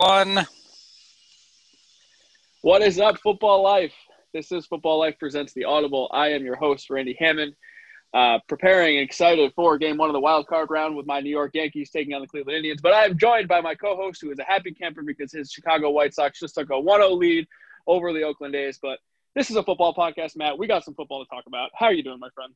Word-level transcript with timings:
One. 0.00 0.46
What 2.62 2.80
is 2.80 2.98
up, 2.98 3.18
football 3.18 3.62
life? 3.62 3.92
This 4.32 4.50
is 4.50 4.64
Football 4.64 4.98
Life 4.98 5.16
Presents 5.18 5.52
the 5.52 5.64
Audible. 5.64 6.08
I 6.10 6.28
am 6.28 6.42
your 6.42 6.56
host, 6.56 6.88
Randy 6.88 7.14
Hammond, 7.18 7.54
uh, 8.14 8.38
preparing 8.48 8.96
and 8.96 9.04
excited 9.04 9.52
for 9.54 9.76
game 9.76 9.98
one 9.98 10.08
of 10.08 10.14
the 10.14 10.20
wild 10.20 10.46
card 10.46 10.70
round 10.70 10.96
with 10.96 11.04
my 11.04 11.20
New 11.20 11.28
York 11.28 11.50
Yankees 11.52 11.90
taking 11.90 12.14
on 12.14 12.22
the 12.22 12.26
Cleveland 12.26 12.56
Indians. 12.56 12.80
But 12.80 12.94
I 12.94 13.04
am 13.04 13.18
joined 13.18 13.46
by 13.46 13.60
my 13.60 13.74
co 13.74 13.94
host, 13.94 14.22
who 14.22 14.30
is 14.30 14.38
a 14.38 14.44
happy 14.44 14.72
camper 14.72 15.02
because 15.02 15.32
his 15.32 15.52
Chicago 15.52 15.90
White 15.90 16.14
Sox 16.14 16.40
just 16.40 16.54
took 16.54 16.70
a 16.70 16.80
1 16.80 17.00
0 17.00 17.10
lead 17.10 17.46
over 17.86 18.14
the 18.14 18.22
Oakland 18.22 18.54
A's. 18.54 18.78
But 18.80 19.00
this 19.34 19.50
is 19.50 19.56
a 19.56 19.62
football 19.62 19.94
podcast, 19.94 20.34
Matt. 20.34 20.56
We 20.56 20.66
got 20.66 20.82
some 20.82 20.94
football 20.94 21.22
to 21.22 21.28
talk 21.28 21.44
about. 21.46 21.72
How 21.74 21.86
are 21.86 21.92
you 21.92 22.02
doing, 22.02 22.20
my 22.20 22.30
friend? 22.34 22.54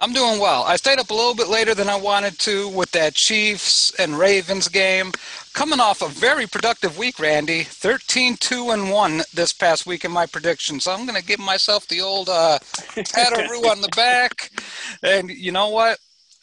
I'm 0.00 0.12
doing 0.12 0.38
well. 0.38 0.64
I 0.64 0.76
stayed 0.76 0.98
up 0.98 1.10
a 1.10 1.14
little 1.14 1.34
bit 1.34 1.48
later 1.48 1.74
than 1.74 1.88
I 1.88 1.96
wanted 1.96 2.38
to 2.40 2.68
with 2.68 2.90
that 2.90 3.14
Chiefs 3.14 3.90
and 3.98 4.18
Ravens 4.18 4.68
game. 4.68 5.12
Coming 5.54 5.80
off 5.80 6.02
a 6.02 6.08
very 6.08 6.46
productive 6.46 6.98
week, 6.98 7.18
Randy. 7.18 7.62
13 7.62 8.36
2 8.36 8.70
and 8.72 8.90
1 8.90 9.22
this 9.32 9.52
past 9.52 9.86
week 9.86 10.04
in 10.04 10.10
my 10.12 10.26
prediction. 10.26 10.78
So 10.78 10.92
I'm 10.92 11.06
going 11.06 11.18
to 11.18 11.26
give 11.26 11.40
myself 11.40 11.86
the 11.86 12.00
old 12.02 12.28
uh, 12.28 12.58
Tataroo 12.58 13.70
on 13.70 13.80
the 13.80 13.88
back. 13.96 14.50
And 15.02 15.30
you 15.30 15.52
know 15.52 15.68
what? 15.68 15.98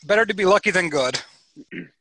Better 0.06 0.26
to 0.26 0.34
be 0.34 0.46
lucky 0.46 0.72
than 0.72 0.90
good. 0.90 1.20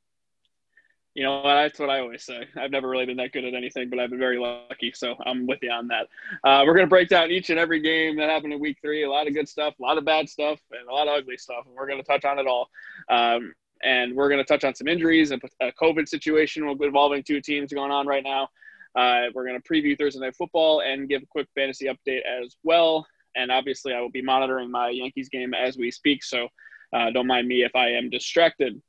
You 1.21 1.27
know, 1.27 1.43
that's 1.45 1.79
what 1.79 1.91
I 1.91 2.01
always 2.01 2.25
say. 2.25 2.49
I've 2.57 2.71
never 2.71 2.89
really 2.89 3.05
been 3.05 3.19
that 3.19 3.33
good 3.33 3.45
at 3.45 3.53
anything, 3.53 3.91
but 3.91 3.99
I've 3.99 4.09
been 4.09 4.19
very 4.19 4.39
lucky. 4.39 4.91
So 4.95 5.17
I'm 5.27 5.47
with 5.47 5.59
you 5.61 5.71
on 5.71 5.87
that. 5.89 6.09
Uh, 6.43 6.65
we're 6.67 6.73
going 6.73 6.87
to 6.87 6.89
break 6.89 7.11
down 7.11 7.31
each 7.31 7.51
and 7.51 7.59
every 7.59 7.79
game 7.83 8.17
that 8.17 8.31
happened 8.31 8.55
in 8.55 8.59
week 8.59 8.79
three. 8.81 9.05
A 9.05 9.11
lot 9.11 9.29
of 9.29 9.35
good 9.35 9.47
stuff, 9.47 9.75
a 9.79 9.83
lot 9.83 9.99
of 9.99 10.07
bad 10.07 10.31
stuff, 10.31 10.59
and 10.71 10.89
a 10.89 10.91
lot 10.91 11.09
of 11.09 11.19
ugly 11.19 11.37
stuff. 11.37 11.67
And 11.67 11.75
we're 11.75 11.87
going 11.87 12.03
to 12.03 12.07
touch 12.07 12.25
on 12.25 12.39
it 12.39 12.47
all. 12.47 12.71
Um, 13.11 13.53
and 13.83 14.17
we're 14.17 14.31
going 14.31 14.43
to 14.43 14.47
touch 14.47 14.65
on 14.65 14.75
some 14.75 14.89
injuries 14.89 15.31
and 15.31 15.43
a 15.61 15.71
COVID 15.73 16.09
situation 16.09 16.67
involving 16.67 17.23
two 17.23 17.43
teams 17.43 17.71
going 17.71 17.93
on 17.93 18.07
right 18.07 18.25
now. 18.25 18.49
Uh, 18.97 19.25
we're 19.35 19.45
going 19.45 19.61
to 19.61 19.69
preview 19.71 19.99
Thursday 19.99 20.21
Night 20.21 20.37
Football 20.37 20.81
and 20.81 21.07
give 21.07 21.23
a 21.23 21.27
quick 21.27 21.49
fantasy 21.55 21.85
update 21.85 22.23
as 22.25 22.57
well. 22.63 23.07
And 23.37 23.53
obviously, 23.53 23.93
I 23.93 24.01
will 24.01 24.09
be 24.09 24.23
monitoring 24.23 24.71
my 24.71 24.89
Yankees 24.89 25.29
game 25.29 25.53
as 25.53 25.77
we 25.77 25.91
speak. 25.91 26.25
So 26.25 26.49
uh, 26.95 27.11
don't 27.11 27.27
mind 27.27 27.47
me 27.47 27.63
if 27.63 27.77
I 27.77 27.91
am 27.91 28.09
distracted. 28.09 28.81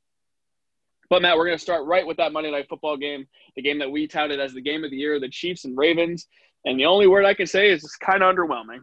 But 1.12 1.20
Matt, 1.20 1.36
we're 1.36 1.44
going 1.44 1.58
to 1.58 1.62
start 1.62 1.84
right 1.84 2.06
with 2.06 2.16
that 2.16 2.32
Monday 2.32 2.50
Night 2.50 2.70
Football 2.70 2.96
game, 2.96 3.26
the 3.54 3.60
game 3.60 3.78
that 3.80 3.90
we 3.90 4.06
touted 4.06 4.40
as 4.40 4.54
the 4.54 4.62
game 4.62 4.82
of 4.82 4.90
the 4.90 4.96
year, 4.96 5.20
the 5.20 5.28
Chiefs 5.28 5.66
and 5.66 5.76
Ravens. 5.76 6.26
And 6.64 6.80
the 6.80 6.86
only 6.86 7.06
word 7.06 7.26
I 7.26 7.34
can 7.34 7.46
say 7.46 7.68
is 7.68 7.84
it's 7.84 7.96
kind 7.96 8.22
of 8.22 8.34
underwhelming. 8.34 8.82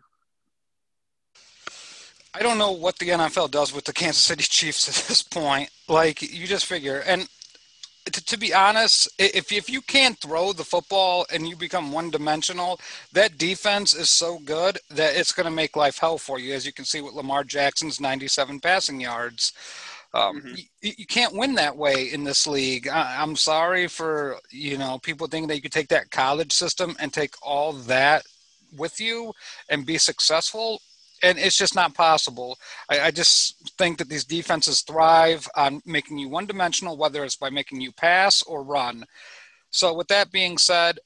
I 2.35 2.43
don't 2.43 2.59
know 2.59 2.71
what 2.71 2.99
the 2.99 3.07
NFL 3.07 3.49
does 3.49 3.73
with 3.73 3.85
the 3.85 3.93
Kansas 3.93 4.21
City 4.21 4.43
Chiefs 4.43 4.87
at 4.87 5.07
this 5.07 5.23
point. 5.23 5.71
Like 5.87 6.21
you 6.21 6.45
just 6.45 6.67
figure, 6.67 6.99
and 7.07 7.27
to, 8.05 8.23
to, 8.23 8.37
be 8.37 8.53
honest, 8.53 9.09
if 9.17 9.51
if 9.51 9.67
you 9.67 9.81
can't 9.81 10.19
throw 10.19 10.53
the 10.53 10.63
football 10.63 11.25
and 11.33 11.49
you 11.49 11.55
become 11.55 11.91
one 11.91 12.11
dimensional, 12.11 12.79
that 13.11 13.39
defense 13.39 13.95
is 13.95 14.11
so 14.11 14.37
good 14.37 14.77
that 14.91 15.15
it's 15.15 15.31
going 15.31 15.45
to 15.45 15.51
make 15.51 15.75
life 15.75 15.97
hell 15.97 16.19
for 16.19 16.37
you. 16.37 16.53
As 16.53 16.67
you 16.67 16.73
can 16.73 16.85
see 16.85 17.01
with 17.01 17.15
Lamar 17.15 17.43
Jackson's 17.43 17.99
97 17.99 18.59
passing 18.59 19.01
yards. 19.01 19.51
Um, 20.13 20.41
mm-hmm. 20.41 20.55
you, 20.81 20.93
you, 20.97 21.05
can't 21.05 21.35
win 21.35 21.53
that 21.55 21.77
way 21.77 22.11
in 22.11 22.23
this 22.23 22.47
league. 22.47 22.87
I, 22.87 23.21
am 23.21 23.35
sorry 23.35 23.87
for 23.87 24.37
you 24.49 24.77
know 24.77 24.97
people 25.03 25.27
thinking 25.27 25.47
that 25.49 25.55
you 25.55 25.61
could 25.61 25.71
take 25.71 25.89
that 25.89 26.09
college 26.09 26.51
system 26.51 26.95
and 26.99 27.13
take 27.13 27.35
all 27.43 27.73
that 27.73 28.23
with 28.75 28.99
you 28.99 29.33
and 29.69 29.85
be 29.85 29.99
successful, 29.99 30.81
and 31.21 31.37
it's 31.37 31.57
just 31.57 31.75
not 31.75 31.93
possible. 31.93 32.57
I, 32.89 33.01
I 33.01 33.11
just 33.11 33.71
think 33.77 33.99
that 33.99 34.09
these 34.09 34.25
defenses 34.25 34.81
thrive 34.81 35.47
on 35.55 35.81
making 35.85 36.17
you 36.17 36.27
one 36.27 36.47
dimensional, 36.47 36.97
whether 36.97 37.23
it's 37.23 37.35
by 37.35 37.51
making 37.51 37.81
you 37.81 37.91
pass 37.91 38.41
or 38.41 38.63
run. 38.63 39.05
So, 39.69 39.93
with 39.93 40.07
that 40.07 40.31
being 40.31 40.57
said, 40.57 40.97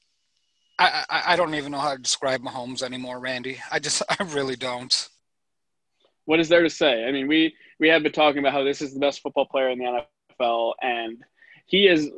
I, 0.78 1.04
I, 1.10 1.22
I 1.32 1.36
don't 1.36 1.54
even 1.54 1.72
know 1.72 1.78
how 1.78 1.92
to 1.92 2.02
describe 2.02 2.42
Mahomes 2.42 2.82
anymore, 2.82 3.20
Randy. 3.20 3.58
I 3.70 3.78
just 3.78 4.02
I 4.08 4.22
really 4.24 4.56
don't. 4.56 5.08
What 6.26 6.40
is 6.40 6.48
there 6.48 6.62
to 6.62 6.70
say? 6.70 7.04
I 7.04 7.12
mean, 7.12 7.28
we 7.28 7.54
we 7.78 7.88
have 7.88 8.02
been 8.02 8.12
talking 8.12 8.38
about 8.38 8.52
how 8.52 8.64
this 8.64 8.80
is 8.82 8.94
the 8.94 9.00
best 9.00 9.20
football 9.20 9.46
player 9.46 9.68
in 9.68 9.78
the 9.78 10.04
NFL, 10.40 10.74
and 10.82 11.22
he 11.66 11.86
is 11.86 12.10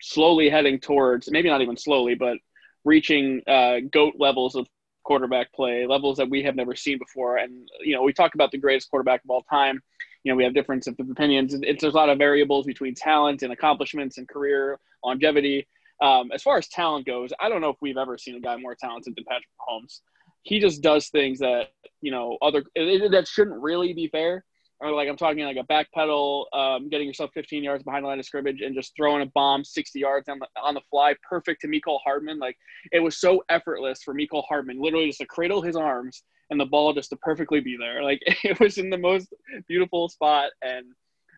slowly 0.00 0.48
heading 0.48 0.78
towards 0.78 1.30
maybe 1.30 1.48
not 1.48 1.62
even 1.62 1.76
slowly, 1.76 2.14
but 2.14 2.38
reaching 2.84 3.42
uh, 3.46 3.78
goat 3.90 4.14
levels 4.18 4.54
of 4.54 4.66
quarterback 5.04 5.52
play, 5.52 5.86
levels 5.86 6.18
that 6.18 6.28
we 6.28 6.42
have 6.42 6.54
never 6.54 6.74
seen 6.74 6.98
before. 6.98 7.38
And 7.38 7.68
you 7.80 7.94
know, 7.94 8.02
we 8.02 8.12
talk 8.12 8.34
about 8.34 8.50
the 8.50 8.58
greatest 8.58 8.90
quarterback 8.90 9.24
of 9.24 9.30
all 9.30 9.42
time. 9.42 9.82
You 10.24 10.32
know, 10.32 10.36
we 10.36 10.44
have 10.44 10.54
difference 10.54 10.86
of 10.86 10.96
opinions. 10.98 11.54
It's 11.54 11.80
there's 11.80 11.94
a 11.94 11.96
lot 11.96 12.10
of 12.10 12.18
variables 12.18 12.66
between 12.66 12.94
talent 12.94 13.42
and 13.42 13.52
accomplishments 13.52 14.18
and 14.18 14.28
career 14.28 14.78
longevity. 15.02 15.66
Um, 16.00 16.30
as 16.32 16.42
far 16.42 16.58
as 16.58 16.68
talent 16.68 17.06
goes, 17.06 17.32
I 17.40 17.48
don't 17.48 17.60
know 17.60 17.70
if 17.70 17.76
we've 17.80 17.96
ever 17.96 18.18
seen 18.18 18.36
a 18.36 18.40
guy 18.40 18.56
more 18.56 18.74
talented 18.74 19.14
than 19.16 19.24
Patrick 19.24 19.48
Mahomes. 19.60 20.00
He 20.42 20.60
just 20.60 20.82
does 20.82 21.08
things 21.08 21.40
that 21.40 21.68
you 22.00 22.10
know 22.10 22.38
other 22.40 22.64
that 22.74 23.26
shouldn't 23.28 23.60
really 23.60 23.92
be 23.92 24.08
fair 24.08 24.44
or 24.80 24.92
like 24.92 25.08
I'm 25.08 25.16
talking 25.16 25.44
like 25.44 25.56
a 25.56 25.64
back 25.64 25.90
pedal, 25.92 26.46
um, 26.52 26.88
getting 26.88 27.06
yourself 27.06 27.30
15 27.34 27.64
yards 27.64 27.82
behind 27.82 28.04
the 28.04 28.08
line 28.08 28.20
of 28.20 28.24
scrimmage 28.24 28.60
and 28.60 28.74
just 28.74 28.94
throwing 28.96 29.22
a 29.22 29.26
bomb 29.26 29.64
60 29.64 29.98
yards 29.98 30.28
on 30.28 30.38
the, 30.38 30.46
on 30.60 30.74
the 30.74 30.80
fly, 30.90 31.14
perfect 31.28 31.62
to 31.62 31.68
Mecole 31.68 31.98
Hardman. 32.04 32.38
Like 32.38 32.56
it 32.92 33.00
was 33.00 33.18
so 33.18 33.42
effortless 33.48 34.02
for 34.04 34.14
Mecole 34.14 34.44
Hardman, 34.48 34.80
literally 34.80 35.08
just 35.08 35.18
to 35.18 35.26
cradle 35.26 35.62
his 35.62 35.74
arms 35.74 36.22
and 36.50 36.60
the 36.60 36.64
ball 36.64 36.92
just 36.92 37.10
to 37.10 37.16
perfectly 37.16 37.60
be 37.60 37.76
there. 37.76 38.02
Like 38.02 38.20
it 38.44 38.60
was 38.60 38.78
in 38.78 38.90
the 38.90 38.98
most 38.98 39.32
beautiful 39.66 40.08
spot. 40.08 40.50
And 40.62 40.86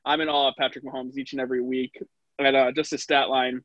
I'm 0.04 0.20
in 0.20 0.28
awe 0.28 0.48
of 0.48 0.54
Patrick 0.58 0.84
Mahomes 0.84 1.16
each 1.16 1.32
and 1.32 1.40
every 1.40 1.62
week. 1.62 1.98
And 2.38 2.56
uh, 2.56 2.72
just 2.72 2.92
a 2.92 2.98
stat 2.98 3.28
line, 3.28 3.62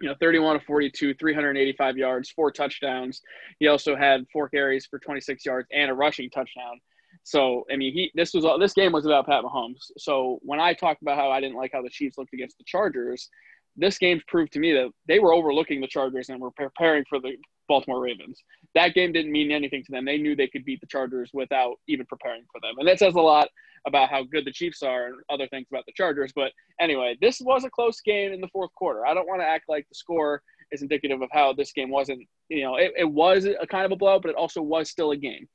you 0.00 0.08
know, 0.08 0.14
31 0.20 0.58
to 0.58 0.64
42, 0.64 1.14
385 1.14 1.96
yards, 1.96 2.30
four 2.30 2.50
touchdowns. 2.50 3.22
He 3.58 3.68
also 3.68 3.96
had 3.96 4.24
four 4.32 4.48
carries 4.48 4.86
for 4.86 4.98
26 4.98 5.44
yards 5.44 5.68
and 5.72 5.90
a 5.90 5.94
rushing 5.94 6.30
touchdown. 6.30 6.80
So 7.22 7.64
I 7.72 7.76
mean, 7.76 7.92
he 7.92 8.12
this 8.14 8.34
was 8.34 8.44
all 8.44 8.58
this 8.58 8.74
game 8.74 8.92
was 8.92 9.06
about 9.06 9.26
Pat 9.26 9.42
Mahomes. 9.42 9.90
So 9.98 10.38
when 10.42 10.60
I 10.60 10.74
talked 10.74 11.02
about 11.02 11.16
how 11.16 11.30
I 11.30 11.40
didn't 11.40 11.56
like 11.56 11.70
how 11.72 11.82
the 11.82 11.90
Chiefs 11.90 12.18
looked 12.18 12.34
against 12.34 12.58
the 12.58 12.64
Chargers, 12.66 13.28
this 13.76 13.98
game 13.98 14.20
proved 14.28 14.52
to 14.52 14.58
me 14.58 14.72
that 14.72 14.90
they 15.08 15.18
were 15.18 15.32
overlooking 15.32 15.80
the 15.80 15.86
Chargers 15.86 16.28
and 16.28 16.40
were 16.40 16.50
preparing 16.50 17.04
for 17.08 17.18
the 17.18 17.36
Baltimore 17.68 18.00
Ravens. 18.00 18.42
That 18.76 18.94
game 18.94 19.10
didn't 19.10 19.32
mean 19.32 19.50
anything 19.50 19.82
to 19.84 19.90
them. 19.90 20.04
They 20.04 20.18
knew 20.18 20.36
they 20.36 20.46
could 20.46 20.64
beat 20.64 20.80
the 20.80 20.86
Chargers 20.86 21.30
without 21.32 21.76
even 21.88 22.06
preparing 22.06 22.44
for 22.52 22.60
them, 22.60 22.74
and 22.78 22.86
that 22.86 22.98
says 22.98 23.14
a 23.14 23.20
lot 23.20 23.48
about 23.86 24.10
how 24.10 24.22
good 24.22 24.44
the 24.44 24.52
Chiefs 24.52 24.82
are 24.82 25.06
and 25.06 25.16
other 25.30 25.48
things 25.48 25.66
about 25.70 25.86
the 25.86 25.92
Chargers. 25.96 26.32
But 26.34 26.52
anyway, 26.80 27.16
this 27.20 27.40
was 27.40 27.64
a 27.64 27.70
close 27.70 28.00
game 28.00 28.32
in 28.32 28.40
the 28.40 28.48
fourth 28.48 28.74
quarter. 28.74 29.06
I 29.06 29.14
don't 29.14 29.26
want 29.26 29.40
to 29.40 29.46
act 29.46 29.64
like 29.68 29.88
the 29.88 29.94
score 29.94 30.42
is 30.72 30.82
indicative 30.82 31.22
of 31.22 31.30
how 31.32 31.52
this 31.52 31.72
game 31.72 31.90
wasn't. 31.90 32.26
You 32.48 32.64
know, 32.64 32.76
it, 32.76 32.92
it 32.98 33.10
was 33.10 33.46
a 33.46 33.66
kind 33.66 33.86
of 33.86 33.92
a 33.92 33.96
blow, 33.96 34.20
but 34.20 34.28
it 34.28 34.36
also 34.36 34.60
was 34.60 34.90
still 34.90 35.12
a 35.12 35.16
game. 35.16 35.48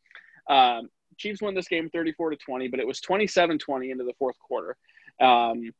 Um, 0.50 0.90
Chiefs 1.18 1.42
won 1.42 1.54
this 1.54 1.68
game 1.68 1.90
34 1.90 2.32
to 2.32 2.38
20, 2.38 2.68
but 2.70 2.80
it 2.80 2.88
was 2.88 3.00
27 3.02 3.60
20 3.60 3.92
into 3.92 4.04
the 4.04 4.14
fourth 4.18 4.40
quarter. 4.40 4.76
Um, 5.20 5.72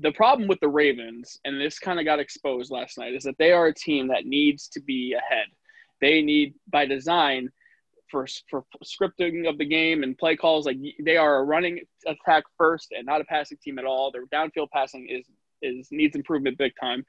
the 0.00 0.12
problem 0.12 0.48
with 0.48 0.60
the 0.60 0.68
Ravens, 0.68 1.38
and 1.44 1.60
this 1.60 1.78
kind 1.78 1.98
of 1.98 2.04
got 2.04 2.20
exposed 2.20 2.70
last 2.70 2.98
night, 2.98 3.14
is 3.14 3.22
that 3.22 3.38
they 3.38 3.52
are 3.52 3.66
a 3.66 3.74
team 3.74 4.08
that 4.08 4.26
needs 4.26 4.68
to 4.68 4.80
be 4.80 5.14
ahead. 5.14 5.46
They 6.00 6.22
need, 6.22 6.54
by 6.68 6.86
design, 6.86 7.50
for, 8.10 8.26
for 8.48 8.64
scripting 8.84 9.48
of 9.48 9.58
the 9.58 9.64
game 9.64 10.02
and 10.02 10.16
play 10.16 10.36
calls, 10.36 10.66
like 10.66 10.78
they 11.02 11.16
are 11.16 11.38
a 11.38 11.44
running 11.44 11.80
attack 12.06 12.44
first 12.56 12.92
and 12.96 13.06
not 13.06 13.20
a 13.20 13.24
passing 13.24 13.58
team 13.62 13.78
at 13.78 13.84
all. 13.84 14.10
Their 14.10 14.26
downfield 14.26 14.70
passing 14.72 15.08
is 15.08 15.26
is 15.62 15.88
needs 15.90 16.14
improvement 16.14 16.58
big 16.58 16.72
time. 16.80 17.04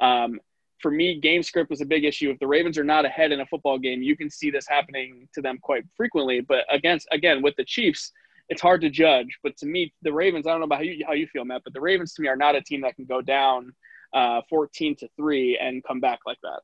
Um, 0.00 0.40
for 0.80 0.90
me, 0.90 1.20
game 1.20 1.42
script 1.42 1.70
was 1.70 1.80
a 1.80 1.86
big 1.86 2.04
issue. 2.04 2.30
If 2.30 2.40
the 2.40 2.46
Ravens 2.48 2.76
are 2.76 2.84
not 2.84 3.04
ahead 3.04 3.30
in 3.30 3.40
a 3.40 3.46
football 3.46 3.78
game, 3.78 4.02
you 4.02 4.16
can 4.16 4.28
see 4.28 4.50
this 4.50 4.66
happening 4.66 5.28
to 5.34 5.40
them 5.40 5.58
quite 5.62 5.84
frequently. 5.96 6.40
But 6.40 6.64
against 6.70 7.06
again 7.12 7.40
with 7.40 7.54
the 7.56 7.64
Chiefs, 7.64 8.12
it's 8.48 8.60
hard 8.60 8.80
to 8.82 8.90
judge. 8.90 9.38
But 9.42 9.56
to 9.58 9.66
me, 9.66 9.92
the 10.02 10.12
Ravens, 10.12 10.46
I 10.46 10.50
don't 10.50 10.60
know 10.60 10.64
about 10.64 10.78
how 10.78 10.84
you, 10.84 11.04
how 11.06 11.12
you 11.12 11.26
feel, 11.28 11.44
Matt, 11.44 11.62
but 11.64 11.72
the 11.72 11.80
Ravens 11.80 12.14
to 12.14 12.22
me 12.22 12.28
are 12.28 12.36
not 12.36 12.56
a 12.56 12.60
team 12.60 12.80
that 12.82 12.96
can 12.96 13.04
go 13.04 13.22
down 13.22 13.72
uh, 14.12 14.42
14 14.50 14.96
to 14.96 15.08
three 15.16 15.58
and 15.58 15.82
come 15.84 16.00
back 16.00 16.20
like 16.26 16.38
that. 16.42 16.60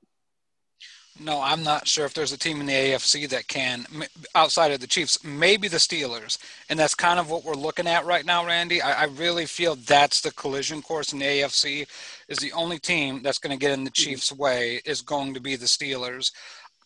No, 1.21 1.43
I'm 1.43 1.65
not 1.65 1.89
sure 1.89 2.07
if 2.07 2.15
there's 2.15 2.33
a 2.33 2.39
team 2.39 2.61
in 2.61 2.67
the 2.67 2.73
AFC 2.73 3.29
that 3.31 3.49
can, 3.49 3.87
outside 4.37 4.71
of 4.71 4.79
the 4.79 4.87
Chiefs, 4.87 5.25
maybe 5.25 5.67
the 5.67 5.79
Steelers. 5.79 6.39
And 6.69 6.79
that's 6.79 6.95
kind 6.95 7.19
of 7.19 7.29
what 7.29 7.45
we're 7.45 7.55
looking 7.55 7.89
at 7.89 8.07
right 8.07 8.25
now, 8.25 8.47
Randy. 8.47 8.81
I, 8.81 9.03
I 9.03 9.05
really 9.07 9.45
feel 9.45 9.75
that's 9.75 10.21
the 10.21 10.31
collision 10.33 10.81
course 10.81 11.13
in 11.13 11.19
the 11.19 11.25
AFC 11.25 11.89
is 12.29 12.39
the 12.39 12.53
only 12.53 12.79
team 12.79 13.21
that's 13.23 13.39
going 13.39 13.57
to 13.57 13.61
get 13.61 13.73
in 13.73 13.83
the 13.83 13.91
mm-hmm. 13.91 14.11
Chiefs' 14.11 14.33
way 14.33 14.81
is 14.85 15.03
going 15.03 15.35
to 15.35 15.41
be 15.41 15.57
the 15.57 15.67
Steelers. 15.67 16.31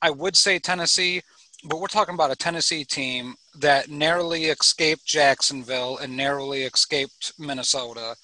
I 0.01 0.11
would 0.11 0.35
say 0.35 0.59
Tennessee, 0.59 1.21
but 1.65 1.79
we're 1.79 1.87
talking 1.87 2.15
about 2.15 2.33
a 2.33 2.37
Tennessee 2.37 2.85
team 2.85 3.35
that 3.59 3.91
narrowly 3.91 4.45
escaped 4.47 5.05
Jacksonville 5.05 5.99
and 5.99 6.17
narrowly 6.17 6.63
escaped 6.63 7.35
Minnesota. 7.39 8.17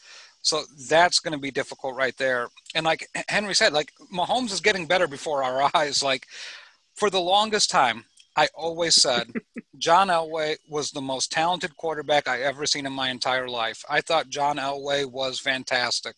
So 0.48 0.64
that's 0.88 1.18
going 1.18 1.32
to 1.32 1.38
be 1.38 1.50
difficult 1.50 1.94
right 1.94 2.16
there. 2.16 2.48
And 2.74 2.86
like 2.86 3.06
Henry 3.28 3.54
said, 3.54 3.74
like 3.74 3.92
Mahomes 4.10 4.50
is 4.50 4.62
getting 4.62 4.86
better 4.86 5.06
before 5.06 5.44
our 5.44 5.70
eyes. 5.74 6.02
Like 6.02 6.26
for 6.96 7.10
the 7.10 7.20
longest 7.20 7.70
time, 7.70 8.06
I 8.34 8.48
always 8.54 8.94
said 8.94 9.30
John 9.78 10.08
Elway 10.08 10.56
was 10.66 10.90
the 10.90 11.02
most 11.02 11.30
talented 11.30 11.76
quarterback 11.76 12.28
I 12.28 12.40
ever 12.40 12.64
seen 12.64 12.86
in 12.86 12.94
my 12.94 13.10
entire 13.10 13.46
life. 13.46 13.84
I 13.90 14.00
thought 14.00 14.30
John 14.30 14.56
Elway 14.56 15.04
was 15.04 15.38
fantastic. 15.38 16.14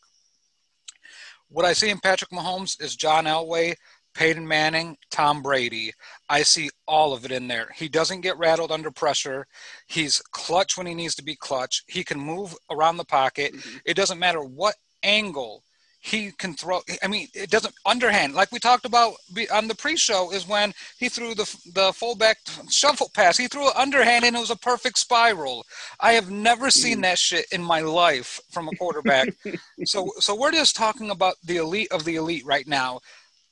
What 1.48 1.64
I 1.64 1.72
see 1.72 1.90
in 1.90 1.98
Patrick 1.98 2.30
Mahomes 2.30 2.80
is 2.80 2.94
John 2.94 3.24
Elway, 3.24 3.74
Peyton 4.14 4.46
Manning, 4.46 4.96
Tom 5.10 5.42
Brady. 5.42 5.92
I 6.28 6.42
see 6.42 6.70
all 6.86 7.12
of 7.12 7.24
it 7.24 7.32
in 7.32 7.48
there. 7.48 7.68
He 7.74 7.88
doesn't 7.88 8.22
get 8.22 8.38
rattled 8.38 8.72
under 8.72 8.90
pressure. 8.90 9.46
He's 9.86 10.20
clutch 10.32 10.76
when 10.76 10.86
he 10.86 10.94
needs 10.94 11.14
to 11.16 11.24
be 11.24 11.36
clutch. 11.36 11.84
He 11.86 12.04
can 12.04 12.18
move 12.18 12.54
around 12.70 12.96
the 12.96 13.04
pocket. 13.04 13.54
Mm-hmm. 13.54 13.78
It 13.84 13.94
doesn't 13.94 14.18
matter 14.18 14.42
what 14.42 14.74
angle 15.02 15.64
he 16.02 16.32
can 16.32 16.54
throw. 16.54 16.80
I 17.02 17.08
mean, 17.08 17.28
it 17.34 17.50
doesn't 17.50 17.74
underhand 17.84 18.34
like 18.34 18.50
we 18.52 18.58
talked 18.58 18.86
about 18.86 19.14
on 19.52 19.68
the 19.68 19.74
pre-show 19.74 20.32
is 20.32 20.48
when 20.48 20.72
he 20.98 21.10
threw 21.10 21.34
the 21.34 21.44
the 21.74 21.92
fullback 21.92 22.38
shuffle 22.70 23.10
pass. 23.14 23.36
He 23.36 23.48
threw 23.48 23.66
an 23.66 23.74
underhand 23.76 24.24
and 24.24 24.34
it 24.34 24.40
was 24.40 24.50
a 24.50 24.56
perfect 24.56 24.98
spiral. 24.98 25.64
I 26.00 26.12
have 26.12 26.30
never 26.30 26.70
seen 26.70 26.98
mm. 26.98 27.02
that 27.02 27.18
shit 27.18 27.46
in 27.52 27.62
my 27.62 27.80
life 27.80 28.40
from 28.50 28.68
a 28.68 28.76
quarterback. 28.76 29.28
so 29.84 30.10
so 30.18 30.34
we're 30.34 30.52
just 30.52 30.74
talking 30.74 31.10
about 31.10 31.34
the 31.44 31.58
elite 31.58 31.92
of 31.92 32.04
the 32.04 32.16
elite 32.16 32.46
right 32.46 32.66
now. 32.66 33.00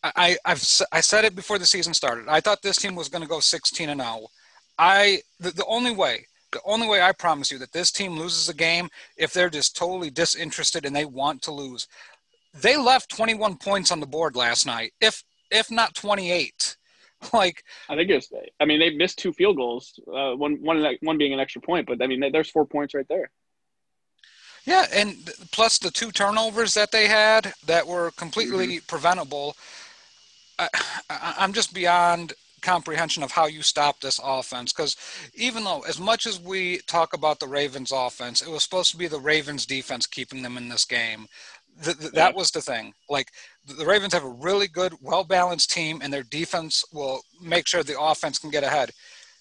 I 0.02 0.36
I've 0.44 0.64
I 0.92 1.00
said 1.00 1.24
it 1.24 1.34
before 1.34 1.58
the 1.58 1.66
season 1.66 1.94
started. 1.94 2.28
I 2.28 2.40
thought 2.40 2.62
this 2.62 2.76
team 2.76 2.94
was 2.94 3.08
going 3.08 3.22
to 3.22 3.28
go 3.28 3.40
16 3.40 3.88
and 3.88 4.00
0. 4.00 4.26
I 4.78 5.20
the, 5.40 5.50
the 5.50 5.66
only 5.66 5.92
way 5.92 6.26
the 6.52 6.60
only 6.64 6.88
way 6.88 7.02
I 7.02 7.12
promise 7.12 7.50
you 7.50 7.58
that 7.58 7.72
this 7.72 7.90
team 7.90 8.16
loses 8.16 8.48
a 8.48 8.54
game 8.54 8.88
if 9.16 9.32
they're 9.32 9.50
just 9.50 9.76
totally 9.76 10.08
disinterested 10.10 10.86
and 10.86 10.96
they 10.96 11.04
want 11.04 11.42
to 11.42 11.52
lose 11.52 11.88
they 12.54 12.76
left 12.76 13.10
21 13.10 13.56
points 13.56 13.90
on 13.90 14.00
the 14.00 14.06
board 14.06 14.36
last 14.36 14.66
night, 14.66 14.92
if 15.00 15.22
if 15.50 15.70
not 15.70 15.94
28. 15.94 16.76
Like 17.32 17.64
I 17.88 17.96
think 17.96 18.10
it's. 18.10 18.30
I 18.60 18.64
mean, 18.64 18.78
they 18.78 18.90
missed 18.90 19.18
two 19.18 19.32
field 19.32 19.56
goals. 19.56 19.98
Uh, 20.06 20.36
one 20.36 20.62
one 20.62 20.86
one 21.00 21.18
being 21.18 21.32
an 21.32 21.40
extra 21.40 21.60
point, 21.60 21.88
but 21.88 22.00
I 22.00 22.06
mean, 22.06 22.22
there's 22.30 22.48
four 22.48 22.64
points 22.64 22.94
right 22.94 23.08
there. 23.08 23.28
Yeah, 24.64 24.86
and 24.94 25.28
plus 25.50 25.80
the 25.80 25.90
two 25.90 26.12
turnovers 26.12 26.74
that 26.74 26.92
they 26.92 27.08
had 27.08 27.54
that 27.66 27.84
were 27.84 28.12
completely 28.12 28.76
mm-hmm. 28.76 28.86
preventable. 28.86 29.56
I, 30.58 30.68
I'm 31.38 31.52
just 31.52 31.74
beyond 31.74 32.32
comprehension 32.60 33.22
of 33.22 33.30
how 33.30 33.46
you 33.46 33.62
stop 33.62 34.00
this 34.00 34.18
offense 34.22 34.72
because 34.72 34.96
even 35.34 35.62
though 35.62 35.82
as 35.82 36.00
much 36.00 36.26
as 36.26 36.40
we 36.40 36.78
talk 36.88 37.14
about 37.14 37.38
the 37.38 37.46
Ravens 37.46 37.92
offense, 37.94 38.42
it 38.42 38.50
was 38.50 38.64
supposed 38.64 38.90
to 38.90 38.96
be 38.96 39.06
the 39.06 39.20
Ravens 39.20 39.64
defense 39.64 40.06
keeping 40.06 40.42
them 40.42 40.56
in 40.56 40.68
this 40.68 40.84
game 40.84 41.28
that 41.80 42.34
was 42.34 42.50
the 42.50 42.60
thing. 42.60 42.92
Like 43.08 43.28
the 43.66 43.86
Ravens 43.86 44.12
have 44.12 44.24
a 44.24 44.28
really 44.28 44.68
good, 44.68 44.94
well 45.00 45.24
balanced 45.24 45.70
team, 45.70 46.00
and 46.02 46.12
their 46.12 46.22
defense 46.22 46.84
will 46.92 47.20
make 47.40 47.66
sure 47.66 47.82
the 47.82 48.00
offense 48.00 48.38
can 48.38 48.50
get 48.50 48.64
ahead. 48.64 48.90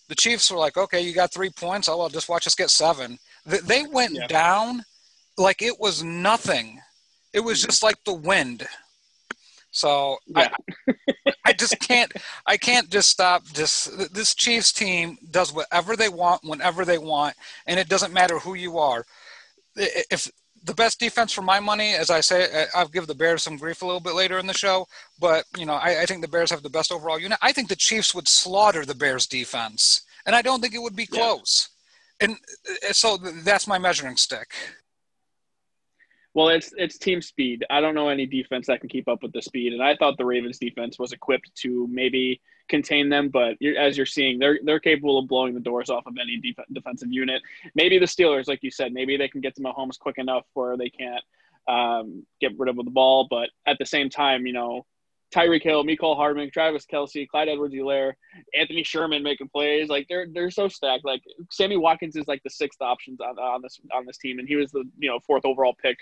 The 0.09 0.15
Chiefs 0.15 0.49
were 0.51 0.57
like, 0.57 0.77
okay, 0.77 1.01
you 1.01 1.13
got 1.13 1.33
three 1.33 1.49
points. 1.49 1.89
Oh, 1.89 1.97
well, 1.97 2.09
just 2.09 2.29
watch 2.29 2.47
us 2.47 2.55
get 2.55 2.69
seven. 2.69 3.17
They 3.45 3.85
went 3.85 4.13
yeah. 4.13 4.27
down 4.27 4.83
like 5.37 5.61
it 5.61 5.79
was 5.79 6.03
nothing. 6.03 6.79
It 7.33 7.41
was 7.41 7.61
mm. 7.61 7.65
just 7.65 7.83
like 7.83 7.97
the 8.05 8.13
wind. 8.13 8.65
So 9.71 10.17
yeah. 10.27 10.49
I, 10.87 11.33
I 11.45 11.53
just 11.53 11.79
can't. 11.79 12.11
I 12.45 12.57
can't 12.57 12.89
just 12.89 13.09
stop. 13.09 13.45
Just 13.53 14.13
this 14.13 14.35
Chiefs 14.35 14.71
team 14.71 15.17
does 15.31 15.53
whatever 15.53 15.95
they 15.95 16.09
want, 16.09 16.43
whenever 16.43 16.85
they 16.85 16.97
want, 16.97 17.35
and 17.67 17.79
it 17.79 17.89
doesn't 17.89 18.13
matter 18.13 18.39
who 18.39 18.53
you 18.53 18.77
are. 18.77 19.05
If 19.75 20.29
the 20.63 20.73
best 20.73 20.99
defense 20.99 21.31
for 21.31 21.41
my 21.41 21.59
money, 21.59 21.93
as 21.93 22.09
I 22.09 22.19
say, 22.19 22.65
I'll 22.75 22.87
give 22.87 23.07
the 23.07 23.15
Bears 23.15 23.43
some 23.43 23.57
grief 23.57 23.81
a 23.81 23.85
little 23.85 24.01
bit 24.01 24.15
later 24.15 24.37
in 24.37 24.47
the 24.47 24.53
show, 24.53 24.87
but 25.19 25.45
you 25.57 25.65
know, 25.65 25.73
I, 25.73 26.01
I, 26.01 26.05
think 26.05 26.21
the 26.21 26.27
Bears 26.27 26.49
have 26.51 26.63
the 26.63 26.69
best 26.69 26.91
overall 26.91 27.19
unit. 27.19 27.37
I 27.41 27.53
think 27.53 27.69
the 27.69 27.75
Chiefs 27.75 28.13
would 28.13 28.27
slaughter 28.27 28.85
the 28.85 28.95
Bears 28.95 29.27
defense, 29.27 30.01
and 30.25 30.35
I 30.35 30.41
don't 30.41 30.59
think 30.59 30.73
it 30.73 30.81
would 30.81 30.95
be 30.95 31.05
close. 31.05 31.69
Yeah. 32.19 32.27
And 32.27 32.37
uh, 32.89 32.93
so 32.93 33.17
that's 33.17 33.67
my 33.67 33.77
measuring 33.77 34.17
stick. 34.17 34.53
Well, 36.37 36.49
it's 36.49 36.71
it's 36.77 36.99
team 36.99 37.19
speed. 37.19 37.65
I 37.71 37.81
don't 37.81 37.95
know 37.95 38.09
any 38.09 38.27
defense 38.27 38.67
that 38.67 38.79
can 38.79 38.89
keep 38.89 39.07
up 39.07 39.23
with 39.23 39.33
the 39.33 39.41
speed, 39.41 39.73
and 39.73 39.81
I 39.81 39.95
thought 39.95 40.19
the 40.19 40.25
Ravens 40.25 40.59
defense 40.59 40.99
was 40.99 41.11
equipped 41.11 41.49
to 41.63 41.87
maybe 41.89 42.39
contain 42.69 43.09
them. 43.09 43.29
But 43.29 43.55
you're, 43.59 43.75
as 43.75 43.97
you're 43.97 44.05
seeing, 44.05 44.37
they're 44.37 44.59
they're 44.63 44.79
capable 44.79 45.17
of 45.17 45.27
blowing 45.27 45.55
the 45.55 45.59
doors 45.59 45.89
off 45.89 46.05
of 46.05 46.13
any 46.21 46.39
def- 46.39 46.63
defensive 46.71 47.11
unit. 47.11 47.41
Maybe 47.73 47.97
the 47.97 48.05
Steelers, 48.05 48.47
like 48.47 48.61
you 48.61 48.69
said, 48.69 48.93
maybe 48.93 49.17
they 49.17 49.27
can 49.27 49.41
get 49.41 49.55
to 49.55 49.63
Mahomes 49.63 49.97
quick 49.97 50.19
enough 50.19 50.45
where 50.53 50.77
they 50.77 50.91
can't 50.91 51.23
um, 51.67 52.23
get 52.39 52.51
rid 52.59 52.69
of 52.69 52.75
the 52.75 52.83
ball. 52.83 53.25
But 53.27 53.49
at 53.65 53.79
the 53.79 53.85
same 53.87 54.07
time, 54.07 54.45
you 54.45 54.53
know, 54.53 54.85
Tyreek 55.33 55.63
Hill, 55.63 55.83
Mecole 55.83 56.15
Hardman, 56.15 56.49
Travis 56.51 56.85
Kelce, 56.85 57.27
Clyde 57.27 57.49
Edwards-Helaire, 57.49 58.13
Anthony 58.55 58.83
Sherman 58.83 59.23
making 59.23 59.49
plays. 59.49 59.89
Like 59.89 60.07
they're 60.07 60.27
they're 60.31 60.51
so 60.51 60.67
stacked. 60.67 61.05
Like 61.05 61.21
Sammy 61.51 61.77
Watkins 61.77 62.15
is 62.15 62.27
like 62.27 62.41
the 62.43 62.49
sixth 62.49 62.81
option 62.81 63.17
on, 63.21 63.37
on 63.37 63.61
this 63.61 63.79
on 63.93 64.05
this 64.05 64.17
team, 64.17 64.39
and 64.39 64.47
he 64.47 64.55
was 64.55 64.71
the 64.71 64.83
you 64.97 65.09
know 65.09 65.19
fourth 65.25 65.45
overall 65.45 65.75
pick 65.81 65.97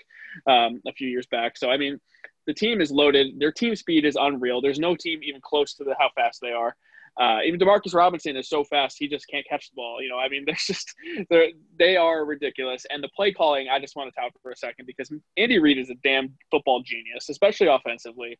um, 0.46 0.80
a 0.86 0.92
few 0.92 1.08
years 1.08 1.26
back. 1.26 1.56
So 1.56 1.70
I 1.70 1.76
mean, 1.76 1.98
the 2.46 2.54
team 2.54 2.80
is 2.80 2.90
loaded. 2.90 3.38
Their 3.38 3.52
team 3.52 3.74
speed 3.74 4.04
is 4.04 4.16
unreal. 4.16 4.60
There's 4.60 4.78
no 4.78 4.94
team 4.94 5.20
even 5.22 5.40
close 5.40 5.74
to 5.74 5.84
the, 5.84 5.96
how 5.98 6.10
fast 6.14 6.40
they 6.40 6.52
are. 6.52 6.76
Uh, 7.18 7.38
even 7.46 7.58
Demarcus 7.58 7.94
Robinson 7.94 8.36
is 8.36 8.46
so 8.46 8.62
fast 8.62 8.96
he 8.98 9.08
just 9.08 9.26
can't 9.26 9.46
catch 9.48 9.70
the 9.70 9.74
ball. 9.74 10.02
You 10.02 10.10
know, 10.10 10.18
I 10.18 10.28
mean, 10.28 10.44
there's 10.46 10.64
just 10.64 10.94
they're, 11.30 11.48
they 11.78 11.96
are 11.96 12.24
ridiculous. 12.24 12.86
And 12.90 13.02
the 13.02 13.08
play 13.16 13.32
calling, 13.32 13.68
I 13.68 13.80
just 13.80 13.96
want 13.96 14.14
to 14.14 14.20
tout 14.20 14.32
for 14.42 14.52
a 14.52 14.56
second 14.56 14.86
because 14.86 15.10
Andy 15.36 15.58
Reid 15.58 15.78
is 15.78 15.90
a 15.90 15.94
damn 16.04 16.34
football 16.50 16.82
genius, 16.84 17.28
especially 17.28 17.66
offensively 17.66 18.38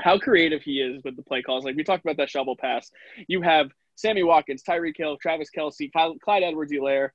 how 0.00 0.18
creative 0.18 0.62
he 0.62 0.80
is 0.80 1.02
with 1.04 1.16
the 1.16 1.22
play 1.22 1.42
calls. 1.42 1.64
Like 1.64 1.76
we 1.76 1.84
talked 1.84 2.04
about 2.04 2.16
that 2.16 2.30
shovel 2.30 2.56
pass. 2.56 2.90
You 3.28 3.42
have 3.42 3.70
Sammy 3.96 4.22
Watkins, 4.22 4.62
Tyreek 4.62 4.96
Hill, 4.96 5.16
Travis 5.16 5.48
Kelce, 5.56 5.90
Clyde 5.92 6.42
Edwards-Helaire, 6.42 7.10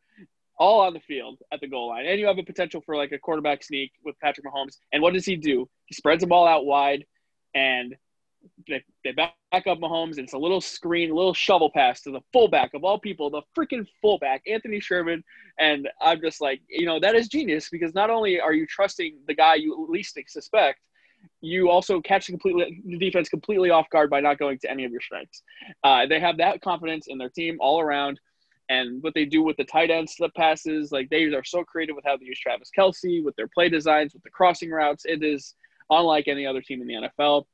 all 0.58 0.82
on 0.82 0.94
the 0.94 1.00
field 1.02 1.40
at 1.52 1.62
the 1.62 1.68
goal 1.68 1.90
line. 1.90 2.06
And 2.06 2.20
you 2.20 2.28
have 2.28 2.38
a 2.38 2.44
potential 2.44 2.82
for 2.86 2.96
like 2.96 3.12
a 3.12 3.20
quarterback 3.20 3.64
sneak 3.64 3.92
with 4.04 4.20
Patrick 4.20 4.46
Mahomes. 4.46 4.78
And 4.92 5.02
what 5.02 5.14
does 5.14 5.26
he 5.26 5.36
do? 5.36 5.70
He 5.86 5.96
spreads 5.96 6.22
the 6.22 6.28
ball 6.28 6.48
out 6.48 6.66
wide 6.66 7.06
and 7.54 7.96
they, 8.68 8.84
they 9.04 9.12
back 9.12 9.34
up 9.54 9.80
Mahomes. 9.80 10.18
And 10.18 10.20
it's 10.20 10.34
a 10.34 10.38
little 10.38 10.62
screen, 10.62 11.12
a 11.12 11.16
little 11.16 11.34
shovel 11.34 11.72
pass 11.74 12.02
to 12.02 12.12
the 12.12 12.22
fullback 12.34 12.74
of 12.74 12.84
all 12.84 13.00
people, 13.00 13.30
the 13.30 13.42
freaking 13.58 13.86
fullback, 14.02 14.42
Anthony 14.48 14.80
Sherman. 14.80 15.24
And 15.60 15.88
I'm 16.02 16.22
just 16.22 16.42
like, 16.42 16.62
you 16.70 16.86
know, 16.86 17.00
that 17.00 17.16
is 17.16 17.30
genius 17.30 17.70
because 17.70 17.94
not 17.94 18.10
only 18.10 18.40
are 18.40 18.54
you 18.54 18.66
trusting 18.66 19.18
the 19.28 19.34
guy 19.34 19.56
you 19.56 19.88
least 19.90 20.18
suspect, 20.28 20.80
you 21.42 21.70
also 21.70 22.02
catch 22.02 22.28
the 22.28 22.34
completely 22.34 22.82
the 22.86 22.98
defense 22.98 23.30
completely 23.30 23.70
off 23.70 23.90
guard 23.90 24.10
by 24.10 24.20
not 24.20 24.38
going 24.38 24.60
to 24.60 24.70
any 24.70 24.86
of 24.86 24.92
your 24.92 25.02
strengths. 25.02 25.42
Uh, 25.84 26.06
they 26.06 26.20
have 26.20 26.38
that 26.38 26.62
confidence 26.62 27.08
in 27.08 27.18
their 27.18 27.30
team 27.30 27.58
all 27.60 27.80
around, 27.80 28.20
and 28.70 29.02
what 29.02 29.14
they 29.14 29.26
do 29.26 29.42
with 29.42 29.58
the 29.58 29.64
tight 29.64 29.90
end 29.90 30.10
slip 30.10 30.34
passes, 30.36 30.92
like 30.92 31.10
they 31.10 31.24
are 31.24 31.44
so 31.44 31.64
creative 31.64 31.96
with 31.96 32.06
how 32.06 32.18
they 32.18 32.26
use 32.26 32.40
Travis 32.40 32.70
Kelce, 32.78 33.24
with 33.24 33.36
their 33.36 33.48
play 33.48 33.70
designs, 33.70 34.14
with 34.14 34.24
the 34.24 34.30
crossing 34.30 34.70
routes. 34.70 35.06
It 35.06 35.24
is 35.24 35.56
unlike 35.90 36.28
any 36.28 36.46
other 36.46 36.62
team 36.62 36.82
in 36.82 36.88
the 36.88 37.10
NFL. 37.10 37.46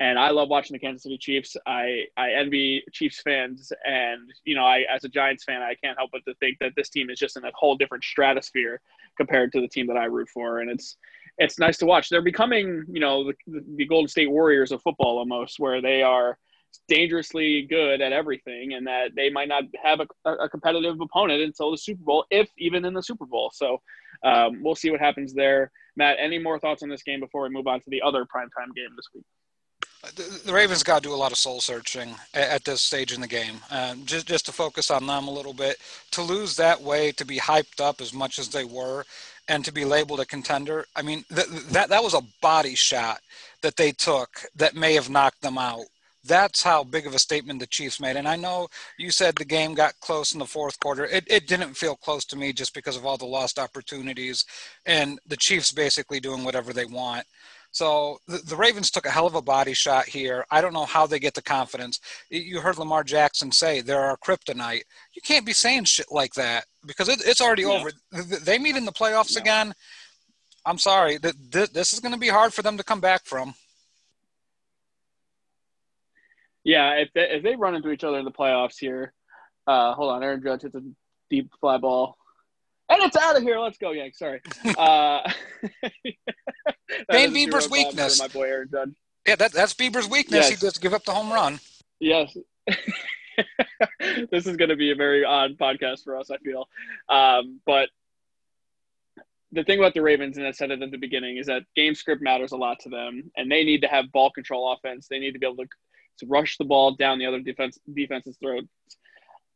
And 0.00 0.18
I 0.18 0.30
love 0.30 0.48
watching 0.48 0.74
the 0.74 0.80
Kansas 0.80 1.04
City 1.04 1.18
Chiefs. 1.18 1.56
I, 1.66 2.06
I 2.16 2.32
envy 2.32 2.82
Chiefs 2.92 3.20
fans, 3.22 3.72
and 3.84 4.28
you 4.44 4.56
know, 4.56 4.64
I 4.64 4.84
as 4.92 5.04
a 5.04 5.08
Giants 5.08 5.44
fan, 5.44 5.62
I 5.62 5.74
can't 5.74 5.96
help 5.96 6.10
but 6.12 6.24
to 6.26 6.34
think 6.40 6.58
that 6.60 6.72
this 6.76 6.88
team 6.88 7.10
is 7.10 7.18
just 7.18 7.36
in 7.36 7.44
a 7.44 7.50
whole 7.54 7.76
different 7.76 8.02
stratosphere 8.02 8.80
compared 9.16 9.52
to 9.52 9.60
the 9.60 9.68
team 9.68 9.86
that 9.86 9.96
I 9.96 10.06
root 10.06 10.28
for. 10.28 10.58
And 10.58 10.70
it's 10.70 10.96
it's 11.38 11.58
nice 11.58 11.78
to 11.78 11.86
watch. 11.86 12.08
They're 12.08 12.22
becoming, 12.22 12.84
you 12.88 13.00
know, 13.00 13.24
the, 13.24 13.60
the 13.76 13.86
Golden 13.86 14.08
State 14.08 14.30
Warriors 14.30 14.72
of 14.72 14.82
football 14.82 15.18
almost, 15.18 15.58
where 15.58 15.80
they 15.82 16.02
are 16.02 16.38
dangerously 16.88 17.62
good 17.62 18.00
at 18.00 18.12
everything 18.12 18.74
and 18.74 18.86
that 18.86 19.10
they 19.14 19.30
might 19.30 19.48
not 19.48 19.64
have 19.82 20.00
a, 20.00 20.30
a, 20.30 20.48
competitive 20.48 21.00
opponent 21.00 21.40
until 21.42 21.70
the 21.70 21.78
Super 21.78 22.02
Bowl, 22.02 22.24
if 22.30 22.50
even 22.58 22.84
in 22.84 22.94
the 22.94 23.02
Super 23.02 23.26
Bowl. 23.26 23.50
So 23.54 23.80
um, 24.24 24.62
we'll 24.62 24.74
see 24.74 24.90
what 24.90 25.00
happens 25.00 25.32
there. 25.34 25.70
Matt, 25.96 26.16
any 26.20 26.38
more 26.38 26.58
thoughts 26.58 26.82
on 26.82 26.88
this 26.88 27.02
game 27.02 27.20
before 27.20 27.42
we 27.42 27.50
move 27.50 27.66
on 27.66 27.80
to 27.80 27.90
the 27.90 28.02
other 28.02 28.24
primetime 28.24 28.74
game 28.74 28.90
this 28.96 29.06
week? 29.14 29.24
The, 30.16 30.52
Ravens 30.52 30.82
got 30.82 31.02
to 31.02 31.08
do 31.08 31.14
a 31.14 31.16
lot 31.16 31.32
of 31.32 31.38
soul 31.38 31.60
searching 31.60 32.14
at, 32.34 32.64
this 32.64 32.82
stage 32.82 33.12
in 33.12 33.22
the 33.22 33.26
game, 33.26 33.60
um, 33.70 34.04
just 34.04 34.26
just 34.26 34.44
to 34.46 34.52
focus 34.52 34.90
on 34.90 35.06
them 35.06 35.28
a 35.28 35.30
little 35.30 35.54
bit. 35.54 35.78
To 36.10 36.22
lose 36.22 36.56
that 36.56 36.82
way, 36.82 37.12
to 37.12 37.24
be 37.24 37.38
hyped 37.38 37.80
up 37.80 38.02
as 38.02 38.12
much 38.12 38.38
as 38.38 38.48
they 38.48 38.64
were, 38.64 39.06
and 39.48 39.64
to 39.64 39.72
be 39.72 39.84
labeled 39.84 40.20
a 40.20 40.26
contender. 40.26 40.86
I 40.96 41.02
mean, 41.02 41.24
th- 41.34 41.48
that 41.70 41.88
that 41.88 42.02
was 42.02 42.14
a 42.14 42.22
body 42.40 42.74
shot 42.74 43.20
that 43.62 43.76
they 43.76 43.92
took 43.92 44.30
that 44.56 44.74
may 44.74 44.94
have 44.94 45.10
knocked 45.10 45.42
them 45.42 45.58
out. 45.58 45.84
That's 46.26 46.62
how 46.62 46.84
big 46.84 47.06
of 47.06 47.14
a 47.14 47.18
statement 47.18 47.60
the 47.60 47.66
Chiefs 47.66 48.00
made. 48.00 48.16
And 48.16 48.26
I 48.26 48.36
know 48.36 48.68
you 48.98 49.10
said 49.10 49.36
the 49.36 49.44
game 49.44 49.74
got 49.74 50.00
close 50.00 50.32
in 50.32 50.38
the 50.38 50.46
fourth 50.46 50.80
quarter. 50.80 51.04
It, 51.04 51.24
it 51.26 51.46
didn't 51.46 51.74
feel 51.74 51.96
close 51.96 52.24
to 52.26 52.36
me 52.36 52.54
just 52.54 52.72
because 52.72 52.96
of 52.96 53.04
all 53.04 53.18
the 53.18 53.26
lost 53.26 53.58
opportunities 53.58 54.46
and 54.86 55.18
the 55.26 55.36
Chiefs 55.36 55.70
basically 55.70 56.20
doing 56.20 56.42
whatever 56.42 56.72
they 56.72 56.86
want. 56.86 57.26
So 57.72 58.18
the, 58.28 58.38
the, 58.38 58.56
Ravens 58.56 58.90
took 58.90 59.04
a 59.04 59.10
hell 59.10 59.26
of 59.26 59.34
a 59.34 59.42
body 59.42 59.74
shot 59.74 60.06
here. 60.06 60.46
I 60.50 60.60
don't 60.60 60.72
know 60.72 60.84
how 60.84 61.06
they 61.06 61.18
get 61.18 61.34
the 61.34 61.42
confidence. 61.42 62.00
You 62.30 62.60
heard 62.60 62.78
Lamar 62.78 63.02
Jackson 63.02 63.50
say 63.50 63.80
there 63.80 64.00
are 64.00 64.16
kryptonite. 64.16 64.84
You 65.12 65.20
can't 65.22 65.44
be 65.44 65.52
saying 65.52 65.84
shit 65.84 66.06
like 66.10 66.34
that 66.34 66.66
because 66.86 67.08
it, 67.08 67.22
it's 67.26 67.40
already 67.40 67.64
over. 67.64 67.90
They 68.12 68.58
meet 68.58 68.76
in 68.76 68.84
the 68.84 68.92
playoffs 68.92 69.36
again. 69.36 69.74
I'm 70.66 70.78
sorry. 70.78 71.18
This 71.18 71.92
is 71.92 72.00
going 72.00 72.14
to 72.14 72.18
be 72.20 72.28
hard 72.28 72.54
for 72.54 72.62
them 72.62 72.76
to 72.78 72.84
come 72.84 73.00
back 73.00 73.24
from. 73.24 73.54
Yeah, 76.64 76.92
if 76.94 77.10
they, 77.14 77.28
if 77.28 77.42
they 77.42 77.56
run 77.56 77.74
into 77.74 77.90
each 77.90 78.04
other 78.04 78.18
in 78.18 78.24
the 78.24 78.30
playoffs 78.32 78.76
here, 78.78 79.12
uh, 79.66 79.92
hold 79.94 80.10
on, 80.12 80.22
Aaron 80.22 80.42
Judge 80.42 80.62
hits 80.62 80.74
a 80.74 80.82
deep 81.28 81.50
fly 81.60 81.76
ball. 81.76 82.16
and 82.88 83.02
it's 83.02 83.16
out 83.16 83.36
of 83.36 83.42
here. 83.42 83.58
Let's 83.58 83.76
go, 83.76 83.90
Yanks. 83.92 84.18
Sorry. 84.18 84.40
Uh, 84.78 85.30
Shane 87.12 87.34
Bieber's 87.34 87.70
weakness. 87.70 88.18
My 88.18 88.28
boy 88.28 88.44
Aaron 88.44 88.68
Judge. 88.70 88.94
Yeah, 89.26 89.36
that, 89.36 89.52
that's 89.52 89.74
Bieber's 89.74 90.08
weakness. 90.08 90.48
Yes. 90.48 90.60
He 90.60 90.66
does 90.66 90.78
give 90.78 90.94
up 90.94 91.04
the 91.04 91.12
home 91.12 91.32
run. 91.32 91.60
Yes. 92.00 92.36
this 94.30 94.46
is 94.46 94.56
going 94.56 94.70
to 94.70 94.76
be 94.76 94.90
a 94.90 94.96
very 94.96 95.24
odd 95.24 95.58
podcast 95.58 96.04
for 96.04 96.16
us, 96.16 96.30
I 96.30 96.38
feel. 96.38 96.68
Um, 97.08 97.60
but 97.66 97.88
the 99.52 99.64
thing 99.64 99.78
about 99.78 99.94
the 99.94 100.02
Ravens, 100.02 100.36
and 100.36 100.46
I 100.46 100.50
said 100.50 100.70
it 100.70 100.82
at 100.82 100.90
the 100.90 100.98
beginning, 100.98 101.36
is 101.36 101.46
that 101.46 101.62
game 101.76 101.94
script 101.94 102.22
matters 102.22 102.52
a 102.52 102.56
lot 102.56 102.80
to 102.80 102.88
them, 102.88 103.30
and 103.36 103.50
they 103.50 103.64
need 103.64 103.82
to 103.82 103.88
have 103.88 104.12
ball 104.12 104.30
control 104.30 104.72
offense. 104.72 105.06
They 105.08 105.18
need 105.18 105.32
to 105.32 105.38
be 105.38 105.46
able 105.46 105.64
to, 105.64 105.68
to 106.18 106.26
rush 106.26 106.58
the 106.58 106.64
ball 106.64 106.94
down 106.96 107.18
the 107.18 107.26
other 107.26 107.40
defense 107.40 107.78
defense's 107.92 108.36
throats. 108.36 108.68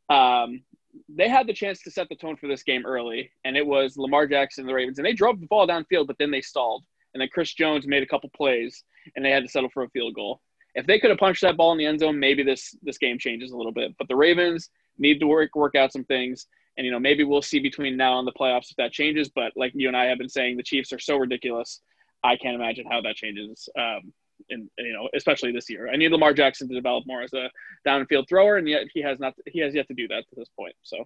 Um, 0.09 0.61
they 1.07 1.27
had 1.27 1.47
the 1.47 1.53
chance 1.53 1.83
to 1.83 1.91
set 1.91 2.09
the 2.09 2.15
tone 2.15 2.37
for 2.37 2.47
this 2.47 2.63
game 2.63 2.85
early, 2.85 3.31
and 3.43 3.57
it 3.57 3.65
was 3.65 3.97
Lamar 3.97 4.25
Jackson 4.25 4.63
and 4.63 4.69
the 4.69 4.73
Ravens, 4.73 4.99
and 4.99 5.05
they 5.05 5.13
drove 5.13 5.39
the 5.39 5.47
ball 5.47 5.67
downfield, 5.67 6.07
but 6.07 6.17
then 6.17 6.31
they 6.31 6.41
stalled, 6.41 6.83
and 7.13 7.21
then 7.21 7.29
Chris 7.31 7.53
Jones 7.53 7.85
made 7.85 8.03
a 8.03 8.07
couple 8.07 8.29
plays, 8.35 8.83
and 9.15 9.23
they 9.23 9.31
had 9.31 9.43
to 9.43 9.49
settle 9.49 9.69
for 9.69 9.83
a 9.83 9.89
field 9.89 10.15
goal. 10.15 10.41
If 10.75 10.85
they 10.85 10.99
could 10.99 11.09
have 11.09 11.19
punched 11.19 11.41
that 11.41 11.57
ball 11.57 11.71
in 11.71 11.77
the 11.77 11.85
end 11.85 11.99
zone, 11.99 12.19
maybe 12.19 12.43
this 12.43 12.75
this 12.81 12.97
game 12.97 13.17
changes 13.17 13.51
a 13.51 13.57
little 13.57 13.71
bit. 13.71 13.95
But 13.97 14.07
the 14.07 14.15
Ravens 14.15 14.69
need 14.97 15.19
to 15.19 15.27
work 15.27 15.55
work 15.55 15.75
out 15.75 15.91
some 15.91 16.05
things, 16.05 16.47
and 16.77 16.85
you 16.85 16.91
know 16.91 16.99
maybe 16.99 17.23
we'll 17.23 17.41
see 17.41 17.59
between 17.59 17.97
now 17.97 18.19
and 18.19 18.27
the 18.27 18.33
playoffs 18.33 18.69
if 18.69 18.77
that 18.77 18.91
changes. 18.91 19.29
But 19.29 19.53
like 19.55 19.71
you 19.75 19.87
and 19.87 19.97
I 19.97 20.05
have 20.05 20.17
been 20.17 20.29
saying, 20.29 20.57
the 20.57 20.63
Chiefs 20.63 20.93
are 20.93 20.99
so 20.99 21.17
ridiculous. 21.17 21.81
I 22.23 22.35
can't 22.35 22.55
imagine 22.55 22.85
how 22.89 23.01
that 23.01 23.15
changes. 23.15 23.67
Um, 23.77 24.13
in 24.49 24.69
you 24.77 24.93
know, 24.93 25.09
especially 25.15 25.51
this 25.51 25.69
year. 25.69 25.89
I 25.89 25.97
need 25.97 26.11
Lamar 26.11 26.33
Jackson 26.33 26.67
to 26.69 26.75
develop 26.75 27.05
more 27.05 27.21
as 27.21 27.33
a 27.33 27.49
downfield 27.87 28.27
thrower, 28.27 28.57
and 28.57 28.67
yet 28.67 28.83
he 28.93 29.01
has 29.01 29.19
not. 29.19 29.33
He 29.45 29.59
has 29.59 29.73
yet 29.75 29.87
to 29.87 29.93
do 29.93 30.07
that 30.07 30.25
to 30.29 30.35
this 30.35 30.49
point. 30.57 30.73
So, 30.83 31.05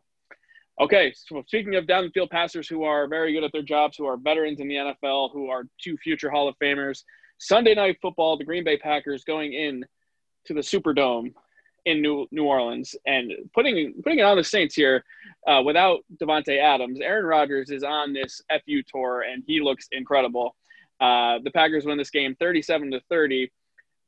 okay. 0.80 1.14
So 1.16 1.44
speaking 1.48 1.76
of 1.76 1.86
downfield 1.86 2.30
passers 2.30 2.68
who 2.68 2.84
are 2.84 3.08
very 3.08 3.34
good 3.34 3.44
at 3.44 3.52
their 3.52 3.64
jobs, 3.64 3.98
who 3.98 4.06
are 4.06 4.18
veterans 4.18 4.60
in 4.60 4.68
the 4.68 4.76
NFL, 4.76 5.32
who 5.34 5.50
are 5.50 5.64
two 5.82 5.98
future 5.98 6.30
Hall 6.30 6.48
of 6.48 6.56
Famers. 6.62 7.04
Sunday 7.38 7.76
night 7.76 7.98
football, 8.02 8.38
the 8.38 8.46
Green 8.46 8.64
Bay 8.64 8.78
Packers 8.78 9.24
going 9.24 9.54
in 9.54 9.84
to 10.46 10.54
the 10.54 10.62
Superdome 10.62 11.34
in 11.86 12.02
New 12.02 12.28
New 12.32 12.46
Orleans 12.46 12.96
and 13.06 13.32
putting 13.54 13.94
putting 14.04 14.20
it 14.20 14.24
on 14.24 14.38
the 14.38 14.44
Saints 14.44 14.76
here 14.76 15.04
uh, 15.48 15.62
without 15.66 16.00
Davante 16.22 16.58
Adams. 16.58 17.00
Aaron 17.02 17.26
Rodgers 17.26 17.70
is 17.70 17.84
on 17.84 18.14
this 18.14 18.42
FU 18.50 18.82
tour 18.88 19.22
and 19.22 19.44
he 19.46 19.62
looks 19.62 19.88
incredible. 19.92 20.56
Uh, 21.02 21.40
the 21.44 21.52
Packers 21.52 21.86
win 21.86 21.98
this 21.98 22.10
game 22.10 22.36
37 22.40 22.92
to 22.92 23.02
30. 23.10 23.52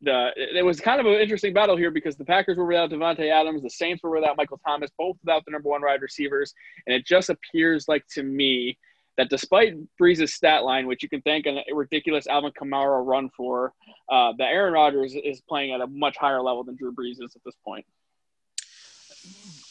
The, 0.02 0.32
it 0.36 0.64
was 0.64 0.80
kind 0.80 1.00
of 1.00 1.06
an 1.06 1.14
interesting 1.14 1.54
battle 1.54 1.76
here 1.76 1.90
because 1.90 2.16
the 2.16 2.26
Packers 2.26 2.58
were 2.58 2.66
without 2.66 2.92
Davante 2.92 3.30
Adams, 3.30 3.64
the 3.64 3.70
Saints 3.70 4.04
were 4.04 4.12
without 4.12 4.38
Michael 4.38 4.60
Thomas, 4.66 4.92
both 4.98 5.18
without 5.24 5.44
the 5.46 5.52
number 5.52 5.70
one 5.70 5.82
wide 5.82 6.02
receivers, 6.02 6.54
and 6.86 6.96
it 6.96 7.06
just 7.06 7.30
appears 7.30 7.88
like 7.88 8.06
to 8.14 8.24
me 8.24 8.78
that 9.18 9.30
despite 9.30 9.76
Brees' 10.00 10.30
stat 10.30 10.64
line, 10.64 10.88
which 10.88 11.04
you 11.04 11.10
can 11.10 11.22
thank 11.22 11.46
a 11.46 11.64
ridiculous 11.74 12.28
Alvin 12.28 12.52
Kamara 12.52 13.06
run 13.06 13.30
for, 13.36 13.74
uh, 14.12 14.34
that 14.38 14.46
Aaron 14.46 14.74
Rodgers 14.74 15.16
is 15.16 15.42
playing 15.42 15.74
at 15.74 15.82
a 15.82 15.88
much 15.88 16.18
higher 16.18 16.42
level 16.42 16.64
than 16.64 16.76
Drew 16.76 16.94
Brees 16.94 17.24
is 17.24 17.36
at 17.36 17.44
this 17.46 17.56
point 17.64 17.86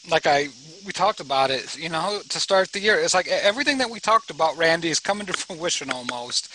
like 0.09 0.27
I 0.27 0.47
we 0.85 0.91
talked 0.91 1.19
about 1.19 1.49
it, 1.49 1.77
you 1.77 1.89
know, 1.89 2.21
to 2.29 2.39
start 2.39 2.71
the 2.71 2.79
year. 2.79 2.99
It's 2.99 3.13
like 3.13 3.27
everything 3.27 3.79
that 3.79 3.89
we 3.89 3.99
talked 3.99 4.29
about, 4.29 4.55
Randy, 4.57 4.89
is 4.89 4.99
coming 4.99 5.25
to 5.27 5.33
fruition 5.37 5.89
almost. 5.89 6.49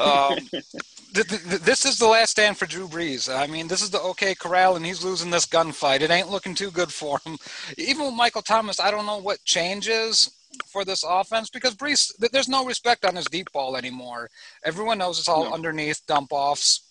Um, 0.00 0.38
th- 0.50 1.28
th- 1.28 1.62
this 1.62 1.84
is 1.84 1.98
the 1.98 2.06
last 2.06 2.30
stand 2.30 2.58
for 2.58 2.66
Drew 2.66 2.88
Brees. 2.88 3.32
I 3.32 3.46
mean, 3.46 3.68
this 3.68 3.82
is 3.82 3.90
the 3.90 4.00
OK 4.00 4.34
Corral, 4.34 4.76
and 4.76 4.84
he's 4.84 5.04
losing 5.04 5.30
this 5.30 5.46
gunfight. 5.46 6.00
It 6.00 6.10
ain't 6.10 6.30
looking 6.30 6.54
too 6.54 6.70
good 6.70 6.92
for 6.92 7.20
him. 7.24 7.38
Even 7.78 8.06
with 8.06 8.14
Michael 8.14 8.42
Thomas, 8.42 8.80
I 8.80 8.90
don't 8.90 9.06
know 9.06 9.18
what 9.18 9.44
changes 9.44 10.30
for 10.66 10.84
this 10.84 11.04
offense 11.06 11.50
because 11.50 11.74
Brees, 11.74 12.12
there's 12.32 12.48
no 12.48 12.64
respect 12.64 13.04
on 13.04 13.16
his 13.16 13.26
deep 13.26 13.50
ball 13.52 13.76
anymore. 13.76 14.28
Everyone 14.64 14.98
knows 14.98 15.18
it's 15.18 15.28
all 15.28 15.44
no. 15.44 15.52
underneath 15.52 16.06
dump 16.06 16.28
offs 16.32 16.86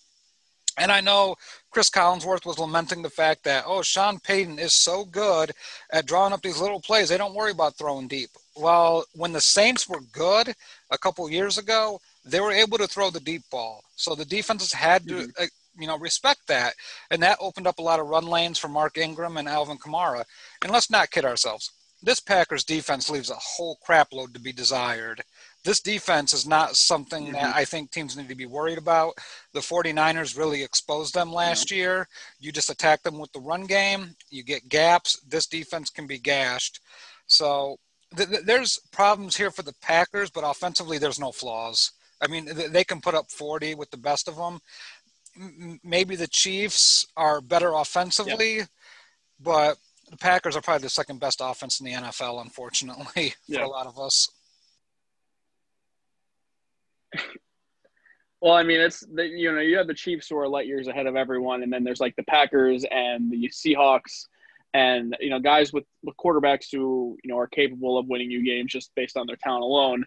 and 0.78 0.92
I 0.92 1.00
know 1.00 1.36
Cris 1.70 1.88
Collinsworth 1.88 2.44
was 2.44 2.58
lamenting 2.58 3.02
the 3.02 3.10
fact 3.10 3.44
that, 3.44 3.64
oh, 3.66 3.82
Sean 3.82 4.18
Payton 4.20 4.58
is 4.58 4.74
so 4.74 5.04
good 5.04 5.52
at 5.90 6.06
drawing 6.06 6.32
up 6.32 6.42
these 6.42 6.60
little 6.60 6.80
plays. 6.80 7.08
They 7.08 7.16
don't 7.16 7.34
worry 7.34 7.52
about 7.52 7.76
throwing 7.76 8.08
deep. 8.08 8.30
Well, 8.56 9.04
when 9.14 9.32
the 9.32 9.40
Saints 9.40 9.88
were 9.88 10.00
good 10.12 10.52
a 10.90 10.98
couple 10.98 11.28
years 11.30 11.56
ago, 11.56 12.00
they 12.24 12.40
were 12.40 12.52
able 12.52 12.78
to 12.78 12.86
throw 12.86 13.10
the 13.10 13.20
deep 13.20 13.42
ball. 13.50 13.84
So 13.96 14.14
the 14.14 14.24
defenses 14.24 14.72
had 14.72 15.06
to, 15.08 15.14
mm-hmm. 15.14 15.42
uh, 15.42 15.46
you 15.78 15.86
know, 15.86 15.98
respect 15.98 16.40
that. 16.48 16.74
And 17.10 17.22
that 17.22 17.38
opened 17.40 17.66
up 17.66 17.78
a 17.78 17.82
lot 17.82 18.00
of 18.00 18.08
run 18.08 18.26
lanes 18.26 18.58
for 18.58 18.68
Mark 18.68 18.98
Ingram 18.98 19.38
and 19.38 19.48
Alvin 19.48 19.78
Kamara. 19.78 20.24
And 20.62 20.72
let's 20.72 20.90
not 20.90 21.10
kid 21.10 21.24
ourselves. 21.24 21.70
This 22.06 22.20
Packers 22.20 22.64
defense 22.64 23.10
leaves 23.10 23.30
a 23.30 23.34
whole 23.34 23.78
crapload 23.86 24.32
to 24.32 24.40
be 24.40 24.52
desired 24.52 25.22
this 25.66 25.80
defense 25.80 26.32
is 26.32 26.46
not 26.46 26.76
something 26.76 27.24
mm-hmm. 27.24 27.32
that 27.32 27.54
I 27.54 27.64
think 27.64 27.90
teams 27.90 28.16
need 28.16 28.28
to 28.28 28.36
be 28.36 28.46
worried 28.46 28.78
about. 28.78 29.14
The 29.52 29.60
49ers 29.60 30.38
really 30.38 30.62
exposed 30.62 31.12
them 31.12 31.32
last 31.32 31.70
yeah. 31.70 31.76
year. 31.76 32.08
You 32.38 32.52
just 32.52 32.70
attack 32.70 33.02
them 33.02 33.18
with 33.18 33.32
the 33.32 33.40
run 33.40 33.66
game, 33.66 34.14
you 34.30 34.44
get 34.44 34.68
gaps. 34.68 35.20
This 35.28 35.46
defense 35.46 35.90
can 35.90 36.06
be 36.06 36.18
gashed. 36.20 36.80
So 37.26 37.78
th- 38.16 38.28
th- 38.28 38.44
there's 38.44 38.78
problems 38.92 39.36
here 39.36 39.50
for 39.50 39.62
the 39.62 39.74
Packers, 39.82 40.30
but 40.30 40.48
offensively, 40.48 40.98
there's 40.98 41.18
no 41.18 41.32
flaws. 41.32 41.90
I 42.22 42.28
mean, 42.28 42.46
th- 42.46 42.70
they 42.70 42.84
can 42.84 43.00
put 43.00 43.16
up 43.16 43.30
40 43.32 43.74
with 43.74 43.90
the 43.90 43.96
best 43.96 44.28
of 44.28 44.36
them. 44.36 44.60
M- 45.36 45.80
maybe 45.82 46.14
the 46.14 46.28
Chiefs 46.28 47.04
are 47.16 47.40
better 47.40 47.72
offensively, 47.72 48.58
yeah. 48.58 48.64
but 49.40 49.78
the 50.10 50.16
Packers 50.16 50.56
are 50.56 50.60
probably 50.60 50.82
the 50.82 50.90
second 50.90 51.20
best 51.20 51.40
offense 51.42 51.80
in 51.80 51.86
the 51.86 51.92
NFL, 51.92 52.40
unfortunately, 52.40 53.34
yeah. 53.48 53.58
for 53.58 53.64
a 53.64 53.68
lot 53.68 53.86
of 53.86 53.98
us. 53.98 54.30
Well, 58.40 58.54
I 58.54 58.62
mean, 58.62 58.80
it's 58.80 59.00
the, 59.00 59.26
you 59.26 59.52
know 59.52 59.60
you 59.60 59.76
have 59.78 59.86
the 59.86 59.94
Chiefs 59.94 60.28
who 60.28 60.38
are 60.38 60.46
light 60.46 60.66
years 60.66 60.88
ahead 60.88 61.06
of 61.06 61.16
everyone, 61.16 61.62
and 61.62 61.72
then 61.72 61.84
there's 61.84 62.00
like 62.00 62.14
the 62.16 62.22
Packers 62.24 62.84
and 62.90 63.30
the 63.30 63.48
Seahawks, 63.48 64.26
and 64.74 65.16
you 65.20 65.30
know 65.30 65.40
guys 65.40 65.72
with, 65.72 65.84
with 66.02 66.16
quarterbacks 66.16 66.66
who 66.70 67.16
you 67.24 67.30
know 67.30 67.38
are 67.38 67.46
capable 67.46 67.98
of 67.98 68.06
winning 68.06 68.30
you 68.30 68.44
games 68.44 68.72
just 68.72 68.94
based 68.94 69.16
on 69.16 69.26
their 69.26 69.36
talent 69.36 69.64
alone. 69.64 70.04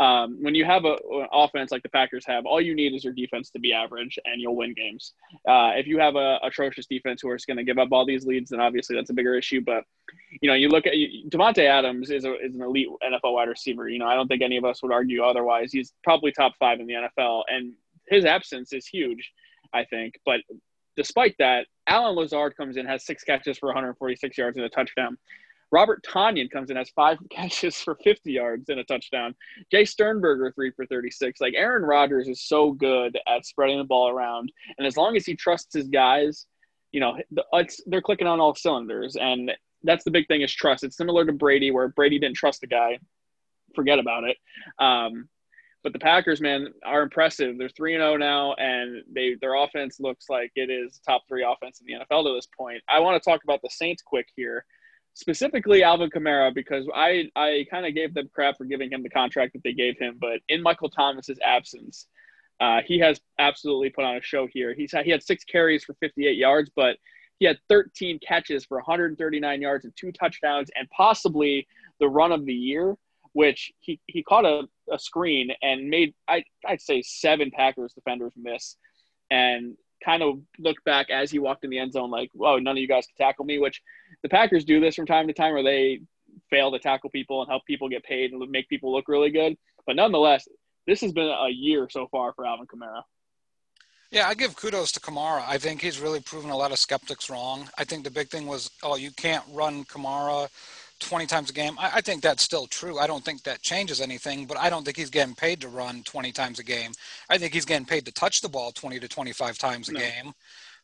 Um, 0.00 0.38
when 0.40 0.54
you 0.54 0.64
have 0.64 0.84
a, 0.84 0.94
an 0.94 1.28
offense 1.32 1.70
like 1.70 1.82
the 1.82 1.88
Packers 1.88 2.24
have, 2.26 2.46
all 2.46 2.60
you 2.60 2.74
need 2.74 2.94
is 2.94 3.04
your 3.04 3.12
defense 3.12 3.50
to 3.50 3.58
be 3.58 3.72
average, 3.72 4.18
and 4.24 4.40
you'll 4.40 4.56
win 4.56 4.74
games. 4.74 5.12
Uh, 5.48 5.72
if 5.74 5.86
you 5.86 5.98
have 5.98 6.16
a 6.16 6.38
atrocious 6.42 6.86
defense 6.86 7.20
who 7.22 7.32
is 7.32 7.44
going 7.44 7.58
to 7.58 7.64
give 7.64 7.78
up 7.78 7.88
all 7.92 8.04
these 8.04 8.26
leads, 8.26 8.50
then 8.50 8.60
obviously 8.60 8.96
that's 8.96 9.10
a 9.10 9.14
bigger 9.14 9.34
issue. 9.34 9.60
But 9.60 9.84
you 10.40 10.48
know, 10.48 10.54
you 10.54 10.68
look 10.68 10.86
at 10.86 10.94
Davante 11.28 11.66
Adams 11.66 12.10
is 12.10 12.24
a, 12.24 12.34
is 12.44 12.54
an 12.54 12.62
elite 12.62 12.88
NFL 13.02 13.34
wide 13.34 13.48
receiver. 13.48 13.88
You 13.88 13.98
know, 13.98 14.06
I 14.06 14.14
don't 14.14 14.28
think 14.28 14.42
any 14.42 14.56
of 14.56 14.64
us 14.64 14.82
would 14.82 14.92
argue 14.92 15.22
otherwise. 15.22 15.72
He's 15.72 15.92
probably 16.02 16.32
top 16.32 16.54
five 16.58 16.80
in 16.80 16.86
the 16.86 16.94
NFL, 16.94 17.42
and 17.48 17.72
his 18.08 18.24
absence 18.24 18.72
is 18.72 18.86
huge. 18.86 19.30
I 19.74 19.84
think, 19.84 20.14
but 20.26 20.40
despite 20.96 21.34
that, 21.38 21.66
Allen 21.86 22.16
Lazard 22.16 22.56
comes 22.56 22.76
in, 22.76 22.86
has 22.86 23.04
six 23.04 23.24
catches 23.24 23.58
for 23.58 23.66
146 23.66 24.36
yards 24.36 24.56
and 24.56 24.66
a 24.66 24.68
touchdown. 24.68 25.16
Robert 25.72 26.04
Tonyan 26.04 26.50
comes 26.50 26.70
in, 26.70 26.76
has 26.76 26.90
five 26.90 27.18
catches 27.30 27.76
for 27.76 27.96
50 28.04 28.30
yards 28.30 28.68
and 28.68 28.78
a 28.78 28.84
touchdown. 28.84 29.34
Jace 29.72 29.88
Sternberger, 29.88 30.52
three 30.54 30.70
for 30.70 30.86
36. 30.86 31.40
Like 31.40 31.54
Aaron 31.56 31.82
Rodgers 31.82 32.28
is 32.28 32.42
so 32.42 32.72
good 32.72 33.18
at 33.26 33.46
spreading 33.46 33.78
the 33.78 33.84
ball 33.84 34.08
around. 34.08 34.52
And 34.78 34.86
as 34.86 34.96
long 34.96 35.16
as 35.16 35.26
he 35.26 35.34
trusts 35.34 35.74
his 35.74 35.88
guys, 35.88 36.46
you 36.92 37.00
know, 37.00 37.16
they're 37.86 38.02
clicking 38.02 38.26
on 38.26 38.38
all 38.38 38.54
cylinders. 38.54 39.16
And 39.16 39.50
that's 39.82 40.04
the 40.04 40.10
big 40.10 40.28
thing 40.28 40.42
is 40.42 40.52
trust. 40.52 40.84
It's 40.84 40.96
similar 40.96 41.24
to 41.24 41.32
Brady, 41.32 41.70
where 41.70 41.88
Brady 41.88 42.18
didn't 42.18 42.36
trust 42.36 42.60
the 42.60 42.66
guy. 42.66 42.98
Forget 43.74 43.98
about 43.98 44.24
it. 44.24 44.36
Um, 44.78 45.28
but 45.82 45.94
the 45.94 45.98
Packers, 45.98 46.40
man, 46.40 46.68
are 46.84 47.02
impressive. 47.02 47.56
They're 47.58 47.70
three 47.70 47.94
and 47.94 48.02
zero 48.02 48.12
oh 48.12 48.16
now, 48.16 48.54
and 48.54 49.02
they 49.12 49.36
their 49.40 49.54
offense 49.54 49.98
looks 49.98 50.26
like 50.28 50.52
it 50.54 50.70
is 50.70 51.00
top 51.04 51.22
three 51.26 51.44
offense 51.44 51.80
in 51.80 51.86
the 51.86 52.04
NFL 52.04 52.24
to 52.24 52.34
this 52.34 52.46
point. 52.56 52.82
I 52.88 53.00
want 53.00 53.20
to 53.20 53.30
talk 53.30 53.42
about 53.42 53.62
the 53.62 53.70
Saints 53.70 54.00
quick 54.00 54.28
here 54.36 54.64
specifically 55.14 55.82
Alvin 55.82 56.10
Kamara 56.10 56.54
because 56.54 56.86
I 56.94 57.30
I 57.36 57.66
kind 57.70 57.86
of 57.86 57.94
gave 57.94 58.14
them 58.14 58.30
crap 58.32 58.58
for 58.58 58.64
giving 58.64 58.90
him 58.90 59.02
the 59.02 59.10
contract 59.10 59.52
that 59.54 59.62
they 59.62 59.72
gave 59.72 59.98
him, 59.98 60.18
but 60.20 60.40
in 60.48 60.62
Michael 60.62 60.90
Thomas's 60.90 61.38
absence, 61.44 62.06
uh, 62.60 62.80
he 62.86 62.98
has 63.00 63.20
absolutely 63.38 63.90
put 63.90 64.04
on 64.04 64.16
a 64.16 64.22
show 64.22 64.46
here. 64.46 64.74
He's 64.74 64.92
he 65.04 65.10
had 65.10 65.22
six 65.22 65.44
carries 65.44 65.84
for 65.84 65.94
58 65.94 66.36
yards, 66.36 66.70
but 66.74 66.96
he 67.38 67.46
had 67.46 67.58
13 67.68 68.20
catches 68.26 68.64
for 68.64 68.76
139 68.78 69.60
yards 69.60 69.84
and 69.84 69.92
two 69.96 70.12
touchdowns, 70.12 70.70
and 70.76 70.88
possibly 70.90 71.66
the 71.98 72.08
run 72.08 72.30
of 72.32 72.46
the 72.46 72.54
year, 72.54 72.96
which 73.32 73.72
he, 73.80 73.98
he 74.06 74.22
caught 74.22 74.44
a, 74.44 74.62
a 74.92 74.98
screen 74.98 75.50
and 75.62 75.88
made 75.88 76.14
I 76.28 76.44
I'd 76.66 76.80
say 76.80 77.02
seven 77.02 77.50
Packers 77.50 77.92
defenders 77.92 78.32
miss, 78.36 78.76
and 79.30 79.76
kind 80.04 80.22
of 80.22 80.40
looked 80.58 80.84
back 80.84 81.10
as 81.10 81.30
he 81.30 81.38
walked 81.38 81.64
in 81.64 81.70
the 81.70 81.78
end 81.78 81.92
zone 81.92 82.10
like, 82.10 82.30
"Whoa, 82.32 82.58
none 82.58 82.76
of 82.76 82.80
you 82.80 82.88
guys 82.88 83.06
can 83.06 83.16
tackle 83.26 83.44
me." 83.44 83.58
Which 83.58 83.80
the 84.22 84.28
Packers 84.28 84.64
do 84.64 84.80
this 84.80 84.94
from 84.94 85.06
time 85.06 85.26
to 85.28 85.32
time, 85.32 85.54
where 85.54 85.62
they 85.62 86.00
fail 86.50 86.70
to 86.72 86.78
tackle 86.78 87.10
people 87.10 87.42
and 87.42 87.50
help 87.50 87.64
people 87.66 87.88
get 87.88 88.04
paid 88.04 88.32
and 88.32 88.50
make 88.50 88.68
people 88.68 88.92
look 88.92 89.08
really 89.08 89.30
good. 89.30 89.56
But 89.86 89.96
nonetheless, 89.96 90.46
this 90.86 91.00
has 91.00 91.12
been 91.12 91.28
a 91.28 91.48
year 91.48 91.88
so 91.90 92.08
far 92.08 92.32
for 92.34 92.46
Alvin 92.46 92.66
Kamara. 92.66 93.02
Yeah, 94.10 94.28
I 94.28 94.34
give 94.34 94.56
kudos 94.56 94.92
to 94.92 95.00
Kamara. 95.00 95.42
I 95.48 95.56
think 95.56 95.80
he's 95.80 95.98
really 95.98 96.20
proven 96.20 96.50
a 96.50 96.56
lot 96.56 96.70
of 96.70 96.78
skeptics 96.78 97.30
wrong. 97.30 97.68
I 97.78 97.84
think 97.84 98.04
the 98.04 98.10
big 98.10 98.28
thing 98.28 98.46
was, 98.46 98.70
oh, 98.82 98.96
you 98.96 99.10
can't 99.12 99.44
run 99.50 99.84
Kamara 99.84 100.50
20 101.02 101.26
times 101.26 101.50
a 101.50 101.52
game. 101.52 101.76
I, 101.78 101.96
I, 101.96 102.00
think 102.00 102.22
that's 102.22 102.42
still 102.42 102.66
true. 102.66 102.98
I 102.98 103.06
don't 103.06 103.24
think 103.24 103.42
that 103.42 103.62
changes 103.62 104.00
anything, 104.00 104.46
but 104.46 104.58
I 104.58 104.70
don't 104.70 104.84
think 104.84 104.96
he's 104.96 105.10
getting 105.10 105.34
paid 105.34 105.60
to 105.60 105.68
run 105.68 106.02
20 106.04 106.32
times 106.32 106.58
a 106.58 106.64
game. 106.64 106.92
I 107.30 107.38
think 107.38 107.52
he's 107.52 107.64
getting 107.64 107.86
paid 107.86 108.04
to 108.06 108.12
touch 108.12 108.40
the 108.40 108.48
ball 108.48 108.72
20 108.72 108.98
to 109.00 109.08
25 109.08 109.58
times 109.58 109.88
a 109.88 109.92
no. 109.92 110.00
game. 110.00 110.32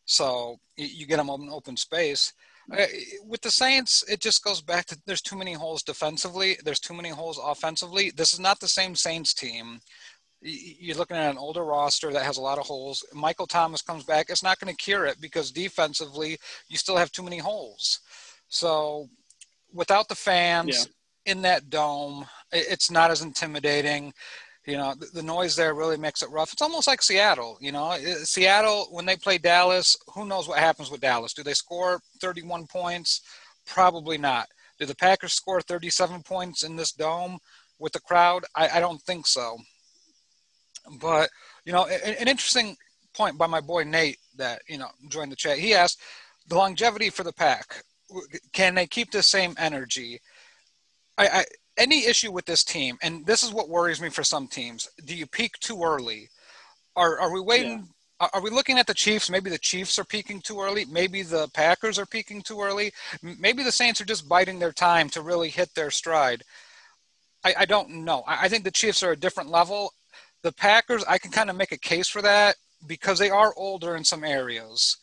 So 0.04 0.58
you 0.76 1.06
get 1.06 1.20
him 1.20 1.30
open 1.30 1.50
open 1.50 1.76
space. 1.76 2.32
Uh, 2.70 2.84
with 3.26 3.40
the 3.40 3.50
Saints, 3.50 4.04
it 4.08 4.20
just 4.20 4.44
goes 4.44 4.60
back 4.60 4.86
to 4.86 4.98
there's 5.06 5.22
too 5.22 5.36
many 5.36 5.54
holes 5.54 5.82
defensively. 5.82 6.58
There's 6.64 6.80
too 6.80 6.94
many 6.94 7.08
holes 7.08 7.40
offensively. 7.42 8.10
This 8.10 8.32
is 8.32 8.40
not 8.40 8.60
the 8.60 8.68
same 8.68 8.94
Saints 8.94 9.32
team. 9.32 9.80
You're 10.40 10.96
looking 10.96 11.16
at 11.16 11.30
an 11.30 11.38
older 11.38 11.64
roster 11.64 12.12
that 12.12 12.24
has 12.24 12.36
a 12.36 12.42
lot 12.42 12.58
of 12.58 12.66
holes. 12.66 13.04
Michael 13.12 13.46
Thomas 13.46 13.82
comes 13.82 14.04
back. 14.04 14.26
It's 14.28 14.42
not 14.42 14.60
going 14.60 14.74
to 14.74 14.82
cure 14.82 15.06
it 15.06 15.20
because 15.20 15.50
defensively, 15.50 16.38
you 16.68 16.76
still 16.76 16.96
have 16.96 17.10
too 17.10 17.22
many 17.22 17.38
holes. 17.38 18.00
So 18.48 19.08
without 19.72 20.08
the 20.08 20.14
fans 20.14 20.88
yeah. 21.24 21.32
in 21.32 21.42
that 21.42 21.70
dome, 21.70 22.26
it's 22.52 22.90
not 22.90 23.10
as 23.10 23.22
intimidating. 23.22 24.12
You 24.66 24.76
know, 24.76 24.94
the, 24.98 25.06
the, 25.06 25.22
noise 25.22 25.56
there 25.56 25.74
really 25.74 25.96
makes 25.96 26.22
it 26.22 26.30
rough. 26.30 26.52
It's 26.52 26.60
almost 26.60 26.86
like 26.86 27.02
Seattle. 27.02 27.56
You 27.60 27.72
know, 27.72 27.96
Seattle 28.22 28.88
when 28.90 29.06
they 29.06 29.16
play 29.16 29.38
Dallas, 29.38 29.96
who 30.14 30.26
knows 30.26 30.46
what 30.46 30.58
happens 30.58 30.90
with 30.90 31.00
Dallas? 31.00 31.32
Do 31.32 31.42
they 31.42 31.54
score 31.54 32.00
31 32.20 32.66
points? 32.66 33.22
Probably 33.66 34.18
not. 34.18 34.46
Do 34.78 34.84
the 34.84 34.94
Packers 34.94 35.32
score 35.32 35.60
37 35.62 36.22
points 36.22 36.62
in 36.64 36.76
this 36.76 36.92
dome 36.92 37.38
with 37.78 37.92
the 37.92 38.00
crowd? 38.00 38.44
I, 38.54 38.68
I 38.74 38.80
don't 38.80 39.00
think 39.02 39.26
so. 39.26 39.56
But 41.00 41.30
you 41.64 41.72
know, 41.72 41.86
an, 41.86 42.14
an 42.14 42.28
interesting 42.28 42.76
point 43.14 43.38
by 43.38 43.46
my 43.46 43.60
boy 43.60 43.84
Nate 43.84 44.18
that 44.36 44.60
you 44.68 44.78
know 44.78 44.88
joined 45.08 45.32
the 45.32 45.36
chat. 45.36 45.58
He 45.58 45.74
asked 45.74 46.00
the 46.48 46.56
longevity 46.56 47.10
for 47.10 47.24
the 47.24 47.32
pack. 47.32 47.82
Can 48.52 48.74
they 48.74 48.86
keep 48.86 49.10
the 49.10 49.22
same 49.22 49.54
energy? 49.58 50.20
I, 51.16 51.28
I 51.28 51.44
any 51.76 52.06
issue 52.06 52.32
with 52.32 52.44
this 52.44 52.64
team, 52.64 52.98
and 53.02 53.24
this 53.24 53.42
is 53.42 53.52
what 53.52 53.68
worries 53.68 54.00
me 54.00 54.08
for 54.08 54.24
some 54.24 54.48
teams. 54.48 54.88
Do 55.04 55.14
you 55.14 55.26
peak 55.26 55.58
too 55.60 55.82
early? 55.82 56.28
Are 56.96 57.18
are 57.20 57.32
we 57.32 57.40
waiting? 57.40 57.78
Yeah. 58.20 58.28
Are 58.32 58.42
we 58.42 58.50
looking 58.50 58.78
at 58.78 58.88
the 58.88 58.94
Chiefs? 58.94 59.30
Maybe 59.30 59.48
the 59.48 59.58
Chiefs 59.58 59.96
are 59.96 60.04
peaking 60.04 60.40
too 60.40 60.60
early. 60.60 60.84
Maybe 60.86 61.22
the 61.22 61.48
Packers 61.54 62.00
are 62.00 62.06
peaking 62.06 62.42
too 62.42 62.60
early. 62.60 62.92
Maybe 63.22 63.62
the 63.62 63.70
Saints 63.70 64.00
are 64.00 64.04
just 64.04 64.28
biding 64.28 64.58
their 64.58 64.72
time 64.72 65.08
to 65.10 65.22
really 65.22 65.50
hit 65.50 65.72
their 65.76 65.92
stride. 65.92 66.42
I, 67.44 67.54
I 67.60 67.64
don't 67.64 68.04
know. 68.04 68.24
I, 68.26 68.46
I 68.46 68.48
think 68.48 68.64
the 68.64 68.72
Chiefs 68.72 69.04
are 69.04 69.12
a 69.12 69.16
different 69.16 69.50
level. 69.50 69.92
The 70.42 70.50
Packers, 70.50 71.04
I 71.08 71.18
can 71.18 71.30
kind 71.30 71.48
of 71.48 71.54
make 71.54 71.70
a 71.70 71.78
case 71.78 72.08
for 72.08 72.20
that 72.22 72.56
because 72.88 73.20
they 73.20 73.30
are 73.30 73.54
older 73.56 73.94
in 73.94 74.02
some 74.02 74.24
areas. 74.24 74.96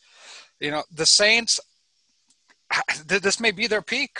You 0.60 0.70
know, 0.70 0.82
the 0.94 1.06
Saints, 1.06 1.58
this 3.06 3.40
may 3.40 3.50
be 3.50 3.66
their 3.66 3.82
peak. 3.82 4.18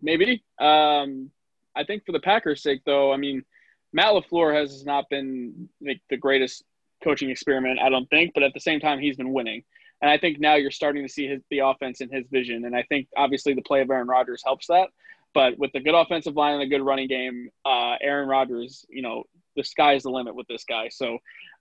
Maybe. 0.00 0.44
Um, 0.58 1.30
I 1.74 1.84
think 1.84 2.04
for 2.04 2.12
the 2.12 2.20
Packers' 2.20 2.62
sake, 2.62 2.82
though, 2.84 3.12
I 3.12 3.16
mean, 3.16 3.44
Matt 3.92 4.12
LaFleur 4.12 4.54
has 4.54 4.84
not 4.84 5.08
been 5.08 5.68
like, 5.80 6.00
the 6.10 6.16
greatest 6.16 6.62
coaching 7.02 7.30
experiment, 7.30 7.78
I 7.80 7.88
don't 7.88 8.08
think, 8.10 8.32
but 8.34 8.42
at 8.42 8.52
the 8.54 8.60
same 8.60 8.80
time, 8.80 8.98
he's 8.98 9.16
been 9.16 9.32
winning. 9.32 9.64
And 10.00 10.10
I 10.10 10.18
think 10.18 10.38
now 10.38 10.54
you're 10.54 10.70
starting 10.70 11.04
to 11.04 11.12
see 11.12 11.26
his, 11.26 11.40
the 11.50 11.60
offense 11.60 12.00
in 12.00 12.10
his 12.10 12.26
vision. 12.30 12.64
And 12.64 12.76
I 12.76 12.84
think 12.84 13.08
obviously 13.16 13.54
the 13.54 13.62
play 13.62 13.80
of 13.80 13.90
Aaron 13.90 14.06
Rodgers 14.06 14.42
helps 14.44 14.66
that. 14.68 14.88
But 15.34 15.58
with 15.58 15.72
the 15.72 15.80
good 15.80 15.94
offensive 15.94 16.36
line 16.36 16.54
and 16.54 16.62
a 16.62 16.66
good 16.66 16.82
running 16.82 17.08
game, 17.08 17.50
uh, 17.64 17.96
Aaron 18.00 18.28
Rodgers, 18.28 18.84
you 18.88 19.02
know, 19.02 19.24
the 19.56 19.64
sky's 19.64 20.04
the 20.04 20.10
limit 20.10 20.34
with 20.34 20.46
this 20.46 20.64
guy. 20.64 20.88
So 20.88 21.18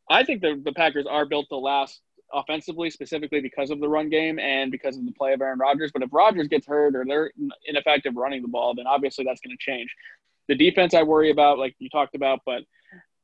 I 0.09 0.23
think 0.23 0.41
the, 0.41 0.61
the 0.63 0.71
Packers 0.71 1.05
are 1.07 1.25
built 1.25 1.47
to 1.49 1.57
last 1.57 2.01
offensively, 2.34 2.89
specifically 2.89 3.41
because 3.41 3.69
of 3.69 3.79
the 3.79 3.88
run 3.88 4.10
game 4.10 4.39
and 4.39 4.72
because 4.72 4.98
of 4.98 5.05
the 5.05 5.12
play 5.13 5.34
of 5.34 5.41
Aaron 5.41 5.60
Rodgers. 5.60 5.91
But 5.93 6.03
if 6.03 6.10
Rodgers 6.12 6.48
gets 6.48 6.67
hurt 6.67 6.96
or 6.96 7.05
they're 7.05 7.31
ineffective 7.65 8.15
running 8.15 8.41
the 8.41 8.48
ball, 8.48 8.75
then 8.75 8.88
obviously 8.88 9.25
that's 9.25 9.41
going 9.41 9.55
to 9.57 9.63
change. 9.63 9.93
The 10.48 10.55
defense 10.55 10.93
I 10.93 11.03
worry 11.03 11.31
about, 11.31 11.60
like 11.60 11.75
you 11.79 11.89
talked 11.89 12.15
about, 12.15 12.41
but 12.46 12.63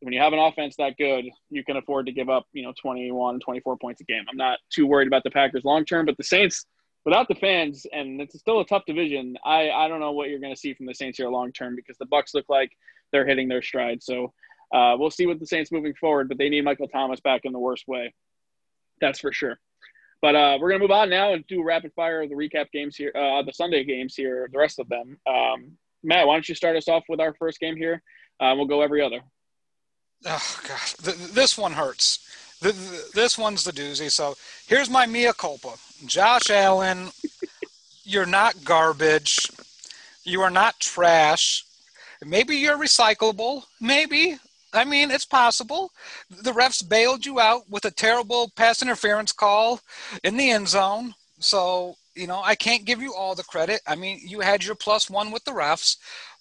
when 0.01 0.13
you 0.13 0.19
have 0.19 0.33
an 0.33 0.39
offense 0.39 0.75
that 0.77 0.97
good, 0.97 1.25
you 1.49 1.63
can 1.63 1.77
afford 1.77 2.05
to 2.07 2.11
give 2.11 2.29
up, 2.29 2.45
you 2.53 2.63
know, 2.63 2.73
21, 2.81 3.39
24 3.39 3.77
points 3.77 4.01
a 4.01 4.03
game. 4.03 4.25
I'm 4.29 4.37
not 4.37 4.59
too 4.69 4.85
worried 4.85 5.07
about 5.07 5.23
the 5.23 5.31
Packers 5.31 5.63
long 5.63 5.85
term, 5.85 6.05
but 6.05 6.17
the 6.17 6.23
Saints, 6.23 6.65
without 7.05 7.27
the 7.27 7.35
fans, 7.35 7.85
and 7.91 8.19
it's 8.21 8.37
still 8.39 8.59
a 8.59 8.65
tough 8.65 8.83
division. 8.85 9.37
I, 9.45 9.69
I 9.69 9.87
don't 9.87 9.99
know 9.99 10.11
what 10.11 10.29
you're 10.29 10.39
going 10.39 10.53
to 10.53 10.59
see 10.59 10.73
from 10.73 10.85
the 10.85 10.93
Saints 10.93 11.17
here 11.17 11.29
long 11.29 11.53
term 11.53 11.75
because 11.75 11.97
the 11.97 12.05
Bucks 12.05 12.33
look 12.33 12.45
like 12.49 12.71
they're 13.11 13.25
hitting 13.25 13.47
their 13.47 13.61
stride. 13.61 14.03
So 14.03 14.33
uh, 14.73 14.95
we'll 14.97 15.11
see 15.11 15.27
what 15.27 15.39
the 15.39 15.47
Saints 15.47 15.71
moving 15.71 15.93
forward, 15.93 16.27
but 16.27 16.37
they 16.37 16.49
need 16.49 16.65
Michael 16.65 16.87
Thomas 16.87 17.19
back 17.21 17.41
in 17.45 17.53
the 17.53 17.59
worst 17.59 17.87
way. 17.87 18.13
That's 19.01 19.19
for 19.19 19.31
sure. 19.31 19.59
But 20.21 20.35
uh, 20.35 20.57
we're 20.59 20.71
to 20.71 20.79
move 20.79 20.91
on 20.91 21.09
now 21.09 21.33
and 21.33 21.45
do 21.47 21.61
a 21.61 21.65
rapid 21.65 21.91
fire 21.95 22.21
of 22.21 22.29
the 22.29 22.35
recap 22.35 22.71
games 22.71 22.95
here, 22.95 23.11
uh, 23.13 23.41
the 23.43 23.51
Sunday 23.51 23.83
games 23.83 24.15
here, 24.15 24.49
the 24.51 24.57
rest 24.57 24.79
of 24.79 24.87
them. 24.87 25.17
Um, 25.27 25.73
Matt, 26.01 26.27
why 26.27 26.35
don't 26.35 26.47
you 26.47 26.55
start 26.55 26.77
us 26.77 26.87
off 26.87 27.03
with 27.09 27.19
our 27.19 27.33
first 27.33 27.59
game 27.59 27.75
here? 27.75 28.01
Uh, 28.39 28.53
we'll 28.55 28.65
go 28.65 28.81
every 28.81 29.01
other. 29.01 29.19
Oh, 30.25 30.59
God. 30.65 31.13
this 31.33 31.57
one 31.57 31.73
hurts. 31.73 32.19
this 32.61 33.37
one's 33.37 33.65
the 33.65 33.71
doozy. 33.71 34.09
So 34.09 34.35
here's 34.67 34.89
my 34.89 35.05
mea 35.05 35.31
culpa. 35.37 35.73
Josh 36.05 36.49
Allen, 36.49 37.09
you're 38.05 38.25
not 38.25 38.63
garbage. 38.63 39.49
You 40.23 40.41
are 40.41 40.49
not 40.49 40.79
trash. 40.79 41.65
Maybe 42.25 42.55
you're 42.55 42.77
recyclable. 42.77 43.63
Maybe. 43.81 44.37
I 44.73 44.85
mean, 44.85 45.11
it's 45.11 45.25
possible. 45.25 45.91
The 46.29 46.51
refs 46.51 46.87
bailed 46.87 47.25
you 47.25 47.39
out 47.39 47.69
with 47.69 47.85
a 47.85 47.91
terrible 47.91 48.51
pass 48.55 48.81
interference 48.81 49.31
call 49.31 49.79
in 50.23 50.37
the 50.37 50.49
end 50.49 50.67
zone. 50.67 51.13
So, 51.39 51.95
you 52.15 52.27
know, 52.27 52.41
I 52.43 52.55
can't 52.55 52.85
give 52.85 53.01
you 53.01 53.13
all 53.13 53.35
the 53.35 53.43
credit. 53.43 53.81
I 53.87 53.95
mean, 53.95 54.19
you 54.23 54.39
had 54.39 54.63
your 54.63 54.75
plus 54.75 55.09
one 55.09 55.31
with 55.31 55.43
the 55.43 55.51
refs, 55.51 55.97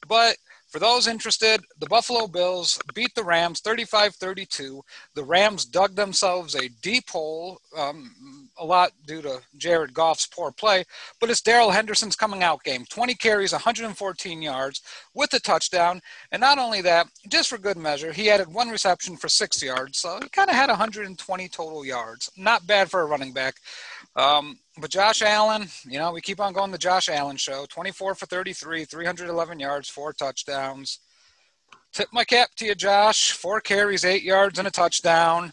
but– 0.07 0.37
for 0.73 0.79
those 0.79 1.07
interested, 1.07 1.61
the 1.81 1.87
Buffalo 1.87 2.27
Bills 2.27 2.81
beat 2.95 3.15
the 3.15 3.23
Rams 3.23 3.61
35 3.61 4.15
32. 4.15 4.83
The 5.15 5.23
Rams 5.23 5.67
dug 5.67 5.95
themselves 5.95 6.55
a 6.55 6.71
deep 6.81 7.11
hole, 7.11 7.61
um, 7.77 8.49
a 8.59 8.65
lot 8.65 8.93
due 9.07 9.21
to 9.21 9.43
Jared 9.59 9.93
Goff's 9.93 10.27
poor 10.27 10.51
play, 10.51 10.85
but 11.21 11.29
it's 11.29 11.43
Darrell 11.43 11.71
Henderson's 11.71 12.17
coming 12.17 12.43
out 12.43 12.65
game 12.65 12.87
20 12.89 13.15
carries, 13.17 13.53
114 13.53 14.41
yards 14.41 14.81
with 15.15 15.35
a 15.35 15.41
touchdown. 15.41 16.01
And 16.31 16.41
not 16.41 16.59
only 16.59 16.81
that, 16.81 17.07
just 17.29 17.51
for 17.51 17.59
good 17.59 17.77
measure, 17.77 18.11
he 18.13 18.31
added 18.31 18.49
one 18.49 18.71
reception 18.71 19.19
for 19.19 19.29
six 19.29 19.63
yards. 19.63 19.99
So 19.99 20.21
he 20.23 20.29
kind 20.31 20.49
of 20.49 20.57
had 20.57 20.71
120 20.71 21.49
total 21.51 21.85
yards. 21.85 22.31
Not 22.39 22.67
bad 22.67 22.91
for 22.91 23.03
a 23.03 23.07
running 23.07 23.35
back. 23.35 23.57
Um, 24.14 24.59
but 24.79 24.90
Josh 24.90 25.22
Allen, 25.22 25.68
you 25.85 25.98
know, 25.98 26.12
we 26.12 26.20
keep 26.20 26.40
on 26.40 26.53
going 26.53 26.70
the 26.70 26.79
Josh 26.79 27.09
Allen 27.09 27.37
show 27.37 27.66
24 27.68 28.14
for 28.14 28.27
33, 28.27 28.85
311 28.85 29.61
yards, 29.61 29.88
four 29.88 30.12
touchdowns. 30.12 31.01
Tip 31.92 32.09
my 32.12 32.25
cap 32.25 32.51
to 32.57 32.66
you, 32.66 32.75
Josh. 32.75 33.33
Four 33.33 33.61
carries, 33.61 34.05
eight 34.05 34.22
yards, 34.22 34.59
and 34.59 34.66
a 34.66 34.70
touchdown. 34.70 35.53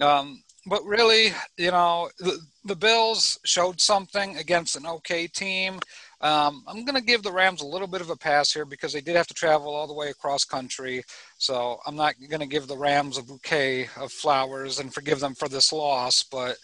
Um, 0.00 0.42
but 0.66 0.84
really, 0.84 1.32
you 1.56 1.70
know, 1.70 2.10
the, 2.18 2.38
the, 2.64 2.76
Bills 2.76 3.38
showed 3.44 3.80
something 3.80 4.36
against 4.36 4.76
an 4.76 4.86
okay 4.86 5.26
team. 5.26 5.80
Um, 6.20 6.64
I'm 6.66 6.84
going 6.84 6.94
to 6.94 7.06
give 7.06 7.22
the 7.22 7.32
Rams 7.32 7.62
a 7.62 7.66
little 7.66 7.86
bit 7.86 8.00
of 8.00 8.10
a 8.10 8.16
pass 8.16 8.52
here 8.52 8.64
because 8.64 8.92
they 8.92 9.00
did 9.00 9.16
have 9.16 9.26
to 9.28 9.34
travel 9.34 9.74
all 9.74 9.86
the 9.86 9.94
way 9.94 10.10
across 10.10 10.44
country. 10.44 11.02
So 11.38 11.78
I'm 11.86 11.96
not 11.96 12.14
going 12.28 12.40
to 12.40 12.46
give 12.46 12.66
the 12.66 12.76
Rams 12.76 13.18
a 13.18 13.22
bouquet 13.22 13.88
of 13.98 14.12
flowers 14.12 14.78
and 14.78 14.92
forgive 14.92 15.20
them 15.20 15.34
for 15.34 15.48
this 15.48 15.72
loss. 15.72 16.22
But 16.22 16.56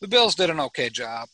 the 0.00 0.08
Bills 0.08 0.34
did 0.34 0.50
an 0.50 0.60
okay 0.60 0.88
job. 0.88 1.28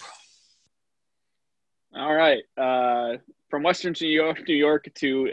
All 1.95 2.15
right. 2.15 2.43
Uh, 2.57 3.19
from 3.51 3.63
Western 3.63 3.95
New 4.01 4.09
York, 4.09 4.41
New 4.49 4.55
York 4.55 4.89
to 4.97 5.31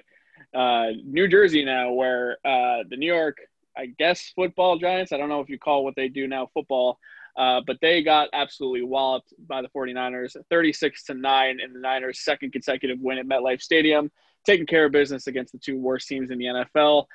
uh, 0.54 0.88
New 1.04 1.28
Jersey 1.28 1.66
now, 1.66 1.92
where 1.92 2.38
uh, 2.46 2.84
the 2.90 2.98
New 2.98 3.12
York, 3.12 3.38
I 3.76 3.88
guess, 3.98 4.32
football 4.36 4.78
giants, 4.78 5.12
I 5.12 5.18
don't 5.18 5.30
know 5.30 5.40
if 5.40 5.50
you 5.50 5.58
call 5.58 5.84
what 5.84 5.96
they 5.96 6.08
do 6.08 6.28
now 6.28 6.50
football, 6.54 7.00
uh, 7.38 7.62
but 7.66 7.78
they 7.82 8.04
got 8.04 8.30
absolutely 8.34 8.84
walloped 8.84 9.34
by 9.48 9.62
the 9.62 9.70
49ers, 9.70 10.36
36 10.50 11.04
to 11.06 11.14
9 11.14 11.60
in 11.60 11.74
the 11.74 11.80
Niners' 11.80 12.24
second 12.24 12.52
consecutive 12.52 13.00
win 13.00 13.18
at 13.18 13.26
MetLife 13.26 13.62
Stadium, 13.62 14.12
taking 14.46 14.66
care 14.66 14.86
of 14.86 14.92
business 14.92 15.28
against 15.28 15.54
the 15.54 15.60
two 15.60 15.80
worst 15.80 16.08
teams 16.08 16.30
in 16.30 16.38
the 16.38 16.46
NFL. 16.46 17.06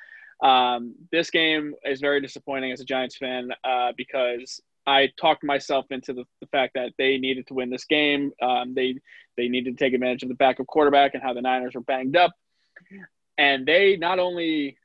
Um, 0.42 0.94
this 1.12 1.30
game 1.30 1.74
is 1.84 2.00
very 2.00 2.20
disappointing 2.20 2.72
as 2.72 2.80
a 2.80 2.84
Giants 2.84 3.16
fan 3.16 3.50
uh, 3.64 3.92
because 3.96 4.60
I 4.86 5.10
talked 5.20 5.42
myself 5.42 5.86
into 5.90 6.12
the, 6.12 6.24
the, 6.40 6.46
fact 6.46 6.74
that 6.74 6.92
they 6.96 7.18
needed 7.18 7.48
to 7.48 7.54
win 7.54 7.70
this 7.70 7.84
game. 7.84 8.32
Um, 8.40 8.74
they 8.74 8.94
they 9.36 9.48
needed 9.48 9.76
to 9.76 9.84
take 9.84 9.94
advantage 9.94 10.22
of 10.22 10.28
the 10.28 10.34
backup 10.34 10.66
quarterback 10.66 11.14
and 11.14 11.22
how 11.22 11.32
the 11.32 11.42
Niners 11.42 11.74
were 11.74 11.80
banged 11.80 12.16
up, 12.16 12.32
and 13.36 13.66
they 13.66 13.96
not 13.96 14.18
only 14.18 14.76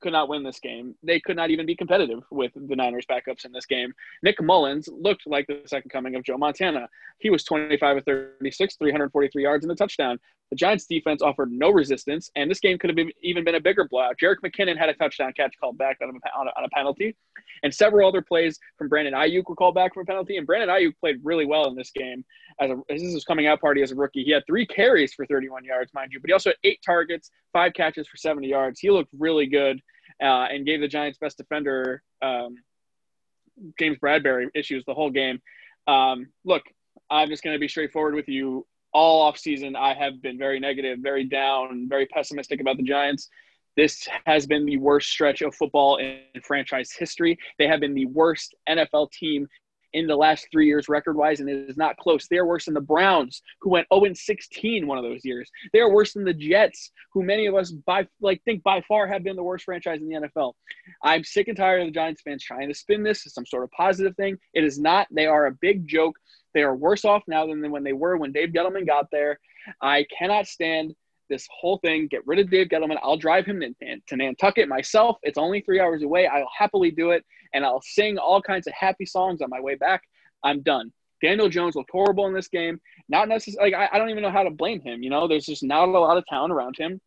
could 0.00 0.12
not 0.12 0.28
win 0.28 0.42
this 0.42 0.60
game, 0.60 0.94
they 1.02 1.20
could 1.20 1.36
not 1.36 1.50
even 1.50 1.66
be 1.66 1.76
competitive 1.76 2.20
with 2.30 2.52
the 2.54 2.76
Niners 2.76 3.06
backups 3.10 3.44
in 3.44 3.52
this 3.52 3.66
game. 3.66 3.92
Nick 4.22 4.40
Mullens 4.40 4.88
looked 4.88 5.26
like 5.26 5.46
the 5.46 5.62
second 5.66 5.90
coming 5.90 6.14
of 6.14 6.24
Joe 6.24 6.38
Montana. 6.38 6.88
He 7.18 7.30
was 7.30 7.44
25 7.44 7.98
of 7.98 8.04
36, 8.04 8.76
343 8.76 9.42
yards 9.42 9.64
and 9.64 9.72
a 9.72 9.74
touchdown. 9.74 10.18
The 10.50 10.56
Giants 10.56 10.86
defense 10.86 11.20
offered 11.20 11.52
no 11.52 11.70
resistance, 11.70 12.30
and 12.34 12.50
this 12.50 12.60
game 12.60 12.78
could 12.78 12.88
have 12.88 12.96
been, 12.96 13.10
even 13.22 13.44
been 13.44 13.56
a 13.56 13.60
bigger 13.60 13.86
blowout. 13.86 14.16
Jerick 14.22 14.36
McKinnon 14.42 14.78
had 14.78 14.88
a 14.88 14.94
touchdown 14.94 15.32
catch 15.36 15.54
called 15.60 15.76
back 15.76 15.98
on 16.02 16.08
a, 16.08 16.38
on 16.38 16.64
a, 16.64 16.68
penalty, 16.70 17.14
and 17.62 17.74
several 17.74 18.08
other 18.08 18.22
plays 18.22 18.58
from 18.78 18.88
Brandon 18.88 19.12
Aiyuk 19.12 19.44
were 19.46 19.56
called 19.56 19.74
back 19.74 19.92
from 19.92 20.04
a 20.04 20.06
penalty. 20.06 20.38
And 20.38 20.46
Brandon 20.46 20.70
Aiyuk 20.70 20.94
played 21.00 21.20
really 21.22 21.44
well 21.44 21.68
in 21.68 21.74
this 21.74 21.90
game 21.90 22.24
as, 22.60 22.70
a, 22.70 22.76
this 22.88 23.14
was 23.14 23.24
coming 23.24 23.46
out 23.46 23.60
party 23.60 23.82
as 23.82 23.92
a 23.92 23.94
rookie. 23.94 24.24
He 24.24 24.30
had 24.30 24.42
three 24.46 24.66
carries 24.66 25.14
for 25.14 25.26
31 25.26 25.64
yards, 25.64 25.92
mind 25.94 26.12
you, 26.12 26.20
but 26.20 26.28
he 26.28 26.32
also 26.32 26.50
had 26.50 26.56
eight 26.64 26.80
targets, 26.84 27.30
five 27.52 27.72
catches 27.74 28.08
for 28.08 28.16
70 28.16 28.48
yards. 28.48 28.80
He 28.80 28.90
looked 28.90 29.10
really 29.18 29.46
good 29.46 29.80
uh, 30.22 30.46
and 30.50 30.66
gave 30.66 30.80
the 30.80 30.88
Giants' 30.88 31.18
best 31.18 31.38
defender 31.38 32.02
um, 32.22 32.56
James 33.78 33.98
Bradberry 34.02 34.46
issues 34.54 34.84
the 34.86 34.94
whole 34.94 35.10
game. 35.10 35.40
Um, 35.86 36.28
look, 36.44 36.62
I'm 37.10 37.28
just 37.28 37.42
going 37.42 37.54
to 37.54 37.60
be 37.60 37.68
straightforward 37.68 38.14
with 38.14 38.28
you 38.28 38.66
all 38.92 39.22
off 39.22 39.38
season, 39.38 39.76
I 39.76 39.94
have 39.94 40.20
been 40.22 40.38
very 40.38 40.60
negative, 40.60 40.98
very 41.00 41.24
down, 41.24 41.86
very 41.88 42.06
pessimistic 42.06 42.60
about 42.60 42.76
the 42.76 42.82
Giants. 42.82 43.28
This 43.76 44.08
has 44.26 44.46
been 44.46 44.64
the 44.64 44.76
worst 44.78 45.08
stretch 45.08 45.40
of 45.42 45.54
football 45.54 45.98
in 45.98 46.18
franchise 46.42 46.90
history. 46.98 47.38
They 47.58 47.66
have 47.68 47.80
been 47.80 47.94
the 47.94 48.06
worst 48.06 48.54
NFL 48.68 49.12
team 49.12 49.46
in 49.92 50.06
the 50.06 50.16
last 50.16 50.48
three 50.50 50.66
years 50.66 50.88
record 50.88 51.16
wise, 51.16 51.40
and 51.40 51.48
it 51.48 51.68
is 51.68 51.76
not 51.76 51.96
close. 51.96 52.26
They 52.28 52.38
are 52.38 52.46
worse 52.46 52.66
than 52.66 52.74
the 52.74 52.80
Browns, 52.80 53.42
who 53.60 53.70
went 53.70 53.86
0 53.92 54.12
16 54.14 54.86
one 54.86 54.98
of 54.98 55.04
those 55.04 55.24
years. 55.24 55.50
They 55.72 55.80
are 55.80 55.92
worse 55.92 56.12
than 56.12 56.24
the 56.24 56.34
Jets, 56.34 56.92
who 57.12 57.22
many 57.22 57.46
of 57.46 57.54
us 57.54 57.70
by 57.70 58.06
like 58.20 58.42
think 58.44 58.62
by 58.62 58.82
far 58.82 59.06
have 59.06 59.24
been 59.24 59.36
the 59.36 59.42
worst 59.42 59.64
franchise 59.64 60.00
in 60.00 60.08
the 60.08 60.28
NFL. 60.28 60.54
I'm 61.02 61.24
sick 61.24 61.48
and 61.48 61.56
tired 61.56 61.82
of 61.82 61.88
the 61.88 61.92
Giants 61.92 62.22
fans 62.22 62.42
trying 62.42 62.68
to 62.68 62.74
spin 62.74 63.02
this 63.02 63.26
as 63.26 63.34
some 63.34 63.46
sort 63.46 63.64
of 63.64 63.70
positive 63.70 64.16
thing. 64.16 64.38
It 64.54 64.64
is 64.64 64.78
not. 64.78 65.06
They 65.10 65.26
are 65.26 65.46
a 65.46 65.52
big 65.52 65.86
joke. 65.86 66.16
They 66.54 66.62
are 66.62 66.74
worse 66.74 67.04
off 67.04 67.22
now 67.26 67.46
than 67.46 67.70
when 67.70 67.84
they 67.84 67.92
were 67.92 68.16
when 68.16 68.32
Dave 68.32 68.50
Gettleman 68.50 68.86
got 68.86 69.06
there. 69.10 69.38
I 69.82 70.06
cannot 70.16 70.46
stand 70.46 70.94
this 71.28 71.46
whole 71.50 71.78
thing. 71.78 72.08
Get 72.08 72.26
rid 72.26 72.38
of 72.38 72.50
Dave 72.50 72.68
Gettleman. 72.68 72.98
I'll 73.02 73.16
drive 73.16 73.46
him 73.46 73.60
to, 73.60 73.74
to 74.06 74.16
Nantucket 74.16 74.68
myself. 74.68 75.18
It's 75.22 75.38
only 75.38 75.60
three 75.60 75.80
hours 75.80 76.02
away. 76.02 76.26
I'll 76.26 76.50
happily 76.56 76.90
do 76.90 77.10
it, 77.10 77.24
and 77.54 77.64
I'll 77.64 77.82
sing 77.82 78.18
all 78.18 78.42
kinds 78.42 78.66
of 78.66 78.74
happy 78.74 79.06
songs 79.06 79.42
on 79.42 79.50
my 79.50 79.60
way 79.60 79.74
back. 79.74 80.02
I'm 80.42 80.62
done. 80.62 80.92
Daniel 81.22 81.48
Jones 81.48 81.74
looked 81.74 81.90
horrible 81.90 82.26
in 82.26 82.32
this 82.32 82.48
game. 82.48 82.80
Not 83.08 83.28
necessarily. 83.28 83.72
Like, 83.72 83.90
I, 83.92 83.96
I 83.96 83.98
don't 83.98 84.10
even 84.10 84.22
know 84.22 84.30
how 84.30 84.44
to 84.44 84.50
blame 84.50 84.80
him. 84.80 85.02
You 85.02 85.10
know, 85.10 85.26
there's 85.26 85.46
just 85.46 85.62
not 85.62 85.88
a 85.88 85.90
lot 85.90 86.16
of 86.16 86.26
talent 86.26 86.52
around 86.52 86.76
him. 86.78 87.00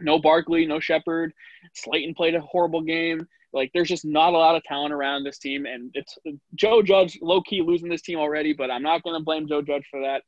No 0.00 0.18
Barkley, 0.18 0.64
no 0.64 0.78
Shepard. 0.78 1.32
Slayton 1.74 2.14
played 2.14 2.34
a 2.34 2.40
horrible 2.40 2.82
game. 2.82 3.26
Like, 3.52 3.70
there's 3.72 3.88
just 3.88 4.04
not 4.04 4.34
a 4.34 4.38
lot 4.38 4.54
of 4.56 4.62
talent 4.62 4.92
around 4.92 5.24
this 5.24 5.38
team, 5.38 5.64
and 5.66 5.90
it's 5.94 6.18
Joe 6.54 6.82
Judge 6.82 7.18
low 7.22 7.40
key 7.40 7.62
losing 7.62 7.88
this 7.88 8.02
team 8.02 8.18
already. 8.18 8.52
But 8.52 8.70
I'm 8.70 8.82
not 8.82 9.02
going 9.02 9.18
to 9.18 9.24
blame 9.24 9.48
Joe 9.48 9.62
Judge 9.62 9.86
for 9.90 10.00
that 10.02 10.22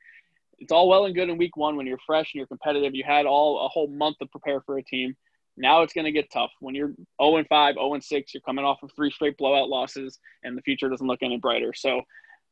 it's 0.61 0.73
all 0.73 0.88
well 0.88 1.07
and 1.07 1.14
good 1.14 1.29
in 1.29 1.38
week 1.38 1.57
one 1.57 1.77
when 1.77 1.87
you're 1.87 1.99
fresh 2.07 2.33
and 2.33 2.38
you're 2.38 2.46
competitive. 2.46 2.94
You 2.94 3.05
had 3.05 3.27
all 3.27 3.64
a 3.64 3.68
whole 3.68 3.88
month 3.88 4.18
to 4.18 4.27
prepare 4.27 4.61
for 4.61 4.79
a 4.79 4.83
team. 4.83 5.16
Now 5.57 5.83
it's 5.83 5.92
going 5.92 6.05
to 6.05 6.12
get 6.12 6.31
tough 6.31 6.51
when 6.61 6.75
you're 6.75 6.92
0 7.20 7.37
and 7.37 7.49
5, 7.49 7.75
0 7.75 7.94
and 7.94 8.05
6. 8.05 8.35
You're 8.35 8.40
coming 8.42 8.64
off 8.64 8.83
of 8.83 8.90
three 8.94 9.11
straight 9.11 9.37
blowout 9.37 9.68
losses, 9.68 10.18
and 10.44 10.57
the 10.57 10.62
future 10.62 10.88
doesn't 10.88 11.07
look 11.07 11.23
any 11.23 11.38
brighter. 11.38 11.73
So 11.75 12.03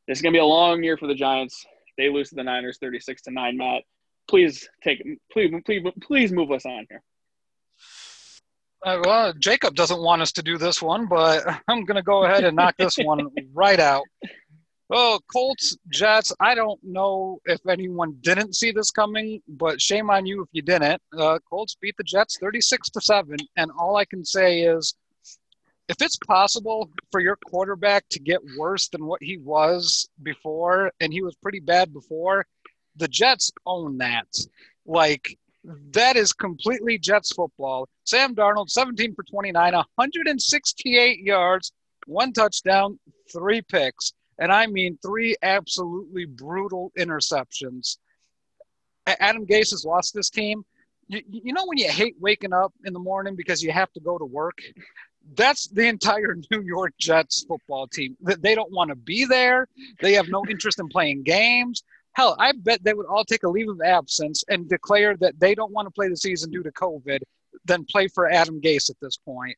this 0.07 0.17
is 0.17 0.21
going 0.21 0.33
to 0.33 0.37
be 0.37 0.41
a 0.41 0.45
long 0.45 0.83
year 0.83 0.97
for 0.97 1.07
the 1.07 1.15
Giants. 1.15 1.65
They 1.97 2.09
lose 2.09 2.29
to 2.29 2.35
the 2.35 2.43
Niners, 2.43 2.77
36 2.81 3.23
to 3.23 3.31
nine. 3.31 3.57
Matt, 3.57 3.83
please 4.27 4.67
take, 4.83 5.03
please, 5.31 5.53
please, 5.65 5.83
please 6.01 6.31
move 6.31 6.51
us 6.51 6.65
on 6.65 6.85
here. 6.89 7.01
Uh, 8.85 9.01
well, 9.03 9.33
Jacob 9.33 9.75
doesn't 9.75 10.01
want 10.01 10.21
us 10.21 10.31
to 10.31 10.43
do 10.43 10.57
this 10.57 10.81
one, 10.81 11.07
but 11.07 11.45
I'm 11.67 11.85
going 11.85 11.95
to 11.95 12.03
go 12.03 12.23
ahead 12.23 12.43
and 12.43 12.55
knock 12.55 12.75
this 12.77 12.97
one 12.97 13.27
right 13.53 13.79
out. 13.79 14.03
Oh, 14.91 15.19
Colts, 15.31 15.77
Jets. 15.89 16.33
I 16.39 16.55
don't 16.55 16.79
know 16.83 17.39
if 17.45 17.59
anyone 17.67 18.17
didn't 18.21 18.55
see 18.55 18.71
this 18.71 18.89
coming, 18.89 19.39
but 19.47 19.79
shame 19.79 20.09
on 20.09 20.25
you 20.25 20.41
if 20.41 20.49
you 20.51 20.63
didn't. 20.63 20.99
Uh, 21.15 21.37
Colts 21.47 21.75
beat 21.79 21.95
the 21.97 22.03
Jets 22.03 22.39
36 22.39 22.89
to 22.89 23.01
7. 23.01 23.37
And 23.55 23.69
all 23.77 23.97
I 23.97 24.05
can 24.05 24.25
say 24.25 24.61
is 24.61 24.95
if 25.89 26.01
it's 26.01 26.17
possible 26.17 26.89
for 27.11 27.21
your 27.21 27.37
quarterback 27.45 28.09
to 28.09 28.19
get 28.19 28.39
worse 28.57 28.87
than 28.87 29.05
what 29.05 29.21
he 29.21 29.37
was 29.37 30.09
before, 30.23 30.91
and 30.99 31.13
he 31.13 31.21
was 31.21 31.35
pretty 31.35 31.59
bad 31.59 31.93
before, 31.93 32.47
the 32.95 33.07
Jets 33.07 33.51
own 33.67 33.99
that. 33.99 34.27
Like, 34.87 35.37
that 35.91 36.15
is 36.15 36.33
completely 36.33 36.97
Jets 36.97 37.31
football. 37.31 37.87
Sam 38.05 38.33
Darnold, 38.33 38.71
17 38.71 39.13
for 39.13 39.21
29, 39.21 39.73
168 39.73 41.19
yards, 41.19 41.73
one 42.07 42.33
touchdown, 42.33 42.97
three 43.31 43.61
picks 43.61 44.13
and 44.39 44.51
I 44.51 44.67
mean 44.67 44.97
three 45.05 45.35
absolutely 45.41 46.25
brutal 46.25 46.91
interceptions. 46.97 47.97
Adam 49.05 49.45
Gase 49.45 49.71
has 49.71 49.85
lost 49.85 50.13
this 50.13 50.29
team. 50.29 50.63
You, 51.07 51.21
you 51.29 51.53
know 51.53 51.65
when 51.65 51.77
you 51.77 51.89
hate 51.89 52.15
waking 52.19 52.53
up 52.53 52.73
in 52.85 52.93
the 52.93 52.99
morning 52.99 53.35
because 53.35 53.61
you 53.61 53.71
have 53.71 53.91
to 53.93 53.99
go 53.99 54.17
to 54.17 54.25
work? 54.25 54.57
That's 55.35 55.67
the 55.67 55.87
entire 55.87 56.35
New 56.51 56.61
York 56.61 56.93
Jets 56.99 57.43
football 57.47 57.87
team. 57.87 58.15
They 58.21 58.55
don't 58.55 58.71
want 58.71 58.89
to 58.89 58.95
be 58.95 59.25
there. 59.25 59.67
They 60.01 60.13
have 60.13 60.29
no 60.29 60.45
interest 60.49 60.79
in 60.79 60.87
playing 60.87 61.23
games. 61.23 61.83
Hell, 62.13 62.35
I 62.39 62.53
bet 62.53 62.83
they 62.83 62.93
would 62.93 63.05
all 63.05 63.23
take 63.23 63.43
a 63.43 63.49
leave 63.49 63.69
of 63.69 63.81
absence 63.81 64.43
and 64.49 64.67
declare 64.67 65.15
that 65.17 65.39
they 65.39 65.55
don't 65.55 65.71
want 65.71 65.87
to 65.87 65.91
play 65.91 66.09
the 66.09 66.17
season 66.17 66.51
due 66.51 66.63
to 66.63 66.71
COVID, 66.71 67.19
then 67.65 67.85
play 67.85 68.07
for 68.07 68.29
Adam 68.29 68.59
Gase 68.61 68.89
at 68.89 68.97
this 69.01 69.17
point. 69.17 69.55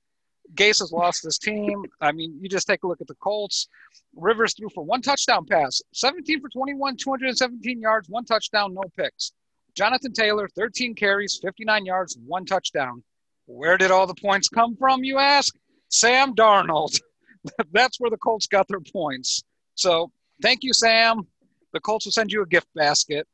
Gase 0.55 0.79
has 0.79 0.91
lost 0.91 1.23
his 1.23 1.37
team. 1.37 1.83
I 2.01 2.11
mean, 2.11 2.37
you 2.41 2.49
just 2.49 2.67
take 2.67 2.83
a 2.83 2.87
look 2.87 3.01
at 3.01 3.07
the 3.07 3.15
Colts. 3.15 3.67
Rivers 4.15 4.53
threw 4.55 4.69
for 4.69 4.83
one 4.83 5.01
touchdown 5.01 5.45
pass, 5.45 5.81
17 5.93 6.41
for 6.41 6.49
21, 6.49 6.97
217 6.97 7.79
yards, 7.79 8.09
one 8.09 8.25
touchdown, 8.25 8.73
no 8.73 8.83
picks. 8.97 9.31
Jonathan 9.75 10.11
Taylor, 10.11 10.49
13 10.55 10.95
carries, 10.95 11.39
59 11.41 11.85
yards, 11.85 12.17
one 12.25 12.45
touchdown. 12.45 13.03
Where 13.45 13.77
did 13.77 13.91
all 13.91 14.07
the 14.07 14.15
points 14.15 14.49
come 14.49 14.75
from, 14.75 15.03
you 15.03 15.17
ask? 15.17 15.55
Sam 15.89 16.35
Darnold. 16.35 16.99
That's 17.71 17.99
where 17.99 18.09
the 18.09 18.17
Colts 18.17 18.47
got 18.47 18.67
their 18.67 18.79
points. 18.79 19.43
So 19.75 20.11
thank 20.41 20.63
you, 20.63 20.73
Sam. 20.73 21.27
The 21.73 21.79
Colts 21.79 22.05
will 22.05 22.11
send 22.11 22.31
you 22.31 22.41
a 22.41 22.45
gift 22.45 22.67
basket. 22.75 23.27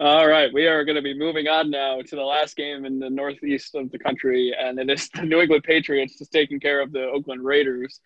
All 0.00 0.26
right, 0.26 0.52
we 0.52 0.66
are 0.66 0.84
going 0.84 0.96
to 0.96 1.02
be 1.02 1.16
moving 1.16 1.48
on 1.48 1.70
now 1.70 2.00
to 2.00 2.16
the 2.16 2.22
last 2.22 2.56
game 2.56 2.84
in 2.84 2.98
the 2.98 3.10
northeast 3.10 3.74
of 3.74 3.90
the 3.90 3.98
country, 3.98 4.54
and 4.58 4.78
it 4.78 4.90
is 4.90 5.08
the 5.14 5.22
New 5.22 5.40
England 5.40 5.64
Patriots 5.64 6.18
just 6.18 6.32
taking 6.32 6.60
care 6.60 6.80
of 6.80 6.92
the 6.92 7.04
Oakland 7.04 7.44
Raiders. 7.44 8.00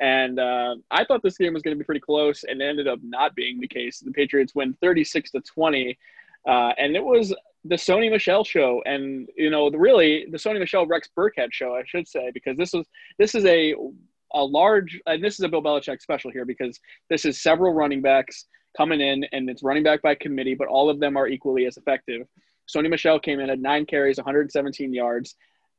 And 0.00 0.38
uh, 0.38 0.76
I 0.90 1.04
thought 1.04 1.22
this 1.22 1.38
game 1.38 1.54
was 1.54 1.62
going 1.62 1.76
to 1.76 1.78
be 1.78 1.84
pretty 1.84 2.00
close, 2.00 2.44
and 2.44 2.60
it 2.60 2.64
ended 2.64 2.88
up 2.88 2.98
not 3.02 3.34
being 3.34 3.60
the 3.60 3.68
case. 3.68 4.00
The 4.00 4.10
Patriots 4.10 4.54
win 4.54 4.76
36 4.80 5.30
to 5.32 5.40
20, 5.40 5.98
uh, 6.48 6.72
and 6.78 6.96
it 6.96 7.04
was 7.04 7.34
the 7.64 7.76
Sony 7.76 8.10
Michel 8.10 8.42
show, 8.44 8.82
and 8.84 9.28
you 9.36 9.50
know, 9.50 9.70
the, 9.70 9.78
really 9.78 10.26
the 10.30 10.38
Sony 10.38 10.58
Michel 10.58 10.86
Rex 10.86 11.08
Burkhead 11.16 11.52
show, 11.52 11.76
I 11.76 11.82
should 11.86 12.08
say, 12.08 12.30
because 12.34 12.56
this 12.56 12.72
was 12.72 12.86
this 13.18 13.34
is 13.34 13.44
a 13.44 13.74
a 14.34 14.42
large, 14.42 14.98
and 15.06 15.22
this 15.22 15.34
is 15.34 15.40
a 15.40 15.48
Bill 15.48 15.62
Belichick 15.62 16.00
special 16.00 16.30
here 16.30 16.46
because 16.46 16.80
this 17.10 17.24
is 17.24 17.42
several 17.42 17.74
running 17.74 18.00
backs 18.00 18.46
coming 18.76 19.00
in, 19.00 19.24
and 19.32 19.48
it's 19.48 19.62
running 19.62 19.82
back 19.82 20.02
by 20.02 20.14
committee, 20.14 20.54
but 20.54 20.68
all 20.68 20.88
of 20.88 21.00
them 21.00 21.16
are 21.16 21.28
equally 21.28 21.66
as 21.66 21.76
effective. 21.76 22.26
Sony 22.74 22.88
Michel 22.88 23.18
came 23.18 23.40
in 23.40 23.50
at 23.50 23.58
nine 23.58 23.86
carries, 23.86 24.16
117 24.16 24.92
yards. 24.92 25.34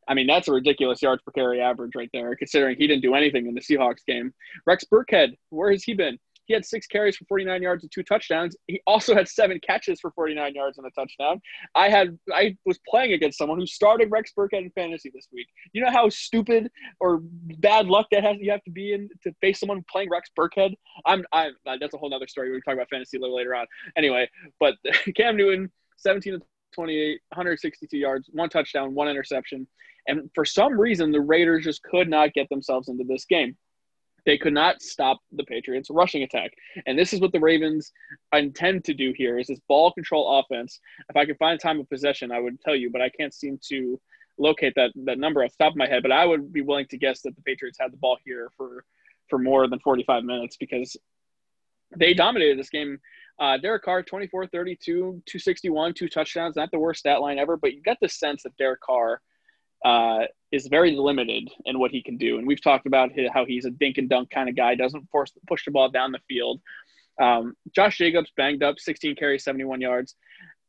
I 0.08 0.14
mean, 0.14 0.28
that's 0.28 0.48
a 0.48 0.52
ridiculous 0.52 1.02
yards 1.02 1.22
per 1.24 1.32
carry 1.32 1.62
average 1.62 1.96
right 1.96 2.10
there, 2.14 2.36
considering 2.36 2.76
he 2.78 2.88
didn't 2.88 3.04
do 3.04 3.16
anything 3.16 3.48
in 3.48 3.56
the 3.56 3.62
Seahawks 3.62 4.06
game. 4.06 4.34
Rex 4.66 4.84
Burkhead, 4.92 5.38
where 5.50 5.72
has 5.72 5.84
he 5.84 5.94
been? 5.94 6.20
He 6.46 6.54
had 6.54 6.66
six 6.66 6.88
carries 6.88 7.18
for 7.18 7.26
49 7.26 7.62
yards 7.62 7.84
and 7.84 7.92
two 7.92 8.04
touchdowns. 8.04 8.56
He 8.68 8.82
also 8.86 9.16
had 9.16 9.28
seven 9.28 9.60
catches 9.66 10.00
for 10.00 10.12
49 10.12 10.54
yards 10.54 10.78
and 10.78 10.88
a 10.88 10.92
touchdown. 10.92 11.42
I 11.76 11.90
had 11.90 12.18
I 12.34 12.58
was 12.66 12.80
playing 12.88 13.14
against 13.14 13.38
someone 13.38 13.60
who 13.60 13.66
started 13.66 14.12
Rex 14.12 14.32
Burkhead 14.38 14.64
in 14.64 14.72
fantasy 14.72 15.12
this 15.14 15.28
week. 15.32 15.48
You 15.74 15.84
know 15.84 15.92
how 15.92 16.10
stupid 16.10 16.70
or 17.00 17.22
bad 17.22 17.88
luck 17.88 18.08
that 18.12 18.24
has 18.24 18.38
you 18.40 18.52
have 18.52 18.64
to 18.64 18.72
be 18.72 18.94
in 18.94 19.10
to 19.24 19.34
face 19.42 19.60
someone 19.60 19.84
playing 19.92 20.10
Rex 20.10 20.30
Burkhead. 20.38 20.76
I'm 21.06 21.26
I 21.32 21.52
that's 21.80 21.94
a 21.94 21.98
whole 21.98 22.14
other 22.14 22.28
story. 22.28 22.52
We 22.52 22.62
talk 22.62 22.74
about 22.76 22.90
fantasy 22.90 23.18
a 23.18 23.20
little 23.22 23.36
later 23.36 23.56
on. 23.56 23.66
Anyway, 23.98 24.30
but 24.60 24.76
Cam 25.16 25.38
Newton, 25.38 25.72
17 25.98 26.34
to 26.34 26.42
28, 26.74 27.22
162 27.30 27.98
yards, 27.98 28.30
one 28.34 28.50
touchdown, 28.50 28.94
one 28.94 29.08
interception. 29.08 29.68
And 30.08 30.30
for 30.36 30.44
some 30.44 30.80
reason, 30.80 31.12
the 31.12 31.22
Raiders 31.22 31.64
just 31.64 31.82
could 31.84 32.10
not 32.10 32.34
get 32.34 32.50
themselves 32.50 32.90
into 32.90 33.06
this 33.06 33.26
game. 33.26 33.56
They 34.26 34.38
could 34.38 34.54
not 34.54 34.82
stop 34.82 35.20
the 35.32 35.44
Patriots' 35.44 35.90
rushing 35.90 36.24
attack. 36.24 36.52
And 36.86 36.98
this 36.98 37.14
is 37.14 37.20
what 37.20 37.32
the 37.32 37.40
Ravens 37.40 37.92
intend 38.34 38.86
to 38.86 38.94
do 38.94 39.14
here 39.16 39.38
is 39.38 39.48
this 39.48 39.60
ball 39.68 39.92
control 39.92 40.40
offense. 40.40 40.80
If 41.10 41.18
I 41.18 41.26
could 41.26 41.38
find 41.38 41.60
time 41.60 41.80
of 41.80 41.90
possession, 41.90 42.32
I 42.32 42.40
would 42.40 42.60
tell 42.62 42.76
you, 42.76 42.90
but 42.90 43.02
I 43.02 43.10
can't 43.10 43.34
seem 43.34 43.60
to 43.70 44.00
locate 44.38 44.74
that, 44.76 44.92
that 45.06 45.20
number 45.20 45.44
off 45.44 45.52
the 45.58 45.66
top 45.66 45.74
of 45.74 45.78
my 45.78 45.88
head. 45.88 46.04
But 46.04 46.12
I 46.12 46.26
would 46.26 46.54
be 46.54 46.62
willing 46.62 46.88
to 46.88 46.98
guess 46.98 47.22
that 47.22 47.36
the 47.36 47.42
Patriots 47.42 47.78
had 47.80 47.92
the 47.92 47.98
ball 47.98 48.18
here 48.24 48.50
for, 48.56 48.86
for 49.30 49.40
more 49.40 49.68
than 49.68 49.80
45 49.80 50.24
minutes 50.24 50.56
because 50.58 50.96
they 51.98 52.14
dominated 52.14 52.58
this 52.58 52.70
game. 52.70 53.00
Uh, 53.40 53.58
Derek 53.58 53.84
Carr, 53.84 54.04
24 54.04 54.48
32, 54.48 54.84
261, 55.26 55.94
two 55.96 56.08
touchdowns, 56.08 56.56
not 56.56 56.70
the 56.72 56.80
worst 56.80 57.00
stat 57.00 57.20
line 57.20 57.40
ever, 57.40 57.58
but 57.58 57.74
you 57.74 57.82
get 57.82 57.98
the 58.00 58.08
sense 58.08 58.44
that 58.44 58.56
Derek 58.58 58.80
Carr– 58.82 59.22
uh, 59.84 60.26
is 60.52 60.68
very 60.68 60.92
limited 60.92 61.50
in 61.66 61.80
what 61.80 61.92
he 61.92 62.02
can 62.02 62.18
do. 62.18 62.38
And 62.38 62.48
we've 62.48 62.62
talked 62.62 62.86
about 62.86 63.12
how 63.34 63.46
he's 63.46 63.66
a 63.66 63.72
dink 63.72 63.98
and 63.98 64.10
dunk 64.10 64.30
kind 64.30 64.50
of 64.50 64.56
guy, 64.56 64.76
doesn't 64.76 65.10
force 65.10 65.32
push 65.48 65.66
the 65.66 65.72
ball 65.72 65.90
down 65.90 66.12
the 66.12 66.20
field. 66.28 66.62
Um, 67.22 67.56
Josh 67.76 67.98
Jacobs 67.98 68.32
banged 68.36 68.64
up, 68.64 68.80
16 68.80 69.16
carries, 69.16 69.44
71 69.44 69.82
yards. 69.82 70.16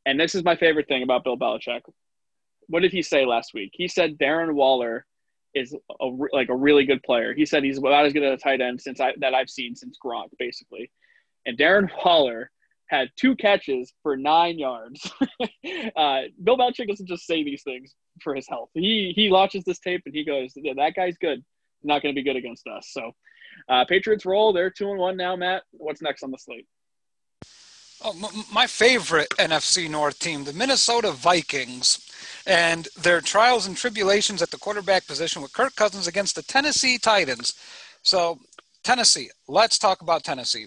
And 0.07 0.19
this 0.19 0.35
is 0.35 0.45
my 0.45 0.57
favorite 0.57 0.89
thing 0.89 1.03
about 1.03 1.25
Bill 1.25 1.37
Belichick. 1.37 1.83
What 2.69 2.81
did 2.81 2.93
he 2.93 3.03
say 3.03 3.25
last 3.25 3.55
week? 3.55 3.71
He 3.75 3.89
said 3.89 4.19
Darren 4.19 4.55
Waller 4.55 5.07
is 5.55 5.75
a, 6.01 6.07
like 6.33 6.49
a 6.49 6.57
really 6.57 6.85
good 6.85 7.03
player. 7.03 7.33
He 7.35 7.47
said 7.47 7.63
he's 7.63 7.79
about 7.79 8.07
as 8.07 8.13
good 8.13 8.23
at 8.23 8.33
a 8.33 8.37
tight 8.37 8.61
end 8.61 8.81
since 8.81 9.01
I, 9.01 9.13
that 9.21 9.35
I've 9.35 9.51
seen 9.51 9.77
since 9.77 9.99
Gronk, 10.05 10.31
basically. 10.39 10.91
And 11.47 11.57
Darren 11.57 11.89
Waller 12.05 12.51
had 12.95 13.11
two 13.17 13.35
catches 13.37 13.93
for 14.03 14.17
nine 14.17 14.59
yards. 14.59 15.11
uh, 15.97 16.21
Bill 16.43 16.57
Belichick 16.57 16.89
doesn't 16.89 17.09
just 17.09 17.27
say 17.27 17.43
these 17.43 17.63
things 17.63 17.95
for 18.23 18.35
his 18.35 18.49
health. 18.49 18.71
He 18.75 19.13
he 19.15 19.31
watches 19.31 19.65
this 19.65 19.79
tape 19.81 20.03
and 20.07 20.15
he 20.15 20.25
goes, 20.25 20.53
"That 20.55 20.93
guy's 20.95 21.17
good. 21.19 21.45
Not 21.83 22.03
going 22.03 22.15
to 22.15 22.19
be 22.19 22.25
good 22.25 22.37
against 22.37 22.67
us." 22.67 22.91
So, 22.93 23.13
uh, 23.69 23.85
Patriots 23.87 24.25
roll. 24.25 24.53
They're 24.53 24.71
two 24.71 24.91
and 24.91 24.99
one 24.99 25.17
now. 25.17 25.37
Matt, 25.37 25.63
what's 25.73 26.03
next 26.03 26.23
on 26.23 26.31
the 26.31 26.39
slate? 26.39 26.67
Oh, 28.07 28.45
my 28.53 28.67
favorite 28.67 29.31
NFC 29.39 29.89
North 29.89 30.19
team, 30.19 30.45
the 30.45 30.53
Minnesota 30.53 31.11
Vikings, 31.11 32.11
and 32.47 32.89
their 33.01 33.21
trials 33.23 33.67
and 33.67 33.77
tribulations 33.77 34.43
at 34.43 34.51
the 34.51 34.59
quarterback 34.59 35.07
position 35.07 35.41
with 35.41 35.55
Kirk 35.55 35.75
Cousins 35.75 36.07
against 36.07 36.35
the 36.35 36.43
Tennessee 36.43 36.99
Titans. 36.99 37.55
So, 38.03 38.41
Tennessee, 38.83 39.31
let's 39.49 39.79
talk 39.79 40.03
about 40.03 40.23
Tennessee 40.23 40.67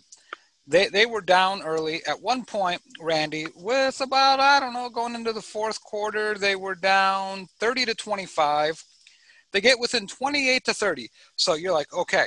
they 0.68 0.88
they 0.88 1.06
were 1.06 1.22
down 1.22 1.62
early. 1.64 2.02
At 2.06 2.22
one 2.22 2.46
point 2.46 2.82
randy 3.00 3.48
with 3.56 4.02
about 4.02 4.40
i 4.40 4.60
don't 4.60 4.74
know 4.74 4.90
going 4.90 5.16
into 5.16 5.34
the 5.34 5.42
fourth 5.42 5.82
quarter 5.84 6.36
they 6.36 6.56
were 6.56 6.76
down 6.76 7.48
30 7.60 7.86
to 7.86 7.96
25 7.96 8.84
they 9.52 9.62
get 9.62 9.80
within 9.80 10.08
28 10.08 10.64
to 10.66 10.74
30 10.74 11.10
so 11.36 11.54
you're 11.54 11.74
like 11.74 11.92
okay 11.94 12.26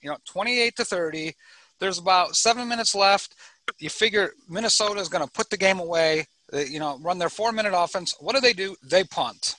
you 0.00 0.08
know 0.10 0.16
28 0.26 0.76
to 0.76 0.84
30 0.84 1.34
there's 1.82 1.98
about 1.98 2.36
seven 2.36 2.68
minutes 2.68 2.94
left. 2.94 3.34
You 3.80 3.90
figure 3.90 4.34
minnesota 4.48 5.00
is 5.00 5.08
going 5.08 5.24
to 5.24 5.32
put 5.32 5.50
the 5.50 5.56
game 5.56 5.80
away. 5.80 6.26
You 6.52 6.78
know 6.78 6.98
run 7.02 7.18
their 7.18 7.28
four 7.28 7.50
minute 7.50 7.72
offense. 7.76 8.14
What 8.20 8.36
do 8.36 8.40
they 8.40 8.52
do? 8.52 8.76
They 8.84 9.02
punt. 9.02 9.56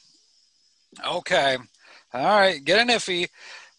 Okay. 1.05 1.57
All 2.13 2.39
right. 2.39 2.63
Get 2.63 2.79
an 2.79 2.87
iffy 2.87 3.27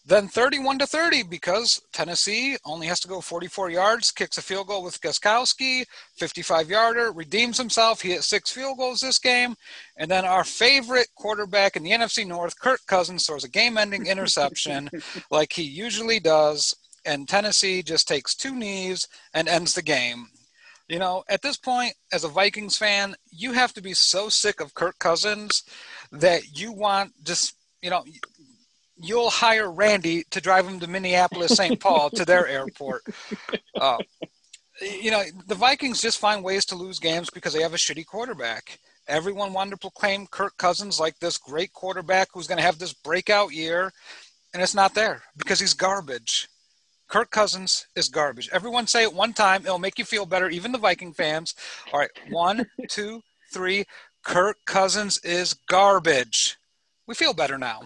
then 0.07 0.27
31 0.27 0.79
to 0.79 0.85
30 0.85 1.23
because 1.23 1.81
Tennessee 1.91 2.57
only 2.63 2.85
has 2.85 2.99
to 2.99 3.07
go 3.07 3.21
44 3.21 3.71
yards, 3.71 4.11
kicks 4.11 4.37
a 4.37 4.41
field 4.41 4.67
goal 4.67 4.83
with 4.83 5.01
Gostkowski, 5.01 5.83
55 6.17 6.69
yarder, 6.69 7.11
redeems 7.11 7.57
himself. 7.57 8.01
He 8.01 8.09
hit 8.09 8.23
six 8.23 8.51
field 8.51 8.77
goals 8.77 8.99
this 8.99 9.17
game. 9.17 9.55
And 9.97 10.09
then 10.09 10.23
our 10.23 10.43
favorite 10.43 11.07
quarterback 11.15 11.75
in 11.75 11.81
the 11.81 11.91
NFC 11.91 12.25
North, 12.25 12.59
Kirk 12.59 12.81
Cousins, 12.85 13.25
throws 13.25 13.43
a 13.43 13.49
game 13.49 13.79
ending 13.79 14.05
interception 14.07 14.91
like 15.31 15.53
he 15.53 15.63
usually 15.63 16.19
does. 16.19 16.75
And 17.03 17.27
Tennessee 17.27 17.81
just 17.81 18.07
takes 18.07 18.35
two 18.35 18.55
knees 18.55 19.07
and 19.33 19.47
ends 19.47 19.73
the 19.73 19.81
game. 19.81 20.27
You 20.87 20.99
know, 20.99 21.23
at 21.29 21.41
this 21.41 21.57
point, 21.57 21.93
as 22.13 22.23
a 22.23 22.29
Vikings 22.29 22.77
fan, 22.77 23.15
you 23.31 23.53
have 23.53 23.73
to 23.73 23.81
be 23.81 23.95
so 23.95 24.29
sick 24.29 24.61
of 24.61 24.75
Kirk 24.75 24.99
Cousins 24.99 25.63
that 26.11 26.59
you 26.59 26.71
want 26.71 27.11
just, 27.23 27.55
you 27.81 27.89
know, 27.89 28.03
you'll 28.97 29.29
hire 29.29 29.71
Randy 29.71 30.23
to 30.31 30.41
drive 30.41 30.67
him 30.67 30.79
to 30.79 30.87
Minneapolis, 30.87 31.55
St. 31.55 31.79
Paul, 31.79 32.09
to 32.11 32.25
their 32.25 32.47
airport. 32.47 33.03
Uh, 33.79 33.97
you 34.81 35.11
know, 35.11 35.23
the 35.47 35.55
Vikings 35.55 36.01
just 36.01 36.19
find 36.19 36.43
ways 36.43 36.65
to 36.65 36.75
lose 36.75 36.99
games 36.99 37.29
because 37.29 37.53
they 37.53 37.61
have 37.61 37.73
a 37.73 37.77
shitty 37.77 38.05
quarterback. 38.05 38.79
Everyone 39.07 39.53
wanted 39.53 39.71
to 39.71 39.77
proclaim 39.77 40.27
Kirk 40.27 40.57
Cousins 40.57 40.99
like 40.99 41.19
this 41.19 41.37
great 41.37 41.71
quarterback 41.73 42.29
who's 42.33 42.47
going 42.47 42.57
to 42.57 42.63
have 42.63 42.79
this 42.79 42.93
breakout 42.93 43.53
year, 43.53 43.91
and 44.53 44.63
it's 44.63 44.73
not 44.73 44.93
there 44.95 45.21
because 45.37 45.59
he's 45.59 45.73
garbage. 45.73 46.47
Kirk 47.07 47.29
Cousins 47.29 47.85
is 47.95 48.09
garbage. 48.09 48.49
Everyone 48.51 48.87
say 48.87 49.03
it 49.03 49.13
one 49.13 49.33
time, 49.33 49.61
it'll 49.61 49.77
make 49.77 49.99
you 49.99 50.05
feel 50.05 50.25
better, 50.25 50.49
even 50.49 50.71
the 50.71 50.77
Viking 50.77 51.13
fans. 51.13 51.53
All 51.93 51.99
right, 51.99 52.09
one, 52.29 52.65
two, 52.89 53.21
three. 53.53 53.85
Kirk 54.23 54.57
Cousins 54.65 55.19
is 55.23 55.53
garbage. 55.53 56.57
We 57.05 57.13
feel 57.13 57.33
better 57.33 57.59
now. 57.59 57.83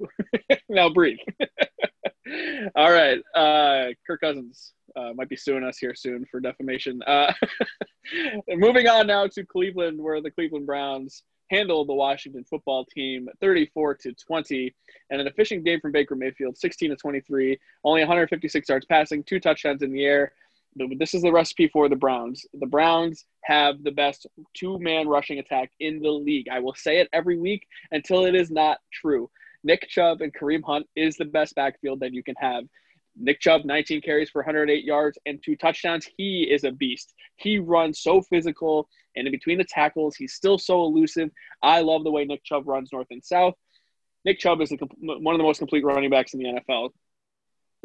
now 0.68 0.88
breathe. 0.88 1.18
All 2.74 2.90
right. 2.90 3.18
Uh, 3.34 3.92
Kirk 4.06 4.20
Cousins 4.20 4.72
uh, 4.96 5.12
might 5.14 5.28
be 5.28 5.36
suing 5.36 5.64
us 5.64 5.78
here 5.78 5.94
soon 5.94 6.24
for 6.30 6.40
defamation. 6.40 7.02
Uh, 7.06 7.32
moving 8.48 8.88
on 8.88 9.06
now 9.06 9.26
to 9.26 9.44
Cleveland, 9.44 10.00
where 10.00 10.20
the 10.20 10.30
Cleveland 10.30 10.66
Browns 10.66 11.22
handled 11.50 11.88
the 11.88 11.94
Washington 11.94 12.44
football 12.44 12.84
team 12.86 13.28
34 13.40 13.94
to 13.94 14.12
20 14.12 14.74
and 15.10 15.20
an 15.20 15.26
efficient 15.26 15.64
game 15.64 15.80
from 15.80 15.92
Baker 15.92 16.16
Mayfield 16.16 16.58
16 16.58 16.90
to 16.90 16.96
23 16.96 17.58
only 17.84 18.00
156 18.00 18.68
yards 18.68 18.86
passing 18.86 19.22
two 19.22 19.38
touchdowns 19.38 19.82
in 19.82 19.92
the 19.92 20.04
air 20.04 20.32
this 20.98 21.14
is 21.14 21.22
the 21.22 21.32
recipe 21.32 21.68
for 21.68 21.88
the 21.88 21.96
Browns 21.96 22.44
the 22.54 22.66
Browns 22.66 23.26
have 23.44 23.82
the 23.84 23.92
best 23.92 24.26
two-man 24.54 25.06
rushing 25.06 25.38
attack 25.38 25.70
in 25.80 26.00
the 26.00 26.10
league 26.10 26.48
I 26.50 26.58
will 26.58 26.74
say 26.74 26.98
it 26.98 27.08
every 27.12 27.38
week 27.38 27.66
until 27.92 28.26
it 28.26 28.34
is 28.34 28.50
not 28.50 28.78
true 28.92 29.30
Nick 29.66 29.88
Chubb 29.88 30.20
and 30.20 30.32
Kareem 30.32 30.62
Hunt 30.64 30.86
is 30.94 31.16
the 31.16 31.24
best 31.24 31.56
backfield 31.56 31.98
that 31.98 32.14
you 32.14 32.22
can 32.22 32.36
have. 32.38 32.62
Nick 33.16 33.40
Chubb, 33.40 33.64
19 33.64 34.00
carries 34.00 34.30
for 34.30 34.40
108 34.42 34.84
yards 34.84 35.18
and 35.26 35.42
two 35.42 35.56
touchdowns. 35.56 36.08
He 36.16 36.42
is 36.42 36.62
a 36.62 36.70
beast. 36.70 37.12
He 37.34 37.58
runs 37.58 38.00
so 38.00 38.22
physical, 38.22 38.88
and 39.16 39.26
in 39.26 39.32
between 39.32 39.58
the 39.58 39.64
tackles, 39.64 40.14
he's 40.14 40.34
still 40.34 40.56
so 40.56 40.84
elusive. 40.84 41.30
I 41.62 41.80
love 41.80 42.04
the 42.04 42.12
way 42.12 42.24
Nick 42.24 42.44
Chubb 42.44 42.68
runs 42.68 42.92
north 42.92 43.08
and 43.10 43.24
south. 43.24 43.54
Nick 44.24 44.38
Chubb 44.38 44.60
is 44.60 44.72
one 45.00 45.34
of 45.34 45.38
the 45.38 45.44
most 45.44 45.58
complete 45.58 45.84
running 45.84 46.10
backs 46.10 46.32
in 46.32 46.38
the 46.38 46.60
NFL. 46.60 46.90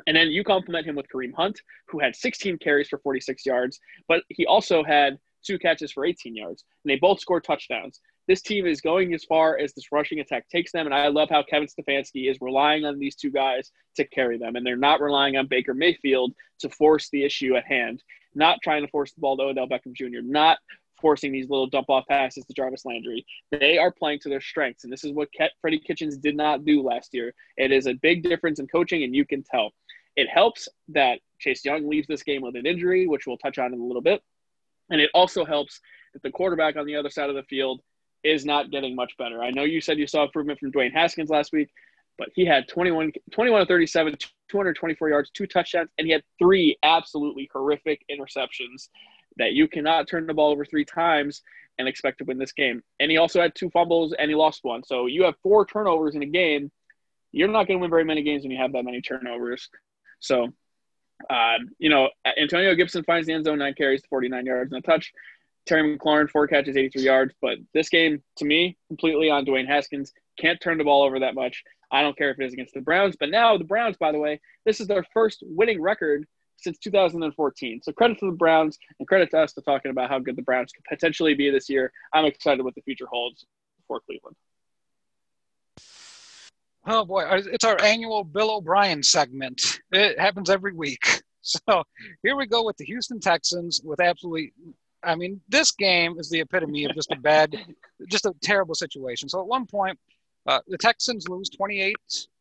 And 0.06 0.16
then 0.16 0.30
you 0.30 0.44
complement 0.44 0.86
him 0.86 0.96
with 0.96 1.08
Kareem 1.12 1.34
Hunt, 1.34 1.60
who 1.88 1.98
had 1.98 2.16
16 2.16 2.60
carries 2.60 2.90
for 2.90 3.00
46 3.00 3.44
yards, 3.44 3.80
but 4.08 4.22
he 4.30 4.46
also 4.46 4.84
had 4.84 5.18
two 5.44 5.58
catches 5.58 5.92
for 5.92 6.06
18 6.06 6.36
yards, 6.36 6.64
and 6.84 6.92
they 6.92 6.98
both 6.98 7.20
scored 7.20 7.44
touchdowns 7.44 8.02
this 8.28 8.42
team 8.42 8.66
is 8.66 8.82
going 8.82 9.14
as 9.14 9.24
far 9.24 9.58
as 9.58 9.74
this 9.74 9.92
rushing 9.92 10.20
attack 10.20 10.48
takes 10.50 10.72
them. 10.72 10.86
And 10.86 10.96
I 10.96 11.08
love 11.08 11.30
how 11.30 11.44
Kevin 11.44 11.68
Stefanski 11.68 12.30
is 12.30 12.38
relying 12.42 12.86
on 12.86 13.00
these 13.00 13.16
two 13.16 13.32
guys 13.32 13.72
to 13.96 14.06
carry 14.06 14.38
them. 14.38 14.56
And 14.56 14.66
they're 14.66 14.78
not 14.78 15.02
relying 15.02 15.38
on 15.38 15.48
Baker 15.48 15.74
Mayfield 15.74 16.34
to 16.60 16.70
force 16.70 17.10
the 17.10 17.24
issue 17.24 17.56
at 17.56 17.66
hand, 17.66 18.04
not 18.36 18.60
trying 18.64 18.84
to 18.84 18.92
force 18.92 19.12
the 19.14 19.22
ball 19.22 19.38
to 19.38 19.44
Odell 19.44 19.68
Beckham 19.68 19.94
Jr., 19.94 20.22
not 20.24 20.60
forcing 21.02 21.32
these 21.32 21.50
little 21.50 21.68
dump 21.68 21.90
off 21.90 22.06
passes 22.08 22.46
to 22.46 22.54
Jarvis 22.54 22.86
Landry. 22.86 23.26
They 23.50 23.78
are 23.78 23.92
playing 23.92 24.20
to 24.20 24.30
their 24.30 24.40
strengths. 24.40 24.84
And 24.84 24.94
this 24.94 25.04
is 25.04 25.12
what 25.12 25.30
Freddie 25.60 25.80
Kitchens 25.80 26.16
did 26.18 26.38
not 26.38 26.64
do 26.64 26.84
last 26.84 27.14
year. 27.14 27.34
It 27.58 27.72
is 27.72 27.88
a 27.88 27.94
big 27.94 28.24
difference 28.24 28.60
in 28.60 28.68
coaching, 28.68 29.04
and 29.04 29.16
you 29.16 29.26
can 29.26 29.44
tell. 29.44 29.72
It 30.16 30.30
helps 30.30 30.70
that 30.90 31.20
Chase 31.40 31.66
Young 31.66 31.90
leaves 31.90 32.08
this 32.08 32.22
game 32.22 32.44
with 32.44 32.56
an 32.56 32.68
injury, 32.68 33.08
which 33.08 33.26
we'll 33.26 33.38
touch 33.38 33.58
on 33.58 33.74
in 33.74 33.80
a 33.80 33.84
little 33.84 34.02
bit. 34.02 34.22
And 34.92 35.02
it 35.02 35.10
also 35.14 35.44
helps 35.44 35.80
that 36.14 36.22
the 36.22 36.30
quarterback 36.30 36.76
on 36.76 36.86
the 36.86 36.96
other 36.96 37.10
side 37.10 37.30
of 37.30 37.36
the 37.36 37.44
field 37.44 37.82
is 38.24 38.46
not 38.46 38.72
getting 38.72 38.96
much 38.96 39.18
better. 39.18 39.42
I 39.44 39.52
know 39.52 39.64
you 39.64 39.82
said 39.82 39.98
you 39.98 40.08
saw 40.08 40.24
improvement 40.24 40.60
from 40.60 40.72
Dwayne 40.72 40.94
Haskins 40.94 41.30
last 41.30 41.52
week, 41.52 41.70
but 42.18 42.30
he 42.36 42.46
had 42.46 42.68
21, 42.68 43.14
21 43.32 43.62
to 43.62 43.66
37, 43.66 44.16
224 44.50 45.10
yards, 45.10 45.30
two 45.32 45.48
touchdowns, 45.48 45.90
and 45.98 46.06
he 46.06 46.14
had 46.14 46.24
three 46.38 46.78
absolutely 46.84 47.50
horrific 47.52 48.06
interceptions 48.12 48.90
that 49.38 49.54
you 49.54 49.68
cannot 49.68 50.08
turn 50.08 50.28
the 50.28 50.34
ball 50.34 50.52
over 50.52 50.66
three 50.66 50.86
times 50.86 51.42
and 51.80 51.88
expect 51.88 52.20
to 52.20 52.26
win 52.26 52.38
this 52.38 52.52
game. 52.52 52.84
And 53.00 53.10
he 53.10 53.18
also 53.18 53.42
had 53.42 53.56
two 53.56 53.70
fumbles 53.70 54.14
and 54.18 54.30
he 54.30 54.36
lost 54.36 54.64
one. 54.64 54.84
So 54.84 55.08
you 55.08 55.24
have 55.24 55.36
four 55.42 55.66
turnovers 55.66 56.16
in 56.16 56.22
a 56.22 56.28
game. 56.28 56.72
You're 57.32 57.48
not 57.48 57.68
going 57.68 57.80
to 57.80 57.82
win 57.82 57.90
very 57.90 58.04
many 58.04 58.24
games 58.24 58.44
when 58.44 58.52
you 58.52 58.58
have 58.58 58.74
that 58.74 58.84
many 58.84 59.02
turnovers. 59.02 59.70
So, 60.20 60.50
um, 61.30 61.70
you 61.80 61.90
know, 61.90 62.10
Antonio 62.38 62.76
Gibson 62.76 63.04
finds 63.04 63.28
the 63.28 63.34
end 63.34 63.46
zone, 63.46 63.60
nine 63.60 63.74
carries, 63.74 64.04
49 64.10 64.46
yards 64.46 64.74
and 64.74 64.84
a 64.84 64.88
touch. 64.88 65.14
Terry 65.66 65.98
McLaurin, 65.98 66.30
four 66.30 66.48
catches, 66.48 66.76
83 66.76 67.02
yards. 67.02 67.34
But 67.42 67.60
this 67.74 67.90
game, 67.90 68.22
to 68.38 68.46
me, 68.46 68.78
completely 68.88 69.30
on 69.30 69.46
Dwayne 69.46 69.68
Haskins. 69.68 70.12
Can't 70.40 70.60
turn 70.62 70.78
the 70.78 70.84
ball 70.84 71.04
over 71.04 71.20
that 71.20 71.36
much. 71.36 71.64
I 71.92 72.02
don't 72.02 72.18
care 72.18 72.32
if 72.32 72.40
it 72.40 72.46
is 72.46 72.54
against 72.54 72.74
the 72.74 72.82
Browns. 72.82 73.16
But 73.20 73.30
now 73.30 73.58
the 73.58 73.64
Browns, 73.64 73.98
by 73.98 74.12
the 74.12 74.20
way, 74.20 74.40
this 74.66 74.80
is 74.80 74.88
their 74.88 75.06
first 75.14 75.44
winning 75.46 75.82
record 75.82 76.26
since 76.58 76.78
2014. 76.80 77.82
So 77.84 77.92
credit 77.92 78.20
to 78.20 78.28
the 78.28 78.32
Browns 78.32 78.78
and 79.00 79.08
credit 79.08 79.32
to 79.32 79.40
us 79.40 79.54
to 79.54 79.62
talking 79.62 79.92
about 79.92 80.10
how 80.10 80.20
good 80.20 80.36
the 80.36 80.42
Browns 80.42 80.72
could 80.72 80.86
potentially 80.86 81.34
be 81.34 81.50
this 81.50 81.70
year. 81.70 81.92
I'm 82.14 82.26
excited 82.26 82.64
what 82.64 82.76
the 82.76 82.82
future 82.82 83.08
holds 83.12 83.46
for 83.88 84.00
Cleveland. 84.02 84.36
Oh 86.86 87.06
boy, 87.06 87.24
uh, 87.24 87.42
it's 87.46 87.64
our 87.64 87.80
annual 87.82 88.24
Bill 88.24 88.52
O'Brien 88.52 89.04
segment. 89.04 89.80
It 89.92 90.20
happens 90.20 90.50
every 90.50 90.74
week. 90.74 91.22
So 91.44 91.84
here 92.22 92.36
we 92.36 92.46
go 92.46 92.64
with 92.64 92.78
the 92.78 92.86
Houston 92.86 93.20
Texans 93.20 93.82
with 93.84 94.00
absolutely 94.00 94.54
I 95.04 95.16
mean, 95.16 95.42
this 95.50 95.72
game 95.72 96.20
is 96.20 96.30
the 96.30 96.42
epitome 96.42 96.86
of 96.86 96.94
just 96.96 97.12
a 97.12 97.16
bad, 97.16 97.56
just 98.08 98.26
a 98.26 98.34
terrible 98.42 98.76
situation. 98.76 99.30
So 99.30 99.42
at 99.42 99.48
one 99.48 99.66
point, 99.66 99.98
uh, 100.46 100.60
the 100.68 100.78
Texans 100.78 101.28
lose 101.28 101.50
28 101.50 101.96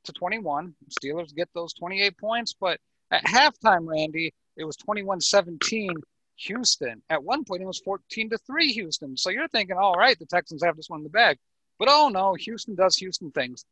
to 0.05 0.13
21. 0.13 0.75
Steelers 0.91 1.35
get 1.35 1.49
those 1.55 1.73
28 1.75 2.17
points, 2.19 2.55
but 2.59 2.79
at 3.11 3.25
halftime, 3.25 3.87
Randy, 3.87 4.33
it 4.57 4.65
was 4.65 4.77
21-17 4.77 5.91
Houston. 6.37 7.03
At 7.11 7.23
one 7.23 7.45
point, 7.45 7.63
it 7.63 7.67
was 7.67 7.81
14 7.81 8.31
to 8.31 8.39
3 8.39 8.73
Houston. 8.73 9.17
So 9.17 9.31
you're 9.31 9.49
thinking, 9.49 9.77
all 9.77 9.95
right, 9.95 10.19
the 10.19 10.27
Texans 10.27 10.63
have 10.65 10.77
this 10.77 10.89
one 10.89 11.01
in 11.01 11.05
the 11.05 11.11
bag. 11.11 11.39
But 11.79 11.89
oh 11.91 12.09
no, 12.09 12.35
Houston 12.35 12.75
does 12.75 12.97
Houston 12.97 13.31
things. 13.31 13.65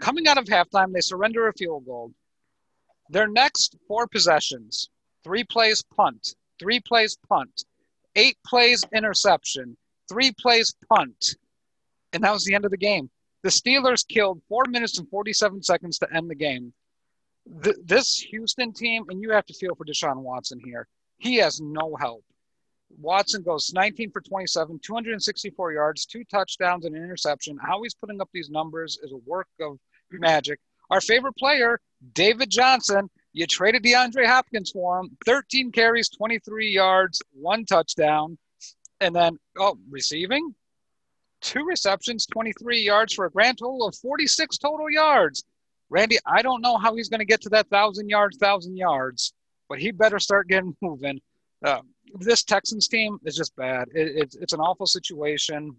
Coming 0.00 0.28
out 0.28 0.38
of 0.38 0.44
halftime, 0.44 0.92
they 0.92 1.00
surrender 1.00 1.48
a 1.48 1.52
field 1.52 1.84
goal. 1.84 2.12
Their 3.10 3.28
next 3.28 3.76
four 3.86 4.06
possessions 4.06 4.88
three 5.24 5.44
plays 5.44 5.82
punt, 5.82 6.34
three 6.58 6.80
plays 6.80 7.18
punt, 7.28 7.64
eight 8.18 8.36
plays 8.44 8.84
interception, 8.92 9.76
three 10.08 10.32
plays 10.32 10.74
punt. 10.92 11.36
And 12.12 12.24
that 12.24 12.32
was 12.32 12.44
the 12.44 12.54
end 12.54 12.64
of 12.64 12.70
the 12.70 12.76
game. 12.76 13.10
The 13.44 13.50
Steelers 13.50 14.06
killed 14.06 14.42
four 14.48 14.64
minutes 14.68 14.98
and 14.98 15.08
47 15.08 15.62
seconds 15.62 15.98
to 15.98 16.12
end 16.12 16.28
the 16.28 16.34
game. 16.34 16.72
Th- 17.62 17.76
this 17.84 18.18
Houston 18.18 18.72
team, 18.72 19.04
and 19.08 19.22
you 19.22 19.30
have 19.30 19.46
to 19.46 19.54
feel 19.54 19.74
for 19.74 19.84
Deshaun 19.84 20.16
Watson 20.16 20.60
here, 20.64 20.88
he 21.18 21.36
has 21.36 21.60
no 21.60 21.96
help. 21.96 22.24
Watson 23.00 23.42
goes 23.42 23.72
19 23.72 24.10
for 24.10 24.20
27, 24.20 24.80
264 24.82 25.72
yards, 25.72 26.06
two 26.06 26.24
touchdowns, 26.24 26.84
and 26.84 26.96
an 26.96 27.04
interception. 27.04 27.56
How 27.60 27.82
he's 27.82 27.94
putting 27.94 28.20
up 28.20 28.30
these 28.32 28.50
numbers 28.50 28.98
is 29.02 29.12
a 29.12 29.18
work 29.18 29.48
of 29.60 29.78
magic. 30.10 30.58
Our 30.90 31.00
favorite 31.00 31.36
player, 31.36 31.80
David 32.14 32.50
Johnson, 32.50 33.10
you 33.32 33.46
traded 33.46 33.82
DeAndre 33.82 34.26
Hopkins 34.26 34.70
for 34.70 35.00
him, 35.00 35.16
13 35.26 35.70
carries, 35.72 36.08
23 36.08 36.70
yards, 36.70 37.22
one 37.32 37.64
touchdown. 37.64 38.38
And 39.00 39.14
then, 39.14 39.38
oh, 39.58 39.78
receiving? 39.88 40.54
Two 41.40 41.64
receptions, 41.64 42.26
23 42.26 42.80
yards 42.80 43.14
for 43.14 43.26
a 43.26 43.30
grand 43.30 43.58
total 43.58 43.86
of 43.86 43.94
46 43.96 44.58
total 44.58 44.90
yards. 44.90 45.44
Randy, 45.90 46.18
I 46.26 46.42
don't 46.42 46.60
know 46.60 46.76
how 46.76 46.94
he's 46.96 47.08
going 47.08 47.20
to 47.20 47.24
get 47.24 47.40
to 47.42 47.48
that 47.50 47.68
thousand 47.68 48.08
yards, 48.08 48.36
thousand 48.38 48.76
yards, 48.76 49.32
but 49.68 49.78
he 49.78 49.90
better 49.90 50.18
start 50.18 50.48
getting 50.48 50.76
moving. 50.82 51.20
Uh, 51.64 51.80
this 52.20 52.42
Texans 52.42 52.88
team 52.88 53.18
is 53.24 53.36
just 53.36 53.54
bad. 53.56 53.88
It, 53.94 54.12
it's 54.16 54.36
it's 54.36 54.52
an 54.52 54.60
awful 54.60 54.86
situation, 54.86 55.74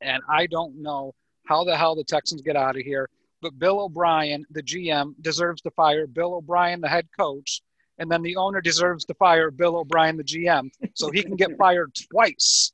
and 0.00 0.22
I 0.28 0.46
don't 0.46 0.80
know 0.82 1.14
how 1.46 1.64
the 1.64 1.76
hell 1.76 1.94
the 1.94 2.04
Texans 2.04 2.42
get 2.42 2.56
out 2.56 2.76
of 2.76 2.82
here. 2.82 3.08
But 3.44 3.58
Bill 3.58 3.82
O'Brien, 3.82 4.46
the 4.50 4.62
GM, 4.62 5.12
deserves 5.20 5.60
to 5.62 5.70
fire 5.72 6.06
Bill 6.06 6.36
O'Brien, 6.36 6.80
the 6.80 6.88
head 6.88 7.08
coach, 7.14 7.60
and 7.98 8.10
then 8.10 8.22
the 8.22 8.36
owner 8.36 8.62
deserves 8.62 9.04
to 9.04 9.14
fire 9.14 9.50
Bill 9.50 9.76
O'Brien, 9.76 10.16
the 10.16 10.24
GM, 10.24 10.70
so 10.94 11.10
he 11.10 11.22
can 11.22 11.36
get 11.36 11.54
fired 11.58 11.92
twice. 12.10 12.72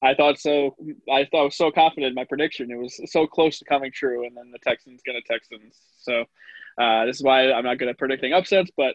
I 0.00 0.14
thought 0.14 0.38
so. 0.38 0.76
I 1.12 1.24
thought 1.24 1.40
I 1.40 1.44
was 1.46 1.56
so 1.56 1.72
confident 1.72 2.10
in 2.10 2.14
my 2.14 2.22
prediction. 2.22 2.70
It 2.70 2.78
was 2.78 3.00
so 3.10 3.26
close 3.26 3.58
to 3.58 3.64
coming 3.64 3.90
true, 3.92 4.24
and 4.24 4.36
then 4.36 4.52
the 4.52 4.60
Texans 4.60 5.00
get 5.04 5.16
a 5.16 5.22
Texans. 5.22 5.80
So 5.98 6.26
uh, 6.78 7.06
this 7.06 7.16
is 7.16 7.24
why 7.24 7.50
I'm 7.50 7.64
not 7.64 7.78
good 7.78 7.88
at 7.88 7.98
predicting 7.98 8.34
upsets, 8.34 8.70
but 8.76 8.94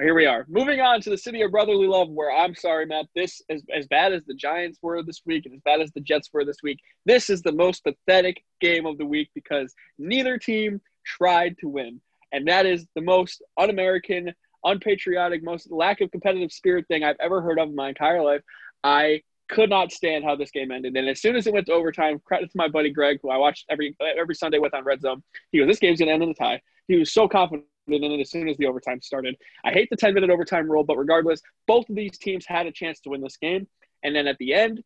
here 0.00 0.14
we 0.14 0.26
are. 0.26 0.46
Moving 0.48 0.80
on 0.80 1.00
to 1.02 1.10
the 1.10 1.18
city 1.18 1.42
of 1.42 1.50
brotherly 1.50 1.86
love, 1.86 2.08
where 2.10 2.32
I'm 2.32 2.54
sorry, 2.54 2.86
Matt, 2.86 3.06
this 3.14 3.42
is 3.48 3.62
as 3.74 3.86
bad 3.86 4.12
as 4.12 4.22
the 4.24 4.34
Giants 4.34 4.78
were 4.82 5.02
this 5.02 5.22
week 5.26 5.46
and 5.46 5.54
as 5.54 5.60
bad 5.64 5.80
as 5.80 5.90
the 5.92 6.00
Jets 6.00 6.30
were 6.32 6.44
this 6.44 6.62
week. 6.62 6.80
This 7.04 7.30
is 7.30 7.42
the 7.42 7.52
most 7.52 7.84
pathetic 7.84 8.42
game 8.60 8.86
of 8.86 8.98
the 8.98 9.06
week 9.06 9.30
because 9.34 9.74
neither 9.98 10.38
team 10.38 10.80
tried 11.04 11.56
to 11.58 11.68
win. 11.68 12.00
And 12.32 12.46
that 12.48 12.66
is 12.66 12.86
the 12.94 13.00
most 13.00 13.42
un 13.56 13.70
American, 13.70 14.34
unpatriotic, 14.64 15.42
most 15.42 15.70
lack 15.70 16.00
of 16.00 16.10
competitive 16.10 16.52
spirit 16.52 16.86
thing 16.88 17.04
I've 17.04 17.16
ever 17.20 17.40
heard 17.40 17.58
of 17.58 17.68
in 17.68 17.74
my 17.74 17.88
entire 17.88 18.22
life. 18.22 18.42
I 18.84 19.22
could 19.48 19.70
not 19.70 19.92
stand 19.92 20.24
how 20.24 20.36
this 20.36 20.50
game 20.50 20.70
ended. 20.70 20.94
And 20.96 21.08
as 21.08 21.20
soon 21.20 21.34
as 21.34 21.46
it 21.46 21.54
went 21.54 21.66
to 21.66 21.72
overtime, 21.72 22.20
credit 22.24 22.50
to 22.50 22.56
my 22.56 22.68
buddy 22.68 22.90
Greg, 22.90 23.18
who 23.22 23.30
I 23.30 23.38
watched 23.38 23.64
every 23.70 23.96
every 24.16 24.34
Sunday 24.34 24.58
with 24.58 24.74
on 24.74 24.84
Red 24.84 25.00
Zone. 25.00 25.22
He 25.52 25.58
goes, 25.58 25.68
"This 25.68 25.78
game's 25.78 25.98
gonna 25.98 26.12
end 26.12 26.22
in 26.22 26.30
a 26.30 26.34
tie." 26.34 26.60
He 26.86 26.96
was 26.96 27.12
so 27.12 27.26
confident 27.28 27.66
in 27.96 28.12
it 28.12 28.20
as 28.20 28.30
soon 28.30 28.48
as 28.48 28.56
the 28.56 28.66
overtime 28.66 29.00
started. 29.00 29.36
I 29.64 29.72
hate 29.72 29.88
the 29.90 29.96
10 29.96 30.14
minute 30.14 30.30
overtime 30.30 30.70
rule, 30.70 30.84
but 30.84 30.96
regardless, 30.96 31.40
both 31.66 31.88
of 31.88 31.96
these 31.96 32.18
teams 32.18 32.44
had 32.46 32.66
a 32.66 32.72
chance 32.72 33.00
to 33.00 33.10
win 33.10 33.20
this 33.20 33.36
game. 33.36 33.66
And 34.02 34.14
then 34.14 34.26
at 34.26 34.38
the 34.38 34.54
end, 34.54 34.82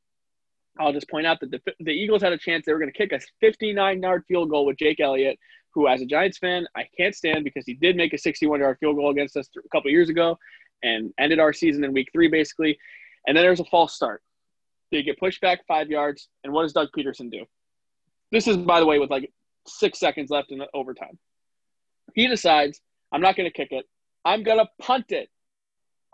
I'll 0.78 0.92
just 0.92 1.08
point 1.10 1.26
out 1.26 1.38
that 1.40 1.50
the, 1.50 1.60
the 1.80 1.92
Eagles 1.92 2.22
had 2.22 2.32
a 2.32 2.38
chance. 2.38 2.64
They 2.64 2.72
were 2.72 2.78
going 2.78 2.92
to 2.92 2.96
kick 2.96 3.12
a 3.12 3.20
59 3.40 4.02
yard 4.02 4.24
field 4.26 4.50
goal 4.50 4.66
with 4.66 4.78
Jake 4.78 5.00
Elliott, 5.00 5.38
who, 5.74 5.86
as 5.88 6.00
a 6.00 6.06
Giants 6.06 6.38
fan, 6.38 6.66
I 6.76 6.86
can't 6.96 7.14
stand 7.14 7.44
because 7.44 7.64
he 7.66 7.74
did 7.74 7.96
make 7.96 8.12
a 8.12 8.18
61 8.18 8.60
yard 8.60 8.78
field 8.80 8.96
goal 8.96 9.10
against 9.10 9.36
us 9.36 9.48
a 9.56 9.68
couple 9.68 9.90
years 9.90 10.08
ago 10.08 10.38
and 10.82 11.12
ended 11.18 11.38
our 11.38 11.52
season 11.52 11.84
in 11.84 11.92
week 11.92 12.08
three, 12.12 12.28
basically. 12.28 12.78
And 13.26 13.36
then 13.36 13.44
there's 13.44 13.60
a 13.60 13.64
false 13.64 13.94
start. 13.94 14.22
They 14.90 15.02
get 15.02 15.18
pushed 15.18 15.40
back 15.40 15.60
five 15.66 15.88
yards. 15.90 16.28
And 16.44 16.52
what 16.52 16.62
does 16.62 16.72
Doug 16.72 16.88
Pederson 16.96 17.30
do? 17.30 17.44
This 18.30 18.48
is, 18.48 18.56
by 18.56 18.80
the 18.80 18.86
way, 18.86 18.98
with 18.98 19.10
like 19.10 19.30
six 19.66 19.98
seconds 19.98 20.30
left 20.30 20.50
in 20.50 20.58
the 20.58 20.68
overtime. 20.74 21.18
He 22.14 22.26
decides, 22.26 22.80
I'm 23.12 23.20
not 23.20 23.36
going 23.36 23.48
to 23.48 23.52
kick 23.52 23.68
it. 23.70 23.84
I'm 24.24 24.42
going 24.42 24.58
to 24.58 24.68
punt 24.80 25.12
it. 25.12 25.28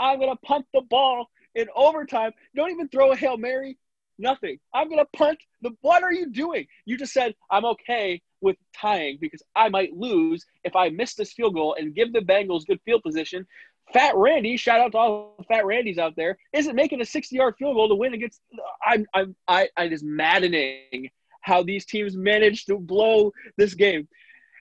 I'm 0.01 0.19
going 0.19 0.31
to 0.31 0.47
punt 0.47 0.67
the 0.73 0.83
ball 0.83 1.31
in 1.55 1.67
overtime. 1.75 2.33
Don't 2.55 2.71
even 2.71 2.89
throw 2.89 3.13
a 3.13 3.17
Hail 3.17 3.37
Mary. 3.37 3.79
Nothing. 4.19 4.59
I'm 4.75 4.89
going 4.89 5.05
to 5.05 5.17
punt 5.17 5.39
the. 5.63 5.71
What 5.81 6.03
are 6.03 6.13
you 6.13 6.31
doing? 6.31 6.67
You 6.85 6.97
just 6.97 7.13
said, 7.13 7.35
I'm 7.51 7.65
okay 7.65 8.21
with 8.41 8.57
tying 8.77 9.19
because 9.21 9.43
I 9.55 9.69
might 9.69 9.93
lose 9.93 10.45
if 10.65 10.75
I 10.75 10.89
miss 10.91 11.15
this 11.15 11.33
field 11.33 11.55
goal 11.55 11.77
and 11.79 11.95
give 11.95 12.13
the 12.13 12.21
Bengals 12.21 12.67
good 12.67 12.81
field 12.85 13.03
position. 13.03 13.47
Fat 13.93 14.15
Randy, 14.17 14.57
shout 14.57 14.81
out 14.81 14.93
to 14.93 14.99
all 14.99 15.35
the 15.39 15.45
Fat 15.45 15.65
Randys 15.65 15.99
out 15.99 16.15
there, 16.15 16.37
isn't 16.53 16.77
making 16.77 17.01
a 17.01 17.05
60 17.05 17.35
yard 17.35 17.55
field 17.59 17.75
goal 17.75 17.89
to 17.89 17.95
win 17.95 18.15
against. 18.15 18.41
I'm, 18.85 19.07
I'm, 19.15 19.35
I, 19.47 19.69
I 19.77 19.85
is 19.85 20.03
maddening 20.03 21.11
how 21.41 21.63
these 21.63 21.87
teams 21.87 22.17
managed 22.17 22.67
to 22.67 22.79
blow 22.79 23.33
this 23.57 23.75
game. 23.75 24.09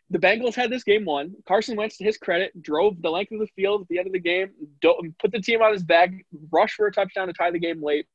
The 0.10 0.20
Bengals 0.20 0.56
had 0.56 0.70
this 0.70 0.84
game 0.84 1.04
won. 1.04 1.36
Carson 1.48 1.76
Wentz, 1.76 1.98
to 1.98 2.04
his 2.04 2.17
credit, 2.17 2.62
drove 2.62 3.02
the 3.02 3.10
length 3.10 3.34
of 3.34 3.39
the 3.39 3.48
field 3.48 3.82
at 3.82 3.88
the 3.89 4.00
end 4.00 4.08
of 4.08 4.13
the 4.13 4.20
game, 4.20 4.52
put 4.82 5.32
the 5.32 5.41
team 5.41 5.62
on 5.62 5.74
his 5.74 5.84
back, 5.84 6.12
rushed 6.52 6.76
for 6.76 6.88
a 6.88 6.91
touchdown 6.91 7.28
to 7.28 7.34
tie 7.34 7.52
the 7.52 7.60
game 7.60 7.84
late. 7.84 8.06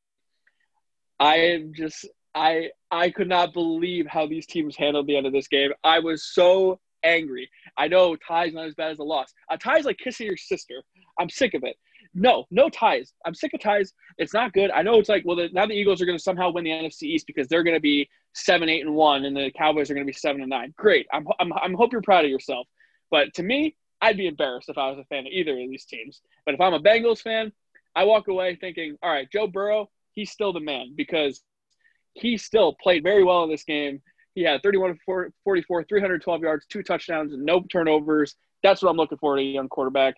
I 1.21 1.37
am 1.37 1.73
just 1.75 2.09
I 2.35 2.71
I 2.91 3.11
could 3.11 3.29
not 3.29 3.53
believe 3.53 4.07
how 4.07 4.27
these 4.27 4.47
teams 4.47 4.77
handled 4.77 5.07
the 5.07 5.17
end 5.17 5.27
of 5.27 5.33
this 5.33 5.49
game. 5.49 5.73
I 5.85 5.99
was 5.99 6.25
so 6.25 6.81
angry. 7.05 7.51
I 7.77 7.89
know 7.89 8.17
tie's 8.17 8.55
not 8.55 8.67
as 8.67 8.75
bad 8.75 8.93
as 8.93 8.99
a 8.99 9.05
loss. 9.05 9.33
Uh, 9.51 9.55
a 9.55 9.59
tie's 9.59 9.85
like 9.85 9.99
kissing 9.99 10.27
your 10.27 10.37
sister. 10.37 10.83
I'm 11.21 11.29
sick 11.29 11.55
of 11.55 11.63
it. 11.65 11.77
No, 12.15 12.45
no 12.51 12.69
ties. 12.69 13.15
I'm 13.25 13.35
sick 13.35 13.55
of 13.55 13.61
ties. 13.61 13.93
It's 14.19 14.35
not 14.35 14.53
good. 14.53 14.71
I 14.71 14.83
know 14.83 14.99
it's 14.99 15.09
like, 15.09 15.25
well, 15.25 15.37
the, 15.37 15.49
now 15.53 15.67
the 15.67 15.75
Eagles 15.75 16.03
are 16.03 16.07
going 16.07 16.19
to 16.19 16.23
somehow 16.23 16.51
win 16.51 16.65
the 16.65 16.71
NFC 16.71 17.05
East 17.05 17.27
because 17.27 17.49
they're 17.49 17.63
going 17.63 17.77
to 17.77 17.81
be 17.81 18.09
seven, 18.35 18.69
eight, 18.69 18.85
and 18.85 18.95
one, 18.95 19.25
and 19.25 19.37
the 19.37 19.51
Cowboys 19.57 19.91
are 19.91 19.95
going 19.95 20.07
to 20.07 20.11
be 20.11 20.17
seven 20.17 20.43
and 20.43 20.51
nine. 20.51 20.75
Great. 20.77 21.07
I'm, 21.13 21.27
I'm, 21.41 21.53
I'm 21.55 21.75
hope 21.75 21.93
you're 21.93 22.03
proud 22.03 22.25
of 22.25 22.31
yourself. 22.31 22.67
But 23.11 23.33
to 23.35 23.43
me, 23.43 23.77
I'd 24.01 24.17
be 24.17 24.27
embarrassed 24.27 24.69
if 24.69 24.77
I 24.77 24.91
was 24.91 24.99
a 24.99 25.05
fan 25.05 25.27
of 25.27 25.33
either 25.33 25.53
of 25.53 25.59
these 25.59 25.85
teams. 25.85 26.21
But 26.45 26.55
if 26.55 26.61
I'm 26.61 26.75
a 26.75 26.81
Bengals 26.81 27.23
fan, 27.23 27.53
I 27.95 28.05
walk 28.05 28.29
away 28.29 28.57
thinking, 28.57 28.97
all 29.03 29.11
right, 29.11 29.29
Joe 29.31 29.47
Burrow, 29.47 29.91
he's 30.13 30.31
still 30.31 30.53
the 30.53 30.61
man 30.61 30.95
because 30.97 31.43
he 32.15 32.37
still 32.37 32.75
played 32.75 33.03
very 33.03 33.25
well 33.25 33.45
in 33.45 33.51
this 33.51 33.65
game. 33.65 34.03
He 34.35 34.43
had 34.43 34.63
31 34.63 34.99
44, 35.45 35.85
312 35.85 36.41
yards, 36.43 36.67
two 36.67 36.83
touchdowns, 36.83 37.33
no 37.35 37.63
turnovers. 37.71 38.35
That's 38.63 38.83
what 38.83 38.91
I'm 38.91 38.97
looking 38.97 39.19
for 39.19 39.37
in 39.39 39.47
a 39.47 39.51
young 39.51 39.69
quarterback. 39.69 40.15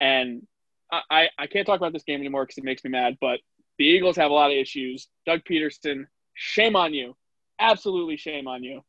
And 0.00 0.46
I, 0.92 1.28
I 1.38 1.46
can't 1.46 1.66
talk 1.66 1.78
about 1.78 1.92
this 1.92 2.04
game 2.04 2.20
anymore 2.20 2.44
because 2.44 2.58
it 2.58 2.64
makes 2.64 2.84
me 2.84 2.90
mad, 2.90 3.18
but 3.20 3.40
the 3.78 3.84
Eagles 3.84 4.16
have 4.16 4.30
a 4.30 4.34
lot 4.34 4.50
of 4.50 4.56
issues. 4.56 5.08
Doug 5.26 5.40
Pederson, 5.44 6.06
shame 6.34 6.76
on 6.76 6.94
you. 6.94 7.16
Absolutely 7.58 8.16
shame 8.16 8.46
on 8.46 8.62
you. 8.62 8.82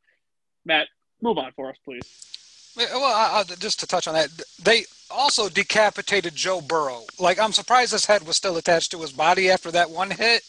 Matt, 0.65 0.87
move 1.21 1.37
on 1.37 1.51
for 1.55 1.69
us, 1.69 1.77
please. 1.83 2.27
Well, 2.75 3.03
I, 3.03 3.39
I, 3.39 3.55
just 3.55 3.79
to 3.79 3.87
touch 3.87 4.07
on 4.07 4.13
that, 4.13 4.29
they 4.61 4.83
also 5.09 5.49
decapitated 5.49 6.35
Joe 6.35 6.61
Burrow. 6.61 7.03
Like, 7.17 7.39
I'm 7.39 7.53
surprised 7.53 7.91
his 7.91 8.05
head 8.05 8.27
was 8.27 8.35
still 8.35 8.57
attached 8.57 8.91
to 8.91 9.01
his 9.01 9.11
body 9.11 9.49
after 9.49 9.71
that 9.71 9.89
one 9.89 10.11
hit. 10.11 10.43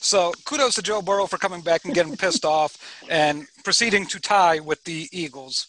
So, 0.00 0.32
kudos 0.44 0.74
to 0.74 0.82
Joe 0.82 1.00
Burrow 1.00 1.26
for 1.26 1.38
coming 1.38 1.62
back 1.62 1.86
and 1.86 1.94
getting 1.94 2.16
pissed 2.16 2.44
off 2.44 2.76
and 3.08 3.46
proceeding 3.64 4.04
to 4.06 4.20
tie 4.20 4.60
with 4.60 4.84
the 4.84 5.08
Eagles 5.10 5.68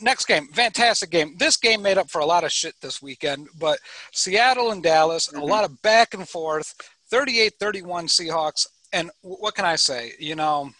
next 0.00 0.26
game, 0.26 0.48
fantastic 0.48 1.10
game. 1.10 1.36
This 1.38 1.56
game 1.56 1.82
made 1.82 1.98
up 1.98 2.10
for 2.10 2.20
a 2.20 2.26
lot 2.26 2.44
of 2.44 2.52
shit 2.52 2.74
this 2.80 3.02
weekend, 3.02 3.48
but 3.58 3.78
Seattle 4.12 4.70
and 4.70 4.82
Dallas, 4.82 5.28
mm-hmm. 5.28 5.40
a 5.40 5.44
lot 5.44 5.64
of 5.64 5.80
back 5.82 6.14
and 6.14 6.28
forth, 6.28 6.74
38 7.10 7.54
31 7.58 8.06
Seahawks. 8.06 8.66
And 8.92 9.10
what 9.22 9.54
can 9.54 9.64
I 9.64 9.76
say? 9.76 10.12
You 10.18 10.36
know, 10.36 10.70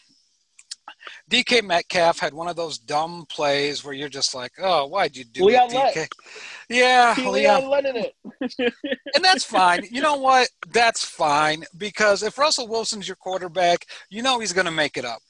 DK 1.31 1.63
Metcalf 1.63 2.19
had 2.19 2.35
one 2.35 2.49
of 2.49 2.57
those 2.57 2.79
dumb 2.79 3.27
plays 3.29 3.85
where 3.85 3.95
you're 3.95 4.09
just 4.09 4.35
like, 4.35 4.53
oh, 4.59 4.87
why'd 4.87 5.17
you 5.17 5.25
do 5.25 5.45
Leon 5.45 5.71
it, 5.71 5.75
DK? 5.75 5.97
Let. 5.97 6.09
Yeah, 6.69 7.15
Leon, 7.19 7.71
Leon 7.71 7.97
it. 7.97 8.15
and 9.15 9.25
that's 9.25 9.45
fine. 9.45 9.87
You 9.91 10.03
know 10.03 10.17
what? 10.17 10.49
That's 10.73 11.05
fine 11.05 11.65
because 11.77 12.23
if 12.23 12.39
Russell 12.39 12.69
Wilson's 12.69 13.09
your 13.09 13.17
quarterback, 13.17 13.87
you 14.09 14.23
know 14.23 14.39
he's 14.39 14.53
going 14.53 14.67
to 14.67 14.73
make 14.73 14.97
it 14.97 15.05
up. 15.05 15.21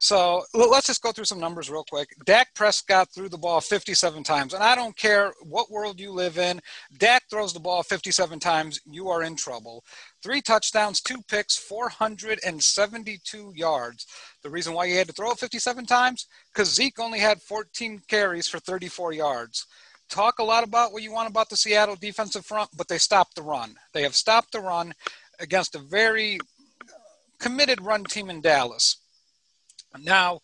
So 0.00 0.44
let's 0.54 0.86
just 0.86 1.02
go 1.02 1.10
through 1.10 1.24
some 1.24 1.40
numbers 1.40 1.68
real 1.68 1.84
quick. 1.88 2.08
Dak 2.24 2.54
Prescott 2.54 3.08
threw 3.12 3.28
the 3.28 3.36
ball 3.36 3.60
57 3.60 4.22
times, 4.22 4.54
and 4.54 4.62
I 4.62 4.76
don't 4.76 4.96
care 4.96 5.32
what 5.42 5.72
world 5.72 5.98
you 5.98 6.12
live 6.12 6.38
in. 6.38 6.60
Dak 6.98 7.24
throws 7.28 7.52
the 7.52 7.58
ball 7.58 7.82
57 7.82 8.38
times, 8.38 8.80
you 8.88 9.08
are 9.08 9.24
in 9.24 9.34
trouble. 9.34 9.82
Three 10.22 10.40
touchdowns, 10.40 11.00
two 11.00 11.20
picks, 11.28 11.56
472 11.56 13.52
yards. 13.56 14.06
The 14.44 14.50
reason 14.50 14.72
why 14.72 14.86
he 14.86 14.94
had 14.94 15.08
to 15.08 15.12
throw 15.12 15.32
it 15.32 15.38
57 15.38 15.84
times 15.86 16.28
because 16.52 16.72
Zeke 16.72 17.00
only 17.00 17.18
had 17.18 17.42
14 17.42 18.00
carries 18.06 18.46
for 18.46 18.60
34 18.60 19.14
yards. 19.14 19.66
Talk 20.08 20.38
a 20.38 20.44
lot 20.44 20.62
about 20.62 20.92
what 20.92 21.02
you 21.02 21.12
want 21.12 21.28
about 21.28 21.50
the 21.50 21.56
Seattle 21.56 21.96
defensive 21.96 22.46
front, 22.46 22.70
but 22.76 22.86
they 22.86 22.98
stopped 22.98 23.34
the 23.34 23.42
run. 23.42 23.74
They 23.92 24.02
have 24.02 24.14
stopped 24.14 24.52
the 24.52 24.60
run 24.60 24.94
against 25.40 25.74
a 25.74 25.80
very 25.80 26.38
committed 27.40 27.82
run 27.82 28.04
team 28.04 28.30
in 28.30 28.40
Dallas. 28.40 28.98
Now, 29.98 30.40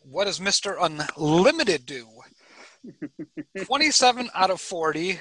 what 0.00 0.24
does 0.24 0.40
Mr. 0.40 0.76
Unlimited 1.16 1.86
do? 1.86 2.06
27 3.64 4.28
out 4.34 4.50
of 4.50 4.60
40, 4.60 5.18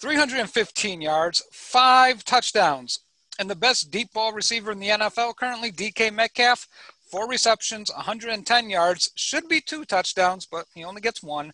315 0.00 1.00
yards, 1.00 1.42
five 1.52 2.24
touchdowns. 2.24 3.00
And 3.38 3.48
the 3.48 3.56
best 3.56 3.90
deep 3.90 4.12
ball 4.12 4.32
receiver 4.32 4.72
in 4.72 4.80
the 4.80 4.88
NFL 4.88 5.36
currently, 5.36 5.70
DK 5.70 6.12
Metcalf, 6.12 6.66
four 7.10 7.28
receptions, 7.28 7.90
110 7.94 8.70
yards, 8.70 9.10
should 9.14 9.48
be 9.48 9.60
two 9.60 9.84
touchdowns, 9.84 10.46
but 10.46 10.66
he 10.74 10.84
only 10.84 11.00
gets 11.00 11.22
one. 11.22 11.52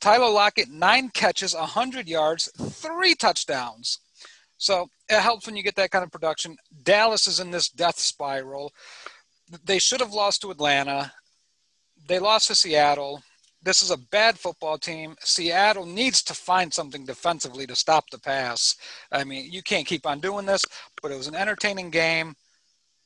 Tyler 0.00 0.30
Lockett, 0.30 0.70
nine 0.70 1.10
catches, 1.10 1.54
100 1.54 2.08
yards, 2.08 2.50
three 2.72 3.14
touchdowns. 3.14 4.00
So 4.58 4.88
it 5.08 5.20
helps 5.20 5.46
when 5.46 5.56
you 5.56 5.62
get 5.62 5.76
that 5.76 5.90
kind 5.90 6.04
of 6.04 6.10
production. 6.10 6.56
Dallas 6.82 7.26
is 7.26 7.40
in 7.40 7.50
this 7.50 7.68
death 7.68 7.98
spiral. 7.98 8.72
They 9.64 9.78
should 9.78 10.00
have 10.00 10.12
lost 10.12 10.42
to 10.42 10.50
Atlanta. 10.50 11.12
They 12.08 12.18
lost 12.18 12.48
to 12.48 12.54
Seattle. 12.54 13.22
This 13.62 13.82
is 13.82 13.90
a 13.90 13.96
bad 13.96 14.38
football 14.38 14.78
team. 14.78 15.16
Seattle 15.20 15.86
needs 15.86 16.22
to 16.24 16.34
find 16.34 16.72
something 16.72 17.04
defensively 17.04 17.66
to 17.66 17.74
stop 17.74 18.08
the 18.10 18.18
pass. 18.18 18.76
I 19.10 19.24
mean, 19.24 19.50
you 19.50 19.62
can't 19.62 19.86
keep 19.86 20.06
on 20.06 20.20
doing 20.20 20.46
this, 20.46 20.64
but 21.02 21.10
it 21.10 21.16
was 21.16 21.26
an 21.26 21.34
entertaining 21.34 21.90
game. 21.90 22.34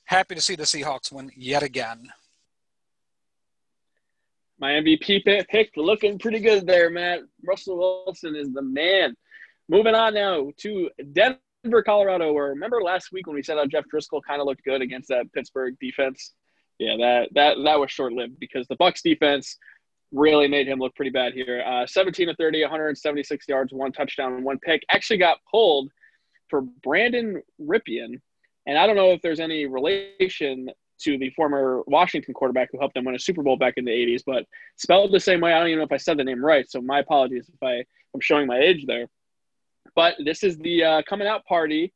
Happy 0.04 0.34
to 0.34 0.40
see 0.40 0.56
the 0.56 0.64
Seahawks 0.64 1.12
win 1.12 1.30
yet 1.36 1.62
again. 1.62 2.10
My 4.58 4.72
MVP 4.72 5.24
pick 5.48 5.70
looking 5.76 6.18
pretty 6.18 6.40
good 6.40 6.66
there, 6.66 6.90
Matt. 6.90 7.20
Russell 7.42 8.04
Wilson 8.04 8.36
is 8.36 8.52
the 8.52 8.60
man. 8.60 9.16
Moving 9.70 9.94
on 9.94 10.12
now 10.12 10.50
to 10.58 10.90
Denver, 11.12 11.38
Colorado. 11.84 12.32
Where 12.32 12.48
remember 12.48 12.82
last 12.82 13.12
week 13.12 13.26
when 13.26 13.36
we 13.36 13.42
said 13.42 13.58
how 13.58 13.66
Jeff 13.66 13.84
Driskel 13.92 14.22
kind 14.26 14.40
of 14.40 14.46
looked 14.46 14.64
good 14.64 14.82
against 14.82 15.08
that 15.08 15.32
Pittsburgh 15.32 15.76
defense? 15.80 16.32
Yeah, 16.78 16.96
that 16.98 17.28
that 17.34 17.56
that 17.64 17.78
was 17.78 17.90
short 17.90 18.12
lived 18.12 18.38
because 18.38 18.66
the 18.68 18.76
Bucs 18.76 19.02
defense 19.02 19.58
really 20.12 20.48
made 20.48 20.66
him 20.66 20.78
look 20.78 20.94
pretty 20.94 21.10
bad 21.10 21.32
here. 21.32 21.62
Uh, 21.64 21.86
17 21.86 22.28
to 22.28 22.34
30, 22.34 22.62
176 22.62 23.48
yards, 23.48 23.72
one 23.72 23.92
touchdown, 23.92 24.42
one 24.42 24.58
pick. 24.58 24.82
Actually 24.90 25.18
got 25.18 25.38
pulled 25.50 25.90
for 26.48 26.62
Brandon 26.62 27.42
Rypien. 27.60 28.20
And 28.66 28.78
I 28.78 28.86
don't 28.86 28.96
know 28.96 29.12
if 29.12 29.22
there's 29.22 29.40
any 29.40 29.66
relation 29.66 30.68
to 31.02 31.16
the 31.16 31.30
former 31.30 31.82
Washington 31.86 32.34
quarterback 32.34 32.68
who 32.70 32.78
helped 32.78 32.94
them 32.94 33.04
win 33.04 33.14
a 33.14 33.18
Super 33.18 33.42
Bowl 33.42 33.56
back 33.56 33.74
in 33.76 33.84
the 33.84 33.90
80s, 33.90 34.22
but 34.26 34.44
spelled 34.76 35.12
the 35.12 35.20
same 35.20 35.40
way. 35.40 35.52
I 35.52 35.58
don't 35.58 35.68
even 35.68 35.78
know 35.78 35.84
if 35.84 35.92
I 35.92 35.96
said 35.96 36.18
the 36.18 36.24
name 36.24 36.44
right. 36.44 36.68
So 36.70 36.80
my 36.80 36.98
apologies 36.98 37.48
if 37.48 37.62
I, 37.62 37.84
I'm 38.14 38.20
showing 38.20 38.46
my 38.46 38.58
age 38.58 38.84
there. 38.86 39.06
But 39.94 40.14
this 40.24 40.42
is 40.42 40.56
the 40.58 40.84
uh, 40.84 41.02
coming 41.08 41.28
out 41.28 41.44
party 41.44 41.92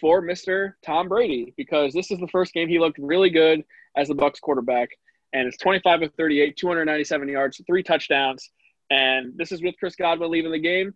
for 0.00 0.22
Mr. 0.22 0.74
Tom 0.84 1.08
Brady 1.08 1.52
because 1.56 1.92
this 1.92 2.10
is 2.10 2.18
the 2.18 2.28
first 2.28 2.52
game 2.52 2.68
he 2.68 2.78
looked 2.78 2.98
really 2.98 3.30
good 3.30 3.64
as 3.96 4.08
the 4.08 4.14
Bucs 4.14 4.40
quarterback 4.40 4.90
and 5.32 5.46
it's 5.46 5.56
25 5.58 6.02
of 6.02 6.14
38, 6.14 6.56
297 6.56 7.28
yards, 7.28 7.60
three 7.66 7.82
touchdowns. 7.82 8.50
And 8.90 9.32
this 9.36 9.52
is 9.52 9.62
with 9.62 9.76
Chris 9.78 9.94
Godwin 9.94 10.30
leaving 10.30 10.50
the 10.50 10.58
game, 10.58 10.94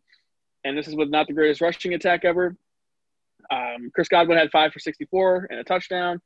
and 0.65 0.77
this 0.77 0.89
is 0.89 0.97
with 0.97 1.11
not 1.11 1.29
the 1.29 1.33
greatest 1.33 1.61
rushing 1.61 1.95
attack 1.95 2.25
ever. 2.25 2.57
Um, 3.51 3.91
Chris 3.95 4.09
Godwin 4.09 4.39
had 4.39 4.51
five 4.51 4.73
for 4.73 4.81
64 4.81 5.49
and 5.51 5.61
a 5.61 5.65
touchdown. 5.65 6.21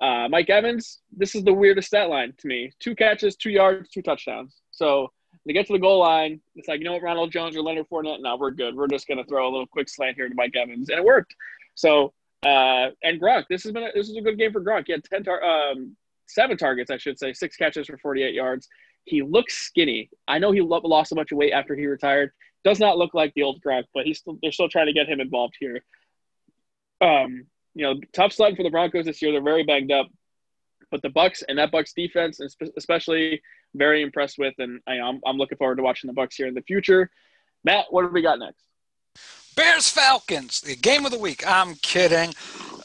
Uh, 0.00 0.28
Mike 0.28 0.50
Evans, 0.50 1.00
this 1.16 1.36
is 1.36 1.44
the 1.44 1.52
weirdest 1.52 1.88
stat 1.88 2.08
line 2.08 2.34
to 2.38 2.48
me: 2.48 2.72
two 2.80 2.96
catches, 2.96 3.36
two 3.36 3.50
yards, 3.50 3.90
two 3.90 4.02
touchdowns. 4.02 4.56
So 4.72 5.12
they 5.46 5.52
get 5.52 5.66
to 5.66 5.72
the 5.72 5.78
goal 5.78 6.00
line. 6.00 6.40
It's 6.54 6.68
like 6.68 6.80
you 6.80 6.84
know 6.84 6.92
what, 6.92 7.02
Ronald 7.02 7.32
Jones 7.32 7.56
or 7.56 7.62
Leonard 7.62 7.88
Fournette. 7.88 8.22
Now 8.22 8.36
we're 8.36 8.50
good. 8.50 8.74
We're 8.74 8.88
just 8.88 9.06
going 9.06 9.18
to 9.18 9.24
throw 9.24 9.48
a 9.48 9.50
little 9.50 9.66
quick 9.66 9.88
slant 9.88 10.16
here 10.16 10.28
to 10.28 10.34
Mike 10.34 10.54
Evans, 10.56 10.88
and 10.88 10.98
it 10.98 11.04
worked. 11.04 11.34
So 11.74 12.12
uh, 12.44 12.90
and 13.02 13.20
Gronk, 13.20 13.44
this 13.48 13.62
has 13.64 13.72
been 13.72 13.84
a, 13.84 13.90
this 13.94 14.08
is 14.08 14.16
a 14.16 14.20
good 14.20 14.38
game 14.38 14.52
for 14.52 14.60
Gronk. 14.60 14.84
He 14.86 14.92
had 14.92 15.04
ten 15.04 15.24
tar- 15.24 15.42
um, 15.42 15.96
seven 16.26 16.56
targets, 16.56 16.90
I 16.90 16.98
should 16.98 17.18
say, 17.18 17.32
six 17.32 17.56
catches 17.56 17.86
for 17.86 17.96
48 17.98 18.34
yards. 18.34 18.68
He 19.04 19.22
looks 19.22 19.56
skinny. 19.56 20.10
I 20.28 20.38
know 20.38 20.52
he 20.52 20.60
lost 20.60 21.12
a 21.12 21.14
bunch 21.14 21.32
of 21.32 21.38
weight 21.38 21.52
after 21.52 21.74
he 21.74 21.86
retired. 21.86 22.32
Does 22.64 22.80
not 22.80 22.96
look 22.96 23.14
like 23.14 23.32
the 23.34 23.42
old 23.42 23.62
Gronk, 23.62 23.84
but 23.92 24.06
he's 24.06 24.18
still, 24.18 24.38
they're 24.42 24.52
still 24.52 24.68
trying 24.68 24.86
to 24.86 24.92
get 24.92 25.08
him 25.08 25.20
involved 25.20 25.54
here. 25.58 25.84
Um, 27.00 27.46
you 27.74 27.84
know, 27.84 28.00
tough 28.12 28.32
slug 28.32 28.56
for 28.56 28.62
the 28.62 28.70
Broncos 28.70 29.04
this 29.04 29.20
year. 29.20 29.32
They're 29.32 29.42
very 29.42 29.64
banged 29.64 29.92
up, 29.92 30.06
but 30.90 31.02
the 31.02 31.08
Bucs 31.08 31.42
and 31.46 31.58
that 31.58 31.72
Bucs 31.72 31.92
defense, 31.94 32.40
especially, 32.76 33.42
very 33.74 34.02
impressed 34.02 34.38
with, 34.38 34.54
and 34.58 34.80
I, 34.86 35.00
I'm 35.00 35.20
I'm 35.26 35.36
looking 35.36 35.58
forward 35.58 35.76
to 35.76 35.82
watching 35.82 36.08
the 36.08 36.14
Bucs 36.14 36.34
here 36.34 36.46
in 36.46 36.54
the 36.54 36.62
future. 36.62 37.10
Matt, 37.64 37.86
what 37.90 38.04
have 38.04 38.12
we 38.12 38.22
got 38.22 38.38
next? 38.38 38.64
Bears 39.56 39.88
Falcons, 39.88 40.60
the 40.60 40.76
game 40.76 41.04
of 41.04 41.12
the 41.12 41.18
week. 41.18 41.44
I'm 41.46 41.76
kidding 41.76 42.34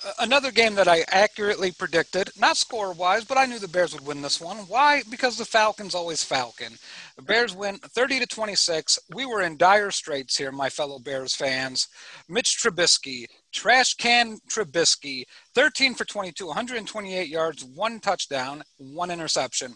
uh, 0.05 0.11
another 0.19 0.51
game 0.51 0.75
that 0.75 0.87
I 0.87 1.03
accurately 1.09 1.71
predicted, 1.71 2.29
not 2.39 2.57
score 2.57 2.93
wise, 2.93 3.25
but 3.25 3.37
I 3.37 3.45
knew 3.45 3.59
the 3.59 3.67
Bears 3.67 3.93
would 3.93 4.05
win 4.05 4.21
this 4.21 4.39
one. 4.39 4.57
Why? 4.67 5.03
Because 5.09 5.37
the 5.37 5.45
Falcons 5.45 5.95
always 5.95 6.23
Falcon. 6.23 6.73
The 7.17 7.23
Bears 7.23 7.55
win 7.55 7.77
30 7.79 8.19
to 8.19 8.27
26. 8.27 8.99
We 9.13 9.25
were 9.25 9.41
in 9.41 9.57
dire 9.57 9.91
straits 9.91 10.37
here, 10.37 10.51
my 10.51 10.69
fellow 10.69 10.99
Bears 10.99 11.35
fans. 11.35 11.87
Mitch 12.29 12.57
Trubisky, 12.57 13.25
trash 13.51 13.95
can 13.95 14.37
Trubisky, 14.49 15.25
13 15.55 15.95
for 15.95 16.05
22, 16.05 16.45
128 16.45 17.27
yards, 17.27 17.65
one 17.65 17.99
touchdown, 17.99 18.63
one 18.77 19.11
interception. 19.11 19.75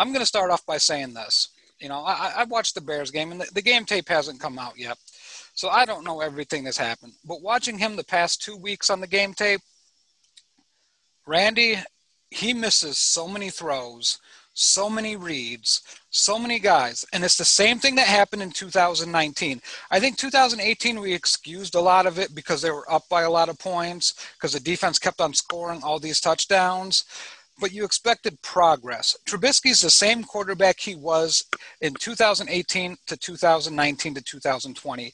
I'm 0.00 0.08
going 0.08 0.20
to 0.20 0.26
start 0.26 0.50
off 0.50 0.64
by 0.64 0.78
saying 0.78 1.12
this. 1.12 1.48
You 1.78 1.90
know, 1.90 2.00
I, 2.00 2.32
I 2.38 2.44
watched 2.44 2.74
the 2.74 2.80
Bears 2.80 3.10
game, 3.10 3.32
and 3.32 3.40
the, 3.40 3.50
the 3.52 3.60
game 3.60 3.84
tape 3.84 4.08
hasn't 4.08 4.40
come 4.40 4.58
out 4.58 4.78
yet. 4.78 4.96
So 5.52 5.68
I 5.68 5.84
don't 5.84 6.04
know 6.04 6.22
everything 6.22 6.64
that's 6.64 6.78
happened. 6.78 7.12
But 7.22 7.42
watching 7.42 7.78
him 7.78 7.96
the 7.96 8.04
past 8.04 8.40
two 8.40 8.56
weeks 8.56 8.88
on 8.88 9.00
the 9.00 9.06
game 9.06 9.34
tape, 9.34 9.60
Randy, 11.26 11.76
he 12.30 12.54
misses 12.54 12.98
so 12.98 13.28
many 13.28 13.50
throws, 13.50 14.18
so 14.54 14.88
many 14.88 15.16
reads, 15.16 15.82
so 16.08 16.38
many 16.38 16.58
guys. 16.58 17.04
And 17.12 17.22
it's 17.22 17.36
the 17.36 17.44
same 17.44 17.78
thing 17.78 17.94
that 17.96 18.06
happened 18.06 18.40
in 18.40 18.52
2019. 18.52 19.60
I 19.90 20.00
think 20.00 20.16
2018 20.16 20.98
we 20.98 21.12
excused 21.12 21.74
a 21.74 21.80
lot 21.80 22.06
of 22.06 22.18
it 22.18 22.34
because 22.34 22.62
they 22.62 22.70
were 22.70 22.90
up 22.90 23.06
by 23.10 23.22
a 23.22 23.30
lot 23.30 23.50
of 23.50 23.58
points 23.58 24.14
because 24.34 24.54
the 24.54 24.60
defense 24.60 24.98
kept 24.98 25.20
on 25.20 25.34
scoring 25.34 25.82
all 25.82 25.98
these 25.98 26.20
touchdowns 26.20 27.04
but 27.60 27.72
you 27.72 27.84
expected 27.84 28.40
progress. 28.42 29.16
Trubisky's 29.26 29.80
the 29.80 29.90
same 29.90 30.24
quarterback 30.24 30.80
he 30.80 30.94
was 30.94 31.44
in 31.80 31.94
2018 31.94 32.96
to 33.06 33.16
2019 33.16 34.14
to 34.14 34.22
2020. 34.22 35.12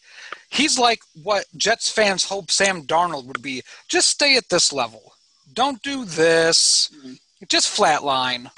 He's 0.51 0.79
like 0.79 1.01
what 1.23 1.45
Jets 1.57 1.91
fans 1.91 2.25
hope 2.25 2.51
Sam 2.51 2.83
Darnold 2.83 3.27
would 3.27 3.43
be. 3.43 3.63
Just 3.89 4.09
stay 4.09 4.37
at 4.37 4.49
this 4.49 4.73
level. 4.73 5.13
Don't 5.53 5.83
do 5.83 6.05
this. 6.05 6.91
Mm-hmm. 6.97 7.15
Just 7.49 7.77
flatline. 7.77 8.51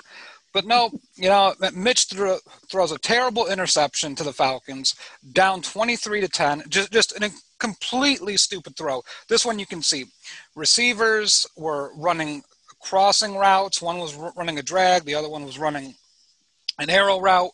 But 0.53 0.64
no, 0.64 0.91
you 1.16 1.28
know, 1.28 1.55
Mitch 1.74 2.05
threw, 2.05 2.39
throws 2.70 2.91
a 2.91 2.99
terrible 2.99 3.49
interception 3.49 4.14
to 4.16 4.24
the 4.24 4.32
Falcons, 4.32 4.95
down 5.32 5.62
23 5.62 6.22
to 6.22 6.28
10. 6.28 6.64
Just, 6.68 6.93
just 6.93 7.12
a 7.20 7.30
completely 7.59 8.36
stupid 8.36 8.76
throw. 8.76 9.03
This 9.28 9.45
one 9.45 9.59
you 9.59 9.66
can 9.66 9.82
see. 9.82 10.07
Receivers 10.55 11.47
were 11.57 11.93
running 11.97 12.43
crossing 12.80 13.36
routes. 13.36 13.82
One 13.82 13.98
was 13.98 14.14
running 14.36 14.58
a 14.58 14.62
drag, 14.62 15.04
the 15.04 15.14
other 15.14 15.28
one 15.28 15.44
was 15.44 15.58
running 15.58 15.94
an 16.78 16.90
arrow 16.90 17.20
route. 17.20 17.52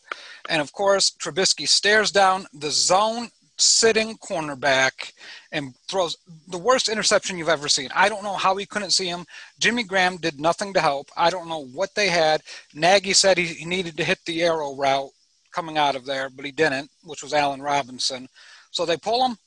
And 0.49 0.61
of 0.61 0.73
course, 0.73 1.11
Trubisky 1.11 1.69
stares 1.69 2.11
down 2.11 2.47
the 2.53 2.71
zone 2.71 3.31
sitting 3.57 4.17
cornerback 4.19 5.13
and 5.53 5.75
throws 5.89 6.17
the 6.49 6.59
worst 6.59 6.89
interception 6.89 7.39
you've 7.39 7.49
ever 7.49 7.69
seen. 7.69 7.89
I 7.95 8.09
don't 8.09 8.25
know 8.25 8.35
how 8.35 8.57
he 8.57 8.67
couldn't 8.67 8.91
see 8.91 9.07
him. 9.07 9.25
Jimmy 9.61 9.85
Graham 9.85 10.17
did 10.17 10.41
nothing 10.41 10.73
to 10.75 10.81
help. 10.81 11.09
I 11.17 11.31
don't 11.31 11.49
know 11.49 11.65
what 11.67 11.95
they 11.95 12.09
had. 12.09 12.43
Nagy 12.75 13.13
said 13.13 13.39
he 13.39 13.65
needed 13.65 13.97
to 13.97 14.05
hit 14.05 14.19
the 14.27 14.43
arrow 14.43 14.75
route 14.75 15.11
coming 15.53 15.79
out 15.79 15.95
of 15.95 16.05
there, 16.05 16.29
but 16.29 16.45
he 16.45 16.51
didn't, 16.51 16.91
which 17.05 17.23
was 17.23 17.33
Allen 17.33 17.63
Robinson. 17.63 18.29
So 18.73 18.85
they 18.85 18.97
pull 18.97 19.25
him, 19.25 19.39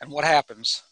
and 0.00 0.10
what 0.10 0.24
happens? 0.24 0.82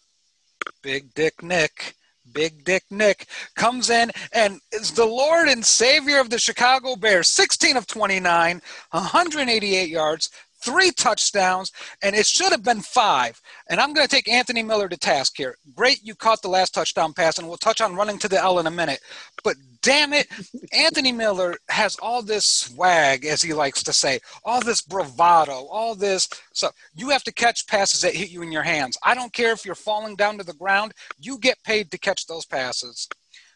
Big 0.83 1.13
Dick 1.15 1.43
Nick 1.43 1.97
Big 2.33 2.65
Dick 2.65 2.85
Nick 2.91 3.27
comes 3.57 3.91
in 3.91 4.11
and 4.33 4.61
is 4.73 4.93
the 4.93 5.05
Lord 5.05 5.49
and 5.49 5.65
Savior 5.65 6.19
of 6.21 6.31
the 6.31 6.39
Chicago 6.39 6.97
Bears. 6.97 7.29
16 7.29 7.77
of 7.77 7.87
29, 7.87 8.63
188 8.91 9.89
yards, 9.89 10.31
three 10.63 10.91
touchdowns, 10.93 11.73
and 12.03 12.15
it 12.15 12.27
should 12.27 12.53
have 12.53 12.63
been 12.63 12.81
five. 12.81 13.41
And 13.69 13.81
I'm 13.81 13.93
going 13.93 14.07
to 14.07 14.15
take 14.15 14.29
Anthony 14.29 14.63
Miller 14.63 14.89
to 14.89 14.97
task 14.97 15.37
here. 15.37 15.57
Great, 15.75 16.01
you 16.03 16.15
caught 16.15 16.43
the 16.43 16.49
last 16.49 16.75
touchdown 16.75 17.13
pass, 17.13 17.39
and 17.39 17.49
we'll 17.49 17.57
touch 17.57 17.81
on 17.81 17.97
running 17.97 18.19
to 18.19 18.29
the 18.29 18.39
L 18.39 18.59
in 18.59 18.67
a 18.67 18.71
minute. 18.71 19.01
But 19.43 19.57
damn 19.83 20.13
it, 20.13 20.29
Anthony 20.73 21.13
Miller 21.13 21.57
has 21.69 21.97
all 21.97 22.23
this 22.23 22.45
swag, 22.45 23.25
as 23.25 23.43
he 23.43 23.53
likes 23.53 23.83
to 23.85 23.93
say, 23.93 24.21
all 24.45 24.61
this 24.61 24.83
bravado, 24.83 25.67
all 25.71 25.95
this. 25.95 26.29
So 26.53 26.71
you 26.95 27.11
have 27.11 27.25
to 27.25 27.33
catch 27.33 27.67
passes 27.67 28.01
that 28.03 28.15
hit 28.15 28.31
you 28.31 28.43
in 28.43 28.53
your 28.53 28.63
hands. 28.63 28.99
I 29.03 29.15
don't 29.15 29.33
care 29.33 29.53
if 29.53 29.65
you're 29.65 29.75
falling 29.75 30.17
down 30.17 30.39
to 30.39 30.45
the 30.45 30.55
ground, 30.55 30.93
you 31.19 31.39
get 31.39 31.63
paid 31.65 31.91
to 31.91 31.99
catch 31.99 32.27
those 32.27 32.45
passes. 32.45 33.09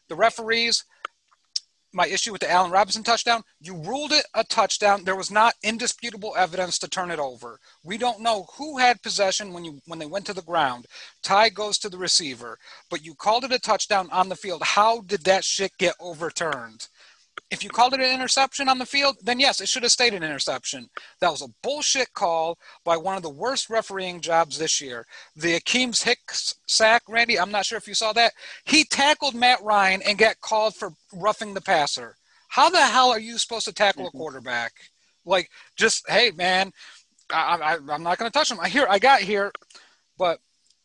The 0.09 0.17
referees, 0.17 0.85
my 1.95 2.07
issue 2.07 2.33
with 2.33 2.41
the 2.41 2.51
Allen 2.51 2.71
Robinson 2.71 3.03
touchdown, 3.03 3.43
you 3.61 3.77
ruled 3.77 4.13
it 4.13 4.27
a 4.35 4.45
touchdown. 4.45 5.05
There 5.05 5.17
was 5.17 5.31
not 5.31 5.55
indisputable 5.63 6.35
evidence 6.37 6.79
to 6.81 6.89
turn 6.89 7.11
it 7.11 7.19
over. 7.19 7.59
We 7.83 7.99
don't 7.99 8.21
know 8.21 8.47
who 8.57 8.79
had 8.79 9.03
possession 9.03 9.53
when 9.53 9.65
you 9.65 9.81
when 9.87 9.99
they 9.99 10.07
went 10.07 10.27
to 10.27 10.35
the 10.35 10.43
ground. 10.43 10.87
Tie 11.23 11.51
goes 11.51 11.79
to 11.79 11.89
the 11.89 11.99
receiver, 11.99 12.59
but 12.91 13.05
you 13.05 13.15
called 13.15 13.45
it 13.45 13.53
a 13.53 13.59
touchdown 13.59 14.09
on 14.11 14.29
the 14.29 14.37
field. 14.37 14.63
How 14.63 15.01
did 15.03 15.25
that 15.25 15.45
shit 15.45 15.73
get 15.79 15.95
overturned? 16.01 16.89
If 17.55 17.63
you 17.63 17.71
called 17.71 17.95
it 17.95 18.01
an 18.01 18.13
interception 18.13 18.69
on 18.69 18.79
the 18.79 18.85
field, 18.85 19.17
then 19.23 19.39
yes, 19.39 19.61
it 19.61 19.69
should 19.69 19.85
have 19.85 19.93
stayed 19.93 20.13
an 20.13 20.25
interception. 20.25 20.89
That 21.21 21.31
was 21.31 21.41
a 21.41 21.55
bullshit 21.63 22.13
call 22.13 22.59
by 22.85 22.97
one 22.97 23.17
of 23.17 23.23
the 23.23 23.31
worst 23.31 23.71
refereeing 23.71 24.21
jobs 24.21 24.59
this 24.59 24.81
year. 24.81 25.07
The 25.37 25.61
Akiem 25.61 26.03
Hicks 26.03 26.57
sack, 26.67 27.03
Randy, 27.09 27.39
I'm 27.39 27.53
not 27.53 27.65
sure 27.65 27.79
if 27.79 27.87
you 27.87 27.95
saw 27.95 28.13
that. 28.15 28.33
He 28.65 28.83
tackled 28.83 29.37
Matt 29.37 29.63
Ryan 29.63 30.03
and 30.03 30.19
got 30.19 30.41
called 30.41 30.75
for 30.75 30.95
roughing 31.13 31.55
the 31.55 31.61
passer. 31.61 32.17
How 32.49 32.71
the 32.71 32.81
hell 32.81 33.11
are 33.11 33.21
you 33.21 33.39
supposed 33.39 33.67
to 33.67 33.73
tackle 33.73 34.07
a 34.07 34.09
mm-hmm. 34.09 34.19
quarterback? 34.19 34.73
Like, 35.25 35.49
just, 35.77 36.05
hey, 36.11 36.33
man, 36.35 36.73
I, 37.33 37.57
I, 37.63 37.95
I'm 37.95 38.03
not 38.03 38.19
going 38.19 38.29
to 38.29 38.37
touch 38.37 38.51
him. 38.51 38.59
I 38.59 38.69
hear, 38.69 38.89
I 38.91 38.99
got 38.99 39.21
here, 39.21 39.53
but 40.19 40.41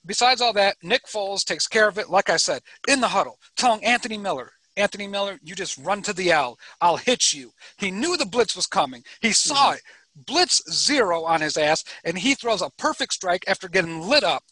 besides 0.05 0.39
all 0.39 0.53
that, 0.53 0.77
Nick 0.83 1.05
Foles 1.07 1.43
takes 1.43 1.65
care 1.65 1.87
of 1.87 1.97
it. 1.97 2.11
Like 2.11 2.29
I 2.29 2.37
said, 2.37 2.61
in 2.87 3.01
the 3.01 3.07
huddle, 3.07 3.39
telling 3.57 3.83
Anthony 3.83 4.19
Miller, 4.19 4.51
Anthony 4.77 5.07
Miller, 5.07 5.39
you 5.43 5.55
just 5.55 5.77
run 5.77 6.01
to 6.03 6.13
the 6.13 6.31
L. 6.31 6.57
I'll 6.81 6.97
hit 6.97 7.33
you. 7.33 7.51
He 7.77 7.91
knew 7.91 8.17
the 8.17 8.25
blitz 8.25 8.55
was 8.55 8.67
coming. 8.67 9.03
He 9.21 9.31
saw 9.31 9.69
mm-hmm. 9.69 9.75
it. 9.75 9.81
Blitz 10.25 10.61
zero 10.71 11.23
on 11.23 11.41
his 11.41 11.55
ass, 11.55 11.83
and 12.03 12.17
he 12.17 12.35
throws 12.35 12.61
a 12.61 12.71
perfect 12.77 13.13
strike 13.13 13.43
after 13.47 13.69
getting 13.69 14.01
lit 14.01 14.23
up. 14.23 14.43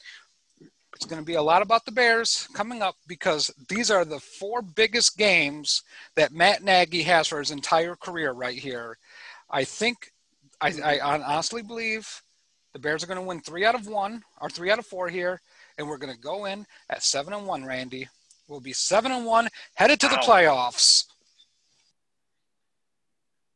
It's 0.95 1.05
going 1.05 1.21
to 1.21 1.25
be 1.25 1.35
a 1.35 1.41
lot 1.41 1.61
about 1.61 1.85
the 1.85 1.91
Bears 1.91 2.47
coming 2.53 2.81
up 2.81 2.95
because 3.07 3.51
these 3.69 3.91
are 3.91 4.03
the 4.03 4.19
four 4.19 4.61
biggest 4.61 5.17
games 5.17 5.83
that 6.15 6.31
Matt 6.31 6.63
Nagy 6.63 7.03
has 7.03 7.27
for 7.27 7.39
his 7.39 7.51
entire 7.51 7.95
career 7.95 8.31
right 8.31 8.57
here. 8.57 8.97
I 9.49 9.63
think, 9.63 10.11
I, 10.59 10.73
I 10.81 11.19
honestly 11.19 11.61
believe 11.61 12.09
the 12.73 12.79
Bears 12.79 13.03
are 13.03 13.07
going 13.07 13.19
to 13.19 13.25
win 13.25 13.41
three 13.41 13.65
out 13.65 13.75
of 13.75 13.87
one 13.87 14.23
or 14.41 14.49
three 14.49 14.71
out 14.71 14.79
of 14.79 14.85
four 14.85 15.07
here, 15.09 15.41
and 15.77 15.87
we're 15.87 15.97
going 15.97 16.13
to 16.13 16.19
go 16.19 16.45
in 16.45 16.65
at 16.89 17.03
seven 17.03 17.33
and 17.33 17.45
one. 17.45 17.65
Randy, 17.65 18.07
we'll 18.47 18.59
be 18.59 18.73
seven 18.73 19.11
and 19.11 19.25
one, 19.25 19.47
headed 19.75 19.99
to 20.01 20.07
the 20.07 20.17
playoffs. 20.17 21.05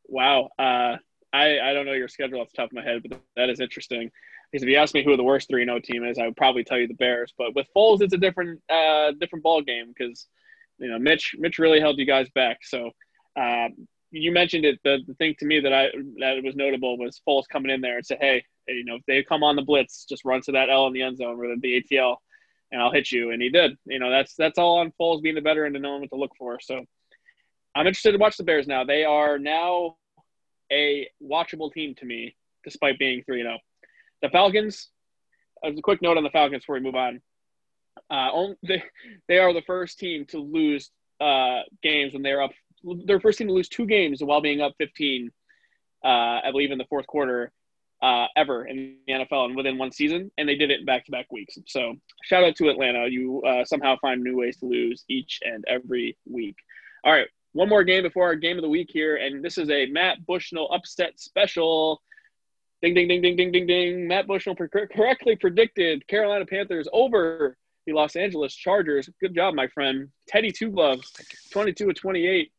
Wow, 0.08 0.50
uh, 0.58 0.96
I 1.32 1.60
I 1.60 1.72
don't 1.72 1.86
know 1.86 1.92
your 1.92 2.08
schedule 2.08 2.40
off 2.40 2.50
the 2.50 2.56
top 2.56 2.70
of 2.70 2.74
my 2.74 2.82
head, 2.82 3.02
but 3.08 3.20
that 3.36 3.48
is 3.48 3.60
interesting. 3.60 4.10
Because 4.50 4.64
if 4.64 4.68
you 4.68 4.76
ask 4.76 4.92
me 4.92 5.02
who 5.02 5.16
the 5.16 5.22
worst 5.22 5.48
three 5.48 5.64
0 5.64 5.80
team 5.80 6.04
is, 6.04 6.18
I 6.18 6.26
would 6.26 6.36
probably 6.36 6.62
tell 6.62 6.78
you 6.78 6.86
the 6.86 6.94
Bears. 6.94 7.32
But 7.38 7.54
with 7.54 7.66
Foles, 7.74 8.02
it's 8.02 8.12
a 8.12 8.18
different 8.18 8.60
uh, 8.68 9.12
different 9.18 9.42
ball 9.42 9.62
game 9.62 9.92
because 9.96 10.26
you 10.78 10.90
know 10.90 10.98
Mitch 10.98 11.34
Mitch 11.38 11.58
really 11.58 11.80
held 11.80 11.98
you 11.98 12.04
guys 12.04 12.28
back. 12.34 12.58
So 12.62 12.90
uh, 13.40 13.68
you 14.10 14.30
mentioned 14.30 14.66
it. 14.66 14.78
The, 14.84 14.98
the 15.06 15.14
thing 15.14 15.34
to 15.38 15.46
me 15.46 15.60
that 15.60 15.72
I 15.72 15.86
that 16.18 16.42
was 16.44 16.54
notable 16.54 16.98
was 16.98 17.22
Foles 17.26 17.48
coming 17.50 17.70
in 17.70 17.80
there 17.80 17.96
and 17.96 18.04
say, 18.04 18.18
"Hey, 18.20 18.44
you 18.68 18.84
know, 18.84 18.96
if 18.96 19.02
they 19.06 19.22
come 19.22 19.42
on 19.42 19.56
the 19.56 19.62
blitz, 19.62 20.04
just 20.04 20.24
run 20.26 20.42
to 20.42 20.52
that 20.52 20.68
L 20.68 20.86
in 20.86 20.92
the 20.92 21.02
end 21.02 21.16
zone 21.16 21.40
or 21.40 21.56
the 21.56 21.82
ATL, 21.90 22.16
and 22.72 22.82
I'll 22.82 22.90
hit 22.90 23.12
you." 23.12 23.30
And 23.30 23.40
he 23.40 23.50
did. 23.50 23.78
You 23.84 23.98
know, 23.98 24.10
that's 24.10 24.34
that's 24.34 24.58
all 24.58 24.78
on 24.78 24.92
Foles 25.00 25.22
being 25.22 25.36
the 25.36 25.40
veteran 25.40 25.76
and 25.76 25.82
knowing 25.82 26.00
what 26.00 26.10
to 26.10 26.16
look 26.16 26.32
for. 26.36 26.58
So 26.60 26.84
I'm 27.74 27.86
interested 27.86 28.12
to 28.12 28.18
watch 28.18 28.36
the 28.36 28.42
Bears 28.42 28.66
now. 28.66 28.84
They 28.84 29.04
are 29.04 29.38
now 29.38 29.96
a 30.72 31.08
watchable 31.22 31.72
team 31.72 31.94
to 31.96 32.04
me, 32.04 32.34
despite 32.64 32.98
being 32.98 33.22
three 33.24 33.42
zero. 33.42 33.58
Oh. 33.58 33.86
The 34.22 34.30
Falcons. 34.30 34.88
As 35.64 35.78
a 35.78 35.82
quick 35.82 36.02
note 36.02 36.16
on 36.16 36.24
the 36.24 36.30
Falcons 36.30 36.62
before 36.62 36.74
we 36.74 36.80
move 36.80 36.96
on. 36.96 37.22
Uh, 38.10 38.48
they 38.66 38.82
they 39.28 39.38
are 39.38 39.52
the 39.52 39.62
first 39.62 39.98
team 39.98 40.24
to 40.26 40.38
lose 40.38 40.90
uh, 41.20 41.60
games 41.82 42.12
when 42.12 42.22
they're 42.22 42.42
up 42.42 42.50
their 43.06 43.20
first 43.20 43.38
team 43.38 43.46
to 43.46 43.52
lose 43.52 43.68
two 43.68 43.86
games 43.86 44.22
while 44.22 44.40
being 44.40 44.60
up 44.60 44.74
15, 44.78 45.30
uh, 46.04 46.08
I 46.08 46.50
believe, 46.50 46.72
in 46.72 46.78
the 46.78 46.86
fourth 46.86 47.06
quarter 47.06 47.52
uh, 48.02 48.26
ever 48.36 48.66
in 48.66 48.96
the 49.06 49.12
NFL 49.12 49.46
and 49.46 49.56
within 49.56 49.78
one 49.78 49.92
season, 49.92 50.30
and 50.36 50.48
they 50.48 50.56
did 50.56 50.70
it 50.70 50.80
in 50.80 50.86
back-to-back 50.86 51.30
weeks. 51.30 51.56
So 51.66 51.94
shout 52.24 52.42
out 52.42 52.56
to 52.56 52.68
Atlanta. 52.68 53.06
You 53.08 53.42
uh, 53.42 53.64
somehow 53.64 53.96
find 54.00 54.22
new 54.22 54.36
ways 54.36 54.56
to 54.58 54.66
lose 54.66 55.04
each 55.08 55.38
and 55.42 55.64
every 55.68 56.16
week. 56.28 56.56
All 57.04 57.12
right, 57.12 57.28
one 57.52 57.68
more 57.68 57.84
game 57.84 58.02
before 58.02 58.24
our 58.24 58.34
game 58.34 58.58
of 58.58 58.62
the 58.62 58.68
week 58.68 58.90
here, 58.92 59.16
and 59.16 59.44
this 59.44 59.56
is 59.56 59.70
a 59.70 59.86
Matt 59.86 60.26
Bushnell 60.26 60.70
upset 60.72 61.20
special. 61.20 62.02
Ding, 62.82 62.94
ding, 62.94 63.06
ding, 63.06 63.22
ding, 63.22 63.36
ding, 63.36 63.52
ding, 63.52 63.66
ding. 63.66 64.08
Matt 64.08 64.26
Bushnell 64.26 64.56
correctly 64.56 65.36
predicted 65.36 66.06
Carolina 66.08 66.44
Panthers 66.44 66.88
over 66.92 67.56
the 67.86 67.92
Los 67.92 68.16
Angeles 68.16 68.52
Chargers. 68.54 69.08
Good 69.20 69.34
job, 69.34 69.54
my 69.54 69.68
friend. 69.68 70.08
Teddy 70.26 70.50
Two 70.50 70.70
Gloves, 70.70 71.12
22 71.52 71.86
to 71.86 71.94
28. 71.94 72.50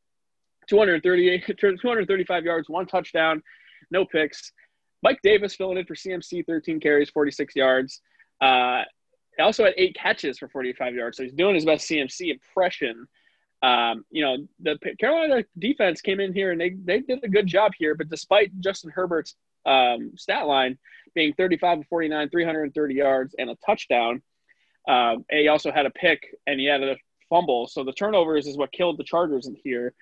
238, 0.70 1.58
235 1.58 2.46
yards, 2.46 2.70
one 2.70 2.86
touchdown, 2.86 3.44
no 3.92 4.06
picks. 4.06 4.54
Mike 5.04 5.20
Davis 5.22 5.54
filling 5.54 5.78
in 5.78 5.86
for 5.86 5.96
CMC, 5.96 6.46
13 6.46 6.80
carries, 6.80 7.10
46 7.10 7.56
yards. 7.56 8.02
Uh, 8.42 8.84
also 9.40 9.66
had 9.66 9.74
eight 9.78 9.96
catches 9.96 10.40
for 10.40 10.48
45 10.48 10.96
yards, 10.96 11.18
so 11.18 11.24
he's 11.24 11.34
doing 11.34 11.56
his 11.56 11.66
best 11.66 11.90
CMC 11.90 12.32
impression. 12.32 13.08
Um, 13.62 14.06
you 14.12 14.24
know, 14.24 14.38
the 14.62 14.78
Carolina 15.00 15.44
defense 15.58 16.02
came 16.02 16.20
in 16.20 16.34
here 16.34 16.52
and 16.52 16.60
they, 16.60 16.76
they 16.84 17.00
did 17.00 17.24
a 17.24 17.30
good 17.30 17.48
job 17.48 17.72
here, 17.78 17.96
but 17.96 18.10
despite 18.10 18.52
Justin 18.60 18.92
Herbert's 18.92 19.36
um, 19.66 20.12
stat 20.18 20.46
line 20.48 20.78
being 21.16 21.34
35 21.34 21.80
to 21.82 21.88
49, 21.88 22.30
330 22.30 22.94
yards, 22.94 23.36
and 23.38 23.50
a 23.50 23.56
touchdown, 23.66 24.22
um, 24.88 25.26
he 25.30 25.48
also 25.48 25.72
had 25.72 25.86
a 25.86 25.92
pick 25.92 26.36
and 26.46 26.60
he 26.60 26.66
had 26.66 26.84
a 26.84 26.98
fumble. 27.30 27.68
So 27.68 27.84
the 27.84 27.94
turnovers 27.94 28.48
is 28.48 28.58
what 28.58 28.72
killed 28.72 28.98
the 28.98 29.04
Chargers 29.04 29.48
in 29.48 29.56
here. 29.64 29.94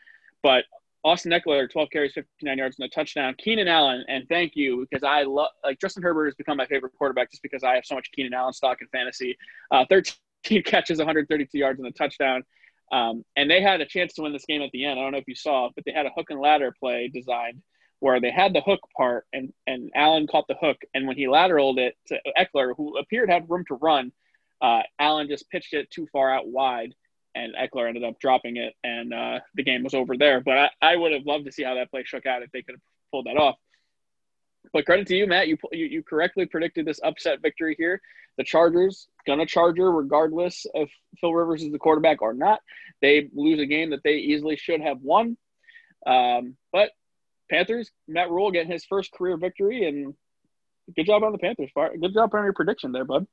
But 0.41 0.65
Austin 1.03 1.31
Ekeler, 1.31 1.69
12 1.69 1.89
carries, 1.89 2.13
59 2.13 2.57
yards, 2.57 2.77
and 2.79 2.85
a 2.85 2.89
touchdown. 2.89 3.35
Keenan 3.37 3.67
Allen, 3.67 4.03
and 4.07 4.27
thank 4.29 4.55
you 4.55 4.85
because 4.89 5.03
I 5.03 5.23
love 5.23 5.49
like 5.63 5.79
Justin 5.79 6.03
Herbert 6.03 6.25
has 6.25 6.35
become 6.35 6.57
my 6.57 6.67
favorite 6.67 6.93
quarterback 6.97 7.31
just 7.31 7.41
because 7.41 7.63
I 7.63 7.75
have 7.75 7.85
so 7.85 7.95
much 7.95 8.11
Keenan 8.11 8.33
Allen 8.33 8.53
stock 8.53 8.77
in 8.81 8.87
fantasy. 8.87 9.37
Uh, 9.71 9.85
13 9.89 10.15
catches, 10.65 10.99
132 10.99 11.57
yards, 11.57 11.79
and 11.79 11.87
a 11.87 11.91
touchdown. 11.91 12.43
Um, 12.91 13.23
and 13.35 13.49
they 13.49 13.61
had 13.61 13.81
a 13.81 13.85
chance 13.85 14.13
to 14.13 14.21
win 14.21 14.33
this 14.33 14.45
game 14.45 14.61
at 14.61 14.69
the 14.71 14.85
end. 14.85 14.99
I 14.99 15.03
don't 15.03 15.13
know 15.13 15.17
if 15.17 15.27
you 15.27 15.35
saw, 15.35 15.69
but 15.75 15.85
they 15.85 15.93
had 15.93 16.05
a 16.05 16.11
hook 16.15 16.29
and 16.29 16.39
ladder 16.39 16.73
play 16.77 17.09
designed 17.11 17.61
where 18.01 18.19
they 18.19 18.31
had 18.31 18.53
the 18.53 18.61
hook 18.61 18.81
part, 18.97 19.25
and 19.31 19.53
and 19.65 19.91
Allen 19.95 20.27
caught 20.27 20.47
the 20.47 20.55
hook, 20.59 20.77
and 20.93 21.07
when 21.07 21.15
he 21.15 21.25
lateraled 21.25 21.77
it 21.77 21.95
to 22.07 22.19
Ekeler, 22.37 22.73
who 22.75 22.97
appeared 22.97 23.29
have 23.29 23.49
room 23.49 23.63
to 23.67 23.75
run, 23.75 24.11
uh, 24.61 24.81
Allen 24.99 25.27
just 25.27 25.49
pitched 25.49 25.73
it 25.73 25.89
too 25.89 26.07
far 26.11 26.33
out 26.33 26.47
wide 26.47 26.93
and 27.35 27.53
Ekeler 27.55 27.87
ended 27.87 28.03
up 28.03 28.19
dropping 28.19 28.57
it, 28.57 28.73
and 28.83 29.13
uh, 29.13 29.39
the 29.55 29.63
game 29.63 29.83
was 29.83 29.93
over 29.93 30.17
there. 30.17 30.41
But 30.41 30.57
I, 30.57 30.69
I 30.81 30.95
would 30.95 31.11
have 31.11 31.25
loved 31.25 31.45
to 31.45 31.51
see 31.51 31.63
how 31.63 31.75
that 31.75 31.91
play 31.91 32.03
shook 32.03 32.25
out 32.25 32.43
if 32.43 32.51
they 32.51 32.61
could 32.61 32.75
have 32.75 32.81
pulled 33.11 33.25
that 33.25 33.37
off. 33.37 33.55
But 34.73 34.85
credit 34.85 35.07
to 35.07 35.15
you, 35.15 35.27
Matt. 35.27 35.47
You, 35.47 35.57
you, 35.71 35.85
you 35.85 36.03
correctly 36.03 36.45
predicted 36.45 36.85
this 36.85 36.99
upset 37.03 37.41
victory 37.41 37.75
here. 37.77 38.01
The 38.37 38.43
Chargers 38.43 39.07
gonna 39.27 39.45
Charger 39.45 39.91
regardless 39.91 40.65
if 40.73 40.89
Phil 41.19 41.33
Rivers 41.33 41.63
is 41.63 41.71
the 41.71 41.79
quarterback 41.79 42.21
or 42.21 42.33
not. 42.33 42.61
They 43.01 43.29
lose 43.33 43.59
a 43.59 43.65
game 43.65 43.89
that 43.91 44.03
they 44.03 44.15
easily 44.15 44.55
should 44.55 44.81
have 44.81 45.01
won. 45.01 45.37
Um, 46.05 46.55
but 46.71 46.91
Panthers, 47.49 47.91
Matt 48.07 48.31
Rhule 48.31 48.51
getting 48.51 48.71
his 48.71 48.85
first 48.85 49.11
career 49.11 49.37
victory, 49.37 49.87
and 49.87 50.15
good 50.95 51.05
job 51.05 51.23
on 51.23 51.33
the 51.33 51.37
Panthers. 51.37 51.69
Good 51.75 52.13
job 52.13 52.33
on 52.33 52.43
your 52.43 52.53
prediction 52.53 52.91
there, 52.91 53.05
bud. 53.05 53.27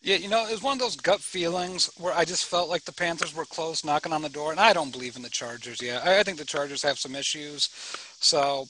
Yeah, 0.00 0.16
you 0.16 0.28
know, 0.28 0.46
it 0.46 0.52
was 0.52 0.62
one 0.62 0.74
of 0.74 0.78
those 0.78 0.96
gut 0.96 1.20
feelings 1.20 1.90
where 1.98 2.14
I 2.14 2.24
just 2.24 2.44
felt 2.44 2.68
like 2.68 2.84
the 2.84 2.92
Panthers 2.92 3.34
were 3.34 3.44
close, 3.44 3.84
knocking 3.84 4.12
on 4.12 4.22
the 4.22 4.28
door, 4.28 4.52
and 4.52 4.60
I 4.60 4.72
don't 4.72 4.92
believe 4.92 5.16
in 5.16 5.22
the 5.22 5.28
Chargers 5.28 5.82
yet. 5.82 6.06
I, 6.06 6.20
I 6.20 6.22
think 6.22 6.38
the 6.38 6.44
Chargers 6.44 6.82
have 6.82 6.98
some 6.98 7.16
issues, 7.16 7.68
so 8.20 8.66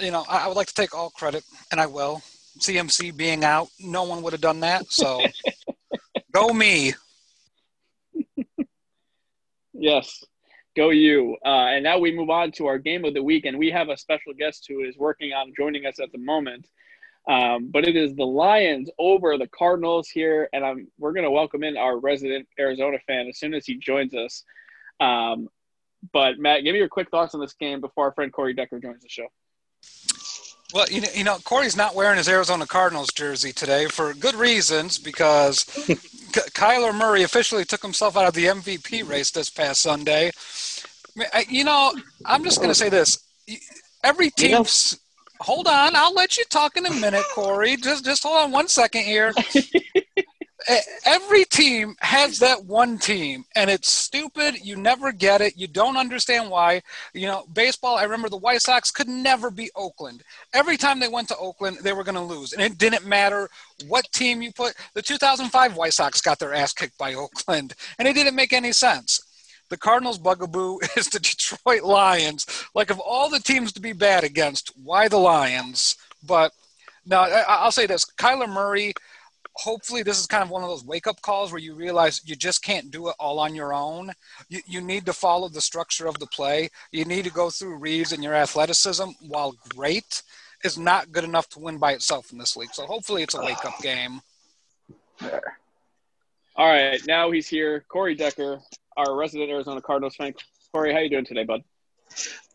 you 0.00 0.10
know, 0.10 0.24
I, 0.28 0.44
I, 0.44 0.48
would 0.48 0.56
like 0.56 0.66
to 0.68 0.74
take 0.74 0.94
all 0.94 1.10
credit, 1.10 1.44
and 1.70 1.80
I 1.80 1.86
will. 1.86 2.22
CMC 2.58 3.14
being 3.16 3.44
out, 3.44 3.68
no 3.78 4.04
one 4.04 4.22
would 4.22 4.32
have 4.32 4.40
done 4.40 4.60
that, 4.60 4.90
so 4.90 5.22
go 6.32 6.48
me. 6.48 6.94
yes, 9.74 10.24
go 10.74 10.88
you. 10.88 11.36
Uh, 11.44 11.66
and 11.68 11.84
now 11.84 11.98
we 11.98 12.14
move 12.14 12.30
on 12.30 12.50
to 12.52 12.66
our 12.66 12.78
game 12.78 13.04
of 13.04 13.12
the 13.12 13.22
week, 13.22 13.44
and 13.44 13.58
we 13.58 13.70
have 13.70 13.90
a 13.90 13.96
special 13.96 14.32
guest 14.32 14.64
who 14.68 14.84
is 14.84 14.96
working 14.96 15.32
on 15.32 15.52
joining 15.56 15.84
us 15.84 16.00
at 16.00 16.10
the 16.12 16.18
moment. 16.18 16.66
Um, 17.28 17.68
but 17.72 17.86
it 17.86 17.96
is 17.96 18.14
the 18.14 18.24
Lions 18.24 18.88
over 18.98 19.36
the 19.36 19.48
Cardinals 19.48 20.08
here, 20.08 20.48
and 20.52 20.64
I'm 20.64 20.88
we're 20.98 21.12
going 21.12 21.24
to 21.24 21.30
welcome 21.30 21.64
in 21.64 21.76
our 21.76 21.98
resident 21.98 22.46
Arizona 22.58 22.98
fan 23.06 23.26
as 23.26 23.38
soon 23.38 23.52
as 23.52 23.66
he 23.66 23.76
joins 23.76 24.14
us. 24.14 24.44
Um, 25.00 25.48
but 26.12 26.38
Matt, 26.38 26.62
give 26.62 26.72
me 26.72 26.78
your 26.78 26.88
quick 26.88 27.10
thoughts 27.10 27.34
on 27.34 27.40
this 27.40 27.54
game 27.54 27.80
before 27.80 28.06
our 28.06 28.12
friend 28.12 28.32
Corey 28.32 28.54
Decker 28.54 28.78
joins 28.78 29.02
the 29.02 29.08
show. 29.08 29.26
Well, 30.72 30.86
you 30.90 31.00
know, 31.00 31.08
you 31.14 31.24
know, 31.24 31.38
Corey's 31.44 31.76
not 31.76 31.94
wearing 31.94 32.18
his 32.18 32.28
Arizona 32.28 32.66
Cardinals 32.66 33.10
jersey 33.12 33.52
today 33.52 33.86
for 33.86 34.14
good 34.14 34.34
reasons 34.34 34.98
because 34.98 35.64
Kyler 36.54 36.94
Murray 36.94 37.22
officially 37.22 37.64
took 37.64 37.82
himself 37.82 38.16
out 38.16 38.26
of 38.26 38.34
the 38.34 38.46
MVP 38.46 39.08
race 39.08 39.30
this 39.30 39.48
past 39.48 39.80
Sunday. 39.80 40.30
You 41.48 41.64
know, 41.64 41.94
I'm 42.24 42.44
just 42.44 42.58
going 42.58 42.68
to 42.68 42.74
say 42.74 42.88
this: 42.88 43.18
every 44.04 44.30
team's 44.30 44.98
hold 45.40 45.66
on. 45.66 45.96
I'll 45.96 46.14
let 46.14 46.36
you 46.36 46.44
talk 46.44 46.76
in 46.76 46.86
a 46.86 46.94
minute, 46.94 47.24
Corey. 47.34 47.76
Just 47.76 48.04
just 48.04 48.22
hold 48.22 48.44
on 48.44 48.50
one 48.52 48.68
second 48.68 49.02
here. 49.02 49.32
Every 51.04 51.44
team 51.44 51.94
has 52.00 52.40
that 52.40 52.64
one 52.64 52.98
team, 52.98 53.44
and 53.54 53.70
it's 53.70 53.88
stupid. 53.88 54.56
You 54.64 54.74
never 54.74 55.12
get 55.12 55.40
it. 55.40 55.56
You 55.56 55.68
don't 55.68 55.96
understand 55.96 56.50
why. 56.50 56.82
You 57.14 57.28
know, 57.28 57.44
baseball, 57.52 57.96
I 57.96 58.02
remember 58.02 58.28
the 58.28 58.36
White 58.36 58.62
Sox 58.62 58.90
could 58.90 59.06
never 59.06 59.50
be 59.50 59.70
Oakland. 59.76 60.24
Every 60.52 60.76
time 60.76 60.98
they 60.98 61.08
went 61.08 61.28
to 61.28 61.36
Oakland, 61.36 61.78
they 61.82 61.92
were 61.92 62.02
going 62.02 62.16
to 62.16 62.20
lose. 62.20 62.52
And 62.52 62.60
it 62.60 62.78
didn't 62.78 63.06
matter 63.06 63.48
what 63.86 64.10
team 64.12 64.42
you 64.42 64.50
put. 64.50 64.74
The 64.94 65.02
2005 65.02 65.76
White 65.76 65.92
Sox 65.92 66.20
got 66.20 66.40
their 66.40 66.54
ass 66.54 66.72
kicked 66.72 66.98
by 66.98 67.14
Oakland, 67.14 67.74
and 67.98 68.08
it 68.08 68.14
didn't 68.14 68.34
make 68.34 68.52
any 68.52 68.72
sense. 68.72 69.22
The 69.68 69.76
Cardinals' 69.76 70.18
bugaboo 70.18 70.78
is 70.96 71.08
the 71.08 71.20
Detroit 71.20 71.82
Lions. 71.82 72.46
Like, 72.74 72.90
of 72.90 73.00
all 73.00 73.28
the 73.28 73.40
teams 73.40 73.72
to 73.72 73.80
be 73.80 73.92
bad 73.92 74.24
against, 74.24 74.72
why 74.82 75.08
the 75.08 75.18
Lions? 75.18 75.96
But 76.22 76.52
no, 77.04 77.20
I'll 77.20 77.72
say 77.72 77.86
this: 77.86 78.04
Kyler 78.04 78.48
Murray. 78.48 78.92
Hopefully, 79.58 80.02
this 80.02 80.20
is 80.20 80.26
kind 80.26 80.42
of 80.42 80.50
one 80.50 80.62
of 80.62 80.68
those 80.68 80.84
wake-up 80.84 81.22
calls 81.22 81.50
where 81.50 81.60
you 81.60 81.74
realize 81.74 82.20
you 82.26 82.36
just 82.36 82.62
can't 82.62 82.90
do 82.90 83.08
it 83.08 83.14
all 83.18 83.38
on 83.38 83.54
your 83.54 83.72
own. 83.72 84.12
You, 84.50 84.60
you 84.66 84.82
need 84.82 85.06
to 85.06 85.14
follow 85.14 85.48
the 85.48 85.62
structure 85.62 86.06
of 86.06 86.18
the 86.18 86.26
play. 86.26 86.68
You 86.92 87.06
need 87.06 87.24
to 87.24 87.30
go 87.30 87.48
through 87.48 87.78
reads, 87.78 88.12
and 88.12 88.22
your 88.22 88.34
athleticism, 88.34 89.08
while 89.26 89.56
great, 89.70 90.22
is 90.62 90.76
not 90.76 91.10
good 91.10 91.24
enough 91.24 91.48
to 91.50 91.58
win 91.58 91.78
by 91.78 91.92
itself 91.92 92.32
in 92.32 92.38
this 92.38 92.54
league. 92.54 92.74
So 92.74 92.84
hopefully, 92.84 93.22
it's 93.22 93.34
a 93.34 93.40
wake-up 93.42 93.80
game. 93.80 94.20
All 96.58 96.68
right, 96.68 97.00
now 97.06 97.30
he's 97.30 97.48
here. 97.48 97.84
Corey 97.88 98.14
Decker, 98.14 98.60
our 98.96 99.14
resident 99.14 99.50
Arizona 99.50 99.80
Cardinals 99.80 100.16
fan. 100.16 100.34
Corey, 100.72 100.92
how 100.92 101.00
you 101.00 101.10
doing 101.10 101.24
today, 101.24 101.44
bud? 101.44 101.62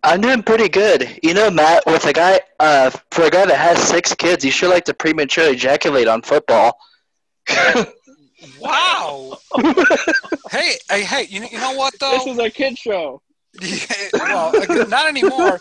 I'm 0.03 0.21
doing 0.21 0.41
pretty 0.41 0.69
good. 0.69 1.19
You 1.21 1.33
know, 1.33 1.51
Matt, 1.51 1.83
with 1.85 2.05
a 2.05 2.13
guy, 2.13 2.39
uh, 2.59 2.89
for 3.11 3.23
a 3.23 3.29
guy 3.29 3.45
that 3.45 3.57
has 3.57 3.81
six 3.81 4.13
kids, 4.15 4.43
you 4.43 4.51
sure 4.51 4.69
like 4.69 4.85
to 4.85 4.93
prematurely 4.93 5.53
ejaculate 5.53 6.07
on 6.07 6.21
football. 6.21 6.77
wow. 8.59 9.37
hey, 10.51 10.75
hey, 10.89 11.03
hey! 11.03 11.27
You 11.29 11.41
know, 11.41 11.47
you 11.51 11.59
know 11.59 11.73
what 11.73 11.93
though? 11.99 12.11
This 12.11 12.27
is 12.27 12.39
a 12.39 12.49
kid 12.49 12.77
show. 12.77 13.21
well, 14.13 14.51
not 14.87 15.07
anymore. 15.07 15.59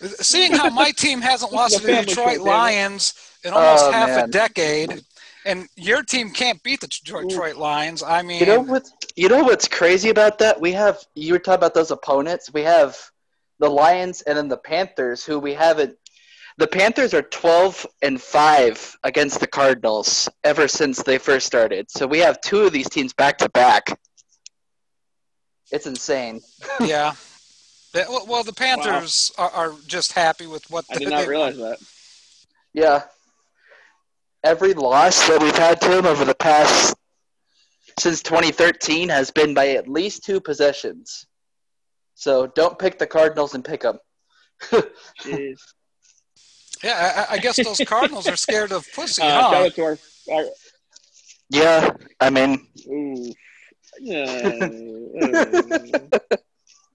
Seeing 0.00 0.52
how 0.52 0.70
my 0.70 0.90
team 0.90 1.20
hasn't 1.20 1.52
lost 1.52 1.80
to 1.80 1.86
the 1.86 2.02
Detroit 2.02 2.40
Lions 2.40 3.14
in 3.44 3.52
almost 3.52 3.84
oh, 3.86 3.92
half 3.92 4.08
man. 4.08 4.24
a 4.24 4.28
decade, 4.28 5.02
and 5.44 5.68
your 5.76 6.02
team 6.02 6.30
can't 6.30 6.62
beat 6.62 6.80
the 6.80 6.88
Detroit 6.88 7.56
Lions. 7.56 8.02
I 8.02 8.22
mean, 8.22 8.40
you 8.40 8.46
know 8.46 8.60
what? 8.60 8.88
You 9.16 9.28
know 9.28 9.44
what's 9.44 9.68
crazy 9.68 10.10
about 10.10 10.38
that? 10.38 10.60
We 10.60 10.72
have 10.72 10.98
you 11.14 11.32
were 11.32 11.38
talking 11.38 11.58
about 11.58 11.74
those 11.74 11.90
opponents. 11.90 12.52
We 12.52 12.62
have 12.62 12.96
the 13.58 13.68
Lions 13.68 14.22
and 14.22 14.36
then 14.36 14.48
the 14.48 14.56
Panthers, 14.56 15.24
who 15.24 15.38
we 15.38 15.54
haven't. 15.54 15.96
The 16.56 16.66
Panthers 16.66 17.14
are 17.14 17.22
twelve 17.22 17.86
and 18.02 18.20
five 18.20 18.96
against 19.04 19.40
the 19.40 19.46
Cardinals 19.46 20.28
ever 20.44 20.68
since 20.68 21.02
they 21.02 21.18
first 21.18 21.46
started. 21.46 21.90
So 21.90 22.06
we 22.06 22.20
have 22.20 22.40
two 22.40 22.60
of 22.60 22.72
these 22.72 22.88
teams 22.88 23.12
back 23.12 23.38
to 23.38 23.48
back. 23.50 23.98
It's 25.70 25.86
insane. 25.86 26.40
yeah. 26.80 27.14
Well, 27.94 28.42
the 28.42 28.52
Panthers 28.52 29.30
wow. 29.38 29.50
are, 29.54 29.68
are, 29.68 29.74
just 29.86 30.12
happy 30.12 30.46
with 30.46 30.68
what. 30.68 30.84
I 30.90 30.98
did 30.98 31.10
not 31.10 31.26
realize 31.28 31.56
that. 31.56 31.78
Yeah, 32.72 33.04
every 34.44 34.74
loss 34.74 35.26
that 35.28 35.42
we've 35.42 35.56
had 35.56 35.80
to 35.80 35.88
them 35.88 36.06
over 36.06 36.24
the 36.24 36.34
past 36.34 36.94
since 37.98 38.22
2013 38.22 39.08
has 39.08 39.30
been 39.30 39.54
by 39.54 39.70
at 39.70 39.88
least 39.88 40.24
two 40.24 40.40
possessions. 40.40 41.26
So 42.14 42.46
don't 42.46 42.78
pick 42.78 42.98
the 42.98 43.06
Cardinals 43.06 43.54
and 43.54 43.64
pick 43.64 43.80
them. 43.82 43.98
Jeez. 45.22 45.58
Yeah, 46.82 47.26
I, 47.30 47.36
I, 47.36 47.38
guess 47.38 47.56
those 47.64 47.80
Cardinals 47.86 48.28
are 48.28 48.36
scared 48.36 48.70
of 48.70 48.86
pussy. 48.94 49.22
Uh, 49.22 49.40
huh? 49.40 49.70
our, 49.78 49.96
our... 50.30 50.44
Yeah, 51.48 51.90
I 52.20 52.28
mean. 52.28 52.66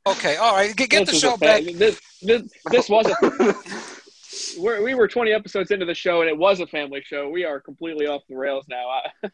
okay, 0.05 0.35
all 0.35 0.53
right. 0.53 0.75
Get, 0.75 0.91
get 0.91 1.07
the 1.07 1.15
show 1.15 1.37
back. 1.37 1.63
This, 1.63 1.99
this, 2.21 2.43
this 2.69 2.87
was 2.87 3.07
a 3.07 3.15
we're, 4.57 4.81
we 4.83 4.93
were 4.93 5.07
20 5.07 5.31
episodes 5.31 5.71
into 5.71 5.85
the 5.85 5.93
show 5.93 6.21
and 6.21 6.29
it 6.29 6.37
was 6.37 6.59
a 6.59 6.67
family 6.67 7.01
show. 7.05 7.29
We 7.29 7.45
are 7.45 7.59
completely 7.59 8.07
off 8.07 8.21
the 8.29 8.35
rails 8.35 8.65
now. 8.69 9.01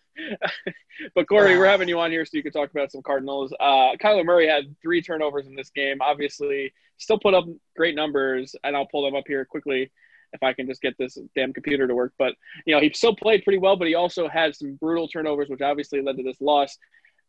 but 1.16 1.28
Corey, 1.28 1.58
we're 1.58 1.66
having 1.66 1.88
you 1.88 2.00
on 2.00 2.12
here 2.12 2.26
so 2.26 2.32
you 2.34 2.44
can 2.44 2.52
talk 2.52 2.72
about 2.72 2.92
some 2.92 3.02
Cardinals. 3.02 3.54
Uh, 3.60 3.96
Kyler 4.02 4.26
Murray 4.26 4.48
had 4.48 4.76
three 4.82 5.02
turnovers 5.02 5.48
in 5.48 5.56
this 5.56 5.70
game. 5.70 5.98
Obviously, 6.02 6.74
still 6.98 7.20
put 7.20 7.34
up 7.34 7.46
great 7.76 7.96
numbers, 7.96 8.56
and 8.64 8.76
I'll 8.76 8.88
pull 8.88 9.04
them 9.04 9.16
up 9.16 9.26
here 9.28 9.46
quickly 9.46 9.92
if 10.34 10.44
I 10.44 10.54
can 10.54 10.68
just 10.68 10.82
get 10.82 10.98
this 10.98 11.18
damn 11.36 11.54
computer 11.54 11.88
to 11.88 11.96
work. 11.96 12.14
But 12.18 12.36
you 12.66 12.76
know, 12.76 12.82
he 12.82 12.92
still 12.94 13.16
played 13.16 13.44
pretty 13.44 13.60
well, 13.60 13.76
but 13.76 13.88
he 13.88 13.96
also 13.96 14.28
had 14.28 14.56
some 14.56 14.76
brutal 14.76 15.08
turnovers, 15.08 15.50
which 15.50 15.62
obviously 15.62 16.02
led 16.02 16.18
to 16.18 16.24
this 16.24 16.42
loss. 16.42 16.78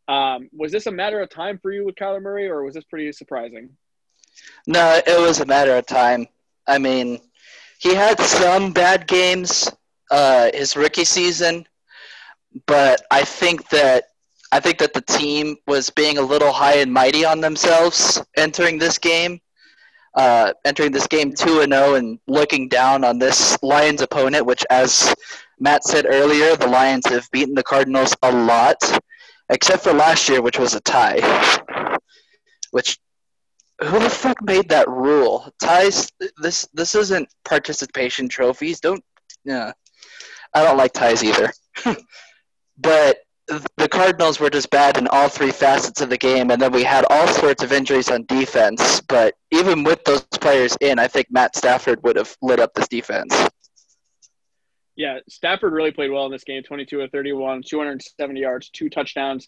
Um, 0.09 0.49
was 0.53 0.71
this 0.73 0.87
a 0.87 0.93
matter 0.93 1.21
of 1.21 1.31
time 1.31 1.59
for 1.59 1.73
you 1.73 1.85
with 1.85 1.97
Kyler 1.97 2.23
Murray, 2.23 2.49
or 2.49 2.63
was 2.63 2.75
this 2.75 2.85
pretty 2.85 3.11
surprising? 3.13 3.71
No, 4.67 5.01
it 5.07 5.21
was 5.21 5.41
a 5.41 5.47
matter 5.47 5.77
of 5.77 5.87
time. 5.87 6.29
I 6.67 6.79
mean, 6.79 7.21
he 7.79 7.95
had 7.95 8.19
some 8.21 8.73
bad 8.73 9.07
games 9.07 9.71
uh, 10.11 10.51
his 10.55 10.77
rookie 10.77 11.05
season, 11.05 11.67
but 12.67 13.03
I 13.11 13.25
think 13.25 13.69
that 13.71 14.05
I 14.53 14.61
think 14.61 14.79
that 14.79 14.95
the 14.95 15.01
team 15.03 15.57
was 15.67 15.91
being 15.91 16.19
a 16.19 16.23
little 16.23 16.53
high 16.53 16.77
and 16.77 16.93
mighty 16.93 17.25
on 17.25 17.41
themselves 17.41 18.23
entering 18.37 18.79
this 18.79 18.97
game, 18.97 19.41
uh, 20.15 20.53
entering 20.65 20.93
this 20.93 21.07
game 21.07 21.35
two 21.35 21.61
and 21.61 21.73
zero, 21.73 21.91
oh 21.91 21.95
and 21.95 22.19
looking 22.29 22.69
down 22.69 23.05
on 23.05 23.19
this 23.19 23.59
Lions 23.63 24.03
opponent, 24.03 24.47
which, 24.47 24.65
as 24.71 25.15
Matt 25.59 25.85
said 25.85 26.07
earlier, 26.09 26.57
the 26.57 26.69
Lions 26.69 27.07
have 27.07 27.29
beaten 27.33 27.55
the 27.55 27.63
Cardinals 27.63 28.15
a 28.23 28.33
lot, 28.33 28.77
except 29.51 29.83
for 29.83 29.93
last 29.93 30.29
year, 30.29 30.41
which 30.41 30.59
was 30.59 30.75
a 30.75 30.81
tie, 30.81 31.21
which 32.71 32.99
who 33.83 33.99
the 33.99 34.11
fuck 34.11 34.41
made 34.43 34.69
that 34.71 34.89
rule? 34.89 35.53
Ties. 35.61 36.11
This 36.41 36.67
this 36.73 36.95
isn't 36.95 37.29
participation 37.45 38.29
trophies. 38.29 38.81
Don't. 38.81 39.05
Yeah, 39.45 39.73
I 40.55 40.65
don't 40.65 40.77
like 40.77 40.93
ties 40.93 41.23
either. 41.23 41.53
but 42.79 43.19
the 43.77 43.89
Cardinals 43.89 44.41
were 44.41 44.51
just 44.51 44.71
bad 44.71 44.99
in 44.99 45.07
all 45.09 45.29
three 45.29 45.53
facets 45.53 46.01
of 46.01 46.11
the 46.11 46.19
game, 46.19 46.51
and 46.51 46.61
then 46.61 46.73
we 46.73 46.83
had 46.83 47.05
all 47.11 47.29
sorts 47.29 47.63
of 47.63 47.73
injuries 47.73 48.11
on 48.11 48.25
defense. 48.27 49.01
But 49.03 49.35
even 49.53 49.85
with 49.85 50.05
those 50.05 50.23
players 50.23 50.77
in, 50.81 50.99
I 50.99 51.07
think 51.07 51.29
Matt 51.31 51.55
Stafford 51.55 52.03
would 52.03 52.17
have 52.17 52.37
lit 52.43 52.59
up 52.59 52.75
this 52.75 52.89
defense. 52.89 53.35
Yeah, 54.97 55.19
Stafford 55.29 55.75
really 55.75 55.93
played 55.93 56.11
well 56.11 56.25
in 56.25 56.33
this 56.33 56.45
game 56.45 56.63
22 56.63 57.03
of 57.03 57.11
31, 57.11 57.63
270 57.69 58.41
yards, 58.41 58.71
two 58.71 58.89
touchdowns 58.89 59.47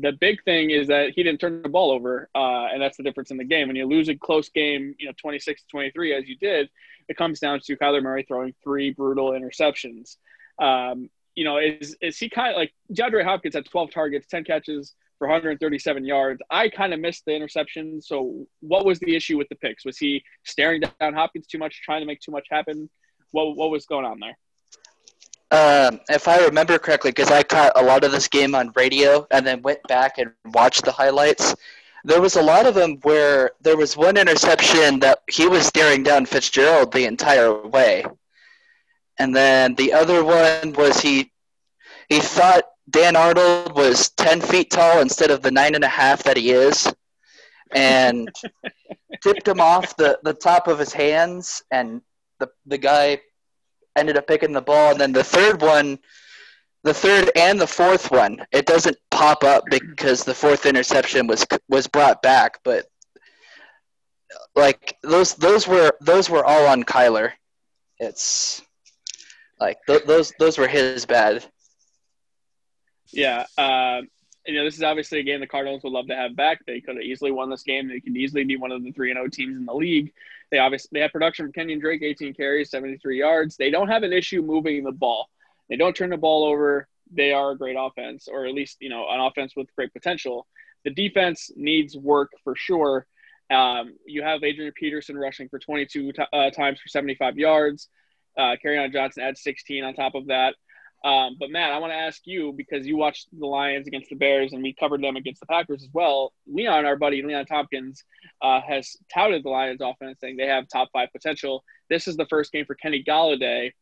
the 0.00 0.12
big 0.12 0.42
thing 0.44 0.70
is 0.70 0.88
that 0.88 1.10
he 1.10 1.22
didn't 1.22 1.40
turn 1.40 1.62
the 1.62 1.68
ball 1.68 1.90
over, 1.90 2.28
uh, 2.34 2.66
and 2.72 2.80
that's 2.80 2.96
the 2.96 3.02
difference 3.02 3.30
in 3.30 3.36
the 3.36 3.44
game. 3.44 3.68
When 3.68 3.76
you 3.76 3.86
lose 3.86 4.08
a 4.08 4.14
close 4.14 4.48
game, 4.48 4.94
you 4.98 5.06
know, 5.06 5.12
26 5.20 5.62
to 5.62 5.68
23, 5.68 6.14
as 6.14 6.28
you 6.28 6.36
did, 6.36 6.68
it 7.08 7.16
comes 7.16 7.40
down 7.40 7.60
to 7.64 7.76
Kyler 7.76 8.02
Murray 8.02 8.24
throwing 8.26 8.54
three 8.62 8.90
brutal 8.90 9.30
interceptions. 9.30 10.16
Um, 10.58 11.10
you 11.34 11.44
know, 11.44 11.58
is 11.58 11.96
is 12.00 12.18
he 12.18 12.28
kind 12.28 12.50
of 12.50 12.56
like 12.56 12.72
DeAndre 12.92 13.24
Hopkins 13.24 13.54
had 13.54 13.66
12 13.66 13.90
targets, 13.90 14.26
10 14.28 14.44
catches 14.44 14.94
for 15.18 15.26
137 15.26 16.04
yards. 16.04 16.42
I 16.50 16.68
kind 16.68 16.92
of 16.92 17.00
missed 17.00 17.24
the 17.26 17.34
interception. 17.34 18.00
So, 18.00 18.46
what 18.60 18.84
was 18.84 18.98
the 19.00 19.16
issue 19.16 19.36
with 19.36 19.48
the 19.48 19.56
picks? 19.56 19.84
Was 19.84 19.98
he 19.98 20.22
staring 20.44 20.82
down 21.00 21.14
Hopkins 21.14 21.46
too 21.46 21.58
much, 21.58 21.82
trying 21.82 22.00
to 22.00 22.06
make 22.06 22.20
too 22.20 22.32
much 22.32 22.46
happen? 22.50 22.88
What 23.32 23.56
what 23.56 23.70
was 23.70 23.86
going 23.86 24.04
on 24.04 24.20
there? 24.20 24.36
Um, 25.54 26.00
if 26.08 26.26
I 26.26 26.44
remember 26.44 26.80
correctly, 26.80 27.12
because 27.12 27.30
I 27.30 27.44
caught 27.44 27.70
a 27.76 27.82
lot 27.82 28.02
of 28.02 28.10
this 28.10 28.26
game 28.26 28.56
on 28.56 28.72
radio 28.74 29.24
and 29.30 29.46
then 29.46 29.62
went 29.62 29.80
back 29.84 30.18
and 30.18 30.32
watched 30.46 30.84
the 30.84 30.90
highlights, 30.90 31.54
there 32.02 32.20
was 32.20 32.34
a 32.34 32.42
lot 32.42 32.66
of 32.66 32.74
them 32.74 32.98
where 33.02 33.52
there 33.60 33.76
was 33.76 33.96
one 33.96 34.16
interception 34.16 34.98
that 34.98 35.20
he 35.30 35.46
was 35.46 35.64
staring 35.64 36.02
down 36.02 36.26
Fitzgerald 36.26 36.90
the 36.90 37.04
entire 37.04 37.54
way, 37.68 38.04
and 39.20 39.34
then 39.34 39.76
the 39.76 39.92
other 39.92 40.24
one 40.24 40.72
was 40.72 40.98
he 40.98 41.30
he 42.08 42.18
thought 42.18 42.64
Dan 42.90 43.14
Arnold 43.14 43.76
was 43.76 44.10
ten 44.10 44.40
feet 44.40 44.72
tall 44.72 45.00
instead 45.02 45.30
of 45.30 45.40
the 45.40 45.52
nine 45.52 45.76
and 45.76 45.84
a 45.84 45.88
half 45.88 46.24
that 46.24 46.36
he 46.36 46.50
is, 46.50 46.92
and 47.72 48.28
tipped 49.22 49.46
him 49.46 49.60
off 49.60 49.96
the, 49.96 50.18
the 50.24 50.34
top 50.34 50.66
of 50.66 50.80
his 50.80 50.92
hands, 50.92 51.62
and 51.70 52.02
the 52.40 52.50
the 52.66 52.78
guy 52.78 53.20
ended 53.96 54.16
up 54.16 54.26
picking 54.26 54.52
the 54.52 54.60
ball, 54.60 54.92
and 54.92 55.00
then 55.00 55.12
the 55.12 55.24
third 55.24 55.62
one, 55.62 55.98
the 56.82 56.94
third 56.94 57.30
and 57.36 57.60
the 57.60 57.66
fourth 57.66 58.10
one, 58.10 58.44
it 58.52 58.66
doesn't 58.66 58.96
pop 59.10 59.44
up 59.44 59.64
because 59.70 60.24
the 60.24 60.34
fourth 60.34 60.66
interception 60.66 61.26
was 61.26 61.46
was 61.68 61.86
brought 61.86 62.22
back, 62.22 62.60
but 62.64 62.86
like 64.54 64.96
those 65.02 65.34
those 65.34 65.66
were 65.66 65.92
those 66.00 66.28
were 66.28 66.44
all 66.44 66.66
on 66.66 66.84
Kyler. 66.84 67.32
It's 67.98 68.62
like 69.60 69.78
th- 69.86 70.04
those 70.04 70.32
those 70.38 70.58
were 70.58 70.68
his 70.68 71.06
bad. 71.06 71.44
Yeah, 73.12 73.46
uh, 73.56 74.02
you 74.46 74.54
know 74.54 74.64
this 74.64 74.76
is 74.76 74.82
obviously 74.82 75.20
a 75.20 75.22
game 75.22 75.40
the 75.40 75.46
Cardinals 75.46 75.82
would 75.82 75.92
love 75.92 76.06
to 76.08 76.16
have 76.16 76.36
back. 76.36 76.64
They 76.66 76.80
could 76.80 76.96
have 76.96 77.04
easily 77.04 77.30
won 77.30 77.50
this 77.50 77.62
game. 77.62 77.88
They 77.88 78.00
could 78.00 78.16
easily 78.16 78.44
be 78.44 78.56
one 78.56 78.72
of 78.72 78.82
the 78.82 78.92
three 78.92 79.10
and 79.10 79.16
zero 79.16 79.26
oh 79.26 79.28
teams 79.28 79.56
in 79.56 79.64
the 79.64 79.74
league. 79.74 80.12
They 80.50 80.58
obviously 80.58 80.90
they 80.92 81.00
have 81.00 81.12
production 81.12 81.46
from 81.46 81.52
Kenyon 81.52 81.80
Drake, 81.80 82.02
18 82.02 82.34
carries, 82.34 82.70
73 82.70 83.18
yards. 83.18 83.56
They 83.56 83.70
don't 83.70 83.88
have 83.88 84.02
an 84.02 84.12
issue 84.12 84.42
moving 84.42 84.84
the 84.84 84.92
ball. 84.92 85.28
They 85.68 85.76
don't 85.76 85.96
turn 85.96 86.10
the 86.10 86.16
ball 86.16 86.44
over. 86.44 86.88
They 87.10 87.32
are 87.32 87.52
a 87.52 87.58
great 87.58 87.76
offense, 87.78 88.28
or 88.28 88.46
at 88.46 88.54
least 88.54 88.78
you 88.80 88.90
know 88.90 89.06
an 89.08 89.20
offense 89.20 89.54
with 89.56 89.74
great 89.74 89.92
potential. 89.92 90.46
The 90.84 90.90
defense 90.90 91.50
needs 91.56 91.96
work 91.96 92.30
for 92.42 92.54
sure. 92.54 93.06
Um, 93.50 93.94
you 94.06 94.22
have 94.22 94.42
Adrian 94.42 94.72
Peterson 94.74 95.16
rushing 95.16 95.48
for 95.48 95.58
22 95.58 96.12
t- 96.12 96.22
uh, 96.32 96.50
times 96.50 96.80
for 96.80 96.88
75 96.88 97.38
yards. 97.38 97.88
Uh, 98.36 98.56
on 98.64 98.92
Johnson 98.92 99.22
adds 99.22 99.42
16 99.42 99.84
on 99.84 99.94
top 99.94 100.14
of 100.14 100.26
that. 100.26 100.54
Um, 101.04 101.36
but 101.38 101.50
Matt, 101.50 101.70
I 101.70 101.78
want 101.78 101.92
to 101.92 101.98
ask 101.98 102.22
you 102.24 102.54
because 102.56 102.86
you 102.86 102.96
watched 102.96 103.28
the 103.38 103.46
Lions 103.46 103.86
against 103.86 104.08
the 104.08 104.16
Bears 104.16 104.54
and 104.54 104.62
we 104.62 104.72
covered 104.72 105.02
them 105.02 105.16
against 105.16 105.40
the 105.40 105.46
Packers 105.46 105.82
as 105.82 105.90
well. 105.92 106.32
Leon, 106.46 106.86
our 106.86 106.96
buddy 106.96 107.22
Leon 107.22 107.44
Tompkins, 107.44 108.04
uh, 108.40 108.60
has 108.66 108.96
touted 109.12 109.44
the 109.44 109.50
Lions 109.50 109.82
offense, 109.82 110.18
saying 110.20 110.38
they 110.38 110.46
have 110.46 110.64
top 110.66 110.88
five 110.94 111.10
potential. 111.12 111.62
This 111.90 112.08
is 112.08 112.16
the 112.16 112.24
first 112.26 112.52
game 112.52 112.64
for 112.64 112.74
Kenny 112.74 113.04
Golladay. 113.06 113.72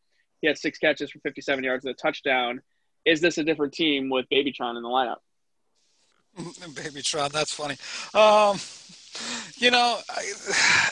He 0.41 0.49
had 0.49 0.59
six 0.59 0.79
catches 0.79 1.13
for 1.13 1.21
57 1.21 1.63
yards 1.63 1.85
and 1.85 1.95
a 1.95 1.97
touchdown. 1.97 2.61
Is 3.05 3.21
this 3.21 3.39
a 3.39 3.45
different 3.45 3.73
team 3.73 4.11
with 4.11 4.27
Babytron 4.29 4.77
in 4.77 4.83
the 4.83 4.89
lineup? 4.89 5.19
Babytron, 6.37 7.31
that's 7.31 7.55
funny. 7.55 7.77
Um, 8.15 8.59
you 9.57 9.71
know, 9.71 9.99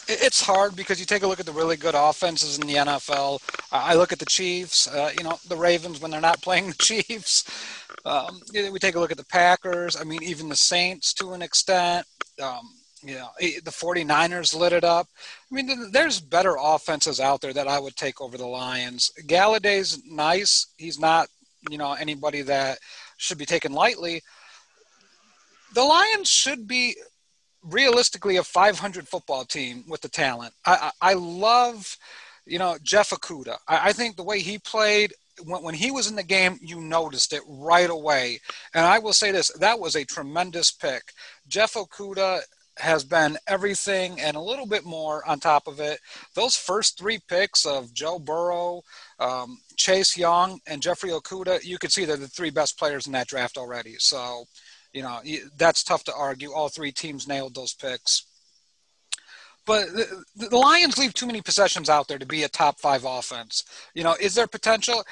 it's 0.09 0.41
hard 0.41 0.77
because 0.77 1.01
you 1.01 1.07
take 1.07 1.23
a 1.23 1.27
look 1.27 1.41
at 1.41 1.47
the 1.47 1.53
really 1.53 1.77
good 1.77 1.95
offenses 1.95 2.59
in 2.59 2.67
the 2.67 2.75
NFL. 2.75 3.41
I 3.73 3.95
look 3.95 4.13
at 4.13 4.19
the 4.19 4.27
Chiefs, 4.27 4.89
uh, 4.89 5.13
you 5.17 5.25
know, 5.25 5.39
the 5.49 5.57
Ravens 5.57 6.01
when 6.01 6.11
they're 6.11 6.21
not 6.21 6.43
playing 6.43 6.69
the 6.69 6.75
Chiefs. 6.75 7.45
Um, 8.05 8.41
we 8.53 8.79
take 8.79 8.95
a 8.95 9.01
look 9.01 9.11
at 9.11 9.17
the 9.17 9.25
Packers. 9.25 9.97
I 9.97 10.05
mean, 10.05 10.23
even 10.23 10.49
the 10.49 10.57
Saints 10.57 11.13
to 11.15 11.33
an 11.33 11.43
extent. 11.43 12.07
Um, 12.43 12.71
you 13.03 13.15
know, 13.15 13.29
the 13.39 13.71
49ers 13.71 14.55
lit 14.55 14.73
it 14.73 14.85
up. 14.85 15.09
I 15.51 15.55
mean, 15.55 15.91
there's 15.91 16.21
better 16.21 16.57
offenses 16.59 17.19
out 17.19 17.41
there 17.41 17.53
that 17.53 17.69
I 17.69 17.79
would 17.79 17.97
take 17.97 18.21
over 18.21 18.37
the 18.37 18.47
Lions. 18.47 19.11
Golladay's 19.27 20.03
nice. 20.05 20.67
He's 20.77 20.99
not, 20.99 21.29
you 21.71 21.79
know, 21.79 21.95
anybody 21.95 22.43
that 22.43 22.79
should 23.17 23.39
be 23.39 23.47
taken 23.47 23.73
lightly. 23.73 24.23
The 25.75 25.83
Lions 25.83 26.29
should 26.29 26.67
be 26.67 26.97
realistically 27.63 28.37
a 28.37 28.45
500 28.45 29.09
football 29.09 29.45
team 29.45 29.85
with 29.89 30.01
the 30.01 30.09
talent. 30.09 30.55
I, 30.67 30.91
I, 31.03 31.11
I 31.11 31.15
love, 31.15 31.97
you 32.47 32.59
know, 32.59 32.77
Jeff 32.83 33.11
Okudah. 33.11 33.59
I, 33.69 33.89
I, 33.89 33.93
think 33.93 34.17
the 34.17 34.23
way 34.23 34.41
he 34.41 34.59
played 34.59 35.13
when, 35.45 35.63
when 35.63 35.75
he 35.75 35.91
was 35.91 36.09
in 36.09 36.17
the 36.17 36.23
game, 36.23 36.59
you 36.61 36.81
noticed 36.81 37.33
it 37.33 37.43
right 37.47 37.91
away. 37.91 38.41
And 38.75 38.85
I 38.85 38.99
will 38.99 39.13
say 39.13 39.31
this: 39.33 39.51
that 39.59 39.79
was 39.79 39.97
a 39.97 40.05
tremendous 40.05 40.71
pick. 40.71 41.03
Jeff 41.49 41.75
Okudah 41.75 42.41
has 42.79 43.05
been 43.05 43.37
everything 43.47 44.19
and 44.21 44.37
a 44.37 44.41
little 44.41 44.67
bit 44.67 44.85
more 44.85 45.27
on 45.29 45.39
top 45.39 45.67
of 45.67 45.81
it. 45.81 46.01
Those 46.35 46.57
first 46.57 46.99
three 46.99 47.21
picks 47.29 47.67
of 47.67 47.93
Joe 47.93 48.19
Burrow, 48.19 48.83
um, 49.19 49.59
Chase 49.77 50.17
Young, 50.17 50.61
and 50.67 50.83
Jeffrey 50.83 51.11
Okudah, 51.11 51.63
you 51.63 51.79
could 51.79 51.93
see 51.93 52.05
they're 52.05 52.17
the 52.17 52.29
three 52.29 52.51
best 52.51 52.79
players 52.79 53.07
in 53.07 53.13
that 53.13 53.29
draft 53.29 53.59
already. 53.59 53.97
So 53.99 54.47
you 54.93 55.03
know, 55.03 55.21
that's 55.57 55.85
tough 55.85 56.05
to 56.05 56.15
argue. 56.15 56.53
All 56.53 56.69
three 56.69 56.93
teams 56.93 57.29
nailed 57.29 57.55
those 57.55 57.75
picks. 57.75 58.25
But 59.67 59.87
the, 59.93 60.25
the 60.37 60.57
Lions 60.57 60.99
leave 60.99 61.15
too 61.15 61.27
many 61.27 61.43
possessions 61.43 61.89
out 61.89 62.09
there 62.09 62.19
to 62.19 62.27
be 62.27 62.43
a 62.43 62.49
top 62.49 62.81
five 62.81 63.05
offense. 63.05 63.65
You 63.95 64.03
know, 64.03 64.17
is 64.21 64.35
there 64.35 64.47
potential? 64.47 65.05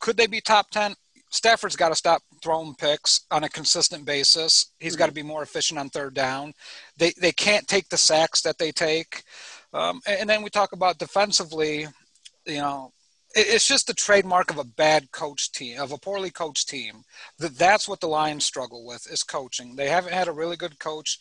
Could 0.00 0.16
they 0.16 0.26
be 0.26 0.40
top 0.40 0.70
10? 0.70 0.94
Stafford's 1.30 1.76
got 1.76 1.90
to 1.90 1.94
stop 1.94 2.22
throwing 2.42 2.74
picks 2.74 3.26
on 3.30 3.44
a 3.44 3.48
consistent 3.48 4.04
basis. 4.04 4.72
He's 4.78 4.96
got 4.96 5.06
to 5.06 5.12
be 5.12 5.22
more 5.22 5.42
efficient 5.42 5.78
on 5.78 5.90
third 5.90 6.14
down. 6.14 6.52
They, 6.96 7.12
they 7.20 7.32
can't 7.32 7.66
take 7.66 7.88
the 7.88 7.98
sacks 7.98 8.40
that 8.42 8.58
they 8.58 8.72
take. 8.72 9.22
Um, 9.72 10.00
and 10.06 10.28
then 10.28 10.42
we 10.42 10.50
talk 10.50 10.72
about 10.72 10.98
defensively, 10.98 11.86
you 12.46 12.58
know, 12.58 12.92
it's 13.38 13.66
just 13.66 13.86
the 13.86 13.94
trademark 13.94 14.50
of 14.50 14.58
a 14.58 14.64
bad 14.64 15.10
coach 15.12 15.52
team, 15.52 15.80
of 15.80 15.92
a 15.92 15.98
poorly 15.98 16.30
coached 16.30 16.68
team. 16.68 17.04
That 17.38 17.56
that's 17.56 17.88
what 17.88 18.00
the 18.00 18.08
Lions 18.08 18.44
struggle 18.44 18.86
with 18.86 19.10
is 19.10 19.22
coaching. 19.22 19.76
They 19.76 19.88
haven't 19.88 20.12
had 20.12 20.28
a 20.28 20.32
really 20.32 20.56
good 20.56 20.78
coach 20.78 21.18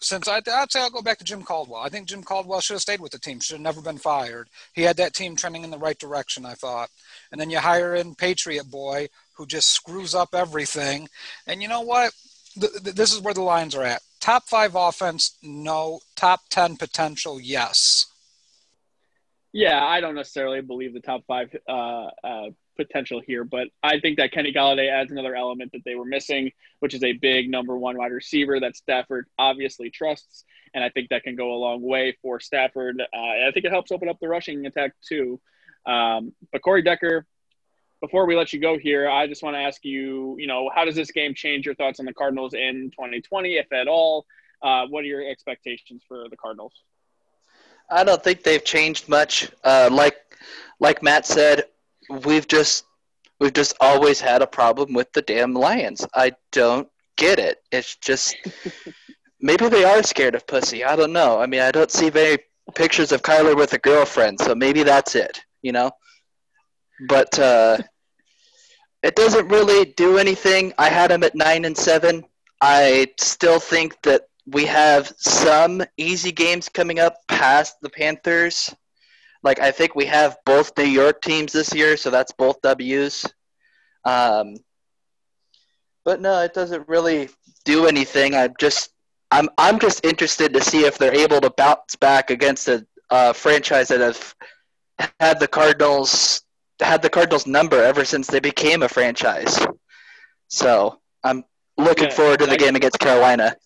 since 0.00 0.26
I, 0.26 0.36
would 0.36 0.72
say 0.72 0.80
I'll 0.80 0.90
go 0.90 1.02
back 1.02 1.18
to 1.18 1.24
Jim 1.24 1.42
Caldwell. 1.42 1.80
I 1.80 1.88
think 1.88 2.08
Jim 2.08 2.22
Caldwell 2.22 2.60
should 2.60 2.74
have 2.74 2.82
stayed 2.82 3.00
with 3.00 3.12
the 3.12 3.18
team. 3.18 3.40
Should 3.40 3.54
have 3.54 3.62
never 3.62 3.80
been 3.80 3.98
fired. 3.98 4.48
He 4.72 4.82
had 4.82 4.96
that 4.96 5.14
team 5.14 5.36
trending 5.36 5.64
in 5.64 5.70
the 5.70 5.78
right 5.78 5.98
direction. 5.98 6.44
I 6.44 6.54
thought, 6.54 6.90
and 7.30 7.40
then 7.40 7.50
you 7.50 7.58
hire 7.58 7.94
in 7.94 8.14
Patriot 8.14 8.70
boy 8.70 9.08
who 9.34 9.46
just 9.46 9.70
screws 9.70 10.14
up 10.14 10.34
everything. 10.34 11.08
And 11.46 11.62
you 11.62 11.68
know 11.68 11.80
what? 11.80 12.12
this 12.54 13.14
is 13.14 13.20
where 13.20 13.32
the 13.32 13.40
Lions 13.40 13.74
are 13.74 13.82
at. 13.82 14.02
Top 14.20 14.44
five 14.46 14.74
offense, 14.74 15.38
no. 15.42 16.00
Top 16.16 16.40
ten 16.50 16.76
potential, 16.76 17.40
yes. 17.40 18.11
Yeah, 19.52 19.84
I 19.84 20.00
don't 20.00 20.14
necessarily 20.14 20.62
believe 20.62 20.94
the 20.94 21.00
top 21.00 21.24
five 21.26 21.54
uh, 21.68 22.08
uh, 22.24 22.46
potential 22.76 23.20
here, 23.20 23.44
but 23.44 23.68
I 23.82 24.00
think 24.00 24.16
that 24.16 24.32
Kenny 24.32 24.52
Golladay 24.52 24.90
adds 24.90 25.12
another 25.12 25.36
element 25.36 25.72
that 25.72 25.82
they 25.84 25.94
were 25.94 26.06
missing, 26.06 26.52
which 26.80 26.94
is 26.94 27.04
a 27.04 27.12
big 27.12 27.50
number 27.50 27.76
one 27.76 27.98
wide 27.98 28.12
receiver 28.12 28.58
that 28.60 28.76
Stafford 28.76 29.26
obviously 29.38 29.90
trusts, 29.90 30.44
and 30.72 30.82
I 30.82 30.88
think 30.88 31.10
that 31.10 31.22
can 31.22 31.36
go 31.36 31.52
a 31.52 31.58
long 31.58 31.82
way 31.82 32.16
for 32.22 32.40
Stafford. 32.40 33.00
Uh, 33.00 33.46
I 33.46 33.50
think 33.52 33.66
it 33.66 33.72
helps 33.72 33.92
open 33.92 34.08
up 34.08 34.18
the 34.20 34.28
rushing 34.28 34.64
attack 34.64 34.92
too. 35.06 35.38
Um, 35.84 36.32
but 36.50 36.62
Corey 36.62 36.82
Decker, 36.82 37.26
before 38.00 38.26
we 38.26 38.36
let 38.36 38.54
you 38.54 38.60
go 38.60 38.78
here, 38.78 39.08
I 39.08 39.26
just 39.26 39.42
want 39.42 39.54
to 39.54 39.60
ask 39.60 39.84
you, 39.84 40.36
you 40.38 40.46
know, 40.46 40.70
how 40.74 40.86
does 40.86 40.96
this 40.96 41.10
game 41.10 41.34
change 41.34 41.66
your 41.66 41.74
thoughts 41.74 42.00
on 42.00 42.06
the 42.06 42.14
Cardinals 42.14 42.54
in 42.54 42.90
2020, 42.92 43.56
if 43.56 43.70
at 43.72 43.86
all? 43.86 44.24
Uh, 44.62 44.86
what 44.86 45.04
are 45.04 45.08
your 45.08 45.28
expectations 45.28 46.02
for 46.08 46.28
the 46.30 46.36
Cardinals? 46.36 46.72
I 47.92 48.04
don't 48.04 48.22
think 48.22 48.42
they've 48.42 48.64
changed 48.64 49.08
much. 49.08 49.50
Uh, 49.62 49.88
like 49.92 50.16
like 50.80 51.02
Matt 51.02 51.26
said, 51.26 51.64
we've 52.24 52.48
just 52.48 52.84
we've 53.38 53.52
just 53.52 53.76
always 53.80 54.20
had 54.20 54.42
a 54.42 54.46
problem 54.46 54.94
with 54.94 55.12
the 55.12 55.22
damn 55.22 55.52
Lions. 55.52 56.06
I 56.14 56.32
don't 56.50 56.88
get 57.16 57.38
it. 57.38 57.58
It's 57.70 57.96
just 57.96 58.34
maybe 59.40 59.68
they 59.68 59.84
are 59.84 60.02
scared 60.02 60.34
of 60.34 60.46
pussy. 60.46 60.84
I 60.84 60.96
don't 60.96 61.12
know. 61.12 61.40
I 61.40 61.46
mean, 61.46 61.60
I 61.60 61.70
don't 61.70 61.90
see 61.90 62.08
very 62.10 62.38
pictures 62.74 63.12
of 63.12 63.22
Kyler 63.22 63.56
with 63.56 63.72
a 63.74 63.78
girlfriend, 63.78 64.40
so 64.40 64.54
maybe 64.54 64.82
that's 64.82 65.14
it. 65.14 65.40
You 65.60 65.72
know, 65.72 65.90
but 67.08 67.38
uh, 67.38 67.78
it 69.02 69.14
doesn't 69.14 69.48
really 69.48 69.92
do 69.96 70.18
anything. 70.18 70.72
I 70.78 70.88
had 70.88 71.10
him 71.10 71.22
at 71.22 71.34
nine 71.34 71.64
and 71.64 71.76
seven. 71.76 72.24
I 72.60 73.08
still 73.18 73.58
think 73.58 74.00
that 74.02 74.22
we 74.46 74.64
have 74.66 75.12
some 75.18 75.82
easy 75.96 76.32
games 76.32 76.68
coming 76.68 76.98
up 76.98 77.16
past 77.28 77.76
the 77.80 77.90
Panthers. 77.90 78.74
Like 79.42 79.60
I 79.60 79.70
think 79.70 79.94
we 79.94 80.06
have 80.06 80.36
both 80.44 80.76
New 80.76 80.84
York 80.84 81.20
teams 81.22 81.52
this 81.52 81.74
year, 81.74 81.96
so 81.96 82.10
that's 82.10 82.32
both 82.32 82.60
W's. 82.62 83.26
Um, 84.04 84.56
but 86.04 86.20
no, 86.20 86.40
it 86.40 86.54
doesn't 86.54 86.88
really 86.88 87.28
do 87.64 87.86
anything. 87.86 88.34
I'm 88.34 88.54
just 88.58 88.90
I'm 89.30 89.48
I'm 89.58 89.78
just 89.78 90.04
interested 90.04 90.52
to 90.52 90.60
see 90.60 90.84
if 90.84 90.98
they're 90.98 91.14
able 91.14 91.40
to 91.40 91.50
bounce 91.50 91.96
back 91.96 92.30
against 92.30 92.68
a 92.68 92.86
uh, 93.10 93.32
franchise 93.32 93.88
that 93.88 94.00
have 94.00 94.34
had 95.20 95.38
the 95.38 95.48
Cardinals 95.48 96.42
had 96.80 97.02
the 97.02 97.10
Cardinals 97.10 97.46
number 97.46 97.82
ever 97.82 98.04
since 98.04 98.26
they 98.26 98.40
became 98.40 98.82
a 98.82 98.88
franchise. 98.88 99.64
So 100.48 101.00
I'm 101.22 101.44
looking 101.78 102.08
yeah, 102.08 102.14
forward 102.14 102.40
to 102.40 102.46
the 102.46 102.56
game 102.56 102.74
against 102.74 102.98
Carolina 102.98 103.56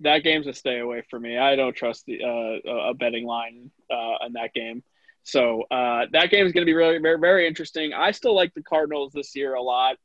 that 0.00 0.24
game's 0.24 0.46
a 0.46 0.52
stay 0.52 0.78
away 0.78 1.02
for 1.08 1.18
me. 1.18 1.38
I 1.38 1.56
don't 1.56 1.74
trust 1.74 2.06
the 2.06 2.22
uh, 2.22 2.90
a 2.90 2.94
betting 2.94 3.26
line 3.26 3.70
uh, 3.90 4.26
in 4.26 4.34
that 4.34 4.52
game. 4.54 4.82
So 5.22 5.64
uh, 5.70 6.06
that 6.12 6.30
game 6.30 6.46
is 6.46 6.52
going 6.52 6.62
to 6.62 6.70
be 6.70 6.74
really 6.74 6.98
very 6.98 7.18
very 7.18 7.46
interesting. 7.46 7.92
I 7.92 8.10
still 8.12 8.34
like 8.34 8.54
the 8.54 8.62
Cardinals 8.62 9.12
this 9.12 9.36
year 9.36 9.54
a 9.54 9.62
lot. 9.62 9.96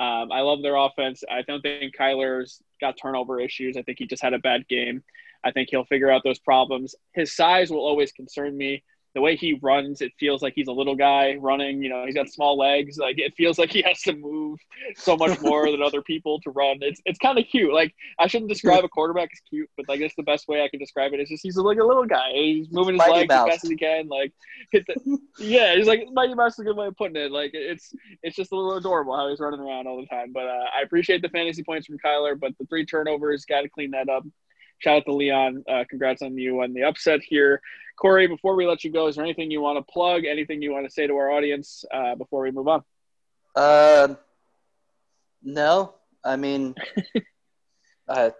Um, 0.00 0.32
I 0.32 0.40
love 0.40 0.62
their 0.62 0.76
offense. 0.76 1.22
I 1.30 1.42
don't 1.42 1.62
think 1.62 1.96
Kyler's 1.96 2.60
got 2.80 2.96
turnover 3.00 3.38
issues. 3.38 3.76
I 3.76 3.82
think 3.82 3.98
he 3.98 4.06
just 4.06 4.22
had 4.22 4.34
a 4.34 4.40
bad 4.40 4.66
game. 4.66 5.04
I 5.44 5.52
think 5.52 5.68
he'll 5.70 5.84
figure 5.84 6.10
out 6.10 6.22
those 6.24 6.38
problems. 6.40 6.96
His 7.12 7.36
size 7.36 7.70
will 7.70 7.86
always 7.86 8.10
concern 8.10 8.56
me 8.56 8.82
the 9.14 9.20
way 9.20 9.36
he 9.36 9.58
runs, 9.62 10.00
it 10.00 10.12
feels 10.18 10.42
like 10.42 10.54
he's 10.56 10.66
a 10.66 10.72
little 10.72 10.96
guy 10.96 11.36
running. 11.38 11.82
You 11.82 11.88
know, 11.88 12.04
he's 12.04 12.14
got 12.14 12.28
small 12.28 12.58
legs. 12.58 12.98
Like 12.98 13.18
it 13.18 13.34
feels 13.36 13.58
like 13.58 13.70
he 13.70 13.82
has 13.82 14.00
to 14.02 14.14
move 14.14 14.58
so 14.96 15.16
much 15.16 15.40
more 15.40 15.70
than 15.70 15.82
other 15.82 16.02
people 16.02 16.40
to 16.40 16.50
run. 16.50 16.78
It's 16.80 17.00
it's 17.04 17.18
kind 17.18 17.38
of 17.38 17.44
cute. 17.46 17.72
Like 17.72 17.94
I 18.18 18.26
shouldn't 18.26 18.50
describe 18.50 18.84
a 18.84 18.88
quarterback 18.88 19.30
as 19.32 19.40
cute, 19.48 19.70
but 19.76 19.88
like 19.88 20.00
that's 20.00 20.16
the 20.16 20.24
best 20.24 20.48
way 20.48 20.62
I 20.62 20.68
can 20.68 20.80
describe 20.80 21.12
it. 21.12 21.20
Is 21.20 21.28
just 21.28 21.44
he's 21.44 21.56
like 21.56 21.78
a 21.78 21.84
little 21.84 22.06
guy. 22.06 22.32
He's 22.32 22.72
moving 22.72 22.94
his 22.94 22.98
Mighty 22.98 23.12
legs 23.12 23.28
Mouse. 23.28 23.46
as 23.46 23.54
fast 23.54 23.64
as 23.64 23.70
he 23.70 23.76
can. 23.76 24.08
Like 24.08 24.32
hit 24.72 24.84
the, 24.86 25.18
yeah, 25.38 25.76
he's 25.76 25.86
like 25.86 26.08
Mighty 26.12 26.34
Mouse 26.34 26.54
is 26.54 26.60
a 26.60 26.64
good 26.64 26.76
way 26.76 26.88
of 26.88 26.96
putting 26.96 27.16
it. 27.16 27.30
Like 27.30 27.52
it's 27.54 27.94
it's 28.24 28.34
just 28.34 28.50
a 28.50 28.56
little 28.56 28.76
adorable 28.76 29.16
how 29.16 29.28
he's 29.28 29.40
running 29.40 29.60
around 29.60 29.86
all 29.86 30.00
the 30.00 30.06
time. 30.06 30.32
But 30.32 30.46
uh, 30.46 30.64
I 30.76 30.82
appreciate 30.82 31.22
the 31.22 31.28
fantasy 31.28 31.62
points 31.62 31.86
from 31.86 31.98
Kyler, 32.04 32.38
but 32.38 32.52
the 32.58 32.66
three 32.66 32.84
turnovers 32.84 33.44
got 33.44 33.62
to 33.62 33.68
clean 33.68 33.92
that 33.92 34.08
up 34.08 34.24
shout 34.78 34.98
out 34.98 35.04
to 35.06 35.14
Leon. 35.14 35.64
Uh, 35.68 35.84
congrats 35.88 36.22
on 36.22 36.36
you 36.36 36.62
on 36.62 36.72
the 36.72 36.82
upset 36.82 37.20
here. 37.22 37.60
Corey, 37.96 38.26
before 38.26 38.56
we 38.56 38.66
let 38.66 38.84
you 38.84 38.90
go, 38.90 39.06
is 39.06 39.16
there 39.16 39.24
anything 39.24 39.50
you 39.50 39.60
want 39.60 39.78
to 39.78 39.92
plug? 39.92 40.24
Anything 40.24 40.62
you 40.62 40.72
want 40.72 40.86
to 40.86 40.90
say 40.90 41.06
to 41.06 41.14
our 41.14 41.30
audience 41.30 41.84
uh, 41.92 42.14
before 42.14 42.42
we 42.42 42.50
move 42.50 42.68
on? 42.68 42.82
Uh, 43.54 44.14
no. 45.42 45.94
I 46.24 46.36
mean, 46.36 46.74
I 48.08 48.32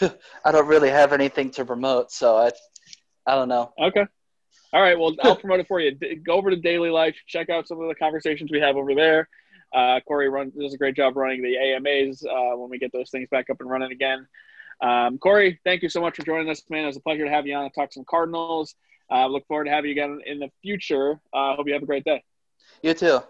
I 0.44 0.52
don't 0.52 0.66
really 0.66 0.90
have 0.90 1.12
anything 1.12 1.50
to 1.52 1.64
promote, 1.64 2.10
so 2.10 2.36
I 2.36 2.50
I 3.26 3.34
don't 3.34 3.48
know. 3.48 3.72
Okay. 3.80 4.04
All 4.72 4.82
right. 4.82 4.98
Well, 4.98 5.14
I'll 5.22 5.36
promote 5.36 5.60
it 5.60 5.68
for 5.68 5.80
you. 5.80 5.96
Go 6.26 6.34
over 6.34 6.50
to 6.50 6.56
Daily 6.56 6.90
Life. 6.90 7.16
Check 7.26 7.48
out 7.48 7.68
some 7.68 7.80
of 7.80 7.88
the 7.88 7.94
conversations 7.94 8.50
we 8.50 8.60
have 8.60 8.76
over 8.76 8.94
there. 8.94 9.28
Uh, 9.72 10.00
Corey 10.06 10.28
runs 10.28 10.52
does 10.54 10.74
a 10.74 10.78
great 10.78 10.96
job 10.96 11.16
running 11.16 11.42
the 11.42 11.56
AMAs 11.56 12.24
uh, 12.24 12.56
when 12.56 12.70
we 12.70 12.78
get 12.78 12.92
those 12.92 13.10
things 13.10 13.28
back 13.30 13.50
up 13.50 13.60
and 13.60 13.70
running 13.70 13.92
again. 13.92 14.26
Um, 14.80 15.18
Corey, 15.18 15.60
thank 15.64 15.82
you 15.82 15.88
so 15.88 16.00
much 16.00 16.16
for 16.16 16.24
joining 16.24 16.48
us, 16.50 16.62
man. 16.68 16.84
It 16.84 16.88
was 16.88 16.96
a 16.96 17.00
pleasure 17.00 17.24
to 17.24 17.30
have 17.30 17.46
you 17.46 17.54
on 17.54 17.64
and 17.64 17.74
talk 17.74 17.92
some 17.92 18.04
Cardinals. 18.08 18.74
Uh, 19.10 19.26
look 19.26 19.46
forward 19.46 19.64
to 19.64 19.70
having 19.70 19.90
you 19.90 19.92
again 19.92 20.20
in 20.26 20.38
the 20.38 20.50
future. 20.62 21.20
I 21.32 21.52
uh, 21.52 21.56
hope 21.56 21.66
you 21.66 21.74
have 21.74 21.82
a 21.82 21.86
great 21.86 22.04
day. 22.04 22.22
You 22.82 22.94
too. 22.94 23.20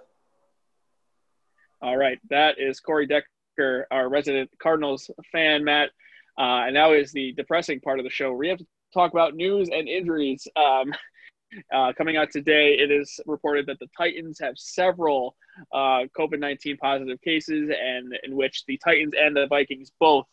All 1.83 1.97
right, 1.97 2.19
that 2.31 2.57
is 2.59 2.81
Corey 2.81 3.07
Decker, 3.07 3.87
our 3.91 4.09
resident 4.09 4.51
Cardinals 4.61 5.11
fan, 5.33 5.65
Matt. 5.65 5.91
Uh, 6.39 6.67
and 6.67 6.75
now 6.75 6.93
is 6.93 7.13
the 7.13 7.33
depressing 7.33 7.81
part 7.81 7.99
of 7.99 8.05
the 8.05 8.11
show. 8.11 8.33
We 8.33 8.49
have 8.49 8.59
to 8.59 8.67
talk 8.93 9.13
about 9.13 9.35
news 9.35 9.69
and 9.69 9.89
injuries. 9.89 10.49
Um, 10.57 10.93
uh, 11.75 11.93
coming 11.97 12.17
out 12.17 12.31
today, 12.31 12.75
it 12.75 12.91
is 12.91 13.21
reported 13.27 13.67
that 13.67 13.79
the 13.79 13.89
Titans 13.97 14.39
have 14.41 14.55
several 14.57 15.37
uh, 15.73 16.05
COVID 16.19 16.39
19 16.39 16.77
positive 16.79 17.21
cases, 17.21 17.71
and 17.71 18.15
in 18.25 18.35
which 18.37 18.65
the 18.67 18.79
Titans 18.83 19.13
and 19.19 19.37
the 19.37 19.47
Vikings 19.47 19.91
both 20.01 20.27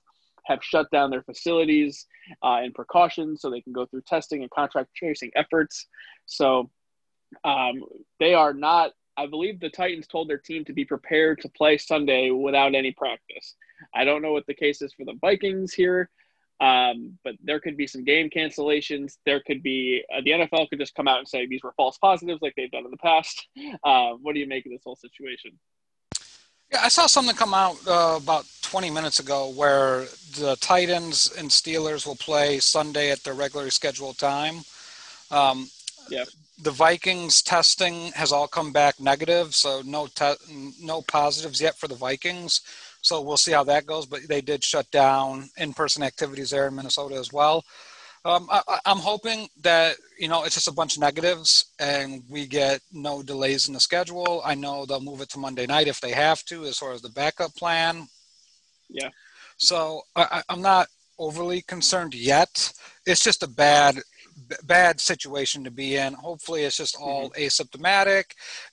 have 0.52 0.64
shut 0.64 0.90
down 0.92 1.10
their 1.10 1.24
facilities 1.24 2.06
uh, 2.44 2.60
in 2.64 2.72
precaution 2.74 3.38
so 3.38 3.50
they 3.50 3.62
can 3.62 3.74
go 3.74 3.86
through 3.86 4.02
testing 4.08 4.42
and 4.42 4.52
contract 4.52 4.90
tracing 4.96 5.32
efforts. 5.36 5.88
So 6.26 6.70
um, 7.44 7.84
they 8.20 8.34
are 8.34 8.54
not, 8.54 8.92
I 9.18 9.28
believe 9.28 9.60
the 9.60 9.70
Titans 9.70 10.08
told 10.08 10.30
their 10.30 10.38
team 10.38 10.66
to 10.66 10.74
be 10.74 10.86
prepared 10.86 11.42
to 11.42 11.50
play 11.50 11.78
Sunday 11.78 12.32
without 12.32 12.76
any 12.76 12.92
practice. 12.92 13.56
I 13.96 14.04
don't 14.04 14.22
know 14.22 14.34
what 14.34 14.46
the 14.48 14.54
case 14.54 14.82
is 14.82 14.94
for 14.94 15.06
the 15.06 15.18
Vikings 15.22 15.74
here. 15.74 16.10
Um, 16.62 17.18
but 17.24 17.34
there 17.44 17.60
could 17.60 17.76
be 17.76 17.88
some 17.88 18.04
game 18.04 18.30
cancellations. 18.30 19.18
There 19.26 19.42
could 19.42 19.64
be 19.64 20.04
uh, 20.16 20.22
the 20.24 20.32
NFL 20.32 20.70
could 20.70 20.80
just 20.80 20.94
come 20.94 21.08
out 21.08 21.18
and 21.18 21.28
say 21.28 21.48
these 21.48 21.64
were 21.64 21.74
false 21.76 21.98
positives, 21.98 22.44
like 22.44 22.54
they've 22.56 22.70
done 22.70 22.86
in 22.86 22.92
the 22.92 22.98
past. 22.98 23.48
Uh, 23.84 24.12
what 24.22 24.34
do 24.34 24.40
you 24.40 24.48
make 24.48 24.66
of 24.66 24.72
this 24.72 24.82
whole 24.84 24.96
situation? 24.96 25.52
Yeah, 26.72 26.82
I 26.84 26.88
saw 26.88 27.06
something 27.06 27.36
come 27.36 27.54
out 27.54 27.76
uh, 27.86 28.18
about 28.22 28.46
20 28.62 28.90
minutes 28.92 29.20
ago 29.20 29.50
where 29.50 30.06
the 30.40 30.56
Titans 30.62 31.32
and 31.38 31.50
Steelers 31.50 32.06
will 32.06 32.16
play 32.16 32.60
Sunday 32.60 33.12
at 33.12 33.24
their 33.24 33.34
regularly 33.34 33.72
scheduled 33.72 34.18
time. 34.18 34.62
Um, 35.32 35.70
yeah. 36.10 36.24
The 36.64 36.72
Vikings 36.72 37.42
testing 37.42 38.12
has 38.14 38.32
all 38.32 38.48
come 38.48 38.72
back 38.72 39.00
negative, 39.00 39.56
so 39.56 39.82
no 39.84 40.08
te- 40.08 40.72
no 40.80 41.02
positives 41.02 41.60
yet 41.60 41.76
for 41.78 41.88
the 41.88 41.96
Vikings. 41.96 42.62
So 43.02 43.20
we'll 43.20 43.38
see 43.38 43.52
how 43.52 43.64
that 43.64 43.88
goes. 43.88 44.06
But 44.06 44.28
they 44.28 44.42
did 44.42 44.64
shut 44.64 44.90
down 44.92 45.50
in-person 45.58 46.04
activities 46.04 46.52
there 46.52 46.68
in 46.68 46.76
Minnesota 46.76 47.16
as 47.16 47.34
well. 47.34 47.66
Um, 48.24 48.48
I, 48.52 48.80
am 48.86 48.98
hoping 48.98 49.48
that 49.62 49.96
you 50.20 50.28
know 50.28 50.44
it's 50.44 50.54
just 50.56 50.68
a 50.68 50.74
bunch 50.74 50.96
of 50.96 51.02
negatives 51.02 51.66
and 51.80 52.24
we 52.30 52.46
get 52.46 52.82
no 52.92 53.24
delays 53.24 53.68
in 53.68 53.74
the 53.74 53.80
schedule. 53.80 54.42
I 54.46 54.54
know 54.54 54.86
they'll 54.86 55.02
move 55.02 55.22
it 55.22 55.30
to 55.30 55.40
Monday 55.40 55.66
night 55.66 55.88
if 55.88 56.00
they 56.02 56.12
have 56.12 56.44
to, 56.46 56.66
as 56.66 56.78
far 56.78 56.92
as 56.92 57.02
the 57.02 57.10
backup 57.10 57.56
plan. 57.56 58.08
Yeah. 58.90 59.10
So 59.58 60.02
I, 60.16 60.44
I'm 60.50 60.62
not 60.62 60.88
overly 61.18 61.64
concerned 61.64 62.14
yet. 62.14 62.72
It's 63.08 63.24
just 63.24 63.44
a 63.44 63.48
bad 63.48 64.00
bad 64.64 65.00
situation 65.00 65.64
to 65.64 65.72
be 65.72 65.96
in. 65.96 66.14
Hopefully, 66.14 66.64
it's 66.64 66.78
just 66.78 66.96
all 67.00 67.32
mm-hmm. 67.32 67.42
asymptomatic, 67.42 68.26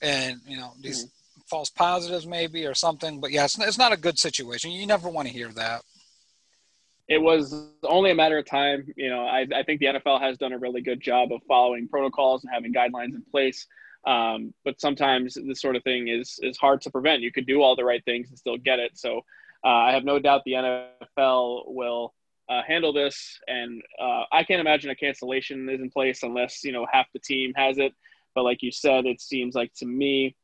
and 0.02 0.40
you 0.46 0.58
know 0.58 0.72
these 0.80 1.04
mm-hmm 1.04 1.14
false 1.48 1.70
positives 1.70 2.26
maybe 2.26 2.66
or 2.66 2.74
something. 2.74 3.20
But 3.20 3.30
yeah, 3.30 3.44
it's, 3.44 3.58
it's 3.58 3.78
not 3.78 3.92
a 3.92 3.96
good 3.96 4.18
situation. 4.18 4.70
You 4.70 4.86
never 4.86 5.08
want 5.08 5.28
to 5.28 5.34
hear 5.34 5.48
that. 5.52 5.82
It 7.08 7.20
was 7.20 7.70
only 7.84 8.10
a 8.10 8.14
matter 8.14 8.38
of 8.38 8.46
time. 8.46 8.86
You 8.96 9.08
know, 9.08 9.24
I, 9.24 9.46
I 9.54 9.62
think 9.62 9.80
the 9.80 9.86
NFL 9.86 10.20
has 10.20 10.36
done 10.36 10.52
a 10.52 10.58
really 10.58 10.82
good 10.82 11.00
job 11.00 11.32
of 11.32 11.42
following 11.48 11.88
protocols 11.88 12.44
and 12.44 12.52
having 12.52 12.72
guidelines 12.72 13.14
in 13.14 13.22
place. 13.30 13.66
Um, 14.06 14.52
but 14.64 14.80
sometimes 14.80 15.34
this 15.34 15.60
sort 15.60 15.76
of 15.76 15.82
thing 15.84 16.08
is 16.08 16.38
is 16.42 16.56
hard 16.56 16.80
to 16.82 16.90
prevent. 16.90 17.22
You 17.22 17.32
could 17.32 17.46
do 17.46 17.62
all 17.62 17.76
the 17.76 17.84
right 17.84 18.04
things 18.04 18.28
and 18.28 18.38
still 18.38 18.56
get 18.56 18.78
it. 18.78 18.98
So 18.98 19.22
uh, 19.64 19.68
I 19.68 19.92
have 19.92 20.04
no 20.04 20.18
doubt 20.18 20.42
the 20.44 20.52
NFL 20.52 21.72
will 21.72 22.14
uh, 22.48 22.62
handle 22.66 22.92
this, 22.92 23.38
and 23.46 23.82
uh, 24.00 24.24
I 24.32 24.44
can't 24.44 24.60
imagine 24.60 24.90
a 24.90 24.94
cancellation 24.94 25.68
is 25.68 25.80
in 25.80 25.90
place 25.90 26.22
unless 26.22 26.62
you 26.64 26.72
know 26.72 26.86
half 26.90 27.06
the 27.12 27.18
team 27.18 27.52
has 27.56 27.78
it. 27.78 27.92
But 28.34 28.44
like 28.44 28.62
you 28.62 28.70
said, 28.70 29.04
it 29.06 29.20
seems 29.20 29.54
like 29.54 29.72
to 29.74 29.86
me 29.86 30.36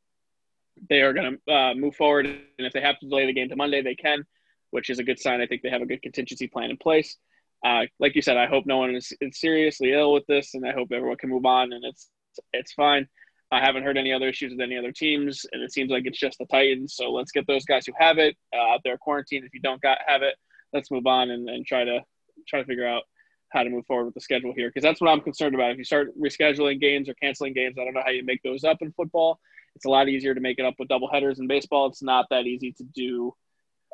they 0.91 1.03
are 1.03 1.13
going 1.13 1.39
to 1.47 1.53
uh, 1.53 1.75
move 1.75 1.95
forward. 1.95 2.27
And 2.27 2.67
if 2.67 2.73
they 2.73 2.81
have 2.81 2.99
to 2.99 3.09
delay 3.09 3.27
the 3.27 3.33
game 3.33 3.49
to 3.49 3.57
Monday, 3.57 3.83
they 3.83 3.95
can, 3.95 4.27
which 4.75 4.91
is 4.91 4.99
a 4.99 5.05
good 5.05 5.21
sign. 5.21 5.41
I 5.41 5.47
think 5.47 5.63
they 5.63 5.71
have 5.71 5.83
a 5.83 5.87
good 5.87 6.03
contingency 6.03 6.49
plan 6.49 6.69
in 6.69 6.77
place. 6.77 7.17
Uh, 7.65 7.83
like 8.01 8.17
you 8.17 8.23
said, 8.23 8.37
I 8.37 8.47
hope 8.47 8.67
no 8.67 8.79
one 8.79 8.97
is, 8.97 9.13
is, 9.21 9.39
seriously 9.39 9.93
ill 9.93 10.13
with 10.13 10.27
this, 10.27 10.55
and 10.55 10.67
I 10.67 10.73
hope 10.73 10.89
everyone 10.91 11.17
can 11.17 11.31
move 11.31 11.47
on 11.47 11.73
and 11.73 11.85
it's 11.85 12.11
it's 12.53 12.73
fine. 12.73 13.07
I 13.53 13.61
haven't 13.61 13.85
heard 13.85 13.97
any 13.97 14.13
other 14.13 14.29
issues 14.29 14.51
with 14.51 14.61
any 14.61 14.77
other 14.77 14.91
teams, 14.91 15.47
and 15.53 15.63
it 15.63 15.73
seems 15.73 15.93
like 15.93 16.07
it's 16.07 16.19
just 16.19 16.39
the 16.39 16.47
Titans. 16.47 16.97
So 16.97 17.13
let's 17.13 17.31
get 17.31 17.47
those 17.47 17.65
guys 17.65 17.87
who 17.87 17.93
have 17.97 18.19
it 18.19 18.37
uh, 18.53 18.75
out 18.75 18.81
there 18.83 18.99
quarantined. 18.99 19.45
If 19.45 19.55
you 19.55 19.61
don't 19.61 19.81
got 19.81 19.99
have 20.05 20.23
it, 20.23 20.35
let's 20.73 20.91
move 20.91 21.07
on 21.07 21.31
and, 21.31 21.49
and 21.49 21.65
try 21.65 21.85
to 21.85 22.01
try 22.49 22.59
to 22.59 22.67
figure 22.67 22.87
out 22.87 23.05
how 23.51 23.63
to 23.63 23.71
move 23.71 23.87
forward 23.87 24.07
with 24.07 24.15
the 24.15 24.21
schedule 24.21 24.53
here 24.57 24.69
because 24.69 24.83
that's 24.83 25.01
what 25.01 25.09
I'm 25.09 25.21
concerned 25.21 25.55
about. 25.55 25.71
If 25.71 25.79
you 25.79 25.85
start 25.85 26.09
rescheduling 26.21 26.81
games 26.81 27.09
or 27.09 27.15
canceling 27.15 27.53
games, 27.53 27.77
I 27.79 27.85
don't 27.85 27.95
know 27.95 28.03
how 28.05 28.11
you 28.11 28.25
make 28.25 28.43
those 28.43 28.65
up 28.65 28.79
in 28.81 28.91
football. 28.91 29.39
It's 29.77 29.85
a 29.85 29.91
lot 29.91 30.09
easier 30.09 30.35
to 30.35 30.41
make 30.41 30.59
it 30.59 30.65
up 30.65 30.75
with 30.81 30.89
double 30.89 31.09
headers 31.09 31.39
in 31.39 31.47
baseball. 31.47 31.87
It's 31.87 32.03
not 32.03 32.27
that 32.31 32.47
easy 32.47 32.73
to 32.73 32.83
do 32.83 33.35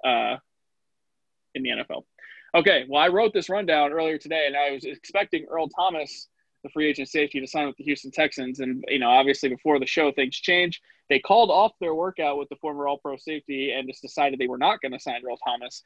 uh, 0.02 0.36
in 1.55 1.62
the 1.62 1.70
NFL. 1.70 2.05
Okay, 2.55 2.84
well, 2.88 3.01
I 3.01 3.09
wrote 3.09 3.32
this 3.32 3.48
rundown 3.48 3.92
earlier 3.92 4.18
today, 4.18 4.44
and 4.46 4.57
I 4.57 4.72
was 4.72 4.84
expecting 4.84 5.46
Earl 5.48 5.68
Thomas, 5.68 6.28
the 6.64 6.70
free 6.70 6.88
agent 6.88 7.09
safety, 7.09 7.40
to 7.40 7.46
sign 7.46 7.66
with 7.66 7.76
the 7.76 7.84
Houston 7.84 8.11
Texans. 8.11 8.61
And, 8.61 8.84
you 8.88 8.98
know, 8.98 9.11
obviously 9.11 9.48
before 9.48 9.78
the 9.78 9.86
show, 9.86 10.11
things 10.11 10.36
changed. 10.36 10.80
They 11.09 11.20
called 11.20 11.51
off 11.51 11.72
their 11.80 11.94
workout 11.94 12.38
with 12.38 12.48
the 12.48 12.57
former 12.57 12.88
All 12.88 12.98
Pro 12.98 13.16
safety 13.16 13.72
and 13.72 13.88
just 13.88 14.03
decided 14.03 14.38
they 14.38 14.48
were 14.48 14.59
not 14.59 14.80
going 14.80 14.92
to 14.92 15.01
sign 15.01 15.22
Earl 15.24 15.36
Thomas. 15.36 15.82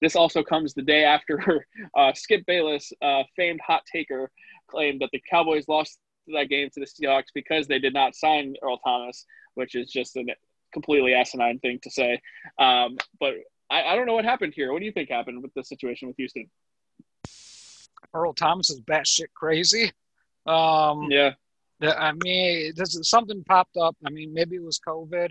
This 0.00 0.16
also 0.16 0.42
comes 0.42 0.74
the 0.74 0.82
day 0.82 1.04
after 1.04 1.66
uh, 1.96 2.12
Skip 2.14 2.44
Bayless, 2.46 2.92
uh, 3.00 3.22
famed 3.36 3.60
hot 3.64 3.82
taker, 3.92 4.30
claimed 4.68 5.00
that 5.00 5.10
the 5.12 5.22
Cowboys 5.30 5.68
lost 5.68 5.98
that 6.28 6.48
game 6.48 6.68
to 6.70 6.80
the 6.80 6.86
Seahawks 6.86 7.26
because 7.34 7.66
they 7.66 7.78
did 7.78 7.94
not 7.94 8.14
sign 8.14 8.54
Earl 8.62 8.78
Thomas, 8.78 9.24
which 9.54 9.74
is 9.74 9.90
just 9.90 10.16
a 10.16 10.24
completely 10.72 11.14
asinine 11.14 11.58
thing 11.58 11.78
to 11.82 11.90
say. 11.90 12.20
Um, 12.58 12.98
but 13.18 13.34
I, 13.70 13.82
I, 13.82 13.96
don't 13.96 14.06
know 14.06 14.14
what 14.14 14.24
happened 14.24 14.54
here. 14.54 14.72
What 14.72 14.80
do 14.80 14.86
you 14.86 14.92
think 14.92 15.10
happened 15.10 15.42
with 15.42 15.52
the 15.54 15.62
situation 15.62 16.08
with 16.08 16.16
Houston? 16.16 16.48
Earl 18.14 18.32
Thomas 18.32 18.70
is 18.70 18.80
batshit 18.80 19.32
crazy. 19.34 19.92
Um, 20.46 21.08
yeah. 21.10 21.32
I 21.82 22.12
mean, 22.24 22.72
this 22.76 22.98
something 23.02 23.44
popped 23.44 23.76
up. 23.76 23.96
I 24.04 24.10
mean, 24.10 24.32
maybe 24.32 24.56
it 24.56 24.64
was 24.64 24.80
COVID, 24.86 25.30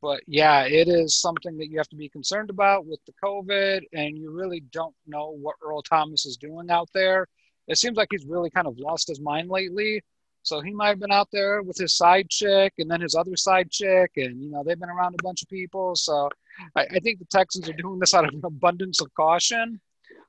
but 0.00 0.20
yeah, 0.26 0.62
it 0.64 0.88
is 0.88 1.20
something 1.20 1.56
that 1.58 1.68
you 1.68 1.78
have 1.78 1.88
to 1.88 1.96
be 1.96 2.08
concerned 2.08 2.50
about 2.50 2.86
with 2.86 3.00
the 3.06 3.12
COVID, 3.22 3.82
and 3.92 4.16
you 4.16 4.30
really 4.30 4.60
don't 4.72 4.94
know 5.06 5.30
what 5.30 5.56
Earl 5.64 5.82
Thomas 5.82 6.26
is 6.26 6.36
doing 6.36 6.70
out 6.70 6.88
there. 6.94 7.26
It 7.66 7.78
seems 7.78 7.96
like 7.96 8.08
he's 8.10 8.26
really 8.26 8.50
kind 8.50 8.66
of 8.66 8.78
lost 8.78 9.08
his 9.08 9.20
mind 9.20 9.50
lately. 9.50 10.02
So 10.42 10.60
he 10.60 10.72
might 10.72 10.88
have 10.88 11.00
been 11.00 11.12
out 11.12 11.28
there 11.32 11.62
with 11.62 11.76
his 11.76 11.96
side 11.96 12.30
chick 12.30 12.72
and 12.78 12.90
then 12.90 13.00
his 13.00 13.14
other 13.14 13.36
side 13.36 13.70
chick, 13.70 14.12
and 14.16 14.42
you 14.42 14.50
know 14.50 14.62
they've 14.64 14.78
been 14.78 14.90
around 14.90 15.14
a 15.18 15.22
bunch 15.22 15.42
of 15.42 15.48
people. 15.48 15.94
So 15.96 16.28
I, 16.76 16.82
I 16.82 16.98
think 17.00 17.18
the 17.18 17.26
Texans 17.26 17.68
are 17.68 17.74
doing 17.74 17.98
this 17.98 18.14
out 18.14 18.24
of 18.24 18.34
an 18.34 18.42
abundance 18.44 19.00
of 19.00 19.12
caution. 19.14 19.80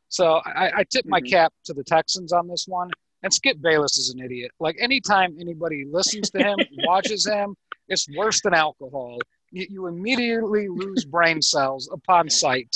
So 0.10 0.42
I, 0.46 0.72
I 0.78 0.84
tip 0.90 1.06
my 1.06 1.20
mm-hmm. 1.20 1.30
cap 1.30 1.54
to 1.66 1.74
the 1.74 1.84
Texans 1.84 2.34
on 2.34 2.48
this 2.48 2.66
one. 2.68 2.90
And 3.24 3.32
Skip 3.32 3.62
Bayless 3.62 3.98
is 4.00 4.10
an 4.10 4.20
idiot. 4.20 4.52
Like 4.60 4.76
anytime 4.80 5.38
anybody 5.40 5.86
listens 5.90 6.32
to 6.32 6.40
him, 6.40 6.58
watches 6.86 7.26
him, 7.26 7.56
it's 7.88 8.08
worse 8.18 8.42
than 8.42 8.56
alcohol. 8.56 9.20
You, 9.52 9.68
you 9.70 9.88
immediately 9.88 10.68
lose 10.68 11.06
brain 11.06 11.42
cells 11.42 11.88
upon 11.94 12.30
sight 12.30 12.76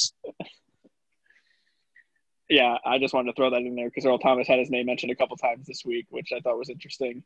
yeah, 2.49 2.77
I 2.85 2.99
just 2.99 3.13
wanted 3.13 3.31
to 3.31 3.35
throw 3.35 3.49
that 3.49 3.61
in 3.61 3.75
there 3.75 3.89
because 3.89 4.05
Earl 4.05 4.19
Thomas 4.19 4.47
had 4.47 4.59
his 4.59 4.69
name 4.69 4.85
mentioned 4.85 5.11
a 5.11 5.15
couple 5.15 5.35
times 5.37 5.65
this 5.65 5.83
week, 5.83 6.05
which 6.09 6.29
I 6.35 6.39
thought 6.41 6.57
was 6.57 6.69
interesting. 6.69 7.23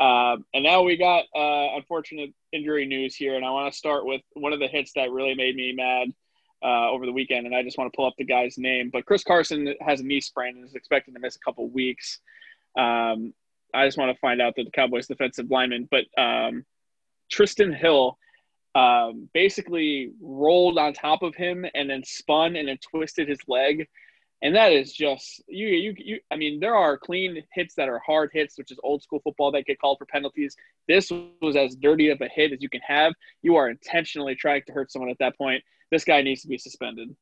Um, 0.00 0.44
and 0.52 0.64
now 0.64 0.82
we 0.82 0.96
got 0.96 1.24
uh, 1.34 1.76
unfortunate 1.76 2.30
injury 2.52 2.86
news 2.86 3.14
here, 3.14 3.36
and 3.36 3.44
I 3.44 3.50
want 3.50 3.72
to 3.72 3.78
start 3.78 4.04
with 4.04 4.22
one 4.34 4.52
of 4.52 4.58
the 4.58 4.66
hits 4.66 4.92
that 4.94 5.10
really 5.10 5.34
made 5.34 5.54
me 5.54 5.72
mad 5.72 6.08
uh, 6.64 6.90
over 6.90 7.06
the 7.06 7.12
weekend, 7.12 7.46
and 7.46 7.54
I 7.54 7.62
just 7.62 7.78
want 7.78 7.92
to 7.92 7.96
pull 7.96 8.06
up 8.06 8.14
the 8.18 8.24
guy's 8.24 8.58
name. 8.58 8.90
But 8.92 9.06
Chris 9.06 9.24
Carson 9.24 9.74
has 9.80 10.00
a 10.00 10.04
knee 10.04 10.20
sprain 10.20 10.56
and 10.56 10.64
is 10.64 10.74
expected 10.74 11.14
to 11.14 11.20
miss 11.20 11.36
a 11.36 11.40
couple 11.40 11.68
weeks. 11.68 12.18
Um, 12.76 13.32
I 13.74 13.86
just 13.86 13.98
want 13.98 14.12
to 14.12 14.18
find 14.20 14.40
out 14.42 14.54
that 14.56 14.64
the 14.64 14.70
Cowboys 14.70 15.06
defensive 15.06 15.50
lineman, 15.50 15.88
but 15.90 16.04
um, 16.20 16.64
Trysten 17.32 17.74
Hill 17.74 18.18
um, 18.74 19.28
basically 19.32 20.12
rolled 20.20 20.78
on 20.78 20.94
top 20.94 21.22
of 21.22 21.34
him 21.34 21.66
and 21.74 21.88
then 21.88 22.04
spun 22.04 22.56
and 22.56 22.68
then 22.68 22.78
twisted 22.78 23.28
his 23.28 23.38
leg 23.46 23.88
and 24.42 24.54
that 24.54 24.72
is 24.72 24.92
just 24.92 25.42
you 25.48 25.68
you 25.68 25.94
you 25.96 26.20
i 26.30 26.36
mean 26.36 26.60
there 26.60 26.76
are 26.76 26.98
clean 26.98 27.42
hits 27.52 27.74
that 27.74 27.88
are 27.88 28.00
hard 28.00 28.30
hits 28.32 28.58
which 28.58 28.70
is 28.70 28.78
old 28.82 29.02
school 29.02 29.20
football 29.20 29.50
that 29.50 29.64
get 29.64 29.80
called 29.80 29.98
for 29.98 30.06
penalties 30.06 30.56
this 30.88 31.10
was 31.40 31.56
as 31.56 31.74
dirty 31.76 32.10
of 32.10 32.20
a 32.20 32.28
hit 32.28 32.52
as 32.52 32.60
you 32.60 32.68
can 32.68 32.80
have 32.86 33.14
you 33.42 33.56
are 33.56 33.70
intentionally 33.70 34.34
trying 34.34 34.62
to 34.66 34.72
hurt 34.72 34.90
someone 34.90 35.10
at 35.10 35.18
that 35.18 35.36
point 35.38 35.62
this 35.90 36.04
guy 36.04 36.20
needs 36.20 36.42
to 36.42 36.48
be 36.48 36.58
suspended 36.58 37.14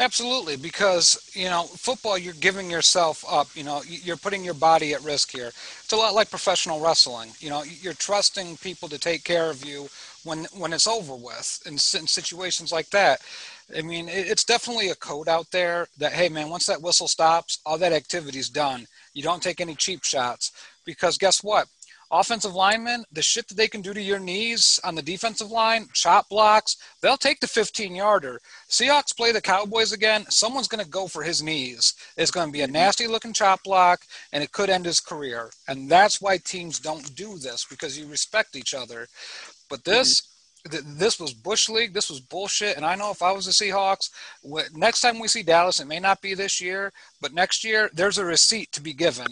Absolutely, 0.00 0.56
because 0.56 1.30
you 1.34 1.44
know 1.44 1.62
football, 1.62 2.18
you're 2.18 2.34
giving 2.34 2.68
yourself 2.68 3.24
up. 3.30 3.46
You 3.54 3.62
know, 3.62 3.82
you're 3.86 4.16
putting 4.16 4.44
your 4.44 4.54
body 4.54 4.92
at 4.92 5.04
risk 5.04 5.30
here. 5.30 5.48
It's 5.48 5.92
a 5.92 5.96
lot 5.96 6.14
like 6.14 6.30
professional 6.30 6.80
wrestling. 6.80 7.30
You 7.38 7.50
know, 7.50 7.62
you're 7.62 7.94
trusting 7.94 8.56
people 8.56 8.88
to 8.88 8.98
take 8.98 9.22
care 9.22 9.50
of 9.50 9.64
you 9.64 9.88
when 10.24 10.46
when 10.56 10.72
it's 10.72 10.88
over 10.88 11.14
with, 11.14 11.62
in, 11.66 11.74
in 11.74 11.78
situations 11.78 12.72
like 12.72 12.90
that. 12.90 13.20
I 13.76 13.82
mean, 13.82 14.08
it's 14.08 14.44
definitely 14.44 14.90
a 14.90 14.94
code 14.96 15.28
out 15.28 15.50
there 15.50 15.86
that 15.98 16.12
hey, 16.12 16.28
man, 16.28 16.50
once 16.50 16.66
that 16.66 16.82
whistle 16.82 17.08
stops, 17.08 17.60
all 17.64 17.78
that 17.78 17.92
activity's 17.92 18.48
done. 18.48 18.86
You 19.14 19.22
don't 19.22 19.42
take 19.42 19.60
any 19.60 19.74
cheap 19.74 20.04
shots 20.04 20.52
because 20.84 21.18
guess 21.18 21.42
what? 21.42 21.68
offensive 22.12 22.54
linemen, 22.54 23.04
the 23.10 23.22
shit 23.22 23.48
that 23.48 23.56
they 23.56 23.66
can 23.66 23.80
do 23.80 23.94
to 23.94 24.00
your 24.00 24.18
knees 24.18 24.78
on 24.84 24.94
the 24.94 25.02
defensive 25.02 25.50
line, 25.50 25.88
chop 25.94 26.28
blocks, 26.28 26.76
they'll 27.00 27.16
take 27.16 27.40
the 27.40 27.46
15 27.46 27.94
yarder. 27.94 28.38
Seahawks 28.68 29.16
play 29.16 29.32
the 29.32 29.40
Cowboys 29.40 29.92
again. 29.92 30.26
Someone's 30.28 30.68
going 30.68 30.84
to 30.84 30.90
go 30.90 31.08
for 31.08 31.22
his 31.22 31.42
knees. 31.42 31.94
It's 32.16 32.30
going 32.30 32.48
to 32.48 32.52
be 32.52 32.60
a 32.60 32.64
mm-hmm. 32.64 32.74
nasty 32.74 33.06
looking 33.06 33.32
chop 33.32 33.64
block, 33.64 34.02
and 34.32 34.44
it 34.44 34.52
could 34.52 34.70
end 34.70 34.84
his 34.84 35.00
career. 35.00 35.50
And 35.66 35.88
that's 35.90 36.20
why 36.20 36.36
teams 36.36 36.78
don't 36.78 37.14
do 37.16 37.38
this 37.38 37.64
because 37.64 37.98
you 37.98 38.06
respect 38.06 38.56
each 38.56 38.74
other. 38.74 39.08
But 39.68 39.84
this. 39.84 40.28
This 40.64 41.18
was 41.18 41.34
bush 41.34 41.68
league. 41.68 41.92
This 41.92 42.08
was 42.08 42.20
bullshit. 42.20 42.76
And 42.76 42.86
I 42.86 42.94
know 42.94 43.10
if 43.10 43.22
I 43.22 43.32
was 43.32 43.46
the 43.46 43.52
Seahawks, 43.52 44.10
next 44.74 45.00
time 45.00 45.18
we 45.18 45.28
see 45.28 45.42
Dallas, 45.42 45.80
it 45.80 45.88
may 45.88 45.98
not 45.98 46.22
be 46.22 46.34
this 46.34 46.60
year, 46.60 46.92
but 47.20 47.34
next 47.34 47.64
year 47.64 47.90
there's 47.92 48.18
a 48.18 48.24
receipt 48.24 48.70
to 48.72 48.80
be 48.80 48.92
given. 48.92 49.26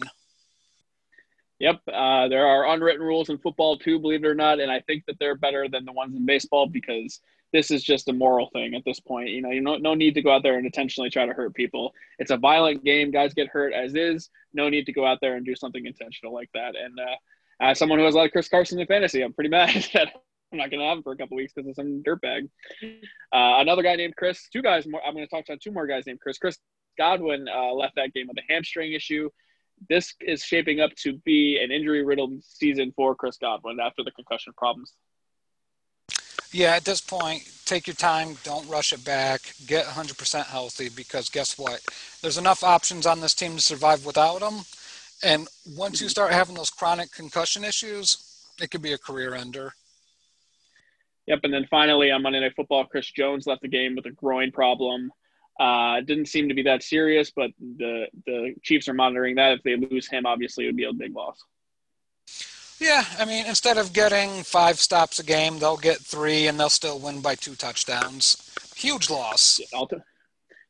Yep, 1.61 1.81
uh, 1.93 2.26
there 2.28 2.47
are 2.47 2.72
unwritten 2.72 3.03
rules 3.03 3.28
in 3.28 3.37
football 3.37 3.76
too, 3.76 3.99
believe 3.99 4.24
it 4.24 4.28
or 4.28 4.35
not, 4.35 4.61
and 4.61 4.72
I 4.72 4.81
think 4.81 5.05
that 5.07 5.18
they're 5.20 5.37
better 5.37 5.68
than 5.68 5.85
the 5.85 5.93
ones 5.93 6.16
in 6.16 6.24
baseball 6.24 6.66
because 6.66 7.20
this 7.53 7.70
is 7.70 7.85
just 7.85 8.09
a 8.09 8.14
moral 8.14 8.49
thing 8.55 8.74
at 8.74 8.83
this 8.87 8.99
point. 8.99 9.28
You 9.28 9.43
know, 9.43 9.51
you 9.51 9.61
no 9.61 9.76
no 9.76 9.95
need 9.95 10.14
to 10.14 10.22
go 10.22 10.33
out 10.33 10.43
there 10.43 10.57
and 10.57 10.64
intentionally 10.64 11.11
try 11.11 11.26
to 11.26 11.35
hurt 11.35 11.55
people. 11.55 11.93
It's 12.18 12.31
a 12.31 12.39
violent 12.39 12.83
game; 12.83 13.11
guys 13.11 13.35
get 13.35 13.49
hurt 13.49 13.74
as 13.74 13.95
is. 13.95 14.31
No 14.55 14.70
need 14.70 14.87
to 14.87 14.93
go 14.93 15.07
out 15.07 15.18
there 15.20 15.37
and 15.37 15.45
do 15.45 15.55
something 15.55 15.85
intentional 15.85 16.33
like 16.33 16.49
that. 16.55 16.74
And 16.76 16.99
uh, 16.99 17.16
as 17.61 17.78
someone 17.78 17.99
who 17.99 18.07
has 18.07 18.14
a 18.14 18.18
lot 18.18 18.26
of 18.26 18.33
Chris 18.33 18.49
Carson 18.49 18.81
in 18.81 18.87
fantasy, 18.87 19.22
I'm 19.22 19.35
pretty 19.35 19.51
mad 19.51 19.76
at 19.76 19.91
that 19.93 20.22
I'm 20.53 20.59
not 20.59 20.71
going 20.71 20.81
to 20.81 20.87
have 20.87 20.99
him 20.99 21.03
for 21.03 21.13
a 21.13 21.17
couple 21.17 21.37
weeks 21.37 21.53
because 21.55 21.69
of 21.69 21.77
some 21.77 22.03
dirtbag. 22.03 22.49
Uh, 22.83 23.61
another 23.61 23.83
guy 23.83 23.95
named 23.95 24.17
Chris. 24.17 24.49
Two 24.53 24.63
guys. 24.63 24.87
More, 24.87 25.01
I'm 25.07 25.15
going 25.15 25.27
to 25.27 25.31
talk 25.31 25.45
about 25.47 25.61
two 25.61 25.71
more 25.71 25.87
guys 25.87 26.07
named 26.07 26.21
Chris. 26.21 26.39
Chris 26.39 26.59
Godwin 26.99 27.47
uh, 27.49 27.73
left 27.73 27.95
that 27.97 28.13
game 28.13 28.27
with 28.27 28.37
a 28.39 28.53
hamstring 28.53 28.93
issue 28.93 29.31
this 29.89 30.15
is 30.21 30.43
shaping 30.43 30.81
up 30.81 30.95
to 30.97 31.15
be 31.25 31.61
an 31.63 31.71
injury 31.71 32.05
riddled 32.05 32.43
season 32.45 32.93
for 32.95 33.15
Chris 33.15 33.37
Godwin 33.39 33.79
after 33.81 34.03
the 34.05 34.11
concussion 34.11 34.53
problems. 34.57 34.93
Yeah, 36.53 36.75
at 36.75 36.85
this 36.85 37.01
point, 37.01 37.49
take 37.65 37.87
your 37.87 37.95
time. 37.95 38.37
Don't 38.43 38.69
rush 38.69 38.93
it 38.93 39.05
back. 39.05 39.41
Get 39.67 39.87
100% 39.87 40.47
healthy 40.47 40.89
because 40.89 41.31
guess 41.31 41.57
what? 41.57 41.81
There's 42.23 42.39
enough 42.39 42.65
options 42.65 43.07
on 43.07 43.21
this 43.21 43.35
team 43.35 43.55
to 43.55 43.63
survive 43.63 44.05
without 44.05 44.43
him. 44.43 44.65
And 45.23 45.49
once 45.77 46.01
you 46.01 46.09
start 46.09 46.33
having 46.33 46.57
those 46.57 46.71
chronic 46.71 47.13
concussion 47.13 47.63
issues, 47.63 48.43
it 48.61 48.71
could 48.71 48.83
be 48.83 48.93
a 48.93 48.99
career 48.99 49.35
ender. 49.35 49.75
Yep. 51.31 51.41
And 51.45 51.55
then 51.55 51.66
finally, 51.70 52.11
on 52.11 52.22
Monday 52.22 52.41
Night 52.41 52.55
Football, 52.57 52.87
Chris 52.87 53.09
Jones 53.09 53.47
left 53.47 53.62
the 53.62 53.68
game 53.68 53.95
with 53.95 54.05
a 54.07 54.11
groin 54.11 54.51
problem. 54.51 55.12
Uh, 55.61 56.01
didn't 56.01 56.26
seem 56.26 56.49
to 56.49 56.55
be 56.55 56.62
that 56.62 56.83
serious, 56.83 57.31
but 57.31 57.53
the 57.76 58.07
the 58.26 58.55
Chiefs 58.64 58.89
are 58.89 58.95
monitoring 58.95 59.37
that. 59.37 59.53
If 59.53 59.62
they 59.62 59.76
lose 59.76 60.09
him, 60.09 60.26
obviously 60.26 60.64
it 60.64 60.68
would 60.68 60.76
be 60.76 60.87
a 60.87 60.93
big 60.93 61.14
loss. 61.14 61.39
Yeah, 62.81 63.05
I 63.16 63.26
mean, 63.26 63.47
instead 63.47 63.78
of 63.78 63.93
getting 63.93 64.43
five 64.43 64.81
stops 64.81 65.20
a 65.20 65.24
game, 65.24 65.61
they'll 65.61 65.76
get 65.76 65.99
three, 65.99 66.49
and 66.49 66.59
they'll 66.59 66.68
still 66.68 66.99
win 66.99 67.20
by 67.20 67.37
two 67.37 67.55
touchdowns. 67.55 68.53
Huge 68.74 69.09
loss. 69.09 69.61
Yeah, 69.61 69.78
ulti- 69.78 70.03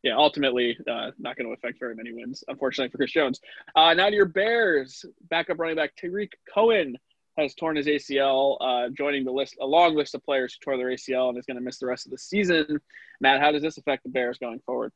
yeah 0.02 0.16
ultimately, 0.16 0.76
uh, 0.86 1.12
not 1.18 1.36
going 1.36 1.46
to 1.46 1.54
affect 1.54 1.78
very 1.78 1.94
many 1.94 2.12
wins, 2.12 2.44
unfortunately 2.48 2.90
for 2.90 2.98
Chris 2.98 3.12
Jones. 3.12 3.40
Uh, 3.74 3.94
now 3.94 4.10
to 4.10 4.14
your 4.14 4.26
Bears, 4.26 5.06
backup 5.30 5.58
running 5.58 5.76
back 5.76 5.96
Tarik 5.96 6.32
Cohen 6.52 6.98
has 7.36 7.54
torn 7.54 7.76
his 7.76 7.86
ACL, 7.86 8.56
uh, 8.60 8.88
joining 8.90 9.24
the 9.24 9.32
list, 9.32 9.56
a 9.60 9.66
long 9.66 9.94
list 9.94 10.14
of 10.14 10.24
players 10.24 10.54
who 10.54 10.64
tore 10.64 10.76
their 10.76 10.88
ACL 10.88 11.28
and 11.28 11.38
is 11.38 11.46
going 11.46 11.56
to 11.56 11.62
miss 11.62 11.78
the 11.78 11.86
rest 11.86 12.06
of 12.06 12.12
the 12.12 12.18
season. 12.18 12.80
Matt, 13.20 13.40
how 13.40 13.52
does 13.52 13.62
this 13.62 13.78
affect 13.78 14.02
the 14.02 14.08
Bears 14.08 14.38
going 14.38 14.60
forward? 14.60 14.92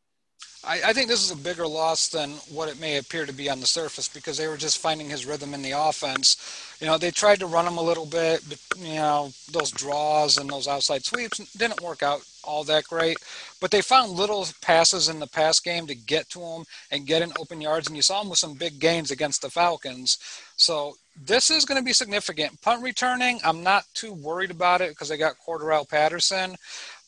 I, 0.67 0.81
I, 0.87 0.93
think 0.93 1.09
this 1.09 1.23
is 1.23 1.31
a 1.31 1.37
bigger 1.37 1.67
loss 1.67 2.09
than 2.09 2.31
what 2.51 2.69
it 2.69 2.81
may 2.81 2.97
appear 2.97 3.27
to 3.27 3.33
be 3.33 3.51
on 3.51 3.61
the 3.61 3.67
surface 3.67 4.09
because 4.09 4.39
they 4.39 4.49
were 4.49 4.57
just 4.57 4.79
finding 4.79 5.11
his 5.11 5.27
rhythm 5.27 5.53
in 5.53 5.63
the 5.63 5.73
offense. 5.73 6.77
You 6.81 6.87
know, 6.87 6.97
they 6.97 7.11
tried 7.11 7.41
to 7.41 7.47
run 7.47 7.67
him 7.67 7.77
a 7.77 7.83
little 7.83 8.07
bit, 8.07 8.43
but, 8.49 8.59
you 8.79 8.95
know, 8.95 9.31
those 9.53 9.71
draws 9.71 10.39
and 10.39 10.49
those 10.49 10.67
outside 10.67 11.05
sweeps 11.05 11.39
didn't 11.53 11.83
work 11.83 12.03
out 12.03 12.23
all 12.43 12.65
that 12.65 12.85
great. 12.85 13.19
But 13.61 13.71
they 13.71 13.83
found 13.83 14.13
little 14.13 14.47
passes 14.63 15.09
in 15.09 15.21
the 15.21 15.27
pass 15.27 15.61
game 15.61 15.87
to 15.87 15.95
get 15.95 16.31
to 16.31 16.41
him 16.41 16.65
and 16.91 17.07
get 17.07 17.23
in 17.23 17.33
open 17.39 17.61
yards, 17.61 17.87
and 17.87 17.97
you 17.97 18.03
saw 18.03 18.23
him 18.23 18.31
with 18.31 18.39
some 18.39 18.55
big 18.55 18.79
gains 18.79 19.11
against 19.11 19.43
the 19.43 19.51
Falcons. 19.51 20.19
So 20.57 20.95
this 21.17 21.51
is 21.51 21.65
going 21.65 21.81
to 21.81 21.85
be 21.85 21.93
significant. 21.93 22.61
Punt 22.61 22.83
returning, 22.83 23.41
I'm 23.45 23.63
not 23.63 23.85
too 23.95 24.13
worried 24.13 24.51
about 24.51 24.81
it 24.81 24.91
because 24.91 25.09
they 25.09 25.17
got 25.17 25.35
Cordarrelle 25.47 25.89
Patterson. 25.89 26.57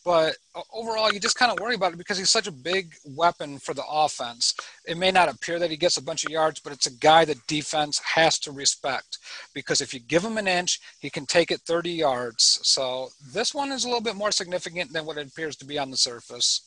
But 0.05 0.37
uh, 0.55 0.61
overall, 0.73 1.13
you 1.13 1.19
just 1.19 1.37
kind 1.37 1.51
of 1.51 1.59
worry 1.59 1.75
about 1.75 1.93
it 1.93 1.99
because 1.99 2.17
he's 2.17 2.31
such 2.31 2.47
a 2.47 2.53
big 2.53 2.95
weapon 3.05 3.59
for 3.59 3.75
the 3.75 3.83
offense. 3.91 4.55
It 4.87 4.97
may 4.97 5.11
not 5.11 5.29
appear 5.29 5.59
that 5.59 5.69
he 5.69 5.77
gets 5.77 5.97
a 5.97 6.03
bunch 6.03 6.25
of 6.25 6.31
yards, 6.31 6.61
but 6.61 6.73
it's 6.73 6.87
a 6.87 6.93
guy 6.93 7.25
that 7.25 7.45
defense 7.49 7.99
has 8.15 8.39
to 8.41 8.53
respect 8.53 9.19
because 9.53 9.81
if 9.81 9.93
you 9.93 9.99
give 9.99 10.25
him 10.25 10.39
an 10.39 10.47
inch, 10.47 10.81
he 11.01 11.11
can 11.11 11.27
take 11.27 11.51
it 11.51 11.63
30 11.63 11.91
yards. 11.91 12.61
So 12.63 13.09
this 13.33 13.53
one 13.53 13.73
is 13.73 13.85
a 13.85 13.89
little 13.89 14.01
bit 14.01 14.15
more 14.15 14.31
significant 14.31 14.93
than 14.93 15.07
what 15.07 15.19
it 15.19 15.27
appears 15.27 15.57
to 15.57 15.65
be 15.65 15.77
on 15.77 15.91
the 15.91 15.97
surface. 15.97 16.61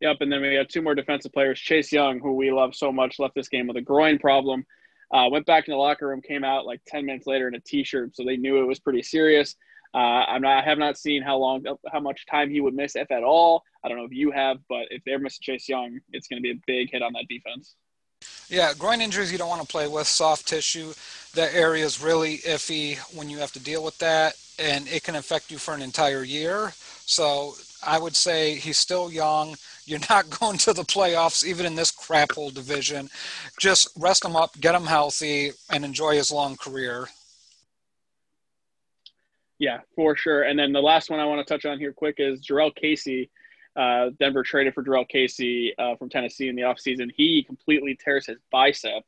Yep, 0.00 0.16
and 0.20 0.32
then 0.32 0.40
we 0.40 0.56
got 0.56 0.68
two 0.68 0.82
more 0.82 0.96
defensive 0.96 1.32
players. 1.32 1.60
Chase 1.60 1.92
Young, 1.92 2.18
who 2.18 2.34
we 2.34 2.50
love 2.50 2.74
so 2.74 2.90
much, 2.90 3.20
left 3.20 3.36
this 3.36 3.48
game 3.48 3.68
with 3.68 3.76
a 3.76 3.82
groin 3.82 4.18
problem. 4.18 4.66
Uh, 5.12 5.28
went 5.30 5.46
back 5.46 5.66
in 5.66 5.72
the 5.72 5.78
locker 5.78 6.08
room, 6.08 6.22
came 6.22 6.44
out 6.44 6.66
like 6.66 6.80
10 6.86 7.04
minutes 7.04 7.26
later 7.26 7.48
in 7.48 7.54
a 7.54 7.60
t-shirt, 7.60 8.14
so 8.14 8.24
they 8.24 8.36
knew 8.36 8.62
it 8.62 8.66
was 8.66 8.78
pretty 8.78 9.02
serious. 9.02 9.56
Uh, 9.92 9.98
I'm 9.98 10.42
not, 10.42 10.58
I 10.58 10.62
have 10.62 10.78
not 10.78 10.96
seen 10.96 11.22
how 11.22 11.36
long, 11.36 11.64
how 11.92 12.00
much 12.00 12.26
time 12.26 12.48
he 12.48 12.60
would 12.60 12.74
miss, 12.74 12.94
if 12.94 13.10
at 13.10 13.24
all. 13.24 13.64
I 13.82 13.88
don't 13.88 13.98
know 13.98 14.04
if 14.04 14.12
you 14.12 14.30
have, 14.30 14.58
but 14.68 14.86
if 14.90 15.02
they're 15.04 15.18
missing 15.18 15.40
Chase 15.42 15.68
Young, 15.68 15.98
it's 16.12 16.28
going 16.28 16.40
to 16.40 16.42
be 16.42 16.52
a 16.52 16.60
big 16.66 16.90
hit 16.92 17.02
on 17.02 17.12
that 17.14 17.26
defense. 17.28 17.74
Yeah, 18.48 18.72
groin 18.74 19.00
injuries 19.00 19.32
you 19.32 19.38
don't 19.38 19.48
want 19.48 19.62
to 19.62 19.66
play 19.66 19.88
with. 19.88 20.06
Soft 20.06 20.46
tissue, 20.46 20.92
that 21.34 21.54
area 21.54 21.84
is 21.84 22.02
really 22.02 22.38
iffy 22.38 22.98
when 23.16 23.30
you 23.30 23.38
have 23.38 23.52
to 23.52 23.60
deal 23.60 23.82
with 23.82 23.98
that, 23.98 24.34
and 24.58 24.86
it 24.88 25.02
can 25.02 25.16
affect 25.16 25.50
you 25.50 25.58
for 25.58 25.74
an 25.74 25.82
entire 25.82 26.22
year. 26.22 26.72
So 27.06 27.54
I 27.84 27.98
would 27.98 28.14
say 28.14 28.56
he's 28.56 28.78
still 28.78 29.10
young. 29.10 29.56
You're 29.86 30.00
not 30.08 30.30
going 30.40 30.58
to 30.58 30.72
the 30.72 30.82
playoffs, 30.82 31.44
even 31.44 31.66
in 31.66 31.74
this 31.74 31.90
crap 31.90 32.32
hole 32.32 32.50
division. 32.50 33.08
Just 33.58 33.88
rest 33.98 34.24
him 34.24 34.36
up, 34.36 34.58
get 34.60 34.74
him 34.74 34.86
healthy, 34.86 35.52
and 35.70 35.84
enjoy 35.84 36.14
his 36.14 36.30
long 36.30 36.56
career. 36.56 37.08
Yeah, 39.58 39.80
for 39.94 40.16
sure. 40.16 40.44
And 40.44 40.58
then 40.58 40.72
the 40.72 40.80
last 40.80 41.10
one 41.10 41.20
I 41.20 41.26
want 41.26 41.46
to 41.46 41.54
touch 41.54 41.66
on 41.66 41.78
here 41.78 41.92
quick 41.92 42.16
is 42.18 42.40
Jurrell 42.40 42.74
Casey. 42.74 43.30
Uh, 43.76 44.10
Denver 44.18 44.42
traded 44.42 44.74
for 44.74 44.82
Jurrell 44.82 45.08
Casey 45.08 45.74
uh, 45.78 45.96
from 45.96 46.08
Tennessee 46.08 46.48
in 46.48 46.56
the 46.56 46.62
offseason. 46.62 47.10
He 47.14 47.42
completely 47.42 47.96
tears 48.02 48.26
his 48.26 48.38
bicep, 48.50 49.04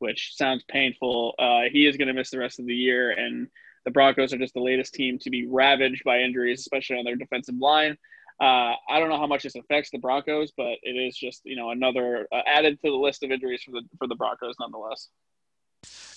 which 0.00 0.34
sounds 0.34 0.64
painful. 0.68 1.34
Uh, 1.38 1.62
he 1.70 1.86
is 1.86 1.96
going 1.96 2.08
to 2.08 2.14
miss 2.14 2.30
the 2.30 2.38
rest 2.38 2.58
of 2.58 2.66
the 2.66 2.74
year. 2.74 3.12
And 3.12 3.48
the 3.84 3.92
Broncos 3.92 4.32
are 4.32 4.38
just 4.38 4.54
the 4.54 4.60
latest 4.60 4.92
team 4.92 5.18
to 5.20 5.30
be 5.30 5.46
ravaged 5.46 6.02
by 6.04 6.18
injuries, 6.18 6.60
especially 6.60 6.98
on 6.98 7.04
their 7.04 7.16
defensive 7.16 7.56
line. 7.56 7.96
Uh, 8.42 8.74
I 8.90 8.98
don't 8.98 9.08
know 9.08 9.18
how 9.18 9.28
much 9.28 9.44
this 9.44 9.54
affects 9.54 9.90
the 9.90 9.98
Broncos, 9.98 10.52
but 10.56 10.74
it 10.82 10.96
is 10.96 11.16
just 11.16 11.42
you 11.44 11.54
know 11.54 11.70
another 11.70 12.26
uh, 12.32 12.40
added 12.44 12.80
to 12.80 12.90
the 12.90 12.96
list 12.96 13.22
of 13.22 13.30
injuries 13.30 13.62
for 13.62 13.70
the 13.70 13.82
for 13.98 14.08
the 14.08 14.16
Broncos 14.16 14.56
nonetheless. 14.58 15.10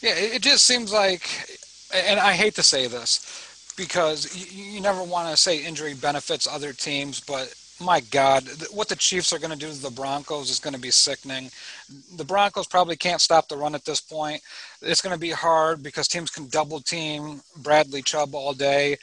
Yeah, 0.01 0.15
it 0.15 0.41
just 0.41 0.65
seems 0.65 0.91
like, 0.91 1.29
and 1.93 2.19
I 2.19 2.33
hate 2.33 2.55
to 2.55 2.63
say 2.63 2.87
this, 2.87 3.73
because 3.77 4.35
you, 4.35 4.63
you 4.63 4.81
never 4.81 5.03
want 5.03 5.29
to 5.29 5.37
say 5.37 5.63
injury 5.63 5.93
benefits 5.93 6.47
other 6.47 6.73
teams, 6.73 7.19
but 7.19 7.53
my 7.79 7.99
God, 7.99 8.47
what 8.71 8.89
the 8.89 8.95
Chiefs 8.95 9.31
are 9.33 9.39
going 9.39 9.51
to 9.51 9.57
do 9.57 9.71
to 9.71 9.81
the 9.81 9.89
Broncos 9.91 10.49
is 10.49 10.59
going 10.59 10.73
to 10.73 10.79
be 10.79 10.91
sickening. 10.91 11.51
The 12.15 12.23
Broncos 12.23 12.67
probably 12.67 12.95
can't 12.95 13.21
stop 13.21 13.47
the 13.47 13.57
run 13.57 13.75
at 13.75 13.85
this 13.85 13.99
point. 13.99 14.41
It's 14.81 15.01
going 15.01 15.13
to 15.13 15.19
be 15.19 15.31
hard 15.31 15.83
because 15.83 16.07
teams 16.07 16.31
can 16.31 16.47
double 16.47 16.79
team 16.79 17.41
Bradley 17.57 18.01
Chubb 18.01 18.33
all 18.33 18.53
day. 18.53 18.97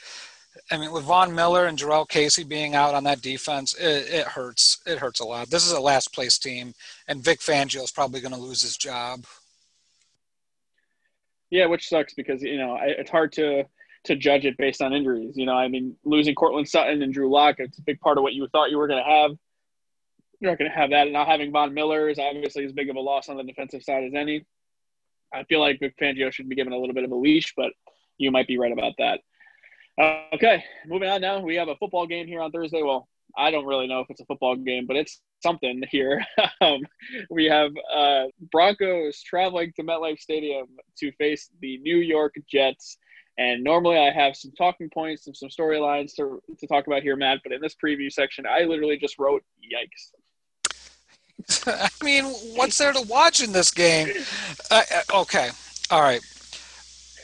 I 0.73 0.77
mean, 0.77 0.91
with 0.91 1.03
Von 1.03 1.35
Miller 1.35 1.67
and 1.67 1.77
Jurrell 1.77 2.09
Casey 2.09 2.43
being 2.43 2.73
out 2.73 2.95
on 2.95 3.03
that 3.03 3.21
defense, 3.21 3.75
it, 3.75 4.11
it 4.11 4.25
hurts. 4.25 4.81
It 4.87 4.97
hurts 4.97 5.19
a 5.19 5.25
lot. 5.25 5.51
This 5.51 5.67
is 5.67 5.71
a 5.71 5.79
last 5.79 6.11
place 6.11 6.39
team, 6.39 6.73
and 7.07 7.23
Vic 7.23 7.41
Fangio 7.41 7.83
is 7.83 7.91
probably 7.91 8.21
going 8.21 8.33
to 8.33 8.39
lose 8.39 8.63
his 8.63 8.75
job. 8.75 9.25
Yeah, 11.51 11.67
which 11.67 11.87
sucks 11.87 12.15
because 12.15 12.41
you 12.41 12.57
know 12.57 12.79
it's 12.81 13.11
hard 13.11 13.31
to 13.33 13.65
to 14.05 14.15
judge 14.15 14.45
it 14.45 14.57
based 14.57 14.81
on 14.81 14.93
injuries. 14.93 15.37
You 15.37 15.45
know, 15.45 15.53
I 15.53 15.67
mean, 15.67 15.95
losing 16.03 16.33
Courtland 16.33 16.67
Sutton 16.67 17.03
and 17.03 17.13
Drew 17.13 17.31
Lock, 17.31 17.57
it's 17.59 17.77
a 17.77 17.83
big 17.83 17.99
part 17.99 18.17
of 18.17 18.23
what 18.23 18.33
you 18.33 18.47
thought 18.47 18.71
you 18.71 18.79
were 18.79 18.87
going 18.87 19.03
to 19.03 19.09
have. 19.09 19.31
You're 20.39 20.51
not 20.51 20.57
going 20.57 20.71
to 20.71 20.75
have 20.75 20.89
that. 20.89 21.03
And 21.03 21.13
not 21.13 21.27
having 21.27 21.51
Von 21.51 21.75
Miller 21.75 22.09
is 22.09 22.17
obviously 22.17 22.65
as 22.65 22.73
big 22.73 22.89
of 22.89 22.95
a 22.95 22.99
loss 22.99 23.29
on 23.29 23.37
the 23.37 23.43
defensive 23.43 23.83
side 23.83 24.03
as 24.05 24.13
any. 24.15 24.45
I 25.31 25.43
feel 25.43 25.59
like 25.59 25.79
Vic 25.79 25.95
Fangio 26.01 26.33
should 26.33 26.49
be 26.49 26.55
given 26.55 26.73
a 26.73 26.77
little 26.77 26.95
bit 26.95 27.03
of 27.03 27.11
a 27.11 27.15
leash, 27.15 27.53
but 27.55 27.71
you 28.17 28.31
might 28.31 28.47
be 28.47 28.57
right 28.57 28.71
about 28.71 28.93
that. 28.97 29.21
Uh, 29.99 30.23
okay, 30.33 30.63
moving 30.87 31.09
on 31.09 31.21
now. 31.21 31.39
We 31.39 31.55
have 31.55 31.67
a 31.67 31.75
football 31.75 32.07
game 32.07 32.27
here 32.27 32.41
on 32.41 32.51
Thursday. 32.51 32.81
Well, 32.81 33.07
I 33.37 33.51
don't 33.51 33.65
really 33.65 33.87
know 33.87 33.99
if 33.99 34.09
it's 34.09 34.21
a 34.21 34.25
football 34.25 34.55
game, 34.55 34.85
but 34.85 34.95
it's 34.95 35.21
something 35.41 35.83
here. 35.89 36.23
um, 36.61 36.81
we 37.29 37.45
have 37.45 37.71
uh, 37.93 38.25
Broncos 38.51 39.21
traveling 39.21 39.73
to 39.75 39.83
MetLife 39.83 40.19
Stadium 40.19 40.67
to 40.99 41.11
face 41.13 41.49
the 41.61 41.77
New 41.79 41.97
York 41.97 42.33
Jets. 42.49 42.97
And 43.37 43.63
normally 43.63 43.97
I 43.97 44.11
have 44.11 44.35
some 44.35 44.51
talking 44.51 44.89
points 44.93 45.25
and 45.25 45.35
some 45.35 45.49
storylines 45.49 46.15
to, 46.15 46.39
to 46.59 46.67
talk 46.67 46.85
about 46.85 47.01
here, 47.01 47.15
Matt. 47.15 47.39
But 47.43 47.51
in 47.51 47.61
this 47.61 47.75
preview 47.75 48.11
section, 48.11 48.45
I 48.47 48.65
literally 48.65 48.97
just 48.97 49.17
wrote, 49.17 49.43
yikes. 49.63 50.11
I 51.67 51.89
mean, 52.03 52.25
what's 52.55 52.77
there 52.77 52.93
to 52.93 53.01
watch 53.01 53.43
in 53.43 53.51
this 53.51 53.71
game? 53.71 54.09
Uh, 54.69 54.83
uh, 54.93 55.21
okay. 55.21 55.49
All 55.89 56.01
right. 56.01 56.21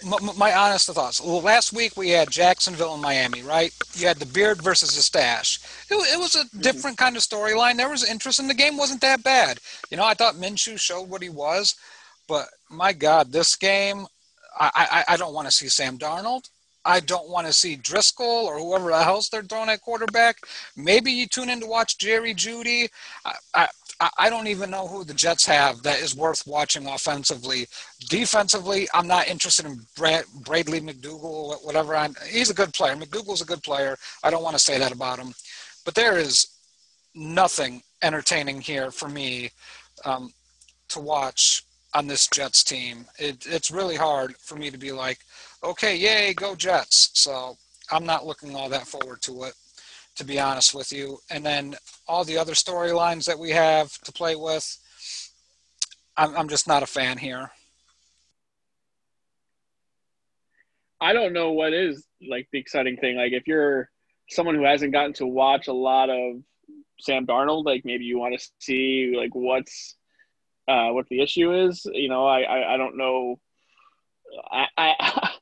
My, 0.04 0.18
my 0.38 0.54
honest 0.54 0.88
thoughts. 0.88 1.24
Last 1.24 1.74
week 1.74 1.98
we 1.98 2.10
had 2.10 2.30
Jacksonville 2.30 2.94
and 2.94 3.02
Miami, 3.02 3.42
right? 3.42 3.74
You 3.94 4.08
had 4.08 4.18
the 4.18 4.26
beard 4.26 4.62
versus 4.62 4.96
the 4.96 5.02
stash. 5.02 5.60
It, 5.90 5.96
it 5.96 6.20
was 6.20 6.36
a 6.36 6.46
mm-hmm. 6.46 6.62
different 6.62 6.98
kind 6.98 7.16
of 7.18 7.24
storyline. 7.24 7.78
There 7.78 7.90
was 7.90 8.10
interest 8.10 8.40
in 8.40 8.48
the 8.48 8.54
game. 8.54 8.78
wasn't 8.78 9.02
that 9.02 9.24
bad. 9.24 9.60
You 9.90 9.98
know, 9.98 10.06
I 10.06 10.14
thought 10.14 10.36
Minshew 10.36 10.80
showed 10.80 11.10
what 11.10 11.24
he 11.24 11.30
was, 11.30 11.76
but 12.28 12.48
my 12.70 12.94
God, 12.94 13.32
this 13.32 13.56
game, 13.56 14.06
I, 14.60 15.04
I, 15.08 15.14
I 15.14 15.18
don't 15.18 15.34
want 15.34 15.48
to 15.48 15.52
see 15.52 15.68
Sam 15.68 15.98
Darnold. 15.98 16.50
I 16.86 17.02
don't 17.02 17.30
want 17.30 17.46
to 17.46 17.54
see 17.54 17.76
Driskel 17.76 18.46
or 18.46 18.58
whoever 18.58 18.92
else 18.92 19.30
they're 19.30 19.44
throwing 19.44 19.70
at 19.70 19.82
quarterback. 19.82 20.38
Maybe 20.76 21.12
you 21.12 21.28
tune 21.28 21.50
in 21.50 21.60
to 21.60 21.68
watch 21.68 21.98
Jerry 21.98 22.34
Jeudy. 22.34 22.90
I, 23.26 23.34
I, 23.54 23.68
I 24.18 24.30
don't 24.30 24.48
even 24.48 24.72
know 24.72 24.88
who 24.88 25.04
the 25.04 25.14
Jets 25.14 25.46
have 25.46 25.84
that 25.84 26.00
is 26.00 26.16
worth 26.16 26.48
watching 26.48 26.88
offensively. 26.88 27.68
Defensively, 28.08 28.88
I'm 28.94 29.08
not 29.08 29.28
interested 29.28 29.66
in 29.66 29.82
Brad, 29.98 30.24
Bradley 30.46 30.80
McDougald, 30.80 31.66
whatever. 31.66 31.96
I'm, 31.96 32.16
he's 32.30 32.50
a 32.50 32.54
good 32.54 32.74
player. 32.74 32.96
McDougal's 32.96 33.42
a 33.42 33.46
good 33.46 33.62
player. 33.62 33.98
I 34.24 34.30
don't 34.30 34.44
want 34.44 34.56
to 34.56 34.64
say 34.64 34.80
that 34.80 34.94
about 34.94 35.20
him. 35.20 35.34
But 35.84 35.96
there 35.96 36.18
is 36.18 36.48
nothing 37.14 37.82
entertaining 38.02 38.62
here 38.62 38.90
for 38.90 39.10
me 39.10 39.52
um, 40.06 40.32
to 40.90 41.02
watch 41.02 41.64
on 41.94 42.08
this 42.08 42.28
Jets 42.28 42.64
team. 42.64 43.06
It, 43.18 43.46
it's 43.48 43.70
really 43.70 43.98
hard 43.98 44.38
for 44.38 44.56
me 44.56 44.70
to 44.70 44.78
be 44.78 44.94
like, 44.94 45.20
okay, 45.62 45.98
yay, 45.98 46.34
go 46.34 46.56
Jets. 46.56 47.10
So 47.16 47.58
I'm 47.92 48.06
not 48.06 48.26
looking 48.26 48.56
all 48.56 48.70
that 48.70 48.88
forward 48.88 49.22
to 49.24 49.44
it 49.44 49.56
to 50.20 50.26
be 50.26 50.38
honest 50.38 50.76
with 50.76 50.92
you. 50.92 51.18
And 51.32 51.46
then 51.46 51.76
all 52.06 52.26
the 52.26 52.38
other 52.38 52.52
storylines 52.52 53.24
that 53.26 53.40
we 53.40 53.52
have 53.52 53.98
to 54.00 54.12
play 54.12 54.36
with, 54.36 54.78
I'm, 56.18 56.36
I'm 56.36 56.50
just 56.50 56.68
not 56.68 56.84
a 56.84 56.88
fan 56.88 57.18
here. 57.18 57.52
I 61.00 61.14
don't 61.14 61.32
know 61.32 61.54
what 61.54 61.72
is 61.72 62.06
like 62.30 62.50
the 62.52 62.60
exciting 62.60 62.98
thing. 62.98 63.16
Like 63.16 63.32
if 63.32 63.48
you're 63.48 63.90
someone 64.30 64.56
who 64.56 64.66
hasn't 64.66 64.92
gotten 64.92 65.14
to 65.14 65.26
watch 65.26 65.70
a 65.70 65.74
lot 65.74 66.10
of 66.10 66.42
Sam 67.00 67.26
Darnold, 67.26 67.64
like 67.64 67.86
maybe 67.86 68.04
you 68.04 68.20
want 68.20 68.38
to 68.38 68.50
see 68.60 69.14
like 69.16 69.34
what's 69.34 69.96
uh, 70.68 70.90
what 70.90 71.08
the 71.08 71.22
issue 71.22 71.54
is. 71.68 71.86
You 71.86 72.10
know, 72.10 72.28
I 72.28 72.42
I, 72.42 72.74
I 72.74 72.78
don't 72.78 72.98
know. 72.98 73.40
I, 74.52 74.66
I 74.78 75.30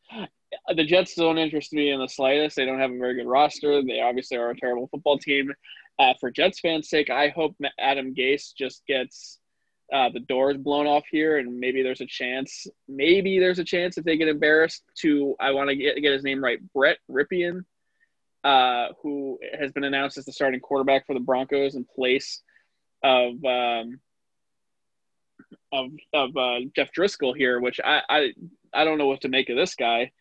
the 0.76 0.84
Jets 0.84 1.15
don't 1.15 1.38
interest 1.38 1.72
me 1.74 1.91
in 1.91 1.99
the 1.99 2.07
slightest. 2.07 2.55
They 2.55 2.65
don't 2.65 2.80
have 2.80 2.91
a 2.91 2.97
very 2.97 3.15
good 3.15 3.28
roster. 3.28 3.82
They 3.82 4.01
obviously 4.01 4.38
are 4.38 4.49
a 4.49 4.59
terrible 4.59 4.88
football 4.88 5.18
team. 5.18 5.53
Uh, 5.99 6.13
for 6.20 6.30
Jets 6.30 6.59
fans' 6.59 6.89
sake, 6.89 7.09
I 7.09 7.30
hope 7.30 7.55
Adam 7.80 8.13
Gase 8.13 8.53
just 8.55 8.86
gets 8.86 9.39
uh, 9.91 10.09
the 10.09 10.20
doors 10.20 10.57
blown 10.57 10.86
off 10.86 11.05
here, 11.09 11.38
and 11.38 11.59
maybe 11.59 11.82
there's 11.82 12.01
a 12.01 12.05
chance. 12.05 12.68
Maybe 12.88 13.39
there's 13.39 13.59
a 13.59 13.63
chance 13.63 13.97
if 13.97 14.03
they 14.03 14.18
get 14.18 14.28
embarrassed 14.28 14.84
to. 14.99 15.36
I 15.39 15.51
want 15.51 15.70
to 15.70 15.76
get 15.76 15.95
get 16.01 16.11
his 16.11 16.24
name 16.24 16.43
right. 16.43 16.59
Brett 16.74 16.97
Rypien, 17.09 17.63
uh, 18.43 18.89
who 19.01 19.39
has 19.57 19.72
been 19.72 19.86
announced 19.86 20.18
as 20.18 20.26
the 20.26 20.34
starting 20.34 20.59
quarterback 20.59 21.07
for 21.07 21.13
the 21.13 21.22
Broncos 21.22 21.76
in 21.76 21.86
place 21.86 22.41
of 23.03 23.43
um, 23.45 23.99
of 25.72 25.91
of 26.13 26.36
uh, 26.36 26.59
Jeff 26.76 26.89
Driskel 26.91 27.36
here, 27.36 27.61
which 27.61 27.80
I, 27.84 28.01
I 28.09 28.34
I 28.74 28.84
don't 28.84 28.97
know 28.97 29.07
what 29.07 29.22
to 29.22 29.30
make 29.30 29.49
of 29.49 29.55
this 29.55 29.74
guy 29.74 30.11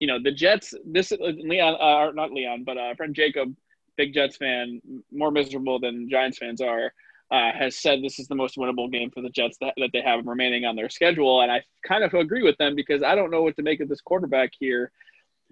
you 0.00 0.06
know 0.06 0.18
the 0.22 0.32
Jets. 0.32 0.74
This 0.84 1.12
Leon, 1.12 1.76
uh, 1.80 2.12
not 2.12 2.32
Leon, 2.32 2.64
but 2.64 2.76
uh, 2.76 2.94
friend 2.94 3.14
Jacob, 3.14 3.54
big 3.96 4.14
Jets 4.14 4.36
fan, 4.36 4.80
more 5.12 5.30
miserable 5.30 5.78
than 5.78 6.08
Giants 6.10 6.38
fans 6.38 6.60
are, 6.60 6.92
uh, 7.30 7.52
has 7.52 7.76
said 7.76 8.02
this 8.02 8.18
is 8.18 8.28
the 8.28 8.34
most 8.34 8.56
winnable 8.56 8.90
game 8.90 9.10
for 9.10 9.22
the 9.22 9.30
Jets 9.30 9.56
that, 9.60 9.74
that 9.76 9.90
they 9.92 10.02
have 10.02 10.26
remaining 10.26 10.64
on 10.64 10.76
their 10.76 10.90
schedule, 10.90 11.40
and 11.40 11.50
I 11.50 11.62
kind 11.86 12.04
of 12.04 12.12
agree 12.14 12.42
with 12.42 12.56
them 12.58 12.74
because 12.74 13.02
I 13.02 13.14
don't 13.14 13.30
know 13.30 13.42
what 13.42 13.56
to 13.56 13.62
make 13.62 13.80
of 13.80 13.88
this 13.88 14.00
quarterback 14.00 14.52
here. 14.58 14.90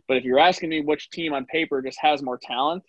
But 0.07 0.18
if 0.18 0.24
you're 0.24 0.38
asking 0.38 0.68
me 0.68 0.82
which 0.82 1.11
team 1.11 1.32
on 1.32 1.47
paper 1.47 1.80
just 1.80 1.99
has 2.01 2.22
more 2.22 2.38
talent, 2.38 2.84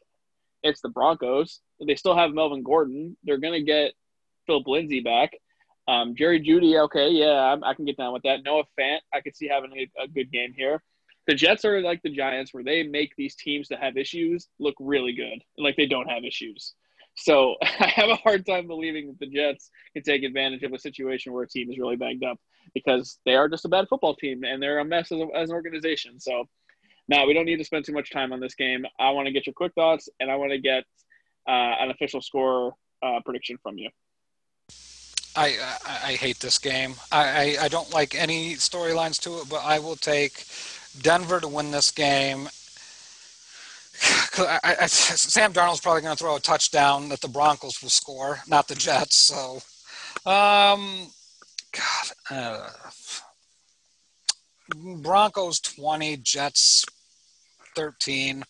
it's 0.64 0.82
the 0.82 0.90
Broncos. 0.90 1.62
They 1.86 1.96
still 1.96 2.18
have 2.18 2.34
Melvin 2.34 2.64
Gordon. 2.64 3.16
They're 3.24 3.38
going 3.38 3.54
to 3.54 3.64
get 3.64 3.94
Philip 4.48 4.68
Lindsay 4.68 5.00
back. 5.00 5.32
Um, 5.88 6.16
Jerry 6.16 6.42
Jeudy, 6.42 6.82
okay, 6.86 7.10
yeah, 7.12 7.56
I, 7.64 7.70
I, 7.70 7.74
can 7.76 7.86
get 7.86 7.96
down 7.96 8.12
with 8.12 8.24
that. 8.24 8.44
Noah 8.44 8.64
Fant, 8.78 9.00
I 9.14 9.22
could 9.22 9.36
see 9.36 9.48
having 9.48 9.72
a, 9.78 10.04
a 10.04 10.08
good 10.08 10.32
game 10.32 10.52
here 10.58 10.82
the 11.28 11.36
Jets 11.36 11.66
are 11.66 11.82
like 11.82 12.02
the 12.04 12.10
Giants, 12.10 12.54
where 12.54 12.64
they 12.64 12.84
make 12.84 13.16
these 13.16 13.36
teams 13.36 13.68
that 13.70 13.82
have 13.82 13.98
issues 13.98 14.48
look 14.60 14.76
really 14.80 15.14
good, 15.14 15.42
and 15.58 15.64
like 15.64 15.76
they 15.76 15.88
don't 15.88 16.10
have 16.10 16.24
issues. 16.24 16.74
So 17.16 17.56
I 17.62 17.88
have 17.88 18.10
a 18.10 18.16
hard 18.16 18.46
time 18.46 18.68
believing 18.68 19.08
that 19.08 19.20
the 19.20 19.28
Jets 19.28 19.72
can 19.94 20.04
take 20.04 20.24
advantage 20.24 20.64
of 20.64 20.74
a 20.74 20.80
situation 20.80 21.34
where 21.34 21.44
a 21.44 21.48
team 21.48 21.72
is 21.72 21.78
really 21.80 21.96
banged 21.96 22.24
up 22.24 22.40
because 22.74 23.20
they 23.26 23.36
are 23.36 23.48
just 23.48 23.66
a 23.66 23.70
bad 23.70 23.88
football 23.90 24.16
team 24.16 24.44
and 24.44 24.62
they're 24.62 24.80
a 24.80 24.86
mess 24.86 25.12
as, 25.12 25.20
a, 25.20 25.28
as 25.36 25.50
an 25.50 25.56
organization. 25.56 26.20
So 26.20 26.46
now 27.08 27.26
we 27.26 27.34
don't 27.34 27.46
need 27.46 27.58
to 27.58 27.64
spend 27.64 27.86
too 27.86 27.94
much 27.94 28.12
time 28.12 28.34
on 28.34 28.40
this 28.40 28.56
game. 28.56 28.86
I 29.00 29.12
want 29.12 29.28
to 29.28 29.32
get 29.32 29.46
your 29.46 29.54
quick 29.54 29.74
thoughts 29.74 30.10
and 30.20 30.30
I 30.30 30.36
want 30.36 30.52
to 30.52 30.60
get 30.60 30.84
uh, 31.48 31.76
an 31.80 31.92
official 31.92 32.22
score 32.22 32.74
uh, 33.04 33.20
prediction 33.24 33.58
from 33.62 33.78
you. 33.78 33.90
I, 35.38 35.58
I, 35.86 36.12
I 36.12 36.14
hate 36.14 36.40
this 36.40 36.58
game. 36.58 36.96
I, 37.12 37.24
I, 37.24 37.58
I 37.64 37.68
don't 37.68 37.92
like 37.94 38.16
any 38.16 38.56
storylines 38.56 39.22
to 39.24 39.40
it, 39.40 39.50
but 39.50 39.64
I 39.64 39.80
will 39.80 39.98
take 39.98 40.46
Denver 41.02 41.40
to 41.40 41.48
win 41.48 41.72
this 41.72 41.92
game. 41.92 42.50
I, 44.38 44.76
I, 44.82 44.86
Sam 44.88 45.54
Darnold's 45.54 45.82
probably 45.82 46.02
going 46.02 46.16
to 46.16 46.22
throw 46.22 46.36
a 46.36 46.40
touchdown 46.40 47.10
that 47.10 47.22
the 47.22 47.28
Broncos 47.28 47.82
will 47.82 47.90
score, 47.90 48.40
not 48.48 48.68
the 48.68 48.76
Jets. 48.76 49.16
So, 49.16 49.62
um, 50.30 51.08
God, 51.72 52.12
uh, 52.32 52.70
Broncos 55.02 55.60
20, 55.60 56.18
Jets 56.18 56.86
13. 57.76 58.44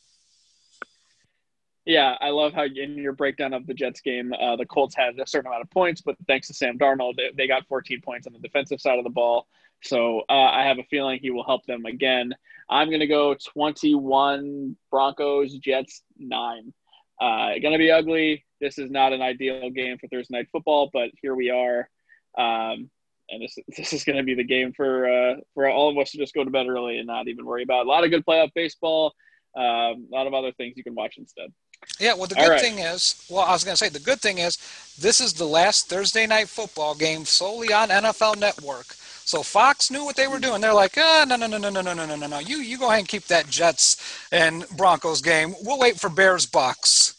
Yeah, 1.86 2.16
I 2.20 2.30
love 2.30 2.54
how 2.54 2.64
in 2.64 2.98
your 2.98 3.14
breakdown 3.14 3.54
of 3.54 3.68
the 3.68 3.74
Jets 3.74 4.02
game, 4.02 4.34
uh, 4.34 4.56
the 4.56 4.66
Colts 4.66 4.96
had 4.96 5.20
a 5.20 5.28
certain 5.28 5.48
amount 5.48 5.62
of 5.62 5.70
points, 5.70 6.02
but 6.02 6.16
thanks 6.28 6.48
to 6.48 6.54
Sam 6.54 6.80
Darnold, 6.80 7.16
they, 7.16 7.30
they 7.36 7.48
got 7.48 7.68
14 7.68 8.02
points 8.02 8.26
on 8.26 8.34
the 8.34 8.40
defensive 8.40 8.82
side 8.82 8.98
of 8.98 9.04
the 9.04 9.12
ball. 9.12 9.48
So 9.84 10.22
uh, 10.30 10.34
I 10.34 10.64
have 10.64 10.80
a 10.80 10.84
feeling 10.90 11.20
he 11.22 11.32
will 11.32 11.44
help 11.44 11.66
them 11.66 11.86
again. 11.86 12.34
I'm 12.70 12.90
going 12.90 13.02
to 13.02 13.08
go 13.08 13.36
21 13.54 14.76
Broncos, 14.90 15.54
Jets 15.58 16.02
9. 16.18 16.74
Uh, 17.22 17.26
going 17.62 17.72
to 17.72 17.78
be 17.78 17.92
ugly. 17.92 18.46
This 18.60 18.78
is 18.78 18.90
not 18.90 19.14
an 19.14 19.22
ideal 19.22 19.70
game 19.70 19.98
for 19.98 20.08
Thursday 20.08 20.38
night 20.38 20.48
football, 20.52 20.90
but 20.92 21.10
here 21.22 21.36
we 21.36 21.50
are. 21.50 21.90
Um, 22.38 22.90
and 23.30 23.42
this, 23.42 23.58
this 23.78 23.94
is 23.94 24.04
going 24.04 24.18
to 24.18 24.24
be 24.24 24.36
the 24.36 24.44
game 24.44 24.74
for 24.74 25.08
uh, 25.08 25.36
for 25.54 25.70
all 25.70 25.90
of 25.90 25.98
us 25.98 26.12
to 26.12 26.18
just 26.18 26.34
go 26.34 26.44
to 26.44 26.52
bed 26.52 26.68
early 26.68 26.98
and 26.98 27.08
not 27.08 27.28
even 27.28 27.46
worry 27.46 27.64
about 27.64 27.86
a 27.86 27.90
lot 27.90 28.04
of 28.04 28.10
good 28.10 28.26
playoff 28.26 28.52
baseball, 28.54 29.14
um, 29.56 29.64
a 29.64 30.08
lot 30.12 30.28
of 30.28 30.34
other 30.34 30.52
things 30.54 30.74
you 30.76 30.84
can 30.84 30.96
watch 30.96 31.16
instead. 31.18 31.52
Yeah, 32.00 32.14
well, 32.14 32.28
the 32.28 32.36
good 32.36 32.50
right. 32.50 32.62
thing 32.62 32.80
is, 32.80 33.26
well, 33.30 33.46
I 33.46 33.52
was 33.52 33.64
going 33.64 33.76
to 33.76 33.78
say, 33.78 33.90
the 33.90 34.00
good 34.00 34.20
thing 34.20 34.40
is, 34.40 34.58
this 35.00 35.22
is 35.22 35.34
the 35.34 35.46
last 35.46 35.88
Thursday 35.88 36.26
night 36.26 36.48
football 36.48 36.96
game 36.96 37.26
solely 37.26 37.72
on 37.72 37.90
NFL 37.90 38.40
Network. 38.40 38.96
So 39.26 39.42
Fox 39.42 39.90
knew 39.90 40.06
what 40.06 40.16
they 40.16 40.28
were 40.28 40.40
doing. 40.40 40.62
They're 40.62 40.74
like, 40.74 40.94
ah, 40.98 41.26
no, 41.28 41.36
no, 41.36 41.48
no, 41.48 41.58
no, 41.58 41.70
no, 41.70 41.82
no, 41.82 41.94
no, 41.94 42.06
no, 42.06 42.16
no, 42.16 42.28
no. 42.28 42.40
You, 42.40 42.58
you 42.58 42.78
go 42.78 42.88
ahead 42.88 43.00
and 43.00 43.08
keep 43.08 43.24
that 43.24 43.50
Jets 43.50 44.28
and 44.32 44.66
Broncos 44.78 45.22
game. 45.22 45.56
We'll 45.64 45.80
wait 45.80 46.00
for 46.00 46.10
Bears 46.10 46.46
Bucs. 46.46 47.16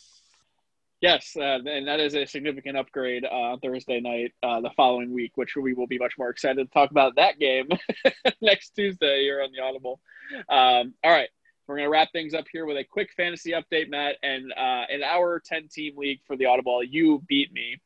Yes, 1.00 1.36
uh, 1.36 1.58
and 1.66 1.86
that 1.86 2.00
is 2.00 2.14
a 2.14 2.24
significant 2.24 2.76
upgrade 2.76 3.24
uh, 3.24 3.56
Thursday 3.62 4.00
night 4.00 4.32
uh, 4.42 4.60
the 4.60 4.70
following 4.76 5.12
week, 5.12 5.32
which 5.34 5.56
we 5.56 5.74
will 5.74 5.88
be 5.88 5.98
much 5.98 6.14
more 6.16 6.30
excited 6.30 6.64
to 6.64 6.72
talk 6.72 6.90
about 6.90 7.16
that 7.16 7.38
game 7.38 7.68
next 8.40 8.70
Tuesday 8.70 9.22
here 9.22 9.42
on 9.42 9.50
the 9.52 9.62
Audible. 9.62 10.00
Um, 10.48 10.94
all 11.04 11.10
right, 11.10 11.28
we're 11.66 11.76
going 11.76 11.86
to 11.86 11.90
wrap 11.90 12.12
things 12.12 12.34
up 12.34 12.46
here 12.50 12.66
with 12.66 12.76
a 12.76 12.84
quick 12.84 13.10
fantasy 13.16 13.50
update, 13.50 13.90
Matt. 13.90 14.16
And 14.22 14.52
uh, 14.52 14.84
in 14.88 15.02
our 15.02 15.42
10 15.44 15.68
team 15.68 15.94
league 15.96 16.20
for 16.26 16.36
the 16.36 16.46
Audible, 16.46 16.82
you 16.82 17.22
beat 17.28 17.52
me. 17.52 17.78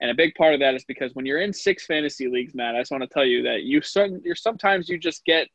And 0.00 0.10
a 0.10 0.14
big 0.14 0.34
part 0.34 0.54
of 0.54 0.60
that 0.60 0.74
is 0.74 0.84
because 0.84 1.14
when 1.14 1.26
you're 1.26 1.40
in 1.40 1.52
six 1.52 1.84
fantasy 1.86 2.28
leagues, 2.28 2.54
Matt, 2.54 2.74
I 2.74 2.80
just 2.80 2.90
want 2.90 3.02
to 3.02 3.08
tell 3.08 3.24
you 3.24 3.42
that 3.42 3.62
you 3.62 3.82
you're 4.24 4.34
sometimes 4.34 4.88
you 4.88 4.98
just 4.98 5.24
get 5.24 5.48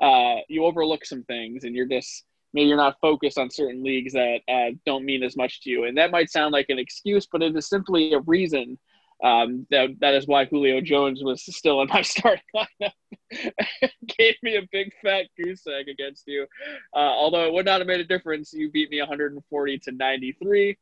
uh, 0.00 0.36
you 0.48 0.64
overlook 0.64 1.04
some 1.04 1.22
things, 1.24 1.64
and 1.64 1.74
you're 1.74 1.86
just 1.86 2.24
maybe 2.54 2.68
you're 2.68 2.76
not 2.76 2.96
focused 3.00 3.38
on 3.38 3.50
certain 3.50 3.82
leagues 3.82 4.12
that 4.14 4.40
uh, 4.48 4.74
don't 4.86 5.04
mean 5.04 5.22
as 5.22 5.36
much 5.36 5.60
to 5.62 5.70
you. 5.70 5.84
And 5.84 5.96
that 5.98 6.10
might 6.10 6.30
sound 6.30 6.52
like 6.52 6.66
an 6.70 6.78
excuse, 6.78 7.26
but 7.30 7.42
it 7.42 7.54
is 7.56 7.68
simply 7.68 8.12
a 8.14 8.20
reason. 8.20 8.78
Um, 9.22 9.68
that 9.70 9.90
that 10.00 10.14
is 10.14 10.26
why 10.26 10.46
Julio 10.46 10.80
Jones 10.80 11.22
was 11.22 11.44
still 11.44 11.80
in 11.82 11.88
my 11.88 12.02
starting 12.02 12.42
lineup. 12.56 12.92
Gave 14.18 14.34
me 14.42 14.56
a 14.56 14.66
big 14.72 14.90
fat 15.02 15.26
goose 15.36 15.64
egg 15.66 15.88
against 15.88 16.24
you. 16.26 16.46
Uh, 16.94 16.98
although 16.98 17.46
it 17.46 17.52
would 17.52 17.66
not 17.66 17.80
have 17.80 17.86
made 17.86 18.00
a 18.00 18.04
difference. 18.04 18.52
You 18.52 18.70
beat 18.70 18.90
me 18.90 18.98
140 19.00 19.78
to 19.78 19.92
93 19.92 20.76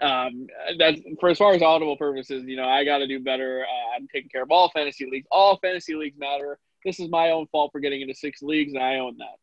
um, 0.00 0.46
that 0.78 0.96
for 1.18 1.28
as 1.28 1.38
far 1.38 1.52
as 1.52 1.62
audible 1.62 1.96
purposes, 1.96 2.44
you 2.46 2.56
know, 2.56 2.68
I 2.68 2.84
got 2.84 2.98
to 2.98 3.06
do 3.06 3.20
better. 3.20 3.64
Uh, 3.64 3.96
I'm 3.96 4.08
taking 4.08 4.30
care 4.30 4.42
of 4.42 4.50
all 4.50 4.70
fantasy 4.70 5.08
leagues. 5.10 5.26
All 5.30 5.58
fantasy 5.58 5.94
leagues 5.94 6.18
matter. 6.18 6.58
This 6.84 7.00
is 7.00 7.10
my 7.10 7.30
own 7.30 7.46
fault 7.48 7.72
for 7.72 7.80
getting 7.80 8.00
into 8.00 8.14
six 8.14 8.42
leagues, 8.42 8.72
and 8.72 8.82
I 8.82 8.96
own 8.96 9.16
that. 9.18 9.36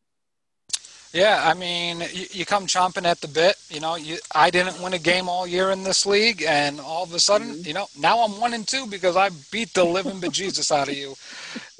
Yeah, 1.12 1.42
I 1.42 1.54
mean, 1.54 2.00
you, 2.12 2.26
you, 2.32 2.44
come 2.44 2.66
chomping 2.66 3.06
at 3.06 3.20
the 3.20 3.28
bit. 3.28 3.56
You 3.70 3.80
know, 3.80 3.96
you, 3.96 4.18
I 4.34 4.50
didn't 4.50 4.82
win 4.82 4.92
a 4.92 4.98
game 4.98 5.26
all 5.26 5.46
year 5.46 5.70
in 5.70 5.82
this 5.82 6.04
league, 6.04 6.42
and 6.46 6.80
all 6.80 7.02
of 7.02 7.14
a 7.14 7.18
sudden, 7.18 7.48
mm-hmm. 7.48 7.66
you 7.66 7.72
know, 7.72 7.86
now 7.98 8.20
I'm 8.20 8.38
one 8.38 8.52
and 8.52 8.68
two 8.68 8.86
because 8.86 9.16
I 9.16 9.30
beat 9.50 9.72
the 9.72 9.84
living 9.84 10.20
bejesus 10.20 10.70
out 10.70 10.88
of 10.88 10.94
you. 10.94 11.14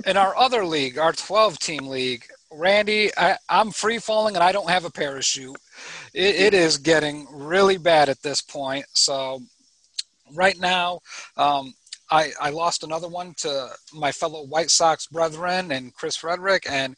in 0.07 0.17
our 0.17 0.35
other 0.37 0.65
league, 0.65 0.99
our 0.99 1.13
12 1.13 1.59
team 1.59 1.89
league, 1.89 2.25
Randy, 2.51 3.11
I, 3.19 3.37
am 3.51 3.71
free 3.71 3.99
falling 3.99 4.35
and 4.35 4.43
I 4.43 4.53
don't 4.53 4.71
have 4.71 4.87
a 4.87 4.91
parachute. 4.91 5.57
It, 6.15 6.37
it 6.37 6.55
is 6.55 6.79
getting 6.79 7.27
really 7.31 7.79
bad 7.79 8.09
at 8.09 8.23
this 8.23 8.41
point. 8.41 8.87
So, 8.93 9.41
right 10.35 10.59
now, 10.59 11.01
um, 11.37 11.75
I, 12.11 12.33
I 12.41 12.51
lost 12.51 12.85
another 12.85 13.09
one 13.09 13.35
to 13.39 13.71
my 13.93 14.13
fellow 14.13 14.45
White 14.45 14.71
Sox 14.71 15.07
brethren 15.07 15.73
and 15.73 15.95
Chris 15.95 16.17
Frederick, 16.17 16.65
and 16.69 16.97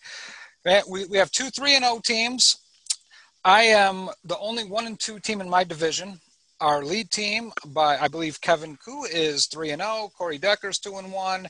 we, 0.89 1.07
we 1.07 1.19
have 1.19 1.31
two 1.31 1.51
3 1.51 1.77
and 1.77 1.85
0 1.85 2.01
teams. 2.05 2.59
I 3.45 3.63
am 3.63 4.11
the 4.25 4.39
only 4.39 4.65
one 4.65 4.87
and 4.87 4.99
two 5.01 5.19
team 5.19 5.41
in 5.41 5.49
my 5.49 5.65
division. 5.65 6.21
Our 6.61 6.85
lead 6.85 7.11
team, 7.11 7.53
by 7.69 7.97
I 7.99 8.09
believe 8.09 8.41
Kevin 8.41 8.77
Koo, 8.77 9.05
is 9.05 9.47
3 9.47 9.71
and 9.71 9.83
0. 9.83 10.11
Corey 10.17 10.39
Decker's 10.39 10.79
2 10.79 10.99
and 10.99 11.11
1. 11.11 11.49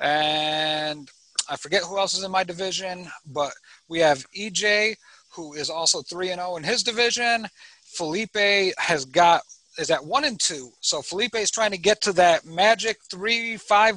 And 0.00 1.10
I 1.50 1.56
forget 1.56 1.82
who 1.82 1.98
else 1.98 2.14
is 2.16 2.22
in 2.22 2.30
my 2.30 2.44
division, 2.44 3.08
but 3.26 3.52
we 3.88 3.98
have 3.98 4.24
EJ, 4.32 4.94
who 5.34 5.54
is 5.54 5.70
also 5.70 6.02
3 6.02 6.30
and 6.30 6.40
0 6.40 6.56
in 6.56 6.62
his 6.62 6.82
division. 6.82 7.46
Felipe 7.84 8.74
has 8.78 9.04
got 9.04 9.42
is 9.78 9.90
at 9.90 10.04
1 10.04 10.24
and 10.24 10.38
2. 10.40 10.70
So 10.80 11.02
Felipe 11.02 11.34
is 11.34 11.50
trying 11.50 11.72
to 11.72 11.78
get 11.78 12.00
to 12.02 12.12
that 12.14 12.44
magic 12.44 12.98
3 13.10 13.56
5 13.56 13.96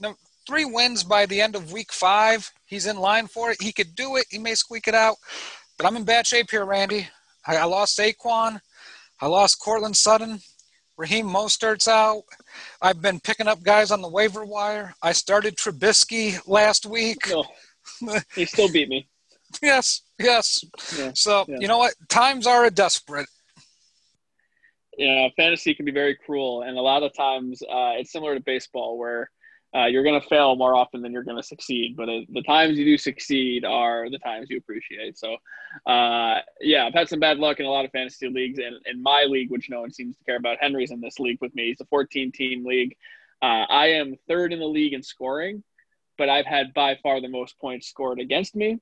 no, 0.00 0.14
3 0.46 0.64
wins 0.66 1.04
by 1.04 1.26
the 1.26 1.40
end 1.40 1.54
of 1.54 1.72
week 1.72 1.92
5. 1.92 2.50
He's 2.66 2.86
in 2.86 2.96
line 2.96 3.26
for 3.26 3.50
it. 3.50 3.60
He 3.60 3.72
could 3.72 3.94
do 3.94 4.16
it. 4.16 4.26
He 4.30 4.38
may 4.38 4.54
squeak 4.54 4.88
it 4.88 4.94
out. 4.94 5.16
But 5.76 5.86
I'm 5.86 5.96
in 5.96 6.04
bad 6.04 6.26
shape 6.26 6.50
here, 6.50 6.64
Randy. 6.64 7.08
I, 7.46 7.56
I 7.56 7.64
lost 7.64 7.98
Saquon. 7.98 8.60
I 9.20 9.26
lost 9.26 9.60
Courtland 9.60 9.96
Sutton. 9.96 10.40
Raheem 10.96 11.26
Mostert's 11.26 11.88
out. 11.88 12.22
I've 12.80 13.02
been 13.02 13.18
picking 13.18 13.48
up 13.48 13.62
guys 13.62 13.90
on 13.90 14.00
the 14.00 14.08
waiver 14.08 14.44
wire. 14.44 14.94
I 15.02 15.12
started 15.12 15.56
Trubisky 15.56 16.40
last 16.46 16.86
week. 16.86 17.28
No, 17.28 17.44
he 18.34 18.44
still 18.44 18.70
beat 18.70 18.88
me. 18.88 19.08
yes, 19.62 20.02
yes. 20.18 20.64
Yeah, 20.98 21.12
so 21.14 21.44
yeah. 21.48 21.58
you 21.60 21.68
know 21.68 21.78
what? 21.78 21.94
Times 22.08 22.46
are 22.46 22.64
a 22.64 22.70
desperate. 22.70 23.28
Yeah, 24.96 25.28
fantasy 25.36 25.74
can 25.74 25.84
be 25.84 25.92
very 25.92 26.14
cruel, 26.14 26.62
and 26.62 26.78
a 26.78 26.82
lot 26.82 27.02
of 27.02 27.14
times 27.14 27.62
uh, 27.62 27.98
it's 27.98 28.12
similar 28.12 28.34
to 28.34 28.40
baseball, 28.40 28.96
where 28.96 29.30
uh, 29.74 29.86
you're 29.86 30.04
going 30.04 30.20
to 30.20 30.26
fail 30.28 30.54
more 30.54 30.76
often 30.76 31.02
than 31.02 31.12
you're 31.12 31.24
going 31.24 31.36
to 31.36 31.42
succeed. 31.42 31.96
But 31.96 32.08
uh, 32.08 32.20
the 32.32 32.42
times 32.42 32.78
you 32.78 32.84
do 32.84 32.96
succeed 32.96 33.64
are 33.64 34.08
the 34.08 34.18
times 34.18 34.48
you 34.48 34.56
appreciate. 34.56 35.18
So, 35.18 35.36
uh, 35.84 36.40
yeah, 36.60 36.86
I've 36.86 36.94
had 36.94 37.08
some 37.08 37.18
bad 37.18 37.38
luck 37.38 37.58
in 37.58 37.66
a 37.66 37.70
lot 37.70 37.84
of 37.84 37.90
fantasy 37.90 38.28
leagues. 38.28 38.58
And 38.58 38.76
in 38.86 39.02
my 39.02 39.24
league, 39.24 39.50
which 39.50 39.68
no 39.68 39.80
one 39.80 39.92
seems 39.92 40.16
to 40.16 40.24
care 40.24 40.36
about, 40.36 40.58
Henry's 40.60 40.92
in 40.92 41.00
this 41.00 41.18
league 41.18 41.38
with 41.40 41.52
me. 41.56 41.68
He's 41.68 41.80
a 41.80 41.86
14 41.86 42.30
team 42.30 42.64
league. 42.64 42.96
Uh, 43.42 43.66
I 43.68 43.86
am 43.88 44.14
third 44.28 44.52
in 44.52 44.60
the 44.60 44.66
league 44.66 44.92
in 44.92 45.02
scoring, 45.02 45.64
but 46.16 46.28
I've 46.28 46.46
had 46.46 46.72
by 46.72 46.96
far 47.02 47.20
the 47.20 47.28
most 47.28 47.58
points 47.58 47.88
scored 47.88 48.20
against 48.20 48.54
me. 48.54 48.78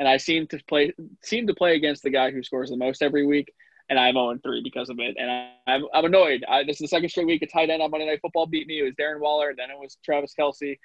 And 0.00 0.08
I 0.08 0.16
seem 0.16 0.48
to 0.48 0.58
play 0.66 0.92
seem 1.22 1.46
to 1.46 1.54
play 1.54 1.76
against 1.76 2.02
the 2.02 2.10
guy 2.10 2.32
who 2.32 2.42
scores 2.42 2.70
the 2.70 2.76
most 2.76 3.02
every 3.02 3.24
week 3.24 3.52
and 3.90 3.98
I'm 3.98 4.14
0 4.14 4.38
3 4.42 4.62
because 4.62 4.88
of 4.88 4.98
it. 5.00 5.16
And 5.18 5.30
I, 5.30 5.50
am 5.66 5.86
I'm 5.92 6.04
annoyed. 6.04 6.44
I, 6.48 6.62
this 6.62 6.76
is 6.76 6.82
the 6.82 6.88
second 6.88 7.08
straight 7.10 7.26
week 7.26 7.42
a 7.42 7.46
tight 7.46 7.70
end 7.70 7.82
on 7.82 7.90
Monday 7.90 8.06
Night 8.06 8.20
Football 8.22 8.46
beat 8.46 8.66
me. 8.66 8.80
It 8.80 8.84
was 8.84 8.94
Darren 8.94 9.20
Waller, 9.20 9.52
then 9.54 9.70
it 9.70 9.78
was 9.78 9.98
Travis 10.04 10.32
Kelce. 10.38 10.78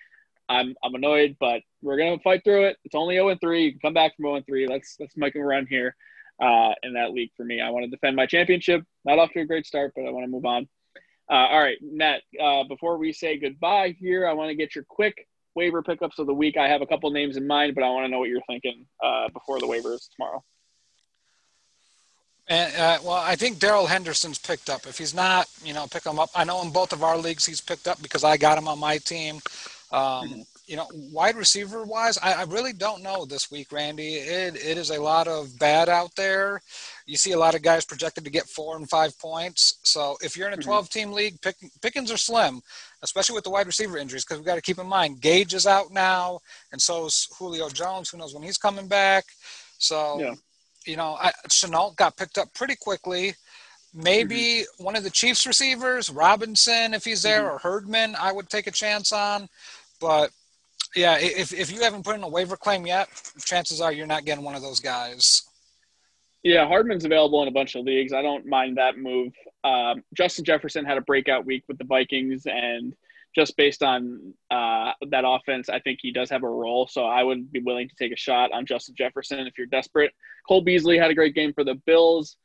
I'm 0.49 0.75
I'm 0.83 0.95
annoyed, 0.95 1.37
but 1.39 1.61
we're 1.81 1.97
gonna 1.97 2.19
fight 2.19 2.43
through 2.43 2.65
it. 2.65 2.77
It's 2.83 2.95
only 2.95 3.15
0 3.15 3.37
3. 3.39 3.63
You 3.63 3.71
can 3.71 3.79
come 3.79 3.93
back 3.93 4.15
from 4.15 4.25
0 4.25 4.41
3. 4.45 4.67
Let's 4.67 4.97
let's 4.99 5.15
make 5.15 5.35
a 5.35 5.39
run 5.39 5.67
here 5.67 5.95
uh, 6.41 6.73
in 6.83 6.93
that 6.93 7.11
league 7.11 7.31
for 7.37 7.45
me. 7.45 7.61
I 7.61 7.69
want 7.69 7.85
to 7.85 7.89
defend 7.89 8.15
my 8.15 8.25
championship. 8.25 8.83
Not 9.05 9.19
off 9.19 9.31
to 9.31 9.41
a 9.41 9.45
great 9.45 9.65
start, 9.65 9.93
but 9.95 10.05
I 10.05 10.11
want 10.11 10.25
to 10.25 10.31
move 10.31 10.45
on. 10.45 10.67
Uh, 11.29 11.33
all 11.33 11.59
right, 11.59 11.77
Matt. 11.81 12.21
Uh, 12.39 12.63
before 12.65 12.97
we 12.97 13.13
say 13.13 13.37
goodbye 13.37 13.95
here, 13.99 14.27
I 14.27 14.33
want 14.33 14.49
to 14.49 14.55
get 14.55 14.75
your 14.75 14.83
quick 14.83 15.27
waiver 15.55 15.81
pickups 15.81 16.19
of 16.19 16.27
the 16.27 16.33
week. 16.33 16.57
I 16.57 16.67
have 16.67 16.81
a 16.81 16.85
couple 16.85 17.09
names 17.11 17.37
in 17.37 17.47
mind, 17.47 17.75
but 17.75 17.83
I 17.83 17.89
want 17.89 18.05
to 18.05 18.11
know 18.11 18.19
what 18.19 18.29
you're 18.29 18.41
thinking 18.47 18.85
uh, 19.03 19.29
before 19.29 19.59
the 19.59 19.67
waivers 19.67 20.09
tomorrow. 20.15 20.43
And 22.47 22.75
uh, 22.75 22.99
well, 23.03 23.13
I 23.13 23.35
think 23.35 23.57
Darrell 23.57 23.87
Henderson's 23.87 24.37
picked 24.37 24.69
up. 24.69 24.85
If 24.85 24.99
he's 24.99 25.15
not, 25.15 25.47
you 25.63 25.73
know, 25.73 25.87
pick 25.87 26.05
him 26.05 26.19
up. 26.19 26.29
I 26.35 26.43
know 26.43 26.61
in 26.61 26.71
both 26.71 26.93
of 26.93 27.03
our 27.03 27.17
leagues 27.17 27.45
he's 27.45 27.61
picked 27.61 27.87
up 27.87 28.01
because 28.03 28.23
I 28.23 28.37
got 28.37 28.57
him 28.57 28.67
on 28.67 28.79
my 28.79 28.97
team. 28.99 29.35
Um, 29.91 30.01
mm-hmm. 30.01 30.41
You 30.67 30.77
know, 30.77 30.87
wide 31.11 31.35
receiver 31.35 31.83
wise, 31.83 32.17
I, 32.17 32.33
I, 32.33 32.43
really 32.45 32.73
don't 32.73 33.03
know 33.03 33.25
this 33.25 33.51
week, 33.51 33.71
Randy. 33.71 34.15
It 34.15 34.55
it 34.55 34.77
is 34.79 34.89
a 34.89 35.01
lot 35.01 35.27
of 35.27 35.57
bad 35.59 35.89
out 35.89 36.15
there. 36.15 36.61
You 37.05 37.17
see 37.17 37.33
a 37.33 37.39
lot 37.39 37.55
of 37.55 37.61
guys 37.61 37.85
projected 37.85 38.23
to 38.23 38.31
get 38.31 38.47
four 38.47 38.75
and 38.75 38.89
five 38.89 39.17
points. 39.19 39.79
So 39.83 40.17
if 40.21 40.35
you're 40.35 40.47
in 40.47 40.53
a 40.53 40.57
mm-hmm. 40.57 40.69
12 40.69 40.89
team 40.89 41.11
league, 41.11 41.39
pick, 41.41 41.55
pickings 41.81 42.11
are 42.11 42.17
slim, 42.17 42.61
especially 43.03 43.35
with 43.35 43.43
the 43.43 43.51
wide 43.51 43.67
receiver 43.67 43.97
injuries, 43.97 44.25
because 44.25 44.39
we've 44.39 44.45
got 44.45 44.55
to 44.55 44.61
keep 44.61 44.79
in 44.79 44.87
mind 44.87 45.21
Gage 45.21 45.53
is 45.53 45.67
out 45.67 45.91
now, 45.91 46.39
and 46.71 46.81
so 46.81 47.05
is 47.05 47.27
Julio 47.37 47.69
Jones. 47.69 48.09
Who 48.09 48.17
knows 48.17 48.33
when 48.33 48.43
he's 48.43 48.57
coming 48.57 48.87
back? 48.87 49.25
So. 49.77 50.19
Yeah 50.19 50.35
you 50.85 50.95
know, 50.95 51.17
I, 51.19 51.31
Shenault 51.49 51.95
got 51.95 52.17
picked 52.17 52.37
up 52.37 52.53
pretty 52.53 52.75
quickly. 52.75 53.33
Maybe 53.93 54.63
mm-hmm. 54.63 54.83
one 54.83 54.95
of 54.95 55.03
the 55.03 55.09
Chiefs 55.09 55.47
receivers, 55.47 56.09
Robinson, 56.09 56.93
if 56.93 57.05
he's 57.05 57.21
there, 57.21 57.43
mm-hmm. 57.43 57.55
or 57.55 57.59
Hardman, 57.59 58.15
I 58.19 58.31
would 58.31 58.49
take 58.49 58.67
a 58.67 58.71
chance 58.71 59.11
on. 59.11 59.47
But 59.99 60.31
yeah, 60.95 61.17
if, 61.19 61.53
if 61.53 61.71
you 61.71 61.81
haven't 61.81 62.03
put 62.03 62.15
in 62.15 62.23
a 62.23 62.29
waiver 62.29 62.57
claim 62.57 62.85
yet, 62.85 63.07
chances 63.43 63.81
are 63.81 63.91
you're 63.91 64.07
not 64.07 64.25
getting 64.25 64.43
one 64.43 64.55
of 64.55 64.61
those 64.61 64.79
guys. 64.79 65.43
Yeah, 66.45 66.67
Hardman's 66.67 67.05
available 67.05 67.41
in 67.41 67.47
a 67.47 67.51
bunch 67.51 67.73
of 67.73 67.85
leagues. 67.85 68.13
I 68.13 68.21
don't 68.21 68.45
mind 68.45 68.77
that 68.77 68.99
move. 68.99 69.33
Um, 69.63 70.03
Justin 70.13 70.45
Jefferson 70.45 70.85
had 70.85 70.95
a 70.95 71.01
breakout 71.01 71.43
week 71.43 71.63
with 71.67 71.79
the 71.79 71.85
Vikings, 71.85 72.45
and 72.45 72.93
just 73.33 73.57
based 73.57 73.81
on 73.81 74.31
uh, 74.51 74.91
that 75.09 75.23
offense, 75.25 75.69
I 75.69 75.79
think 75.79 75.97
he 76.03 76.11
does 76.11 76.29
have 76.29 76.43
a 76.43 76.47
role. 76.47 76.87
So 76.87 77.05
I 77.05 77.23
would 77.23 77.51
be 77.51 77.61
willing 77.61 77.89
to 77.89 77.95
take 77.95 78.11
a 78.11 78.15
shot 78.15 78.51
on 78.51 78.67
Justin 78.67 78.93
Jefferson 78.95 79.39
if 79.39 79.57
you're 79.57 79.65
desperate. 79.65 80.13
Cole 80.47 80.61
Beasley 80.61 80.99
had 80.99 81.09
a 81.09 81.15
great 81.15 81.33
game 81.33 81.51
for 81.51 81.63
the 81.63 81.81
Bills. 81.87 82.37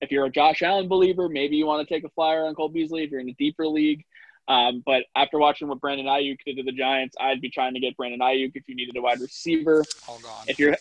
If 0.00 0.10
you're 0.10 0.24
a 0.24 0.30
Josh 0.30 0.62
Allen 0.62 0.88
believer, 0.88 1.28
maybe 1.28 1.54
you 1.54 1.64
want 1.64 1.86
to 1.86 1.94
take 1.94 2.02
a 2.02 2.10
flyer 2.10 2.46
on 2.46 2.56
Cole 2.56 2.70
Beasley 2.70 3.04
if 3.04 3.12
you're 3.12 3.20
in 3.20 3.28
a 3.28 3.34
deeper 3.34 3.68
league. 3.68 4.04
Um, 4.48 4.82
but 4.84 5.04
after 5.14 5.38
watching 5.38 5.68
what 5.68 5.80
Brandon 5.80 6.06
Aiyuk 6.06 6.38
did 6.44 6.56
to 6.56 6.64
the 6.64 6.72
Giants, 6.72 7.14
I'd 7.20 7.40
be 7.40 7.50
trying 7.50 7.74
to 7.74 7.80
get 7.80 7.96
Brandon 7.96 8.18
Aiyuk 8.18 8.50
if 8.56 8.68
you 8.68 8.74
needed 8.74 8.96
a 8.96 9.00
wide 9.00 9.20
receiver. 9.20 9.84
Hold 10.06 10.24
on. 10.24 10.48
If 10.48 10.58
you're 10.58 10.76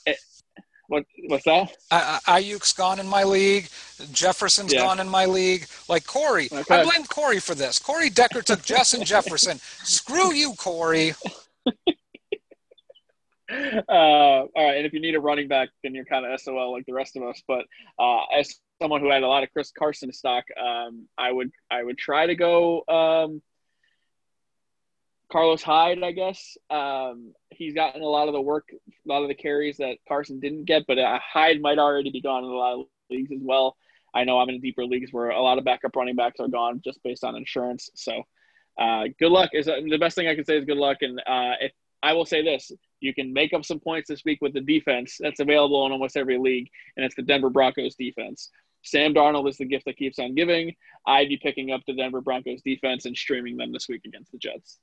what 0.94 1.06
what's 1.28 1.46
that? 1.46 1.72
I, 1.90 2.20
Aiyuk's 2.28 2.72
gone 2.72 3.00
in 3.00 3.08
my 3.08 3.24
league. 3.24 3.68
Jefferson's 4.12 4.74
yeah. 4.74 4.82
gone 4.82 5.00
in 5.00 5.10
my 5.10 5.26
league. 5.26 5.66
Like 5.90 6.06
Corey, 6.06 6.50
okay. 6.52 6.82
I 6.82 6.84
blame 6.84 7.06
Corey 7.06 7.40
for 7.40 7.56
this. 7.56 7.80
Corey 7.80 8.12
Decker 8.12 8.44
took 8.44 8.64
Justin 8.64 9.04
Jefferson. 9.04 9.58
Screw 9.84 10.34
you, 10.34 10.54
Corey. 10.54 11.14
Uh, 13.88 13.92
all 13.92 14.50
right, 14.56 14.78
and 14.78 14.86
if 14.86 14.94
you 14.94 15.00
need 15.00 15.14
a 15.14 15.20
running 15.20 15.48
back, 15.48 15.70
then 15.84 15.94
you're 15.94 16.06
kind 16.06 16.26
of 16.26 16.42
SOL 16.42 16.72
like 16.72 16.88
the 16.88 16.94
rest 16.94 17.16
of 17.16 17.22
us. 17.22 17.44
But 17.48 17.66
uh, 18.00 18.24
as 18.36 18.56
someone 18.82 19.00
who 19.00 19.12
had 19.12 19.22
a 19.22 19.28
lot 19.28 19.44
of 19.44 19.52
Chris 19.52 19.72
Carson 19.78 20.12
stock, 20.12 20.44
um, 20.60 21.08
I 21.20 21.32
would 21.32 21.52
I 21.70 21.84
would 21.84 22.00
try 22.00 22.26
to 22.26 22.34
go 22.34 22.84
um, 22.88 23.44
Carlos 25.34 25.64
Hyde, 25.64 26.04
I 26.04 26.12
guess. 26.12 26.56
Um, 26.70 27.34
he's 27.50 27.74
gotten 27.74 28.04
a 28.04 28.06
lot 28.06 28.28
of 28.28 28.36
the 28.36 28.42
work, 28.42 28.70
a 28.72 29.10
lot 29.10 29.24
of 29.24 29.30
the 29.30 29.34
carries 29.34 29.78
that 29.78 29.98
Carson 30.08 30.40
didn't 30.40 30.66
get, 30.66 30.84
but 30.88 31.00
uh, 31.00 31.18
Hyde 31.22 31.60
might 31.60 31.80
already 31.80 32.12
be 32.12 32.22
gone 32.22 32.44
in 32.44 32.52
a 32.52 32.54
lot 32.54 32.80
of 32.80 32.86
leagues 33.10 33.32
as 33.32 33.42
well. 33.42 33.76
I 34.14 34.26
know 34.26 34.40
I'm 34.40 34.50
in 34.50 34.62
deeper 34.62 34.86
leagues 34.86 35.12
where 35.12 35.32
a 35.32 35.42
lot 35.42 35.58
of 35.58 35.66
backup 35.66 35.96
running 35.96 36.16
backs 36.16 36.40
are 36.40 36.48
gone 36.48 36.82
just 36.86 37.02
based 37.04 37.24
on 37.24 37.36
insurance. 37.36 37.90
So, 37.96 38.22
uh, 38.80 39.06
good 39.20 39.32
luck. 39.32 39.50
Is 39.54 39.68
uh, 39.68 39.80
the 39.90 39.98
best 39.98 40.16
thing 40.16 40.28
I 40.28 40.36
can 40.36 40.46
say 40.46 40.56
is 40.56 40.66
good 40.66 40.78
luck. 40.78 40.98
And 41.02 41.20
uh, 41.22 41.58
if 41.62 41.72
I 42.04 42.14
will 42.14 42.26
say 42.26 42.44
this, 42.44 42.72
you 43.00 43.16
can 43.16 43.34
make 43.34 43.54
up 43.54 43.66
some 43.66 43.80
points 43.80 44.10
this 44.10 44.24
week 44.24 44.38
with 44.40 44.54
the 44.54 44.62
defense 44.62 45.18
that's 45.20 45.40
available 45.40 45.84
in 45.88 45.92
almost 45.92 46.16
every 46.16 46.38
league, 46.38 46.70
and 46.96 47.04
it's 47.04 47.16
the 47.16 47.24
Denver 47.24 47.50
Broncos 47.50 47.96
defense. 47.96 48.52
Sam 48.84 49.16
Darnold 49.16 49.50
is 49.50 49.58
the 49.58 49.66
gift 49.66 49.86
that 49.86 49.98
keeps 49.98 50.20
on 50.20 50.36
giving. 50.36 50.76
I'd 51.08 51.30
be 51.30 51.38
picking 51.38 51.72
up 51.72 51.82
the 51.88 51.96
Denver 51.96 52.22
Broncos 52.22 52.62
defense 52.62 53.06
and 53.06 53.18
streaming 53.18 53.58
them 53.58 53.72
this 53.72 53.90
week 53.90 54.02
against 54.06 54.32
the 54.32 54.38
Jets. 54.38 54.78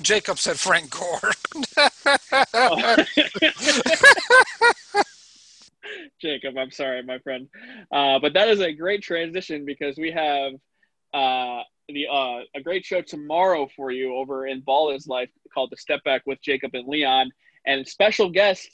Jacob 0.00 0.38
said 0.38 0.58
Frank 0.58 0.90
Gore. 0.90 1.32
Jacob, 6.20 6.56
I'm 6.56 6.70
sorry, 6.70 7.02
my 7.02 7.18
friend. 7.18 7.48
Uh, 7.90 8.18
but 8.18 8.32
that 8.34 8.48
is 8.48 8.60
a 8.60 8.72
great 8.72 9.02
transition 9.02 9.64
because 9.64 9.96
we 9.96 10.10
have 10.10 10.52
uh, 11.12 11.62
the 11.88 12.06
uh, 12.10 12.40
a 12.54 12.60
great 12.62 12.84
show 12.84 13.02
tomorrow 13.02 13.68
for 13.76 13.90
you 13.90 14.14
over 14.16 14.46
in 14.46 14.60
Ball 14.60 14.94
is 14.94 15.06
Life 15.06 15.30
called 15.52 15.70
The 15.70 15.76
Step 15.76 16.02
Back 16.04 16.22
with 16.26 16.40
Jacob 16.40 16.74
and 16.74 16.88
Leon. 16.88 17.30
And 17.66 17.86
special 17.86 18.30
guest, 18.30 18.68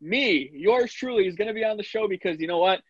me, 0.00 0.50
yours 0.52 0.92
truly, 0.92 1.26
is 1.26 1.34
going 1.34 1.48
to 1.48 1.54
be 1.54 1.64
on 1.64 1.76
the 1.76 1.82
show 1.82 2.08
because 2.08 2.40
you 2.40 2.46
know 2.46 2.58
what? 2.58 2.80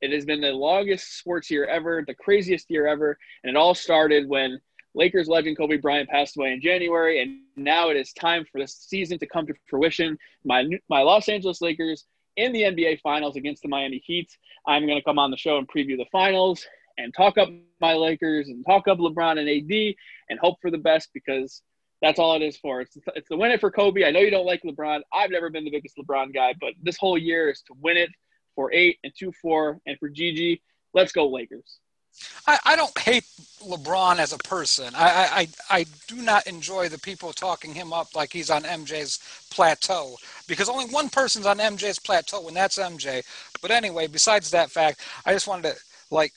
It 0.00 0.12
has 0.12 0.24
been 0.24 0.40
the 0.40 0.52
longest 0.52 1.18
sports 1.18 1.50
year 1.50 1.64
ever, 1.64 2.04
the 2.06 2.14
craziest 2.14 2.70
year 2.70 2.86
ever. 2.86 3.18
And 3.42 3.50
it 3.50 3.56
all 3.56 3.74
started 3.74 4.28
when 4.28 4.60
Lakers 4.98 5.28
legend 5.28 5.56
Kobe 5.56 5.76
Bryant 5.76 6.08
passed 6.08 6.36
away 6.36 6.52
in 6.52 6.60
January, 6.60 7.22
and 7.22 7.38
now 7.56 7.88
it 7.88 7.96
is 7.96 8.12
time 8.12 8.44
for 8.50 8.60
the 8.60 8.66
season 8.66 9.16
to 9.20 9.26
come 9.26 9.46
to 9.46 9.54
fruition. 9.70 10.18
My 10.44 10.66
my 10.88 11.02
Los 11.02 11.28
Angeles 11.28 11.62
Lakers 11.62 12.04
in 12.36 12.52
the 12.52 12.62
NBA 12.62 13.00
Finals 13.00 13.36
against 13.36 13.62
the 13.62 13.68
Miami 13.68 14.02
Heat. 14.04 14.28
I'm 14.66 14.86
going 14.86 14.98
to 14.98 15.04
come 15.04 15.18
on 15.18 15.30
the 15.30 15.36
show 15.36 15.56
and 15.56 15.68
preview 15.68 15.96
the 15.96 16.06
finals 16.10 16.66
and 16.98 17.14
talk 17.14 17.38
up 17.38 17.48
my 17.80 17.94
Lakers 17.94 18.48
and 18.48 18.66
talk 18.66 18.88
up 18.88 18.98
LeBron 18.98 19.38
and 19.38 19.48
AD 19.48 19.94
and 20.30 20.38
hope 20.40 20.56
for 20.60 20.70
the 20.70 20.78
best 20.78 21.10
because 21.14 21.62
That's 22.00 22.18
all 22.18 22.36
it 22.36 22.42
is 22.42 22.56
for. 22.56 22.80
It's 22.80 22.96
it's 23.16 23.28
the 23.28 23.36
win 23.36 23.50
it 23.50 23.60
for 23.60 23.70
Kobe. 23.70 24.04
I 24.04 24.10
know 24.10 24.20
you 24.20 24.30
don't 24.30 24.46
like 24.46 24.62
LeBron. 24.62 25.00
I've 25.12 25.30
never 25.30 25.50
been 25.50 25.64
the 25.64 25.70
biggest 25.70 25.96
LeBron 25.96 26.32
guy, 26.32 26.54
but 26.60 26.74
this 26.82 26.96
whole 26.96 27.18
year 27.18 27.50
is 27.50 27.62
to 27.62 27.74
win 27.80 27.96
it 27.96 28.10
for 28.54 28.72
eight 28.72 28.98
and 29.04 29.12
two 29.18 29.32
four, 29.42 29.80
and 29.86 29.98
for 29.98 30.08
Gigi, 30.08 30.62
let's 30.94 31.12
go 31.12 31.28
Lakers. 31.28 31.78
I, 32.46 32.58
I 32.64 32.76
don't 32.76 32.96
hate 32.98 33.24
LeBron 33.62 34.18
as 34.18 34.32
a 34.32 34.38
person. 34.38 34.94
I, 34.94 35.48
I 35.70 35.78
I 35.80 35.86
do 36.06 36.16
not 36.16 36.46
enjoy 36.46 36.88
the 36.88 36.98
people 36.98 37.32
talking 37.32 37.74
him 37.74 37.92
up 37.92 38.14
like 38.14 38.32
he's 38.32 38.50
on 38.50 38.62
MJ's 38.62 39.18
plateau 39.50 40.16
because 40.46 40.68
only 40.68 40.86
one 40.86 41.08
person's 41.08 41.46
on 41.46 41.58
MJ's 41.58 41.98
plateau, 41.98 42.46
and 42.48 42.56
that's 42.56 42.78
MJ. 42.78 43.22
But 43.60 43.70
anyway, 43.70 44.06
besides 44.06 44.50
that 44.50 44.70
fact, 44.70 45.00
I 45.26 45.32
just 45.32 45.46
wanted 45.48 45.74
to 45.74 45.76
like 46.10 46.32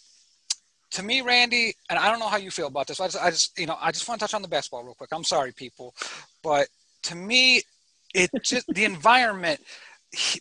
to 0.91 1.03
me, 1.03 1.21
Randy, 1.21 1.73
and 1.89 1.97
I 1.97 2.09
don't 2.09 2.19
know 2.19 2.27
how 2.27 2.37
you 2.37 2.51
feel 2.51 2.67
about 2.67 2.87
this. 2.87 2.99
I 2.99 3.07
just, 3.07 3.23
I 3.23 3.29
just, 3.29 3.57
you 3.57 3.65
know, 3.65 3.77
I 3.79 3.91
just 3.91 4.07
want 4.07 4.19
to 4.19 4.23
touch 4.25 4.33
on 4.33 4.41
the 4.41 4.47
basketball 4.47 4.83
real 4.83 4.93
quick. 4.93 5.09
I'm 5.13 5.23
sorry, 5.23 5.53
people, 5.53 5.95
but 6.43 6.67
to 7.03 7.15
me, 7.15 7.61
it 8.13 8.29
just 8.43 8.67
the 8.67 8.85
environment. 8.85 9.61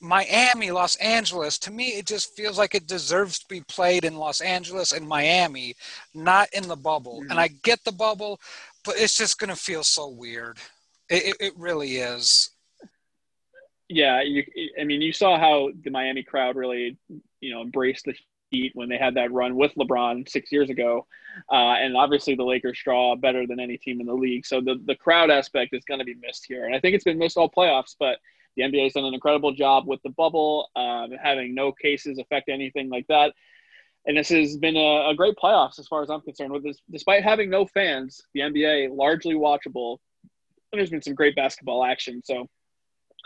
Miami, 0.01 0.71
Los 0.71 0.97
Angeles, 0.97 1.59
to 1.59 1.71
me, 1.71 1.91
it 1.91 2.07
just 2.07 2.35
feels 2.35 2.59
like 2.59 2.75
it 2.75 2.89
deserves 2.89 3.39
to 3.39 3.47
be 3.49 3.61
played 3.63 4.05
in 4.05 4.17
Los 4.17 4.41
Angeles 4.41 4.93
and 4.93 5.07
Miami, 5.07 5.75
not 6.13 6.49
in 6.53 6.67
the 6.67 6.77
bubble. 6.77 7.21
Mm-hmm. 7.21 7.31
And 7.31 7.41
I 7.41 7.49
get 7.63 7.85
the 7.85 7.93
bubble, 7.93 8.41
but 8.85 8.97
it's 8.99 9.17
just 9.17 9.39
going 9.39 9.51
to 9.51 9.57
feel 9.57 9.85
so 9.85 10.09
weird. 10.09 10.59
It, 11.09 11.27
it, 11.27 11.37
it, 11.41 11.53
really 11.57 11.97
is. 11.97 12.51
Yeah, 13.89 14.23
you, 14.23 14.45
I 14.81 14.85
mean, 14.85 15.03
you 15.03 15.13
saw 15.13 15.39
how 15.39 15.71
the 15.83 15.91
Miami 15.91 16.23
crowd 16.23 16.57
really, 16.57 16.97
you 17.41 17.53
know, 17.53 17.63
embraced 17.63 18.05
the 18.05 18.15
Heat 18.51 18.73
when 18.75 18.89
they 18.89 18.99
had 18.99 19.15
that 19.15 19.33
run 19.33 19.55
with 19.55 19.73
LeBron 19.77 20.29
six 20.29 20.51
years 20.51 20.71
ago. 20.71 21.07
Uh, 21.51 21.75
and 21.75 21.97
obviously, 21.97 22.35
the 22.35 22.45
Lakers 22.45 22.81
draw 22.83 23.15
better 23.15 23.47
than 23.47 23.61
any 23.61 23.77
team 23.77 24.01
in 24.01 24.07
the 24.07 24.15
league. 24.15 24.45
So 24.45 24.61
the, 24.61 24.81
the 24.87 24.97
crowd 24.97 25.31
aspect 25.31 25.73
is 25.73 25.85
going 25.85 26.01
to 26.01 26.05
be 26.05 26.15
missed 26.15 26.47
here. 26.47 26.67
And 26.67 26.75
I 26.75 26.81
think 26.81 26.97
it's 26.97 27.05
been 27.05 27.19
missed 27.19 27.37
all 27.37 27.49
playoffs, 27.49 27.95
but 27.99 28.19
the 28.57 28.63
NBA 28.63 28.85
has 28.85 28.93
done 28.93 29.05
an 29.05 29.15
incredible 29.15 29.53
job 29.53 29.87
with 29.87 30.01
the 30.03 30.11
bubble, 30.11 30.69
um, 30.77 31.11
having 31.23 31.55
no 31.55 31.73
cases 31.73 32.19
affect 32.19 32.49
anything 32.49 32.91
like 32.91 33.07
that. 33.09 33.33
And 34.07 34.17
this 34.17 34.31
has 34.31 34.57
been 34.57 34.77
a, 34.77 35.11
a 35.11 35.15
great 35.15 35.37
playoffs 35.43 35.79
as 35.79 35.87
far 35.87 36.03
as 36.03 36.11
I'm 36.11 36.23
concerned. 36.23 36.53
With 36.53 36.65
this, 36.65 36.79
despite 36.91 37.23
having 37.23 37.51
no 37.51 37.67
fans, 37.67 38.23
the 38.35 38.41
NBA 38.41 38.97
largely 38.97 39.35
watchable. 39.35 39.99
There's 40.73 40.91
been 40.91 41.03
some 41.03 41.15
great 41.15 41.37
basketball 41.37 41.85
action. 41.85 42.23
So 42.25 42.49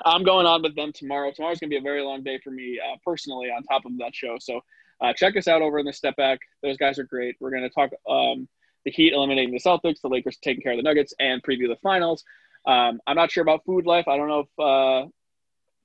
I'm 0.04 0.24
going 0.24 0.46
on 0.46 0.62
with 0.62 0.74
them 0.74 0.92
tomorrow. 0.92 1.30
Tomorrow's 1.30 1.60
going 1.60 1.70
to 1.70 1.74
be 1.74 1.78
a 1.78 1.82
very 1.82 2.02
long 2.02 2.22
day 2.22 2.40
for 2.42 2.50
me 2.50 2.80
uh, 2.80 2.96
personally 3.04 3.48
on 3.48 3.62
top 3.64 3.84
of 3.84 3.96
that 3.98 4.14
show. 4.14 4.36
So 4.40 4.60
uh, 5.00 5.12
check 5.12 5.36
us 5.36 5.46
out 5.46 5.62
over 5.62 5.78
in 5.78 5.86
the 5.86 5.92
step 5.92 6.16
back. 6.16 6.38
Those 6.62 6.76
guys 6.76 6.98
are 6.98 7.04
great. 7.04 7.36
We're 7.40 7.50
going 7.50 7.62
to 7.62 7.70
talk 7.70 7.90
um, 8.08 8.48
the 8.84 8.90
Heat 8.90 9.12
eliminating 9.12 9.52
the 9.52 9.60
Celtics, 9.60 10.00
the 10.00 10.08
Lakers 10.08 10.38
taking 10.38 10.62
care 10.62 10.72
of 10.72 10.78
the 10.78 10.82
Nuggets, 10.82 11.14
and 11.18 11.42
preview 11.42 11.68
the 11.68 11.78
finals. 11.82 12.24
Um, 12.66 13.00
I'm 13.06 13.16
not 13.16 13.30
sure 13.30 13.42
about 13.42 13.64
Food 13.64 13.86
Life. 13.86 14.08
I 14.08 14.16
don't 14.16 14.28
know 14.28 14.40
if 14.40 14.58
uh, 14.58 15.08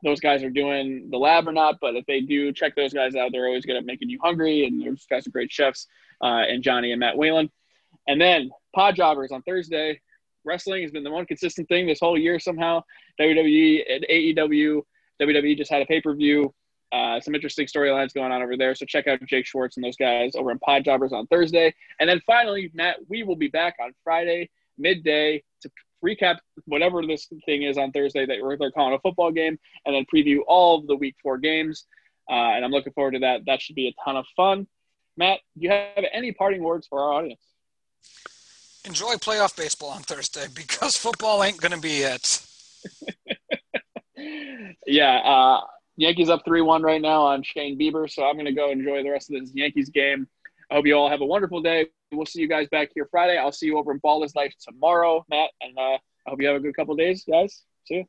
those 0.04 0.20
guys 0.20 0.44
are 0.44 0.50
doing 0.50 1.10
the 1.12 1.18
lab 1.18 1.48
or 1.48 1.52
not, 1.52 1.78
but 1.82 1.96
if 1.96 2.06
they 2.06 2.22
do, 2.22 2.54
check 2.54 2.76
those 2.76 2.94
guys 2.94 3.16
out. 3.16 3.32
They're 3.32 3.48
always 3.48 3.66
good 3.66 3.76
at 3.76 3.86
making 3.86 4.10
you 4.10 4.20
hungry, 4.22 4.66
and 4.66 4.82
those 4.86 5.06
guys 5.10 5.28
are 5.28 5.32
great 5.32 5.52
chefs. 5.52 5.88
Uh, 6.22 6.44
and 6.48 6.64
Johnny 6.64 6.92
and 6.92 7.00
Matt 7.00 7.18
Whalen. 7.18 7.50
And 8.08 8.20
then 8.20 8.50
Pod 8.76 8.96
Jobbers 8.96 9.32
on 9.32 9.42
Thursday. 9.44 10.02
Wrestling 10.44 10.82
has 10.84 10.92
been 10.92 11.04
the 11.04 11.12
one 11.12 11.26
consistent 11.26 11.68
thing 11.68 11.88
this 11.88 12.00
whole 12.00 12.18
year 12.18 12.40
somehow. 12.40 12.84
WWE 13.20 13.84
and 13.90 14.06
AEW. 14.10 14.82
WWE 15.22 15.58
just 15.58 15.72
had 15.72 15.82
a 15.82 15.86
pay 15.86 16.02
per 16.02 16.14
view. 16.16 16.54
Uh, 16.92 17.20
some 17.20 17.36
interesting 17.36 17.68
storylines 17.68 18.14
going 18.14 18.32
on 18.32 18.42
over 18.42 18.58
there. 18.58 18.74
So 18.74 18.86
check 18.86 19.08
out 19.08 19.24
Jake 19.26 19.46
Schwartz 19.46 19.78
and 19.78 19.84
those 19.84 19.96
guys 19.96 20.32
over 20.36 20.52
in 20.52 20.60
Pod 20.60 20.84
Jobbers 20.84 21.14
on 21.14 21.28
Thursday. 21.28 21.74
And 22.00 22.10
then 22.10 22.20
finally, 22.26 22.72
Matt, 22.74 22.98
we 23.08 23.24
will 23.24 23.36
be 23.36 23.48
back 23.48 23.76
on 23.80 23.94
Friday 24.04 24.50
midday 24.78 25.44
to 25.62 25.70
recap 26.04 26.38
whatever 26.66 27.06
this 27.06 27.28
thing 27.46 27.64
is 27.64 27.78
on 27.78 27.92
Thursday 27.92 28.26
that 28.26 28.58
they're 28.60 28.72
calling 28.72 28.94
a 28.94 29.00
football 29.00 29.32
game, 29.32 29.60
and 29.86 29.96
then 29.96 30.06
preview 30.14 30.40
all 30.48 30.80
of 30.80 30.88
the 30.88 30.96
Week 30.96 31.16
Four 31.22 31.38
games. 31.38 31.86
Uh, 32.30 32.34
and 32.34 32.64
I'm 32.64 32.72
looking 32.72 32.94
forward 32.94 33.14
to 33.14 33.20
that. 33.20 33.42
That 33.46 33.62
should 33.62 33.76
be 33.76 33.88
a 33.88 33.94
ton 34.04 34.16
of 34.16 34.26
fun. 34.36 34.68
Matt, 35.18 35.40
do 35.58 35.64
you 35.64 35.72
have 35.72 36.06
any 36.14 36.32
parting 36.32 36.64
words 36.64 36.88
for 36.88 37.02
our 37.02 37.14
audience? 37.14 37.42
Enjoy 38.86 39.16
playoff 39.16 39.58
baseball 39.58 39.90
on 39.90 40.02
Thursday 40.02 40.46
because 40.56 40.96
football 40.96 41.44
ain't 41.44 41.60
going 41.60 41.74
to 41.74 41.80
be 41.80 41.98
it. 41.98 42.46
yeah. 44.88 45.18
Uh, 45.18 45.62
Yankees 45.98 46.30
up 46.30 46.44
3 46.46 46.62
1 46.62 46.82
right 46.82 47.02
now 47.02 47.24
on 47.24 47.44
Shane 47.44 47.78
Bieber. 47.78 48.10
So 48.10 48.24
I'm 48.24 48.36
going 48.36 48.46
to 48.46 48.54
go 48.54 48.72
enjoy 48.72 49.04
the 49.04 49.10
rest 49.10 49.30
of 49.32 49.42
this 49.42 49.52
Yankees 49.54 49.90
game. 49.90 50.28
I 50.72 50.76
hope 50.76 50.86
you 50.86 50.94
all 50.96 51.10
have 51.10 51.22
a 51.22 51.26
wonderful 51.26 51.62
day. 51.62 51.88
We'll 52.12 52.26
see 52.26 52.42
you 52.42 52.48
guys 52.48 52.68
back 52.70 52.90
here 52.94 53.08
Friday. 53.10 53.38
I'll 53.38 53.52
see 53.52 53.66
you 53.66 53.78
over 53.78 53.92
in 53.92 53.98
Ball 54.00 54.24
is 54.24 54.36
Life 54.36 54.54
tomorrow, 54.60 55.26
Matt. 55.30 55.50
And 55.62 55.78
uh, 55.78 55.98
I 56.28 56.30
hope 56.30 56.42
you 56.42 56.48
have 56.48 56.58
a 56.58 56.60
good 56.60 56.76
couple 56.76 56.96
days, 56.96 57.24
guys. 57.30 57.64
See 57.86 57.96
you. 57.96 58.06